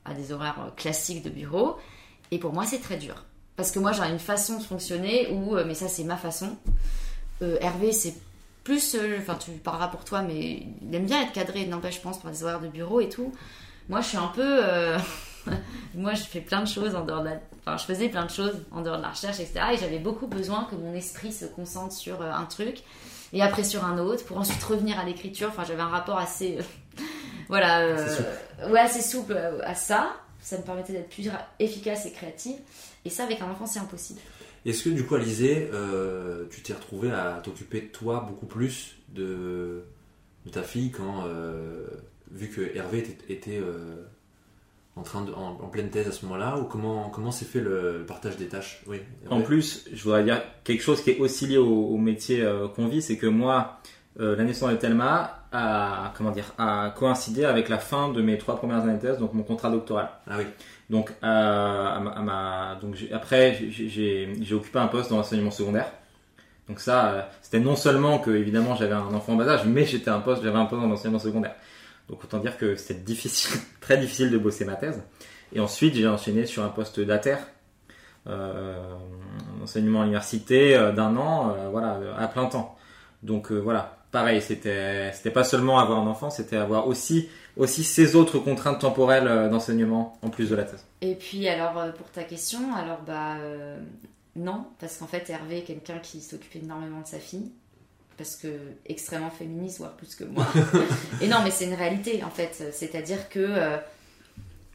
à 0.04 0.14
des 0.14 0.32
horaires 0.32 0.72
classiques 0.76 1.22
de 1.22 1.30
bureau. 1.30 1.76
Et 2.30 2.38
pour 2.38 2.52
moi, 2.52 2.64
c'est 2.64 2.80
très 2.80 2.96
dur. 2.96 3.24
Parce 3.56 3.70
que 3.70 3.78
moi, 3.78 3.92
j'ai 3.92 4.02
une 4.02 4.18
façon 4.18 4.58
de 4.58 4.62
fonctionner 4.62 5.28
où, 5.32 5.56
euh, 5.56 5.64
mais 5.66 5.74
ça, 5.74 5.88
c'est 5.88 6.04
ma 6.04 6.16
façon. 6.16 6.56
Euh, 7.42 7.56
Hervé, 7.60 7.92
c'est 7.92 8.14
plus, 8.64 8.94
euh, 8.94 9.18
enfin, 9.20 9.36
tu 9.36 9.50
parleras 9.52 9.88
pour 9.88 10.04
toi, 10.04 10.22
mais 10.22 10.62
il 10.82 10.94
aime 10.94 11.06
bien 11.06 11.22
être 11.22 11.32
cadré, 11.32 11.64
n'empêche, 11.66 11.96
je 11.96 12.00
pense, 12.00 12.20
par 12.20 12.30
des 12.30 12.42
horaires 12.44 12.60
de 12.60 12.68
bureau 12.68 13.00
et 13.00 13.08
tout. 13.08 13.32
Moi, 13.88 14.00
je 14.00 14.08
suis 14.08 14.16
un 14.18 14.26
peu. 14.34 14.42
euh, 14.64 14.98
moi, 15.94 16.14
je 16.14 16.22
fais 16.24 16.40
plein 16.40 16.60
de 16.62 16.68
choses 16.68 16.94
en 16.94 17.04
dehors 17.04 17.20
de 17.22 17.28
la. 17.30 17.36
Enfin, 17.64 17.76
je 17.78 17.84
faisais 17.84 18.08
plein 18.08 18.24
de 18.26 18.30
choses 18.30 18.54
en 18.72 18.82
dehors 18.82 18.98
de 18.98 19.02
la 19.02 19.10
recherche, 19.10 19.40
etc. 19.40 19.60
Et 19.74 19.78
j'avais 19.78 19.98
beaucoup 20.00 20.26
besoin 20.26 20.64
que 20.70 20.74
mon 20.76 20.92
esprit 20.94 21.32
se 21.32 21.44
concentre 21.46 21.94
sur 21.94 22.20
euh, 22.22 22.30
un 22.30 22.44
truc 22.44 22.82
et 23.32 23.42
après 23.42 23.64
sur 23.64 23.84
un 23.84 23.98
autre 23.98 24.24
pour 24.24 24.38
ensuite 24.38 24.62
revenir 24.64 24.98
à 24.98 25.04
l'écriture. 25.04 25.48
Enfin, 25.50 25.64
j'avais 25.66 25.82
un 25.82 25.88
rapport 25.88 26.18
assez. 26.18 26.58
euh, 26.58 27.02
voilà. 27.48 27.80
euh, 27.80 27.94
Assez 28.04 28.70
ouais, 28.70 28.80
assez 28.80 29.02
souple 29.02 29.38
à 29.64 29.74
ça. 29.74 30.10
Ça 30.46 30.56
me 30.56 30.62
permettait 30.62 30.92
d'être 30.92 31.08
plus 31.08 31.28
efficace 31.58 32.06
et 32.06 32.12
créative. 32.12 32.54
Et 33.04 33.10
ça, 33.10 33.24
avec 33.24 33.40
un 33.40 33.50
enfant, 33.50 33.66
c'est 33.66 33.80
impossible. 33.80 34.20
Est-ce 34.64 34.84
que 34.84 34.90
du 34.90 35.04
coup, 35.04 35.16
Alizé, 35.16 35.68
euh, 35.72 36.44
tu 36.52 36.62
t'es 36.62 36.72
retrouvé 36.72 37.10
à 37.10 37.40
t'occuper 37.42 37.80
de 37.80 37.88
toi 37.88 38.24
beaucoup 38.28 38.46
plus 38.46 38.94
de, 39.08 39.82
de 40.44 40.50
ta 40.52 40.62
fille 40.62 40.92
quand, 40.92 41.24
euh, 41.26 41.88
vu 42.30 42.48
que 42.48 42.76
Hervé 42.76 42.98
était, 42.98 43.32
était, 43.32 43.58
euh, 43.60 43.96
en, 44.94 45.02
train 45.02 45.24
de, 45.24 45.32
en, 45.32 45.58
en 45.60 45.66
pleine 45.66 45.90
thèse 45.90 46.06
à 46.06 46.12
ce 46.12 46.24
moment-là, 46.26 46.58
ou 46.60 46.64
comment, 46.66 47.10
comment 47.10 47.32
s'est 47.32 47.44
fait 47.44 47.60
le, 47.60 48.04
partage 48.06 48.36
des 48.36 48.46
tâches? 48.46 48.84
Oui. 48.86 48.98
En 49.28 49.42
plus, 49.42 49.88
je 49.92 50.00
voudrais 50.04 50.22
dire 50.22 50.40
quelque 50.62 50.84
chose 50.84 51.02
qui 51.02 51.10
est 51.10 51.18
aussi 51.18 51.48
lié 51.48 51.58
au, 51.58 51.88
au 51.88 51.98
métier 51.98 52.42
euh, 52.42 52.68
qu'on 52.68 52.86
vit, 52.86 53.02
c'est 53.02 53.16
que 53.16 53.26
moi, 53.26 53.80
euh, 54.20 54.36
la 54.36 54.44
naissance 54.44 54.70
de 54.70 54.76
Thelma 54.76 55.35
a, 55.52 56.12
comment 56.16 56.30
dire, 56.30 56.52
a 56.58 56.92
coïncidé 56.96 57.44
avec 57.44 57.68
la 57.68 57.78
fin 57.78 58.08
de 58.10 58.20
mes 58.22 58.38
trois 58.38 58.56
premières 58.56 58.82
années 58.82 58.94
de 58.94 59.00
thèse, 59.00 59.18
donc 59.18 59.32
mon 59.34 59.42
contrat 59.42 59.70
doctoral. 59.70 60.08
Ah 60.28 60.34
oui. 60.38 60.44
Donc, 60.90 61.10
euh, 61.22 61.26
à 61.26 61.98
ma- 62.00 62.10
à 62.10 62.20
ma- 62.22 62.78
donc 62.80 62.96
après, 63.12 63.58
j'ai- 63.70 64.28
occupé 64.54 64.78
un 64.78 64.86
poste 64.86 65.10
dans 65.10 65.16
l'enseignement 65.16 65.50
secondaire. 65.50 65.90
Donc 66.68 66.80
ça, 66.80 67.08
euh, 67.10 67.22
c'était 67.42 67.60
non 67.60 67.76
seulement 67.76 68.18
que 68.18 68.30
évidemment 68.30 68.74
j'avais 68.74 68.94
un 68.94 69.14
enfant 69.14 69.34
en 69.34 69.36
bas 69.36 69.48
âge, 69.48 69.64
mais 69.66 69.84
j'étais 69.84 70.10
un 70.10 70.20
poste, 70.20 70.42
j'avais 70.42 70.58
un 70.58 70.64
poste 70.66 70.82
dans 70.82 70.88
l'enseignement 70.88 71.18
secondaire. 71.20 71.54
Donc 72.08 72.22
autant 72.24 72.38
dire 72.38 72.56
que 72.58 72.74
c'était 72.76 73.00
difficile, 73.00 73.60
très 73.80 73.96
difficile 73.98 74.30
de 74.30 74.38
bosser 74.38 74.64
ma 74.64 74.74
thèse. 74.74 75.02
Et 75.52 75.60
ensuite, 75.60 75.94
j'ai 75.94 76.08
enchaîné 76.08 76.44
sur 76.46 76.64
un 76.64 76.68
poste 76.68 76.98
d'ATER, 77.00 77.36
euh, 78.26 78.94
enseignement 79.62 80.00
à 80.00 80.04
l'université 80.04 80.76
euh, 80.76 80.92
d'un 80.92 81.16
an, 81.16 81.54
voilà, 81.70 81.98
à 82.18 82.26
plein 82.28 82.46
temps. 82.46 82.76
Donc 83.22 83.50
voilà, 83.52 83.96
pareil, 84.16 84.40
c'était 84.40 85.12
c'était 85.12 85.30
pas 85.30 85.44
seulement 85.44 85.78
avoir 85.78 85.98
un 85.98 86.06
enfant, 86.06 86.30
c'était 86.30 86.56
avoir 86.56 86.88
aussi 86.88 87.28
aussi 87.58 87.84
ces 87.84 88.16
autres 88.16 88.38
contraintes 88.38 88.80
temporelles 88.80 89.28
euh, 89.28 89.50
d'enseignement 89.50 90.18
en 90.22 90.30
plus 90.30 90.48
de 90.48 90.56
la 90.56 90.64
thèse. 90.64 90.84
Et 91.02 91.14
puis, 91.14 91.46
alors, 91.48 91.76
euh, 91.78 91.92
pour 91.92 92.10
ta 92.10 92.22
question, 92.22 92.74
alors, 92.74 93.00
bah. 93.06 93.36
euh, 93.36 93.78
non, 94.36 94.66
parce 94.78 94.96
qu'en 94.96 95.06
fait, 95.06 95.28
Hervé 95.30 95.58
est 95.58 95.62
quelqu'un 95.62 95.98
qui 95.98 96.20
s'occupe 96.20 96.56
énormément 96.56 97.00
de 97.00 97.06
sa 97.06 97.18
fille, 97.18 97.50
parce 98.16 98.36
que 98.36 98.48
extrêmement 98.86 99.30
féministe, 99.30 99.78
voire 99.78 99.92
plus 99.92 100.14
que 100.14 100.24
moi. 100.24 100.46
et 101.20 101.28
non, 101.28 101.38
mais 101.44 101.50
c'est 101.50 101.66
une 101.66 101.74
réalité, 101.74 102.22
en 102.24 102.30
fait. 102.30 102.70
C'est-à-dire 102.72 103.28
que 103.28 103.40
euh, 103.40 103.76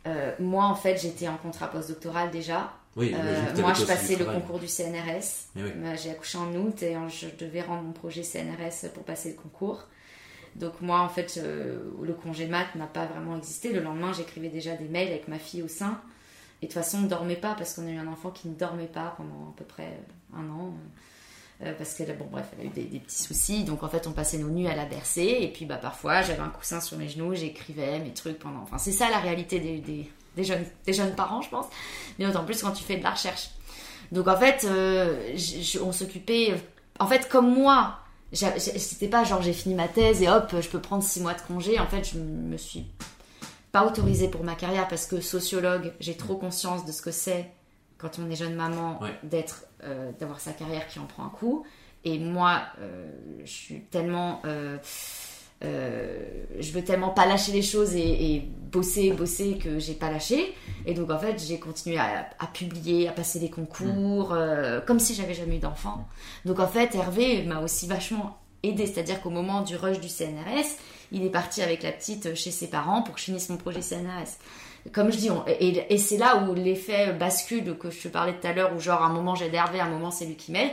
euh, 0.08 0.32
moi, 0.40 0.66
en 0.66 0.76
fait, 0.76 0.98
j'étais 1.02 1.28
en 1.28 1.38
contrat 1.38 1.68
postdoctoral 1.68 2.32
déjà. 2.32 2.74
Oui, 2.98 3.14
Euh, 3.16 3.62
moi, 3.62 3.74
je 3.74 3.86
passais 3.86 4.16
le 4.18 4.26
concours 4.26 4.60
du 4.60 4.68
CNRS. 4.68 5.48
Oui. 5.56 5.62
Euh, 5.76 5.96
J'ai 6.02 6.12
accouché 6.12 6.38
en 6.38 6.54
août 6.56 6.84
et 6.84 6.96
je 7.10 7.28
devais 7.44 7.62
rendre 7.62 7.84
mon 7.84 7.94
projet 7.94 8.24
CNRS 8.24 8.90
pour 8.94 9.04
passer 9.04 9.30
le 9.30 9.36
concours. 9.36 9.88
Donc 10.58 10.82
moi, 10.82 11.00
en 11.00 11.08
fait, 11.10 11.36
euh, 11.38 11.80
le 12.02 12.14
congé 12.14 12.48
mat 12.48 12.68
n'a 12.76 12.88
pas 12.88 13.06
vraiment 13.06 13.38
existé. 13.38 13.72
Le 13.72 13.80
lendemain, 13.82 14.12
j'écrivais 14.12 14.50
déjà 14.50 14.76
des 14.76 14.90
mails 14.90 15.08
avec 15.08 15.28
ma 15.30 15.40
fille 15.40 15.64
au 15.64 15.70
sein. 15.70 16.02
Et 16.62 16.68
de 16.68 16.72
toute 16.72 16.82
façon, 16.84 16.98
on 16.98 17.02
ne 17.02 17.08
dormait 17.08 17.38
pas 17.38 17.56
parce 17.56 17.74
qu'on 17.74 17.88
a 17.88 17.90
eu 17.92 17.98
un 17.98 18.08
enfant 18.08 18.30
qui 18.32 18.50
ne 18.50 18.54
dormait 18.56 18.86
pas 18.88 19.14
pendant 19.18 19.50
à 19.50 19.54
peu 19.56 19.64
près 19.64 19.98
un 20.36 20.48
an. 20.50 20.74
Euh, 21.64 21.74
parce 21.78 21.94
qu'elle 21.94 22.12
a, 22.12 22.14
bon, 22.14 22.26
bref, 22.30 22.46
elle 22.60 22.66
a 22.66 22.70
eu 22.70 22.74
des, 22.74 22.84
des 22.84 23.00
petits 23.00 23.24
soucis. 23.24 23.64
Donc 23.64 23.84
en 23.84 23.88
fait, 23.88 24.06
on 24.08 24.12
passait 24.12 24.38
nos 24.40 24.50
nuits 24.50 24.68
à 24.68 24.76
la 24.76 24.86
bercer. 24.86 25.38
Et 25.42 25.48
puis 25.48 25.64
bah, 25.66 25.78
parfois, 25.78 26.22
j'avais 26.24 26.42
un 26.42 26.50
coussin 26.50 26.82
sur 26.82 26.98
mes 26.98 27.08
genoux, 27.08 27.34
j'écrivais 27.34 28.00
mes 28.00 28.14
trucs 28.14 28.38
pendant. 28.38 28.60
Enfin, 28.62 28.78
c'est 28.78 28.92
ça 28.92 29.10
la 29.10 29.20
réalité 29.20 29.60
des, 29.62 29.78
des, 29.80 30.12
des 30.36 30.44
jeunes, 30.44 30.66
des 30.86 30.94
jeunes 30.94 31.14
parents, 31.16 31.42
je 31.42 31.50
pense. 31.50 31.66
Mais 32.20 32.26
d'autant 32.26 32.44
plus 32.46 32.62
quand 32.62 32.72
tu 32.72 32.84
fais 32.84 32.98
de 32.98 33.04
la 33.04 33.12
recherche. 33.12 33.50
Donc 34.12 34.28
en 34.28 34.38
fait, 34.38 34.66
euh, 34.66 35.36
on 35.84 35.92
s'occupait. 35.92 36.54
En 37.00 37.08
fait, 37.08 37.28
comme 37.30 37.54
moi, 37.54 37.98
c'était 38.34 39.08
pas 39.08 39.24
genre 39.24 39.42
j'ai 39.42 39.54
fini 39.54 39.76
ma 39.76 39.88
thèse 39.88 40.22
et 40.22 40.30
hop, 40.30 40.54
je 40.60 40.68
peux 40.70 40.80
prendre 40.82 41.04
six 41.04 41.22
mois 41.22 41.34
de 41.34 41.42
congé. 41.42 41.80
En 41.80 41.88
fait, 41.88 42.04
je 42.14 42.18
me 42.18 42.58
suis 42.58 42.86
pas 43.72 43.86
autorisée 43.86 44.28
pour 44.28 44.44
ma 44.44 44.56
carrière 44.56 44.88
parce 44.88 45.06
que 45.06 45.22
sociologue, 45.22 45.94
j'ai 46.02 46.16
trop 46.18 46.36
conscience 46.36 46.86
de 46.86 46.92
ce 46.92 47.02
que 47.02 47.12
c'est 47.12 47.50
quand 47.98 48.20
on 48.20 48.30
est 48.30 48.36
jeune 48.36 48.56
maman 48.56 49.00
Ouais. 49.02 49.18
d'être, 49.24 49.64
euh, 49.84 50.12
d'avoir 50.20 50.40
sa 50.40 50.52
carrière 50.52 50.88
qui 50.88 51.00
en 51.00 51.06
prend 51.06 51.24
un 51.26 51.30
coup. 51.30 51.66
Et 52.04 52.18
moi, 52.20 52.62
euh, 52.80 53.10
je 53.46 53.52
suis 53.52 53.82
tellement, 53.86 54.42
euh, 55.64 55.66
euh, 55.66 56.18
je 56.60 56.72
veux 56.72 56.84
tellement 56.84 57.10
pas 57.10 57.26
lâcher 57.26 57.52
les 57.52 57.62
choses 57.62 57.96
et, 57.96 58.36
et 58.36 58.40
bosser, 58.72 59.12
bosser 59.12 59.58
que 59.58 59.80
j'ai 59.80 59.94
pas 59.94 60.10
lâché. 60.12 60.54
Et 60.86 60.94
donc 60.94 61.10
en 61.12 61.20
fait, 61.20 61.42
j'ai 61.46 61.60
continué 61.60 61.98
à, 61.98 62.30
à 62.40 62.48
publier, 62.48 63.08
à 63.08 63.12
passer 63.12 63.40
des 63.40 63.50
concours, 63.50 64.34
euh, 64.34 64.80
comme 64.82 65.00
si 65.00 65.14
j'avais 65.16 65.34
jamais 65.34 65.58
eu 65.58 65.60
d'enfant. 65.60 66.08
Donc 66.46 66.60
en 66.60 66.68
fait, 66.68 66.96
Hervé 66.96 67.44
m'a 67.44 67.60
aussi 67.62 67.88
vachement 67.88 68.38
aidé, 68.64 68.86
c'est-à-dire 68.86 69.22
qu'au 69.22 69.30
moment 69.32 69.62
du 69.62 69.76
rush 69.76 70.00
du 70.00 70.08
CNRS, 70.10 70.78
il 71.12 71.24
est 71.26 71.30
parti 71.30 71.62
avec 71.62 71.84
la 71.84 71.92
petite 71.92 72.36
chez 72.36 72.52
ses 72.52 72.68
parents 72.68 73.02
pour 73.02 73.16
que 73.16 73.20
je 73.20 73.26
finisse 73.26 73.50
mon 73.50 73.58
projet 73.58 73.82
CNRS. 73.82 74.38
Comme 74.94 75.12
je 75.12 75.18
dis, 75.18 75.30
on- 75.30 75.44
et, 75.48 75.94
et 75.94 75.98
c'est 75.98 76.18
là 76.18 76.44
où 76.44 76.54
l'effet 76.56 77.14
bascule 77.14 77.78
que 77.78 77.90
je 77.92 78.00
te 78.02 78.08
parlais 78.08 78.34
tout 78.34 78.48
à 78.48 78.54
l'heure, 78.54 78.72
où 78.76 78.80
genre 78.80 79.02
à 79.02 79.06
un 79.08 79.14
moment 79.14 79.36
j'aide 79.36 79.54
Hervé, 79.54 79.80
à 79.80 79.86
un 79.86 79.90
moment 79.90 80.10
c'est 80.12 80.26
lui 80.26 80.36
qui 80.36 80.52
m'aide. 80.52 80.72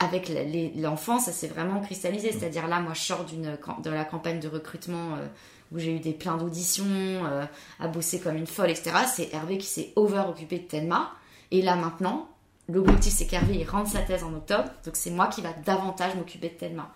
Avec 0.00 0.30
l'enfant, 0.76 1.18
ça 1.18 1.32
s'est 1.32 1.46
vraiment 1.46 1.80
cristallisé. 1.80 2.32
C'est-à-dire 2.32 2.66
là, 2.66 2.80
moi, 2.80 2.94
je 2.94 3.00
sors 3.00 3.24
d'une 3.24 3.56
de 3.82 3.90
la 3.90 4.04
campagne 4.04 4.40
de 4.40 4.48
recrutement 4.48 5.14
euh, 5.14 5.26
où 5.72 5.78
j'ai 5.78 5.94
eu 5.94 6.00
des 6.00 6.12
pleins 6.12 6.36
d'auditions, 6.36 6.84
euh, 6.86 7.44
à 7.80 7.88
bosser 7.88 8.20
comme 8.20 8.36
une 8.36 8.46
folle, 8.46 8.70
etc. 8.70 8.92
C'est 9.12 9.32
Hervé 9.32 9.58
qui 9.58 9.66
s'est 9.66 9.92
over 9.96 10.24
occupé 10.28 10.58
de 10.58 10.64
Tenma. 10.64 11.10
Et 11.50 11.62
là 11.62 11.76
maintenant, 11.76 12.28
l'objectif 12.68 13.12
c'est 13.12 13.26
qu'Hervé 13.26 13.56
il 13.56 13.68
rentre 13.68 13.90
sa 13.90 14.00
thèse 14.00 14.24
en 14.24 14.32
octobre, 14.34 14.70
donc 14.84 14.96
c'est 14.96 15.10
moi 15.10 15.26
qui 15.26 15.40
va 15.40 15.52
davantage 15.64 16.14
m'occuper 16.14 16.48
de 16.48 16.54
Tenma. 16.54 16.92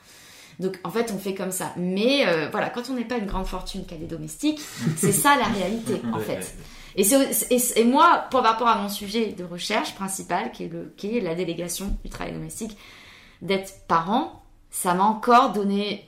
Donc 0.59 0.79
en 0.85 0.91
fait 0.91 1.13
on 1.15 1.19
fait 1.19 1.35
comme 1.35 1.53
ça. 1.53 1.73
Mais 1.77 2.27
euh, 2.27 2.49
voilà, 2.51 2.71
quand 2.71 2.91
on 2.91 2.95
n'est 2.95 3.05
pas 3.05 3.19
une 3.19 3.27
grande 3.27 3.47
fortune 3.47 3.85
qu'elle 3.85 4.03
est 4.03 4.07
domestique, 4.07 4.61
c'est 4.97 5.13
ça 5.13 5.37
la 5.37 5.47
réalité 5.47 6.01
en 6.13 6.19
fait. 6.19 6.55
Et, 6.99 7.05
c'est- 7.05 7.47
et, 7.51 7.81
et 7.81 7.85
moi, 7.85 8.27
par 8.31 8.43
rapport 8.43 8.69
à 8.69 8.77
mon 8.77 8.89
sujet 8.89 9.27
de 9.33 9.45
recherche 9.45 9.95
principal, 9.95 10.51
qui 10.53 10.65
est, 10.65 10.69
le, 10.69 10.93
qui 10.97 11.17
est 11.17 11.21
la 11.21 11.35
délégation 11.35 11.97
du 12.05 12.11
travail 12.11 12.35
domestique, 12.35 12.77
d'être 13.41 13.73
parent, 13.87 14.43
ça 14.71 14.93
m'a 14.95 15.05
encore 15.05 15.53
donné 15.53 16.07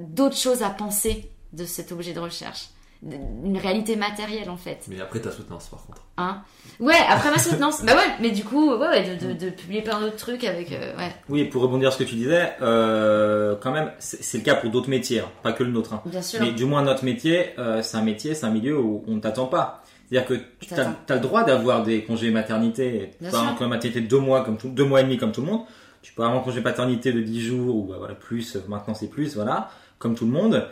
d'autres 0.00 0.36
choses 0.36 0.62
à 0.62 0.70
penser 0.70 1.30
de 1.52 1.64
cet 1.64 1.92
objet 1.92 2.12
de 2.12 2.20
recherche. 2.20 2.68
Une 3.06 3.58
réalité 3.58 3.96
matérielle 3.96 4.48
en 4.48 4.56
fait. 4.56 4.86
Mais 4.88 4.98
après 4.98 5.20
ta 5.20 5.30
soutenance 5.30 5.66
par 5.68 5.84
contre. 5.84 6.00
Hein? 6.16 6.40
Ouais, 6.80 6.96
après 7.06 7.30
ma 7.30 7.38
soutenance. 7.38 7.84
bah 7.84 7.94
ouais, 7.94 8.14
mais 8.18 8.30
du 8.30 8.42
coup, 8.44 8.70
ouais, 8.70 8.78
ouais, 8.88 9.16
de, 9.18 9.26
de, 9.26 9.32
de 9.34 9.50
publier 9.50 9.82
plein 9.82 10.00
d'autres 10.00 10.16
trucs 10.16 10.42
avec. 10.44 10.72
euh, 10.72 10.96
ouais, 10.96 11.14
Oui, 11.28 11.44
pour 11.44 11.60
rebondir 11.60 11.92
sur 11.92 11.98
ce 11.98 12.04
que 12.04 12.08
tu 12.08 12.14
disais, 12.16 12.54
euh, 12.62 13.56
quand 13.60 13.72
même, 13.72 13.92
c'est 13.98 14.24
c'est 14.24 14.38
le 14.38 14.44
cas 14.44 14.54
pour 14.54 14.70
d'autres 14.70 14.88
métiers, 14.88 15.20
hein, 15.20 15.28
pas 15.42 15.52
que 15.52 15.62
le 15.62 15.70
nôtre. 15.70 15.92
hein. 15.92 16.02
bien 16.06 16.22
sûr. 16.22 16.40
Mais 16.40 16.52
du 16.52 16.64
moins 16.64 16.80
notre 16.82 17.04
métier, 17.04 17.50
euh, 17.58 17.82
c'est 17.82 17.98
un 17.98 18.02
métier, 18.02 18.34
c'est 18.34 18.46
un 18.46 18.50
milieu 18.50 18.80
où 18.80 19.04
on 19.06 19.16
ne 19.16 19.20
t'attend 19.20 19.46
pas. 19.46 19.83
C'est-à-dire 20.22 20.28
que 20.28 20.34
tu 20.64 21.12
as, 21.12 21.14
le 21.16 21.20
droit 21.20 21.44
d'avoir 21.44 21.82
des 21.82 22.02
congés 22.04 22.30
maternité, 22.30 23.10
un 23.22 23.54
congé 23.54 23.68
maternité 23.68 24.00
de 24.00 24.06
deux 24.06 24.18
mois 24.18 24.44
comme 24.44 24.56
tout, 24.56 24.68
deux 24.68 24.84
mois 24.84 25.00
et 25.00 25.04
demi 25.04 25.16
comme 25.18 25.32
tout 25.32 25.40
le 25.40 25.48
monde. 25.48 25.60
Tu 26.02 26.12
peux 26.12 26.22
avoir 26.22 26.38
un 26.38 26.42
congé 26.42 26.60
paternité 26.60 27.12
de 27.12 27.20
10 27.20 27.40
jours 27.40 27.74
ou 27.76 27.82
bah, 27.84 27.96
voilà 27.98 28.14
plus. 28.14 28.56
Maintenant 28.68 28.94
c'est 28.94 29.08
plus, 29.08 29.34
voilà, 29.34 29.70
comme 29.98 30.14
tout 30.14 30.26
le 30.26 30.32
monde. 30.32 30.66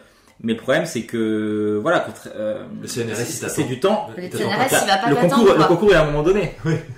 Mais 0.45 0.53
le 0.55 0.59
problème 0.59 0.87
c'est 0.87 1.03
que 1.03 1.79
voilà, 1.81 2.01
contre- 2.01 2.29
euh, 2.35 2.65
Le 2.81 2.89
CNRS, 2.89 3.15
c'est- 3.49 3.63
du 3.65 3.79
temps. 3.81 4.09
Le 4.17 4.25
Il 4.25 4.31
t'attend 4.31 4.45
CNRS, 4.51 4.69
pas. 4.71 4.81
il 4.83 4.87
va 4.89 4.97
pas 4.97 5.09
le 5.09 5.15
t'attendre, 5.15 5.35
concours, 5.37 5.49
le 5.53 5.55
quoi. 5.57 5.67
concours 5.67 5.93
est 5.93 5.95
à 5.95 6.03
un 6.03 6.07
moment 6.07 6.23
donné. 6.23 6.53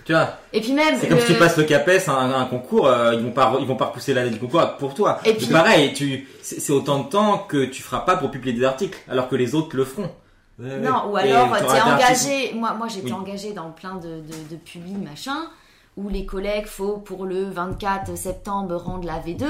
Tu 0.05 0.13
vois, 0.13 0.39
Et 0.53 0.61
puis 0.61 0.73
même. 0.73 0.95
c'est 0.99 1.09
comme 1.09 1.21
si 1.21 1.33
tu 1.33 1.39
passes 1.39 1.57
le 1.59 1.65
CAPES, 1.65 2.09
un, 2.09 2.33
un 2.41 2.45
concours, 2.47 2.87
euh, 2.89 3.13
ils 3.15 3.21
vont 3.23 3.31
pas, 3.33 3.55
ils 3.61 3.67
vont 3.67 3.77
pas 3.77 3.87
repousser 3.87 4.15
l'année 4.15 4.31
du 4.31 4.39
concours 4.39 4.77
pour 4.79 4.95
toi. 4.95 5.21
Et 5.25 5.35
puis- 5.35 5.47
pareil, 5.47 5.93
tu, 5.93 6.27
c'est 6.43 6.59
c'est 6.61 6.73
autant 6.73 7.01
de 7.05 7.09
temps 7.11 7.39
que 7.39 7.65
tu 7.67 7.83
feras 7.83 8.01
pas 8.01 8.17
pour 8.17 8.31
publier 8.31 8.55
des 8.59 8.65
articles, 8.65 8.99
alors 9.09 9.29
que 9.29 9.37
les 9.37 9.55
autres 9.55 9.77
le 9.77 9.85
feront. 9.85 10.11
Ouais. 10.59 10.79
Non, 10.81 11.11
ou 11.11 11.17
alors 11.17 11.57
t'es 11.59 11.81
engagé. 11.81 12.53
Moi, 12.55 12.75
moi 12.75 12.89
j'étais 12.89 13.07
Oui. 13.07 13.13
engagée 13.13 13.53
dans 13.53 13.71
plein 13.71 13.97
de, 13.97 14.21
de, 14.21 14.49
de 14.51 14.57
publis, 14.57 14.95
machin, 14.95 15.49
où 15.97 16.09
les 16.09 16.27
collègues, 16.27 16.67
faut 16.67 16.99
pour 16.99 17.25
le 17.27 17.45
24 17.51 18.17
septembre 18.17 18.77
rendre 18.77 19.05
la 19.07 19.19
V2. 19.21 19.45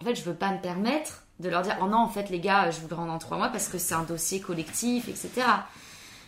En 0.00 0.04
fait, 0.04 0.14
je 0.14 0.22
veux 0.24 0.34
pas 0.34 0.50
me 0.52 0.60
permettre 0.60 1.22
de 1.40 1.48
leur 1.48 1.62
dire, 1.62 1.76
oh 1.82 1.86
non, 1.86 1.98
en 1.98 2.08
fait, 2.08 2.30
les 2.30 2.40
gars, 2.40 2.70
je 2.70 2.80
vous 2.80 2.88
le 2.88 2.94
rends 2.96 3.08
en 3.08 3.18
trois 3.18 3.36
mois 3.36 3.48
parce 3.48 3.68
que 3.68 3.78
c'est 3.78 3.94
un 3.94 4.02
dossier 4.04 4.40
collectif, 4.40 5.08
etc. 5.08 5.30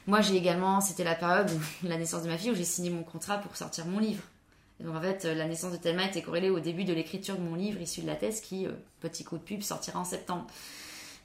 Moi, 0.06 0.20
j'ai 0.20 0.36
également, 0.36 0.80
c'était 0.80 1.04
la 1.04 1.14
période, 1.14 1.50
où- 1.50 1.86
la 1.88 1.96
naissance 1.96 2.22
de 2.22 2.28
ma 2.28 2.36
fille, 2.36 2.50
où 2.50 2.54
j'ai 2.54 2.64
signé 2.64 2.90
mon 2.90 3.02
contrat 3.02 3.38
pour 3.38 3.56
sortir 3.56 3.86
mon 3.86 3.98
livre. 3.98 4.22
Et 4.80 4.84
donc, 4.84 4.94
en 4.94 5.00
fait, 5.00 5.24
euh, 5.24 5.34
la 5.34 5.46
naissance 5.46 5.72
de 5.72 5.78
Thelma 5.78 6.04
était 6.04 6.20
corrélée 6.22 6.50
au 6.50 6.60
début 6.60 6.84
de 6.84 6.92
l'écriture 6.92 7.36
de 7.36 7.40
mon 7.42 7.54
livre 7.54 7.80
issu 7.80 8.02
de 8.02 8.06
la 8.06 8.14
thèse 8.16 8.40
qui, 8.40 8.66
euh, 8.66 8.72
petit 9.00 9.24
coup 9.24 9.38
de 9.38 9.42
pub, 9.42 9.62
sortira 9.62 9.98
en 9.98 10.04
septembre. 10.04 10.46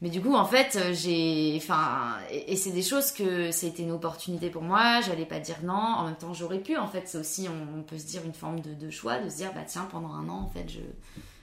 Mais 0.01 0.09
du 0.09 0.19
coup, 0.19 0.33
en 0.33 0.45
fait, 0.45 0.75
euh, 0.75 0.93
j'ai. 0.93 1.55
Enfin. 1.57 2.17
Et, 2.31 2.55
c'est 2.55 2.71
des 2.71 2.81
choses 2.81 3.11
que 3.11 3.51
c'était 3.51 3.83
une 3.83 3.91
opportunité 3.91 4.49
pour 4.49 4.63
moi, 4.63 5.01
j'allais 5.01 5.25
pas 5.25 5.39
dire 5.39 5.57
non. 5.63 5.73
En 5.73 6.05
même 6.05 6.15
temps, 6.15 6.33
j'aurais 6.33 6.59
pu. 6.59 6.75
En 6.77 6.87
fait, 6.87 7.03
c'est 7.05 7.19
aussi, 7.19 7.47
on, 7.47 7.83
peut 7.83 7.97
se 7.97 8.05
dire 8.05 8.23
une 8.25 8.33
forme 8.33 8.59
de, 8.61 8.89
choix, 8.89 9.19
de 9.19 9.29
se 9.29 9.37
dire, 9.37 9.53
bah 9.53 9.63
tiens, 9.65 9.87
pendant 9.91 10.13
un 10.13 10.27
an, 10.27 10.41
en 10.41 10.49
fait, 10.49 10.67
je, 10.67 10.79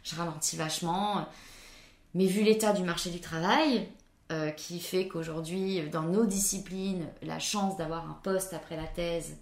je 0.03 0.17
ralentis 0.17 0.57
vachement. 0.57 1.27
Mais 2.15 2.27
vu 2.27 2.43
l'état 2.43 2.73
du 2.73 2.83
marché 2.83 3.11
du 3.11 3.21
travail, 3.21 3.89
euh, 4.31 4.51
qui 4.51 4.79
fait 4.79 5.09
qu'aujourd'hui, 5.09 5.89
dans 5.91 6.03
nos 6.03 6.27
disciplines, 6.27 7.07
la 7.23 7.39
chance 7.39 7.79
d'avoir 7.79 8.11
un 8.11 8.19
poste 8.23 8.53
après 8.53 8.77
la 8.77 8.87
thèse, 8.87 9.39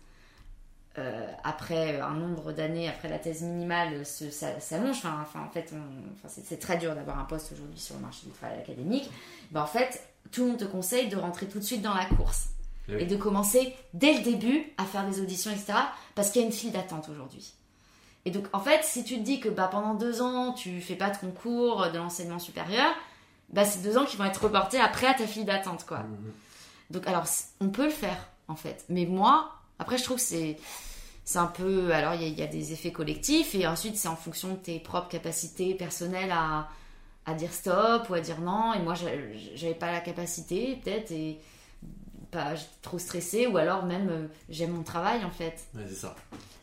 euh, 0.98 1.26
après 1.44 2.00
un 2.00 2.14
nombre 2.14 2.52
d'années 2.52 2.88
après 2.88 3.08
la 3.08 3.18
thèse 3.18 3.42
minimale, 3.42 4.04
s'allonge. 4.04 4.96
Enfin, 4.96 5.18
enfin, 5.22 5.40
en 5.46 5.50
fait, 5.50 5.72
enfin, 6.14 6.28
c'est, 6.28 6.58
très 6.58 6.76
dur 6.76 6.94
d'avoir 6.94 7.18
un 7.18 7.24
poste 7.24 7.52
aujourd'hui 7.52 7.78
sur 7.78 7.96
le 7.96 8.02
marché 8.02 8.26
du 8.26 8.32
travail 8.32 8.58
académique. 8.58 9.10
Ben, 9.50 9.62
en 9.62 9.66
fait, 9.66 10.02
tout 10.32 10.42
le 10.42 10.50
monde 10.50 10.58
te 10.58 10.64
conseille 10.64 11.08
de 11.08 11.16
rentrer 11.16 11.46
tout 11.46 11.58
de 11.58 11.64
suite 11.64 11.82
dans 11.82 11.94
la 11.94 12.06
course 12.06 12.48
Eh 12.88 12.96
oui. 12.96 13.02
et 13.02 13.06
de 13.06 13.16
commencer 13.16 13.74
dès 13.94 14.14
le 14.14 14.22
début 14.22 14.72
à 14.78 14.84
faire 14.84 15.08
des 15.08 15.20
auditions, 15.20 15.50
etc. 15.50 15.74
Parce 16.14 16.30
qu'il 16.30 16.42
y 16.42 16.44
a 16.44 16.46
une 16.46 16.52
file 16.52 16.72
d'attente 16.72 17.08
aujourd'hui. 17.08 17.52
Et 18.26 18.30
donc, 18.30 18.46
en 18.52 18.60
fait, 18.60 18.82
si 18.82 19.04
tu 19.04 19.18
te 19.18 19.22
dis 19.22 19.38
que 19.38 19.48
bah, 19.48 19.68
pendant 19.70 19.94
deux 19.94 20.20
ans, 20.20 20.52
tu 20.52 20.80
fais 20.80 20.96
pas 20.96 21.10
de 21.10 21.16
concours 21.16 21.90
de 21.92 21.98
l'enseignement 21.98 22.40
supérieur, 22.40 22.92
bah, 23.50 23.64
c'est 23.64 23.82
deux 23.82 23.96
ans 23.96 24.04
qui 24.04 24.16
vont 24.16 24.24
être 24.24 24.42
reportés 24.42 24.80
après 24.80 25.06
à 25.06 25.14
ta 25.14 25.26
file 25.26 25.44
d'attente, 25.44 25.86
quoi. 25.86 25.98
Mhm. 25.98 26.32
Donc, 26.90 27.06
alors, 27.06 27.24
on 27.60 27.68
peut 27.68 27.84
le 27.84 27.90
faire, 27.90 28.28
en 28.48 28.56
fait. 28.56 28.84
Mais 28.88 29.06
moi, 29.06 29.52
après, 29.78 29.98
je 29.98 30.04
trouve 30.04 30.16
que 30.16 30.22
c'est. 30.22 30.56
C'est 31.28 31.38
un 31.40 31.46
peu. 31.46 31.92
Alors, 31.92 32.14
il 32.14 32.22
y, 32.22 32.24
a- 32.24 32.28
il 32.28 32.38
y 32.38 32.42
a 32.42 32.46
des 32.46 32.72
effets 32.72 32.92
collectifs, 32.92 33.54
et 33.56 33.66
ensuite, 33.66 33.96
c'est 33.96 34.06
en 34.08 34.14
fonction 34.16 34.52
de 34.52 34.56
tes 34.56 34.78
propres 34.78 35.08
capacités 35.08 35.74
personnelles 35.74 36.30
à, 36.32 36.68
à 37.26 37.34
dire 37.34 37.52
stop 37.52 38.08
ou 38.08 38.14
à 38.14 38.20
dire 38.20 38.40
non. 38.40 38.72
Et 38.74 38.78
moi, 38.78 38.94
j'a- 38.94 39.10
j'avais 39.56 39.74
pas 39.74 39.90
la 39.92 40.00
capacité, 40.00 40.76
peut-être, 40.82 41.10
et 41.10 41.38
pas 42.30 42.54
j'étais 42.54 42.70
trop 42.80 42.98
stressée, 43.00 43.46
ou 43.48 43.56
alors 43.56 43.84
même, 43.84 44.08
euh, 44.08 44.26
j'aime 44.48 44.70
mon 44.70 44.84
travail, 44.84 45.24
en 45.24 45.30
fait. 45.32 45.64
Ouais, 45.74 45.82
c'est 45.88 45.94
ça. 45.96 46.14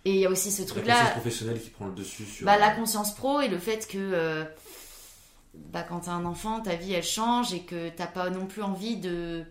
Et 0.06 0.12
il 0.12 0.20
y 0.22 0.26
a 0.26 0.30
aussi 0.30 0.50
ce 0.50 0.62
La 0.62 0.68
truc-là. 0.68 0.94
conscience 0.94 1.12
professionnelle 1.14 1.62
qui 1.62 1.70
prend 1.70 1.86
le 1.88 1.94
dessus 1.94 2.24
sur. 2.26 2.46
Bah, 2.46 2.58
la 2.58 2.72
conscience 2.72 3.14
pro 3.16 3.42
et 3.42 3.50
le 3.50 3.58
fait 3.60 3.86
que 3.88 3.98
euh, 3.98 4.46
bah, 5.56 5.84
quand 5.84 6.02
t'as 6.02 6.12
un 6.12 6.26
enfant, 6.26 6.62
ta 6.62 6.76
vie 6.76 6.94
elle 6.94 7.04
change 7.04 7.54
et 7.54 7.62
que 7.62 7.90
t'as 7.90 8.08
pas 8.08 8.30
non 8.30 8.46
plus 8.46 8.64
envie 8.64 8.96
de 8.98 9.44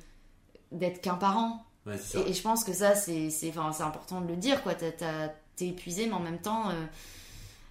d'être 0.70 1.00
qu'un 1.02 1.14
parent. 1.16 1.64
Ouais. 1.86 1.96
Et, 2.14 2.30
et 2.30 2.32
je 2.32 2.42
pense 2.42 2.64
que 2.64 2.72
ça, 2.72 2.94
c'est 2.94 3.30
c'est 3.30 3.48
enfin, 3.50 3.72
c'est 3.72 3.82
important 3.82 4.20
de 4.20 4.28
le 4.28 4.36
dire. 4.36 4.62
quoi. 4.62 4.74
T'es 4.74 5.66
épuisé, 5.66 6.06
mais 6.06 6.12
en 6.14 6.20
même 6.20 6.38
temps, 6.40 6.70
euh, 6.70 6.74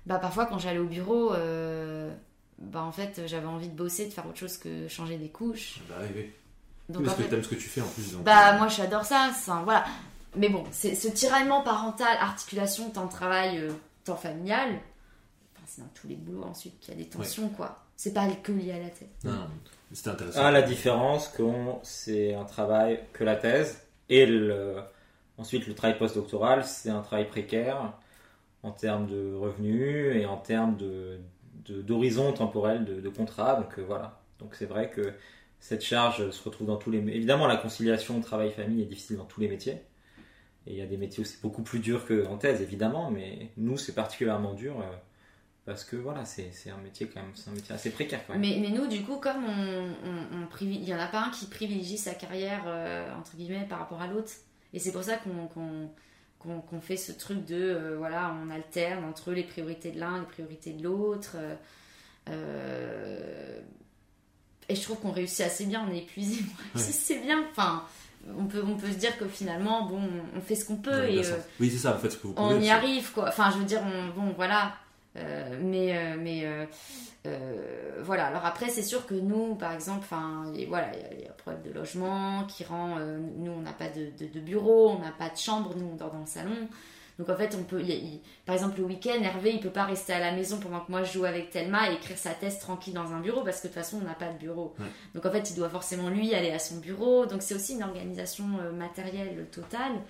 bah, 0.05 0.19
parfois 0.19 0.45
quand 0.45 0.59
j'allais 0.59 0.79
au 0.79 0.85
bureau, 0.85 1.33
euh, 1.33 2.13
bah, 2.59 2.83
en 2.83 2.91
fait, 2.91 3.21
j'avais 3.25 3.47
envie 3.47 3.69
de 3.69 3.75
bosser, 3.75 4.05
de 4.07 4.11
faire 4.13 4.25
autre 4.27 4.37
chose 4.37 4.57
que 4.57 4.87
changer 4.87 5.17
des 5.17 5.29
couches. 5.29 5.79
Bah, 5.89 5.95
oui, 6.01 6.07
oui. 6.15 6.29
Donc, 6.89 7.03
Parce 7.05 7.15
en 7.15 7.17
que 7.17 7.23
fait, 7.23 7.29
t'aimes 7.29 7.43
ce 7.43 7.47
que 7.49 7.55
tu 7.55 7.69
fais 7.69 7.81
en 7.81 7.87
plus. 7.87 8.11
donc, 8.11 8.23
bah 8.23 8.53
euh, 8.53 8.57
moi 8.57 8.67
j'adore 8.67 9.05
ça, 9.05 9.31
ça, 9.33 9.61
voilà. 9.63 9.85
mais 10.35 10.49
bon, 10.49 10.65
c'est 10.71 10.93
ce 10.93 11.07
tiraillement 11.07 11.61
parental, 11.63 12.17
articulation, 12.19 12.89
temps 12.89 13.05
de 13.05 13.11
travail, 13.11 13.59
euh, 13.59 13.71
temps 14.03 14.17
familial. 14.17 14.71
Enfin, 15.55 15.63
c'est 15.67 15.81
dans 15.81 15.87
tous 15.93 16.07
les 16.07 16.15
boulots 16.15 16.43
ensuite 16.43 16.77
qu'il 16.81 16.93
y 16.93 16.97
a 16.97 17.01
des 17.01 17.07
tensions, 17.09 17.47
quoi. 17.49 17.79
C'est 17.95 18.13
pas 18.13 18.27
que 18.27 18.51
lié 18.51 18.73
à 18.73 18.79
la 18.79 18.89
tête. 18.89 19.09
Non, 19.23 19.47
c'était 19.93 20.09
intéressant. 20.09 20.39
Ah, 20.43 20.51
la 20.51 20.63
différence, 20.63 21.31
c'est 21.83 22.33
un 22.33 22.43
travail 22.45 22.99
que 23.13 23.23
la 23.23 23.35
thèse 23.37 23.79
et 24.11 24.27
ensuite 25.37 25.67
le 25.67 25.73
travail 25.73 25.97
postdoctoral, 25.97 26.63
c'est 26.63 26.89
un 26.89 27.01
travail 27.01 27.27
précaire 27.27 27.93
en 28.63 28.71
termes 28.71 29.07
de 29.07 29.33
revenus 29.33 30.15
et 30.15 30.25
en 30.25 30.37
termes 30.37 30.77
de 30.77 31.19
d'horizon 31.67 32.33
temporel 32.33 32.85
de, 32.85 32.99
de 33.01 33.09
contrat. 33.09 33.55
Donc 33.55 33.77
euh, 33.77 33.83
voilà. 33.85 34.19
Donc 34.39 34.55
c'est 34.55 34.65
vrai 34.65 34.89
que 34.89 35.13
cette 35.59 35.83
charge 35.83 36.31
se 36.31 36.43
retrouve 36.43 36.67
dans 36.67 36.77
tous 36.77 36.91
les. 36.91 36.99
Évidemment, 36.99 37.47
la 37.47 37.57
conciliation 37.57 38.19
travail-famille 38.19 38.81
est 38.81 38.85
difficile 38.85 39.17
dans 39.17 39.25
tous 39.25 39.39
les 39.41 39.47
métiers. 39.47 39.81
Et 40.67 40.73
il 40.73 40.75
y 40.75 40.81
a 40.81 40.85
des 40.85 40.97
métiers 40.97 41.23
où 41.23 41.25
c'est 41.25 41.41
beaucoup 41.41 41.63
plus 41.63 41.79
dur 41.79 42.05
qu'en 42.05 42.37
thèse, 42.37 42.61
évidemment, 42.61 43.09
mais 43.09 43.49
nous, 43.57 43.77
c'est 43.77 43.93
particulièrement 43.95 44.53
dur 44.53 44.79
euh, 44.79 44.95
parce 45.65 45.83
que 45.83 45.95
voilà, 45.95 46.25
c'est 46.25 46.51
un 46.69 46.77
métier 46.77 47.07
quand 47.07 47.21
même, 47.21 47.31
c'est 47.35 47.49
un 47.49 47.53
métier 47.53 47.75
assez 47.75 47.91
précaire 47.91 48.25
quand 48.25 48.33
même. 48.33 48.41
Mais, 48.41 48.57
mais 48.59 48.71
nous, 48.75 48.87
du 48.87 49.03
coup, 49.03 49.17
comme 49.17 49.45
on, 49.45 49.93
on, 50.03 50.47
il 50.61 50.83
y 50.83 50.91
en 50.93 50.99
a 50.99 51.05
pas 51.05 51.25
un 51.25 51.29
qui 51.29 51.45
privilégie 51.45 51.99
sa 51.99 52.15
carrière 52.15 52.63
euh, 52.65 53.13
entre 53.15 53.35
guillemets 53.35 53.67
par 53.69 53.77
rapport 53.79 54.01
à 54.01 54.07
l'autre, 54.07 54.31
et 54.73 54.79
c'est 54.79 54.91
pour 54.91 55.03
ça 55.03 55.17
qu'on 55.17 55.47
qu'on 56.39 56.81
fait 56.81 56.97
ce 56.97 57.11
truc 57.11 57.45
de 57.45 57.55
euh, 57.55 57.95
voilà, 57.97 58.35
on 58.43 58.49
alterne 58.49 59.05
entre 59.05 59.31
les 59.31 59.43
priorités 59.43 59.91
de 59.91 59.99
l'un, 59.99 60.21
les 60.21 60.25
priorités 60.25 60.73
de 60.73 60.83
l'autre. 60.83 61.35
et 62.27 62.31
je 64.75 64.81
trouve 64.81 64.99
qu'on 64.99 65.11
réussit 65.11 65.41
assez 65.41 65.67
bien, 65.67 65.85
on 65.87 65.93
est 65.93 65.99
épuisé, 65.99 66.43
c'est 66.75 67.19
bien. 67.19 67.45
Enfin, 67.51 67.85
on 68.35 68.45
peut, 68.45 68.63
on 68.65 68.77
peut 68.77 68.87
se 68.87 68.97
dire 68.97 69.15
que 69.19 69.27
finalement, 69.27 69.85
bon, 69.85 70.09
on 70.35 70.41
fait 70.41 70.55
ce 70.55 70.65
qu'on 70.65 70.77
peut 70.77 71.07
et 71.07 71.21
oui, 71.59 71.69
c'est 71.69 71.77
ça, 71.77 71.95
en 71.95 71.99
fait, 71.99 72.09
ce 72.09 72.17
que 72.17 72.25
vous 72.25 72.33
pouvez, 72.33 72.55
on 72.55 72.59
y 72.59 72.71
arrive, 72.71 73.11
quoi. 73.11 73.29
Enfin, 73.29 73.51
je 73.51 73.59
veux 73.59 73.65
dire, 73.65 73.83
bon, 74.15 74.33
voilà, 74.35 74.73
euh, 75.17 75.59
mais 75.61 75.97
euh, 75.97 76.15
mais 76.19 76.45
euh, 77.27 78.01
voilà. 78.01 78.27
Alors 78.27 78.45
après, 78.45 78.69
c'est 78.69 78.81
sûr 78.81 79.05
que 79.05 79.13
nous, 79.13 79.55
par 79.55 79.73
exemple, 79.73 79.99
enfin, 79.99 80.51
voilà, 80.67 80.91
il 81.13 81.21
y, 81.21 81.25
a 81.25 81.29
un 81.29 81.33
problème 81.33 81.61
de 81.63 81.71
logement 81.71 82.45
qui 82.45 82.63
rend. 82.63 82.97
nous, 83.37 83.51
on 83.51 83.61
n'a 83.61 83.73
pas 83.73 83.89
de, 83.89 84.11
de, 84.25 84.39
bureau, 84.39 84.91
on 84.91 84.99
n'a 84.99 85.11
pas 85.11 85.29
de 85.29 85.37
chambre, 85.37 85.73
nous, 85.75 85.89
on 85.91 85.95
dort 85.95 86.11
dans 86.11 86.21
le 86.21 86.25
salon. 86.25 86.69
Donc 87.19 87.29
en 87.29 87.35
fait, 87.35 87.55
on 87.59 87.63
peut, 87.63 87.83
par 88.45 88.55
exemple, 88.55 88.79
le 88.79 88.85
week-end, 88.85 89.21
Hervé, 89.21 89.51
il 89.51 89.59
peut 89.59 89.69
pas 89.69 89.83
rester 89.83 90.13
à 90.13 90.19
la 90.19 90.31
maison 90.31 90.59
pendant 90.59 90.79
que 90.79 90.89
moi 90.89 91.03
je 91.03 91.11
joue 91.13 91.25
avec 91.25 91.51
Thelma 91.51 91.91
et 91.91 91.95
écrire 91.95 92.17
sa 92.17 92.31
thèse 92.31 92.57
tranquille 92.57 92.93
dans 92.93 93.11
un 93.11 93.19
bureau 93.19 93.43
parce 93.43 93.57
que 93.57 93.67
de 93.67 93.73
toute 93.73 93.81
façon, 93.81 93.99
on 94.01 94.05
n'a 94.05 94.15
pas 94.15 94.31
de 94.31 94.39
bureau. 94.39 94.73
Donc 95.13 95.25
en 95.25 95.31
fait, 95.31 95.51
il 95.51 95.55
doit 95.55 95.69
forcément 95.69 96.09
lui 96.09 96.33
aller 96.33 96.51
à 96.51 96.57
son 96.57 96.77
bureau. 96.77 97.25
Donc 97.25 97.43
c'est 97.43 97.53
aussi 97.53 97.73
une 97.73 97.83
organisation 97.83 98.45
matérielle 98.73 99.45
totale. 99.51 100.01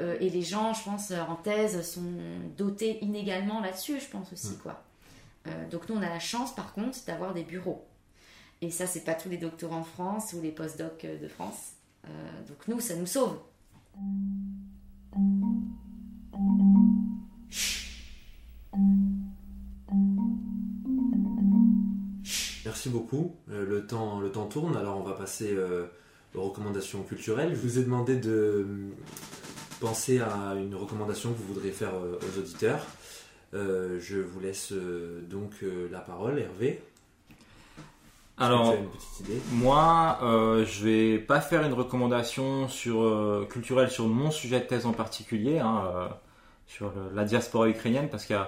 Euh, 0.00 0.16
et 0.20 0.30
les 0.30 0.42
gens, 0.42 0.72
je 0.74 0.84
pense, 0.84 1.10
en 1.10 1.34
thèse 1.36 1.82
sont 1.82 2.12
dotés 2.56 3.02
inégalement 3.02 3.60
là-dessus, 3.60 3.98
je 4.00 4.08
pense 4.08 4.32
aussi, 4.32 4.52
mm. 4.52 4.58
quoi. 4.58 4.82
Euh, 5.46 5.68
donc 5.70 5.88
nous, 5.88 5.96
on 5.96 6.02
a 6.02 6.08
la 6.08 6.20
chance, 6.20 6.54
par 6.54 6.72
contre, 6.72 6.98
d'avoir 7.06 7.34
des 7.34 7.42
bureaux. 7.42 7.84
Et 8.60 8.70
ça, 8.70 8.86
c'est 8.86 9.04
pas 9.04 9.14
tous 9.14 9.28
les 9.28 9.38
doctorants 9.38 9.78
en 9.78 9.84
France 9.84 10.32
ou 10.32 10.42
les 10.42 10.50
postdocs 10.50 11.04
euh, 11.04 11.18
de 11.18 11.28
France. 11.28 11.72
donc 12.48 12.68
nous, 12.68 12.80
ça 12.80 12.94
nous 12.94 13.06
sauve. 13.06 13.38
Merci 22.64 22.90
beaucoup. 22.90 23.34
le, 23.48 23.86
temps, 23.86 24.20
le 24.20 24.30
temps 24.30 24.46
tourne, 24.46 24.76
alors 24.76 24.98
on 24.98 25.02
va 25.02 25.14
passer 25.14 25.56
aux 26.34 26.42
recommandations 26.42 27.02
culturelles. 27.02 27.50
Je 27.54 27.60
vous 27.60 27.78
ai 27.78 27.82
demandé 27.82 28.16
de 28.16 28.92
pensez 29.78 30.20
à 30.20 30.54
une 30.54 30.74
recommandation 30.74 31.32
que 31.32 31.38
vous 31.38 31.54
voudriez 31.54 31.72
faire 31.72 31.94
euh, 31.94 32.18
aux 32.22 32.38
auditeurs. 32.38 32.80
Euh, 33.54 33.98
je 34.00 34.18
vous 34.18 34.40
laisse 34.40 34.72
euh, 34.72 35.22
donc 35.22 35.52
la 35.90 36.00
parole, 36.00 36.38
Hervé. 36.38 36.82
Alors, 38.40 38.76
moi, 39.50 40.18
je 40.22 40.84
vais 40.84 41.18
pas 41.18 41.40
faire 41.40 41.64
une 41.64 41.72
recommandation 41.72 42.68
sur, 42.68 43.48
culturelle 43.50 43.90
sur 43.90 44.06
mon 44.06 44.30
sujet 44.30 44.60
de 44.60 44.64
thèse 44.64 44.86
en 44.86 44.92
particulier, 44.92 45.58
hein, 45.58 46.08
sur 46.68 46.92
la 47.16 47.24
diaspora 47.24 47.68
ukrainienne, 47.68 48.08
parce 48.08 48.26
qu'il 48.26 48.38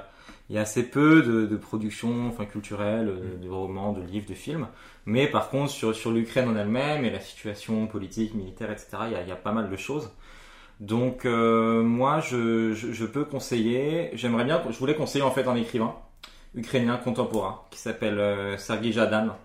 y, 0.51 0.59
a 0.59 0.61
assez 0.61 0.85
peu 0.85 1.23
de, 1.23 1.45
de 1.45 1.57
productions 1.57 2.29
enfin, 2.29 2.45
culturelles, 2.45 3.09
mm. 3.09 3.45
de 3.45 3.49
romans, 3.51 3.93
de 3.93 4.03
livres, 4.03 4.29
de 4.29 4.35
films. 4.35 4.69
Mais 5.07 5.27
par 5.27 5.51
contre, 5.51 5.73
sur, 5.73 5.93
sur 5.93 6.13
l'Ukraine 6.13 6.49
en 6.49 6.55
elle-même 6.55 7.05
et 7.05 7.11
la 7.11 7.19
situation 7.19 7.89
politique, 7.89 8.33
militaire, 8.35 8.71
etc., 8.71 8.91
il 9.07 9.13
y, 9.13 9.17
a, 9.17 9.23
il 9.23 9.29
y 9.29 9.33
a 9.33 9.37
pas 9.37 9.51
mal 9.51 9.69
de 9.69 9.77
choses. 9.77 10.09
Donc 10.81 11.27
euh, 11.27 11.83
moi, 11.83 12.21
je, 12.21 13.05
peux 13.05 13.25
conseiller, 13.27 14.11
j'aimerais 14.15 14.45
bien, 14.45 14.63
je 14.71 14.79
voulais 14.79 14.95
conseiller 14.95 15.23
en 15.23 15.31
fait 15.31 15.47
un 15.47 15.57
écrivain 15.57 15.95
ukrainien 16.55 16.97
contemporain 16.97 17.61
qui 17.71 17.79
s'appelle 17.79 18.19
euh, 18.19 18.57
Sergei 18.57 18.91
Jadan. 18.91 19.37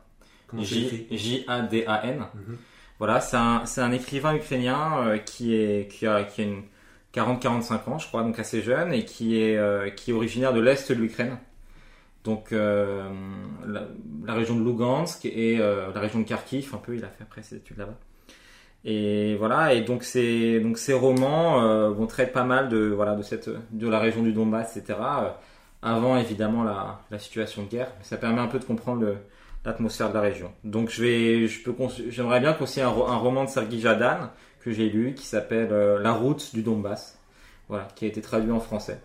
J-A-D-A-N. 0.58 2.26
Mhm. 2.34 2.58
Voilà, 3.00 3.20
c'est 3.20 3.82
un, 3.82 3.92
écrivain 3.92 4.34
ukrainien 4.36 5.00
euh, 5.00 5.18
qui, 5.18 5.54
est, 5.54 5.92
qui 5.92 6.08
a, 6.08 6.24
qui 6.24 6.42
a 6.42 6.46
une 6.46 6.64
40-45 7.14 7.90
ans, 7.90 8.00
je 8.00 8.08
crois, 8.08 8.24
donc 8.24 8.40
assez 8.40 8.62
jeune, 8.62 8.94
et 8.94 9.04
qui 9.04 9.42
est, 9.42 9.96
qui 9.96 10.12
est 10.12 10.14
originaire 10.14 10.54
de 10.54 10.62
l'Est 10.62 10.92
de 10.92 10.98
l'Ukraine. 10.98 11.38
Donc 12.24 12.52
la, 12.52 13.08
la, 14.26 14.34
région 14.34 14.56
de 14.56 14.64
Lugansk 14.64 15.26
et 15.26 15.58
la 15.58 16.00
région 16.00 16.20
de 16.20 16.26
Kharkiv, 16.26 16.72
un 16.74 16.78
peu, 16.78 16.96
il 16.96 17.06
a 17.06 17.08
fait 17.08 17.24
après 17.24 17.42
ses 17.42 17.56
études 17.56 17.78
là-bas. 17.78 17.98
Et 18.88 19.36
voilà, 19.38 19.74
et 19.74 19.82
donc 19.82 20.04
ces, 20.04 20.60
donc 20.60 20.78
ces 20.78 20.94
romans 20.94 21.60
euh, 21.64 21.90
vont 21.90 22.06
traiter 22.06 22.32
pas 22.32 22.44
mal 22.44 22.70
de, 22.70 22.78
voilà, 22.78 23.16
de, 23.16 23.24
cette, 23.24 23.50
de 23.72 23.90
la 23.90 23.98
région 23.98 24.22
du 24.22 24.32
Donbass, 24.32 24.78
etc. 24.78 25.00
Euh, 25.02 25.30
avant 25.82 26.18
évidemment 26.18 26.64
la, 26.64 27.00
la, 27.10 27.18
situation 27.18 27.64
de 27.64 27.68
guerre. 27.68 27.92
Ça 28.04 28.18
permet 28.18 28.40
un 28.42 28.48
peu 28.48 28.60
de 28.60 28.64
comprendre 28.64 29.18
l'atmosphère 29.66 30.10
de 30.10 30.14
la 30.14 30.22
région. 30.22 30.52
Donc 30.64 30.92
je 30.92 31.02
vais, 31.02 31.48
je 31.48 31.64
peux, 31.64 31.74
j'aimerais 32.10 32.40
bien 32.40 32.54
conseiller 32.54 32.86
un, 32.86 32.90
un, 32.90 33.18
roman 33.18 33.46
de 33.46 33.50
Sergei 33.50 33.80
Jadan 33.80 34.30
que 34.64 34.72
j'ai 34.72 34.88
lu 34.88 35.16
qui 35.16 35.26
s'appelle 35.26 35.70
euh, 35.72 36.00
La 36.00 36.12
route 36.12 36.54
du 36.54 36.62
Donbass, 36.62 37.20
voilà, 37.70 37.88
qui 37.96 38.06
a 38.06 38.08
été 38.08 38.22
traduit 38.22 38.52
en 38.52 38.60
français. 38.60 39.00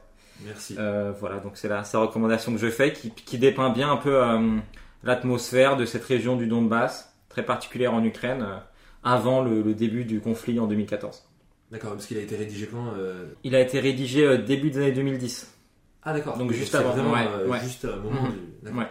Merci. 0.44 0.74
voilà, 1.20 1.38
donc 1.42 1.52
c'est 1.54 1.68
la 1.68 1.84
sa 1.84 1.98
recommandation 1.98 2.52
que 2.52 2.58
je 2.58 2.70
fais 2.70 2.94
qui, 2.94 3.10
qui 3.10 3.36
dépeint 3.36 3.68
bien 3.68 3.92
un 3.92 3.98
peu 3.98 4.18
l'atmosphère 5.04 5.76
de 5.76 5.84
cette 5.84 6.04
région 6.04 6.36
du 6.36 6.46
Donbass, 6.46 7.14
très 7.28 7.42
particulière 7.42 7.92
en 7.92 8.02
Ukraine 8.02 8.46
avant 9.02 9.42
le, 9.42 9.74
début 9.74 10.04
du 10.04 10.20
conflit 10.20 10.58
en 10.58 10.66
2014. 10.66 11.24
D'accord, 11.70 11.92
parce 11.92 12.06
qu'il 12.06 12.18
a 12.18 12.20
été 12.20 12.36
rédigé 12.36 12.66
quand 12.66 12.94
euh 12.96 13.28
Il 13.44 13.54
a 13.54 13.60
été 13.60 13.78
rédigé 13.78 14.24
euh, 14.24 14.38
début 14.38 14.70
des 14.70 14.78
années 14.78 14.92
2010. 14.92 15.54
Ah 16.02 16.12
d'accord. 16.12 16.36
Donc 16.36 16.52
juste 16.52 16.74
avant. 16.74 16.90
Vraiment, 16.90 17.16
euh, 17.16 17.46
ouais, 17.46 17.60
juste 17.60 17.84
au 17.84 18.00
moment 18.00 18.22
mhm. 18.22 18.32
du. 18.32 18.38
D'accord. 18.62 18.84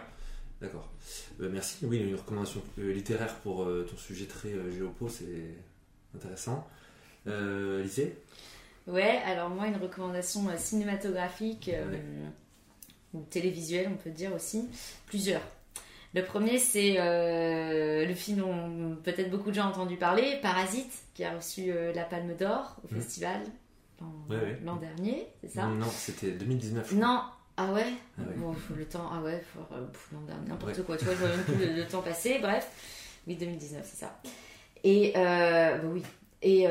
D'accord. 0.60 0.88
merci. 1.38 1.86
Oui, 1.86 1.98
une 1.98 2.14
recommandation 2.14 2.62
littéraire 2.76 3.34
pour 3.36 3.66
ton 3.66 3.96
sujet 3.96 4.26
très 4.26 4.50
géopo, 4.70 5.08
c'est 5.08 5.56
intéressant. 6.14 6.66
Lycée 7.26 8.18
Ouais, 8.86 9.20
alors 9.24 9.50
moi, 9.50 9.66
une 9.66 9.76
recommandation 9.76 10.42
cinématographique 10.56 11.70
ou 13.14 13.22
télévisuelle, 13.30 13.88
on 13.90 13.96
peut 13.96 14.10
dire 14.10 14.34
aussi. 14.34 14.68
Plusieurs. 15.06 15.42
Le 16.12 16.24
premier, 16.24 16.58
c'est 16.58 16.96
euh, 16.98 18.04
le 18.04 18.14
film 18.14 18.38
dont 18.38 18.96
peut-être 19.04 19.30
beaucoup 19.30 19.50
de 19.50 19.54
gens 19.54 19.66
ont 19.66 19.70
entendu 19.70 19.96
parler, 19.96 20.38
Parasite, 20.42 20.92
qui 21.14 21.22
a 21.24 21.36
reçu 21.36 21.70
euh, 21.70 21.92
la 21.92 22.02
Palme 22.02 22.34
d'Or 22.34 22.76
au 22.82 22.92
mmh. 22.92 22.98
festival 22.98 23.40
l'an 24.64 24.76
dernier, 24.76 25.26
c'est 25.42 25.50
ça? 25.50 25.66
Non, 25.66 25.86
c'était 25.90 26.30
2019. 26.30 26.92
Non, 26.94 27.20
ah 27.58 27.70
ouais, 27.72 27.84
ah 28.18 28.22
Bon, 28.38 28.56
le 28.74 28.86
temps, 28.86 29.10
ah 29.12 29.20
ouais, 29.20 29.44
euh, 29.72 29.86
l'an 30.12 30.22
dernier, 30.22 30.48
n'importe 30.48 30.82
quoi, 30.84 30.96
tu 30.96 31.04
vois, 31.04 31.12
je 31.12 31.18
vois 31.18 31.28
même 31.28 31.44
plus 31.44 31.76
le, 31.76 31.86
temps 31.86 32.00
passer, 32.00 32.38
bref. 32.40 32.66
Oui, 33.26 33.36
2019, 33.36 33.84
c'est 33.84 33.98
ça. 33.98 34.18
Et, 34.82 35.12
bah 35.14 35.76
oui. 35.84 36.02
Et, 36.40 36.64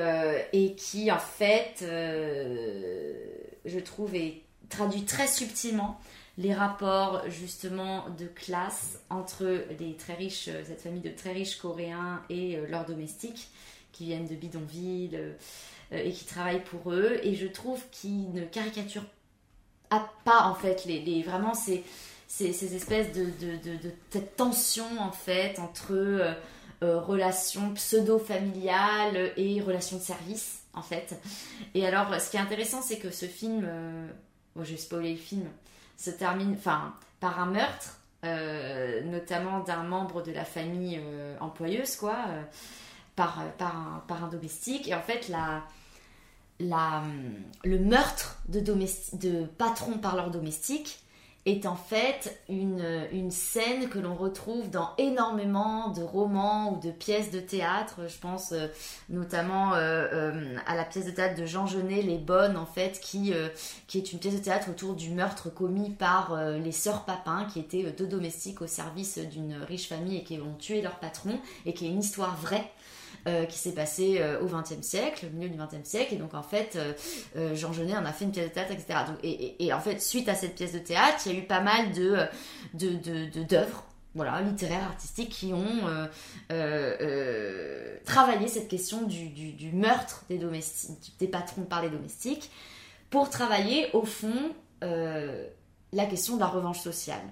et 0.53 0.73
qui, 0.73 1.11
en 1.11 1.19
fait, 1.19 1.85
je 1.85 3.79
trouve, 3.79 4.15
est 4.15 4.41
traduit 4.69 5.03
très 5.03 5.27
subtilement 5.27 5.99
les 6.39 6.53
rapports 6.53 7.29
justement 7.29 8.05
de 8.17 8.25
classe 8.25 8.99
entre 9.09 9.65
les 9.77 9.95
très 9.95 10.13
riches, 10.13 10.47
euh, 10.47 10.63
cette 10.65 10.81
famille 10.81 11.01
de 11.01 11.09
très 11.09 11.33
riches 11.33 11.57
coréens 11.57 12.23
et 12.29 12.55
euh, 12.55 12.65
leurs 12.67 12.85
domestiques 12.85 13.49
qui 13.91 14.05
viennent 14.05 14.25
de 14.25 14.35
bidonville 14.35 15.15
euh, 15.15 15.33
et 15.91 16.13
qui 16.13 16.23
travaillent 16.23 16.63
pour 16.63 16.93
eux. 16.93 17.19
Et 17.23 17.35
je 17.35 17.45
trouve 17.45 17.83
qu'ils 17.91 18.31
ne 18.31 18.45
caricaturent 18.45 19.03
pas 20.23 20.43
en 20.43 20.55
fait 20.55 20.85
les, 20.85 21.23
vraiment 21.23 21.53
ces, 21.55 21.83
ces, 22.27 22.75
espèces 22.75 23.11
de, 23.11 23.25
de, 23.25 23.57
de, 23.57 24.19
tension 24.37 24.85
en 24.99 25.11
fait 25.11 25.57
entre 25.57 26.35
relations 26.81 27.73
pseudo-familiales 27.73 29.33
et 29.35 29.59
relations 29.61 29.97
de 29.97 30.03
service 30.03 30.59
en 30.75 30.83
fait. 30.83 31.19
Et 31.73 31.87
alors 31.87 32.21
ce 32.21 32.29
qui 32.29 32.37
est 32.37 32.39
intéressant 32.39 32.83
c'est 32.83 32.99
que 32.99 33.09
ce 33.09 33.25
film, 33.25 33.67
bon 34.55 34.63
je 34.63 34.73
vais 34.73 34.77
spoiler 34.77 35.13
le 35.13 35.17
film, 35.17 35.49
se 35.99 36.09
termine 36.09 36.55
enfin, 36.57 36.93
par 37.19 37.39
un 37.39 37.45
meurtre, 37.47 37.99
euh, 38.23 39.01
notamment 39.03 39.59
d'un 39.59 39.83
membre 39.83 40.23
de 40.23 40.31
la 40.31 40.45
famille 40.45 40.99
euh, 41.03 41.35
employeuse, 41.41 41.97
quoi, 41.97 42.15
euh, 42.29 42.41
par, 43.15 43.39
un, 43.39 44.01
par 44.07 44.23
un 44.23 44.27
domestique. 44.29 44.87
Et 44.87 44.95
en 44.95 45.01
fait, 45.01 45.27
la, 45.27 45.63
la, 46.61 47.03
le 47.65 47.79
meurtre 47.79 48.37
de, 48.47 48.61
de 48.61 49.45
patrons 49.45 49.97
par 49.97 50.15
leurs 50.15 50.31
domestiques 50.31 51.03
est 51.49 51.65
en 51.65 51.75
fait 51.75 52.41
une, 52.47 53.31
scène 53.31 53.89
que 53.89 53.99
l'on 53.99 54.15
retrouve 54.15 54.69
dans 54.69 54.89
énormément 54.97 55.89
de 55.89 56.01
romans 56.01 56.73
ou 56.73 56.79
de 56.79 56.91
pièces 56.91 57.31
de 57.31 57.39
théâtre. 57.39 58.01
Je 58.07 58.17
pense 58.17 58.51
euh, 58.51 58.67
notamment 59.09 59.73
euh, 59.73 60.07
euh, 60.11 60.55
à 60.65 60.75
la 60.75 60.83
pièce 60.83 61.05
de 61.05 61.11
théâtre 61.11 61.39
de 61.39 61.45
Jean 61.45 61.67
Genet, 61.67 62.01
Les 62.01 62.17
Bonnes, 62.17 62.57
en 62.57 62.65
fait, 62.65 62.99
qui, 62.99 63.33
qui 63.87 63.97
est 63.97 64.11
une 64.13 64.19
pièce 64.19 64.35
de 64.35 64.43
théâtre 64.43 64.69
autour 64.69 64.95
du 64.95 65.11
meurtre 65.11 65.49
commis 65.49 65.91
par 65.91 66.37
les 66.53 66.71
sœurs 66.71 67.05
Papin, 67.05 67.45
qui 67.51 67.59
étaient 67.59 67.91
deux 67.91 68.07
domestiques 68.07 68.61
au 68.61 68.67
service 68.67 69.17
d'une 69.17 69.55
riche 69.67 69.87
famille 69.87 70.17
et 70.17 70.23
qui 70.23 70.39
ont 70.39 70.55
tué 70.57 70.81
leur 70.81 70.99
patron, 70.99 71.39
et 71.65 71.73
qui 71.73 71.85
est 71.85 71.89
une 71.89 71.99
histoire 71.99 72.35
vraie. 72.35 72.71
Euh, 73.27 73.43
qui 73.43 73.57
s'est 73.57 73.73
passé 73.73 74.19
euh, 74.21 74.39
au 74.39 74.45
XXe 74.45 74.81
siècle, 74.81 75.27
au 75.27 75.35
milieu 75.35 75.49
du 75.49 75.57
XXe 75.57 75.83
siècle. 75.83 76.13
Et 76.13 76.17
donc, 76.17 76.33
en 76.33 76.41
fait, 76.41 76.77
euh, 77.35 77.53
Jean 77.53 77.73
Genet 77.73 77.97
en 77.97 78.05
a 78.05 78.13
fait 78.13 78.23
une 78.23 78.31
pièce 78.31 78.47
de 78.47 78.53
théâtre, 78.53 78.71
etc. 78.71 78.97
et, 79.59 79.73
en 79.73 79.81
fait, 79.81 80.01
suite 80.01 80.29
à 80.29 80.35
cette 80.35 80.55
pièce 80.55 80.71
de 80.71 80.79
théâtre, 80.79 81.17
il 81.25 81.33
y 81.33 81.35
a 81.35 81.39
eu 81.39 81.43
pas 81.43 81.59
mal 81.59 81.91
de, 81.91 82.29
d'œuvres 83.43 83.83
voilà, 84.15 84.39
littéraires, 84.41 84.85
artistiques, 84.85 85.31
qui 85.31 85.53
ont 85.53 86.07
travaillé 88.05 88.47
cette 88.47 88.69
question 88.69 89.01
du, 89.01 89.71
meurtre 89.73 90.23
des, 90.29 90.37
domestiques, 90.37 91.13
des 91.19 91.27
patrons 91.27 91.63
par 91.63 91.81
les 91.81 91.89
domestiques 91.89 92.49
pour 93.09 93.29
travailler, 93.29 93.87
au 93.91 94.05
fond, 94.05 94.53
la 94.81 96.05
question 96.09 96.35
de 96.35 96.39
la 96.39 96.47
revanche 96.47 96.79
sociale 96.79 97.23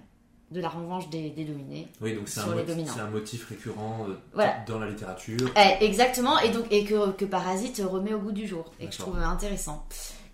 de 0.52 0.62
la 0.62 0.70
revanche 0.70 1.10
des, 1.10 1.30
dominés 1.30 1.88
oui, 2.00 2.14
donc 2.14 2.30
c'est 2.30 2.40
un, 2.40 3.10
motif 3.10 3.48
récurrent 3.50 4.08
euh, 4.38 4.46
dans 4.66 4.80
la 4.80 4.90
littérature. 4.90 5.52
Eh, 5.58 5.84
exactement, 5.84 6.40
et, 6.40 6.50
donc, 6.50 6.66
et 6.72 6.86
que, 6.86 7.12
que, 7.12 7.26
Parasite 7.26 7.82
remet 7.86 8.14
au 8.14 8.20
goût 8.20 8.32
du 8.32 8.48
jour, 8.48 8.72
et 8.80 8.88
que 8.88 8.94
je 8.94 9.00
trouve 9.00 9.20
intéressant. 9.20 9.86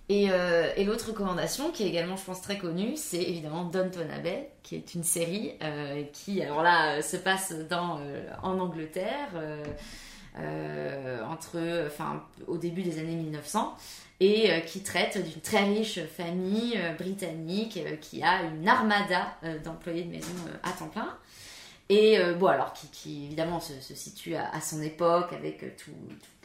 Et, 0.09 0.27
euh, 0.29 0.69
et 0.75 0.83
l'autre 0.83 1.07
recommandation, 1.07 1.71
qui 1.71 1.83
est 1.83 1.87
également, 1.87 2.15
je 2.15 2.23
pense, 2.23 2.41
très 2.41 2.57
connue, 2.57 2.95
c'est 2.95 3.23
évidemment 3.23 3.63
Downton 3.63 4.09
Abbey, 4.11 4.49
qui 4.61 4.75
est 4.75 4.93
une 4.93 5.03
série 5.03 5.53
euh, 5.63 6.03
qui, 6.11 6.41
alors 6.43 6.61
là, 6.61 7.01
se 7.01 7.17
passe 7.17 7.53
dans, 7.69 7.99
en 8.43 8.59
Angleterre, 8.59 9.29
entre, 10.35 11.87
enfin, 11.87 12.23
au 12.47 12.57
début 12.57 12.83
des 12.83 12.99
années 12.99 13.15
1900 13.15 13.75
et 14.23 14.49
euh, 14.51 14.59
qui 14.61 14.81
traite 14.81 15.21
d'une 15.21 15.41
très 15.41 15.65
riche 15.65 15.99
famille 16.05 16.77
euh, 16.77 16.93
britannique 16.93 17.77
euh, 17.77 17.97
qui 17.97 18.23
a 18.23 18.43
une 18.43 18.67
armada 18.67 19.35
d'employés 19.63 20.03
de 20.03 20.11
maison 20.11 20.33
à 20.63 20.71
temps 20.71 20.87
plein. 20.87 21.17
Et 21.89 22.17
bon, 22.39 22.47
alors 22.47 22.73
qui, 22.73 23.25
évidemment 23.25 23.59
se, 23.59 23.73
situe 23.93 24.35
à, 24.35 24.61
son 24.61 24.81
époque 24.81 25.33
avec 25.33 25.75
tout, 25.75 25.91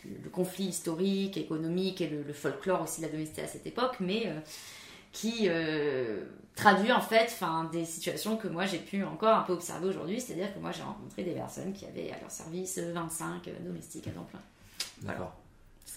le 0.04 0.28
conflit 0.28 0.64
historique, 0.64 1.36
économique 1.36 2.00
et 2.00 2.08
le, 2.08 2.32
folklore 2.32 2.82
aussi 2.82 3.00
de 3.00 3.06
la 3.06 3.12
domesticité 3.12 3.42
à 3.42 3.46
cette 3.46 3.66
époque, 3.66 3.96
mais 4.00 4.26
qui 5.12 5.48
traduit 6.56 6.92
en 6.92 7.00
fait 7.00 7.32
des 7.72 7.84
situations 7.84 8.36
que 8.36 8.48
moi 8.48 8.66
j'ai 8.66 8.78
pu 8.78 9.04
encore 9.04 9.36
un 9.36 9.42
peu 9.42 9.52
observer 9.52 9.86
aujourd'hui, 9.86 10.20
c'est-à-dire 10.20 10.52
que 10.52 10.58
moi 10.58 10.72
j'ai 10.72 10.82
rencontré 10.82 11.22
des 11.22 11.32
personnes 11.32 11.72
qui 11.72 11.86
avaient 11.86 12.10
à 12.10 12.20
leur 12.20 12.30
service 12.30 12.78
25 12.78 13.48
domestiques 13.64 14.08
à 14.08 14.10
temps 14.10 14.26
plein. 14.28 14.42
D'accord 15.02 15.34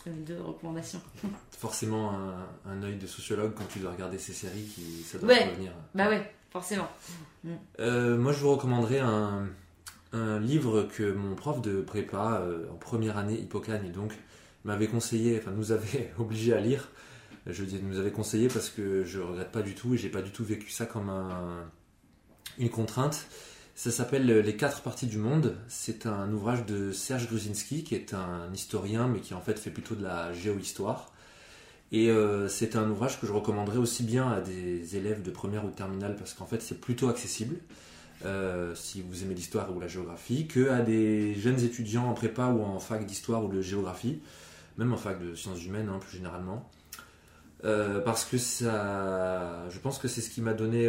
deux 0.10 0.42
recommandations. 0.42 1.02
Forcément 1.58 2.12
un, 2.12 2.48
un 2.66 2.84
œil 2.84 2.96
de 2.96 3.08
sociologue 3.08 3.54
quand 3.56 3.68
tu 3.70 3.80
dois 3.80 3.92
regarder 3.92 4.18
ces 4.18 4.34
séries 4.34 4.64
qui 4.64 5.04
ça 5.04 5.18
doit 5.18 5.34
revenir. 5.34 5.72
Bah 5.94 6.10
ouais, 6.10 6.34
forcément. 6.52 6.88
Euh, 7.80 8.18
moi 8.18 8.32
je 8.32 8.40
vous 8.40 8.52
recommanderais 8.52 9.00
un, 9.00 9.48
un, 10.14 10.40
livre 10.40 10.84
que 10.84 11.12
mon 11.12 11.36
prof 11.36 11.62
de 11.62 11.82
prépa 11.82 12.42
euh, 12.42 12.70
en 12.72 12.76
première 12.76 13.18
année 13.18 13.40
Hippocagne 13.40 13.92
donc 13.92 14.14
m'avait 14.64 14.88
conseillé, 14.88 15.40
enfin 15.40 15.52
nous 15.52 15.72
avait 15.72 16.14
obligé 16.20 16.54
à 16.54 16.60
lire. 16.60 16.90
Je 17.48 17.64
dis 17.64 17.82
nous 17.82 18.00
avait 18.00 18.12
conseillé 18.12 18.48
parce 18.48 18.70
que 18.70 19.04
je 19.04 19.20
regrette 19.20 19.52
pas 19.52 19.64
du 19.64 19.74
tout 19.74 19.96
et 19.96 19.98
j'ai 19.98 20.10
pas 20.10 20.22
du 20.22 20.32
tout 20.32 20.44
vécu 20.44 20.70
ça 20.70 20.86
comme 20.86 21.10
un, 21.10 21.66
une 22.58 22.70
contrainte. 22.70 23.28
Ça 23.84 23.90
s'appelle 23.90 24.28
Les 24.28 24.56
quatre 24.56 24.82
parties 24.82 25.08
du 25.08 25.18
monde. 25.18 25.56
C'est 25.68 26.06
un 26.06 26.32
ouvrage 26.32 26.68
de 26.68 26.92
Serge 26.92 27.28
Gruzinski, 27.28 27.84
qui 27.84 27.96
est 27.96 28.14
un 28.14 28.54
historien, 28.54 29.08
mais 29.08 29.22
qui 29.22 29.34
en 29.34 29.42
fait 29.42 29.58
fait 29.58 29.72
plutôt 29.72 29.96
de 29.96 30.04
la 30.04 30.32
géohistoire. 30.34 31.12
Et 31.92 32.12
euh, 32.12 32.48
c'est 32.48 32.76
un 32.76 32.88
ouvrage 32.92 33.20
que 33.20 33.26
je 33.26 33.32
recommanderais 33.32 33.80
aussi 33.80 34.04
bien 34.04 34.32
à 34.32 34.40
des 34.40 34.96
élèves 34.98 35.24
de 35.24 35.32
première 35.32 35.66
ou 35.66 35.72
de 35.72 35.74
terminale, 35.74 36.16
parce 36.16 36.36
qu'en 36.36 36.46
fait 36.46 36.62
c'est 36.62 36.80
plutôt 36.80 37.10
accessible, 37.10 37.56
euh, 38.24 38.76
si 38.76 39.02
vous 39.02 39.24
aimez 39.24 39.34
l'histoire 39.34 39.76
ou 39.76 39.80
la 39.80 39.88
géographie, 39.88 40.46
que 40.46 40.70
à 40.70 40.82
des 40.82 41.34
jeunes 41.34 41.62
étudiants 41.62 42.06
en 42.06 42.14
prépa 42.14 42.50
ou 42.50 42.62
en 42.62 42.78
fac 42.78 43.04
d'histoire 43.08 43.44
ou 43.44 43.48
de 43.48 43.64
géographie, 43.64 44.22
même 44.78 44.94
en 44.94 44.98
fac 44.98 45.20
de 45.20 45.34
sciences 45.34 45.66
humaines 45.66 45.90
hein, 45.90 45.98
plus 45.98 46.18
généralement. 46.18 46.70
Euh, 47.64 48.00
parce 48.00 48.26
que 48.26 48.38
ça, 48.38 49.68
je 49.72 49.80
pense 49.80 49.98
que 49.98 50.08
c'est 50.08 50.22
ce 50.22 50.30
qui 50.30 50.42
m'a 50.42 50.54
donné 50.54 50.88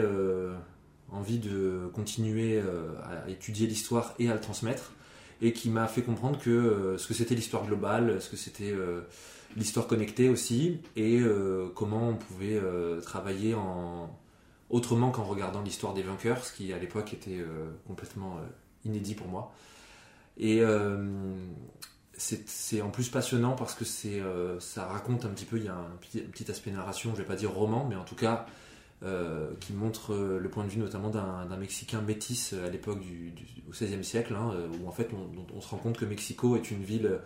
envie 1.13 1.39
de 1.39 1.91
continuer 1.93 2.59
euh, 2.59 2.95
à 3.05 3.29
étudier 3.29 3.67
l'histoire 3.67 4.15
et 4.19 4.31
à 4.31 4.35
le 4.35 4.41
transmettre, 4.41 4.93
et 5.41 5.53
qui 5.53 5.71
m'a 5.71 5.87
fait 5.89 6.03
comprendre 6.03 6.39
que 6.39 6.51
euh, 6.51 6.99
ce 6.99 7.07
que 7.07 7.15
c'était 7.15 7.35
l'histoire 7.35 7.67
globale, 7.67 8.21
ce 8.21 8.31
que 8.31 8.37
c'était 8.37 8.73
euh, 8.73 9.03
l'histoire 9.57 9.87
connectée 9.87 10.29
aussi, 10.29 10.81
et 10.97 11.21
comment 11.75 12.09
on 12.09 12.15
pouvait 12.15 12.59
travailler 13.03 13.55
en 13.55 14.19
autrement 14.71 15.11
qu'en 15.11 15.25
regardant 15.25 15.61
l'histoire 15.61 15.93
des 15.93 16.03
vainqueurs, 16.03 16.43
ce 16.43 16.55
qui 16.55 16.73
à 16.73 16.79
l'époque 16.79 17.13
était 17.13 17.45
complètement 17.87 18.41
inédit 18.87 19.15
pour 19.15 19.29
moi. 19.29 19.53
Et 20.39 20.63
c'est 22.15 22.81
en 22.81 22.89
plus 22.89 23.11
passionnant 23.11 23.53
parce 23.53 23.75
que 23.75 23.85
ça 24.59 24.87
raconte 24.87 25.27
un 25.27 25.29
petit 25.29 25.45
peu, 25.45 25.59
il 25.59 25.67
y 25.67 25.69
a 25.69 25.75
un 25.75 25.97
petit, 26.01 26.21
un 26.21 26.31
petit, 26.31 26.51
aspect 26.51 26.71
narration, 26.71 27.11
je 27.13 27.19
vais 27.19 27.29
pas 27.29 27.37
dire 27.37 27.53
roman, 27.53 27.87
mais 27.87 27.97
en 27.97 28.05
tout 28.05 28.17
cas 28.17 28.47
euh, 29.05 29.51
qui 29.59 29.73
montre 29.73 30.15
euh, 30.15 30.39
le 30.39 30.49
point 30.49 30.63
de 30.63 30.69
vue 30.69 30.79
notamment 30.79 31.11
d'un 31.11 31.57
Mexicain 31.57 32.01
métis 32.01 32.53
euh, 32.53 32.69
à 32.69 32.71
l'époque 32.71 33.01
du, 33.01 33.35
au 33.67 33.73
XVIe 33.73 34.05
siècle, 34.05 34.33
hein, 34.37 34.55
où 34.81 34.87
en 34.87 34.93
fait 34.93 35.11
on, 35.13 35.61
se 35.61 35.69
rend 35.69 35.79
compte 35.79 35.99
que 35.99 36.05
Mexico 36.05 36.55
est 36.55 36.71
une 36.71 36.85
ville 36.85 37.19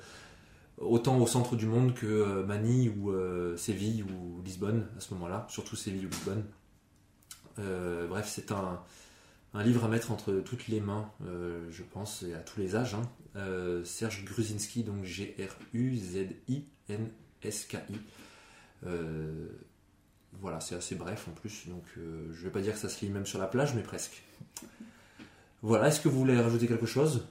autant 0.78 1.18
au 1.18 1.26
centre 1.26 1.54
du 1.54 1.66
monde 1.66 1.92
que 1.92 2.42
Manille 2.44 2.88
ou 2.88 3.12
Séville 3.58 4.04
ou 4.04 4.40
Lisbonne 4.42 4.86
à 4.96 5.00
ce 5.00 5.12
moment-là, 5.14 5.46
surtout 5.50 5.76
Séville 5.76 6.06
ou 6.06 6.08
Lisbonne. 6.08 6.44
bref, 8.08 8.26
c'est 8.26 8.52
un, 8.52 8.82
livre 9.62 9.84
à 9.84 9.88
mettre 9.88 10.12
entre 10.12 10.32
toutes 10.32 10.68
les 10.68 10.80
mains, 10.80 11.10
je 11.70 11.82
pense, 11.82 12.22
et 12.22 12.32
à 12.32 12.40
tous 12.40 12.58
les 12.58 12.74
âges. 12.74 12.94
Hein. 12.94 13.02
Serge 13.84 14.24
Gruzinski, 14.24 14.82
donc 14.82 15.04
G-R-U-Z-I-N-S-K-I 15.04 15.76
voilà, 20.40 20.60
c'est 20.60 20.74
assez 20.74 20.94
bref 20.94 21.26
en 21.28 21.32
plus, 21.32 21.68
donc 21.68 21.84
euh, 21.98 22.28
je 22.32 22.44
vais 22.44 22.50
pas 22.50 22.60
dire 22.60 22.74
que 22.74 22.78
ça 22.78 22.88
se 22.88 23.04
lit 23.04 23.10
même 23.10 23.26
sur 23.26 23.38
la 23.38 23.46
plage, 23.46 23.74
mais 23.74 23.82
presque. 23.82 24.22
Voilà, 25.62 25.88
est-ce 25.88 26.00
que 26.00 26.08
vous 26.08 26.18
voulez 26.18 26.38
rajouter 26.38 26.66
quelque 26.66 26.86
chose? 26.86 27.26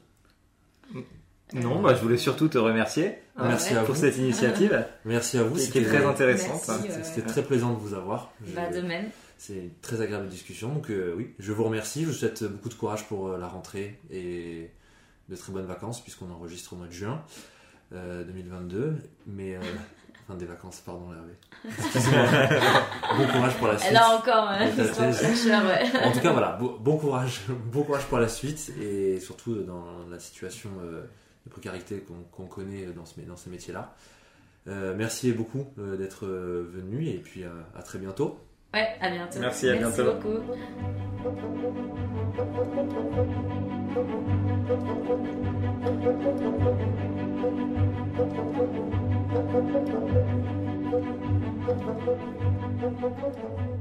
Non, 1.53 1.81
bah, 1.81 1.93
je 1.95 2.01
voulais 2.01 2.17
surtout 2.17 2.47
te 2.47 2.57
remercier 2.57 3.15
ah 3.37 3.47
Merci 3.47 3.75
à 3.75 3.83
pour 3.83 3.95
cette 3.95 4.17
initiative. 4.17 4.85
Merci 5.05 5.37
à 5.37 5.43
vous, 5.43 5.57
c'était 5.57 5.83
très 5.83 6.03
intéressant. 6.03 6.59
C'était 7.03 7.27
très 7.27 7.43
plaisant 7.43 7.73
de 7.73 7.79
vous 7.79 7.93
avoir. 7.93 8.33
Bah, 8.55 8.69
de 8.69 8.81
même. 8.81 9.09
C'est 9.37 9.55
une 9.55 9.73
très 9.81 10.01
agréable 10.01 10.27
discussion, 10.27 10.73
donc 10.73 10.89
euh, 10.89 11.13
oui, 11.15 11.33
je 11.39 11.51
vous 11.51 11.65
remercie, 11.65 12.03
je 12.03 12.07
vous 12.07 12.13
souhaite 12.13 12.43
beaucoup 12.45 12.69
de 12.69 12.73
courage 12.73 13.05
pour 13.07 13.27
euh, 13.27 13.37
la 13.37 13.47
rentrée 13.47 13.99
et 14.09 14.71
de 15.27 15.35
très 15.35 15.51
bonnes 15.51 15.65
vacances 15.65 16.01
puisqu'on 16.01 16.31
enregistre 16.31 16.73
au 16.73 16.77
mois 16.77 16.87
de 16.87 16.93
juin 16.93 17.21
2022, 17.91 18.95
mais 19.27 19.57
Enfin, 20.27 20.39
des 20.39 20.45
vacances, 20.45 20.81
pardon, 20.83 21.11
Hervé. 21.13 21.33
bon 23.17 23.27
courage 23.27 23.57
pour 23.57 23.67
la 23.67 23.77
suite. 23.77 23.89
Elle 23.91 23.97
a 23.97 24.09
encore 24.09 24.47
hein, 24.49 24.65
ouais. 24.65 26.03
En 26.03 26.11
tout 26.11 26.19
cas, 26.19 26.31
voilà, 26.31 26.57
bon, 26.59 26.97
courage, 26.97 27.41
bon 27.47 27.83
courage 27.83 28.05
pour 28.05 28.17
la 28.17 28.27
suite 28.27 28.73
et 28.81 29.19
surtout 29.19 29.53
dans 29.61 29.85
la 30.09 30.17
situation 30.17 30.71
euh, 30.83 31.03
de 31.45 31.51
précarité 31.51 32.03
qu'on 32.31 32.47
connaît 32.47 32.87
dans, 32.87 33.05
ce, 33.05 33.21
dans 33.21 33.37
ces 33.37 33.51
métiers-là. 33.51 33.93
Euh, 34.67 34.95
merci 34.97 35.31
beaucoup 35.31 35.67
euh, 35.77 35.95
d'être 35.95 36.25
venu 36.25 37.07
et 37.07 37.19
puis 37.19 37.43
à 37.75 37.83
très 37.83 37.99
bientôt. 37.99 38.39
Ouais, 38.73 38.95
à 38.99 39.11
bientôt. 39.11 39.39
Merci, 39.39 39.69
à 39.69 39.75
merci 39.75 40.01
bientôt. 40.01 40.13
beaucoup. 40.15 40.41
Thank 49.35 49.75
you. 53.37 53.74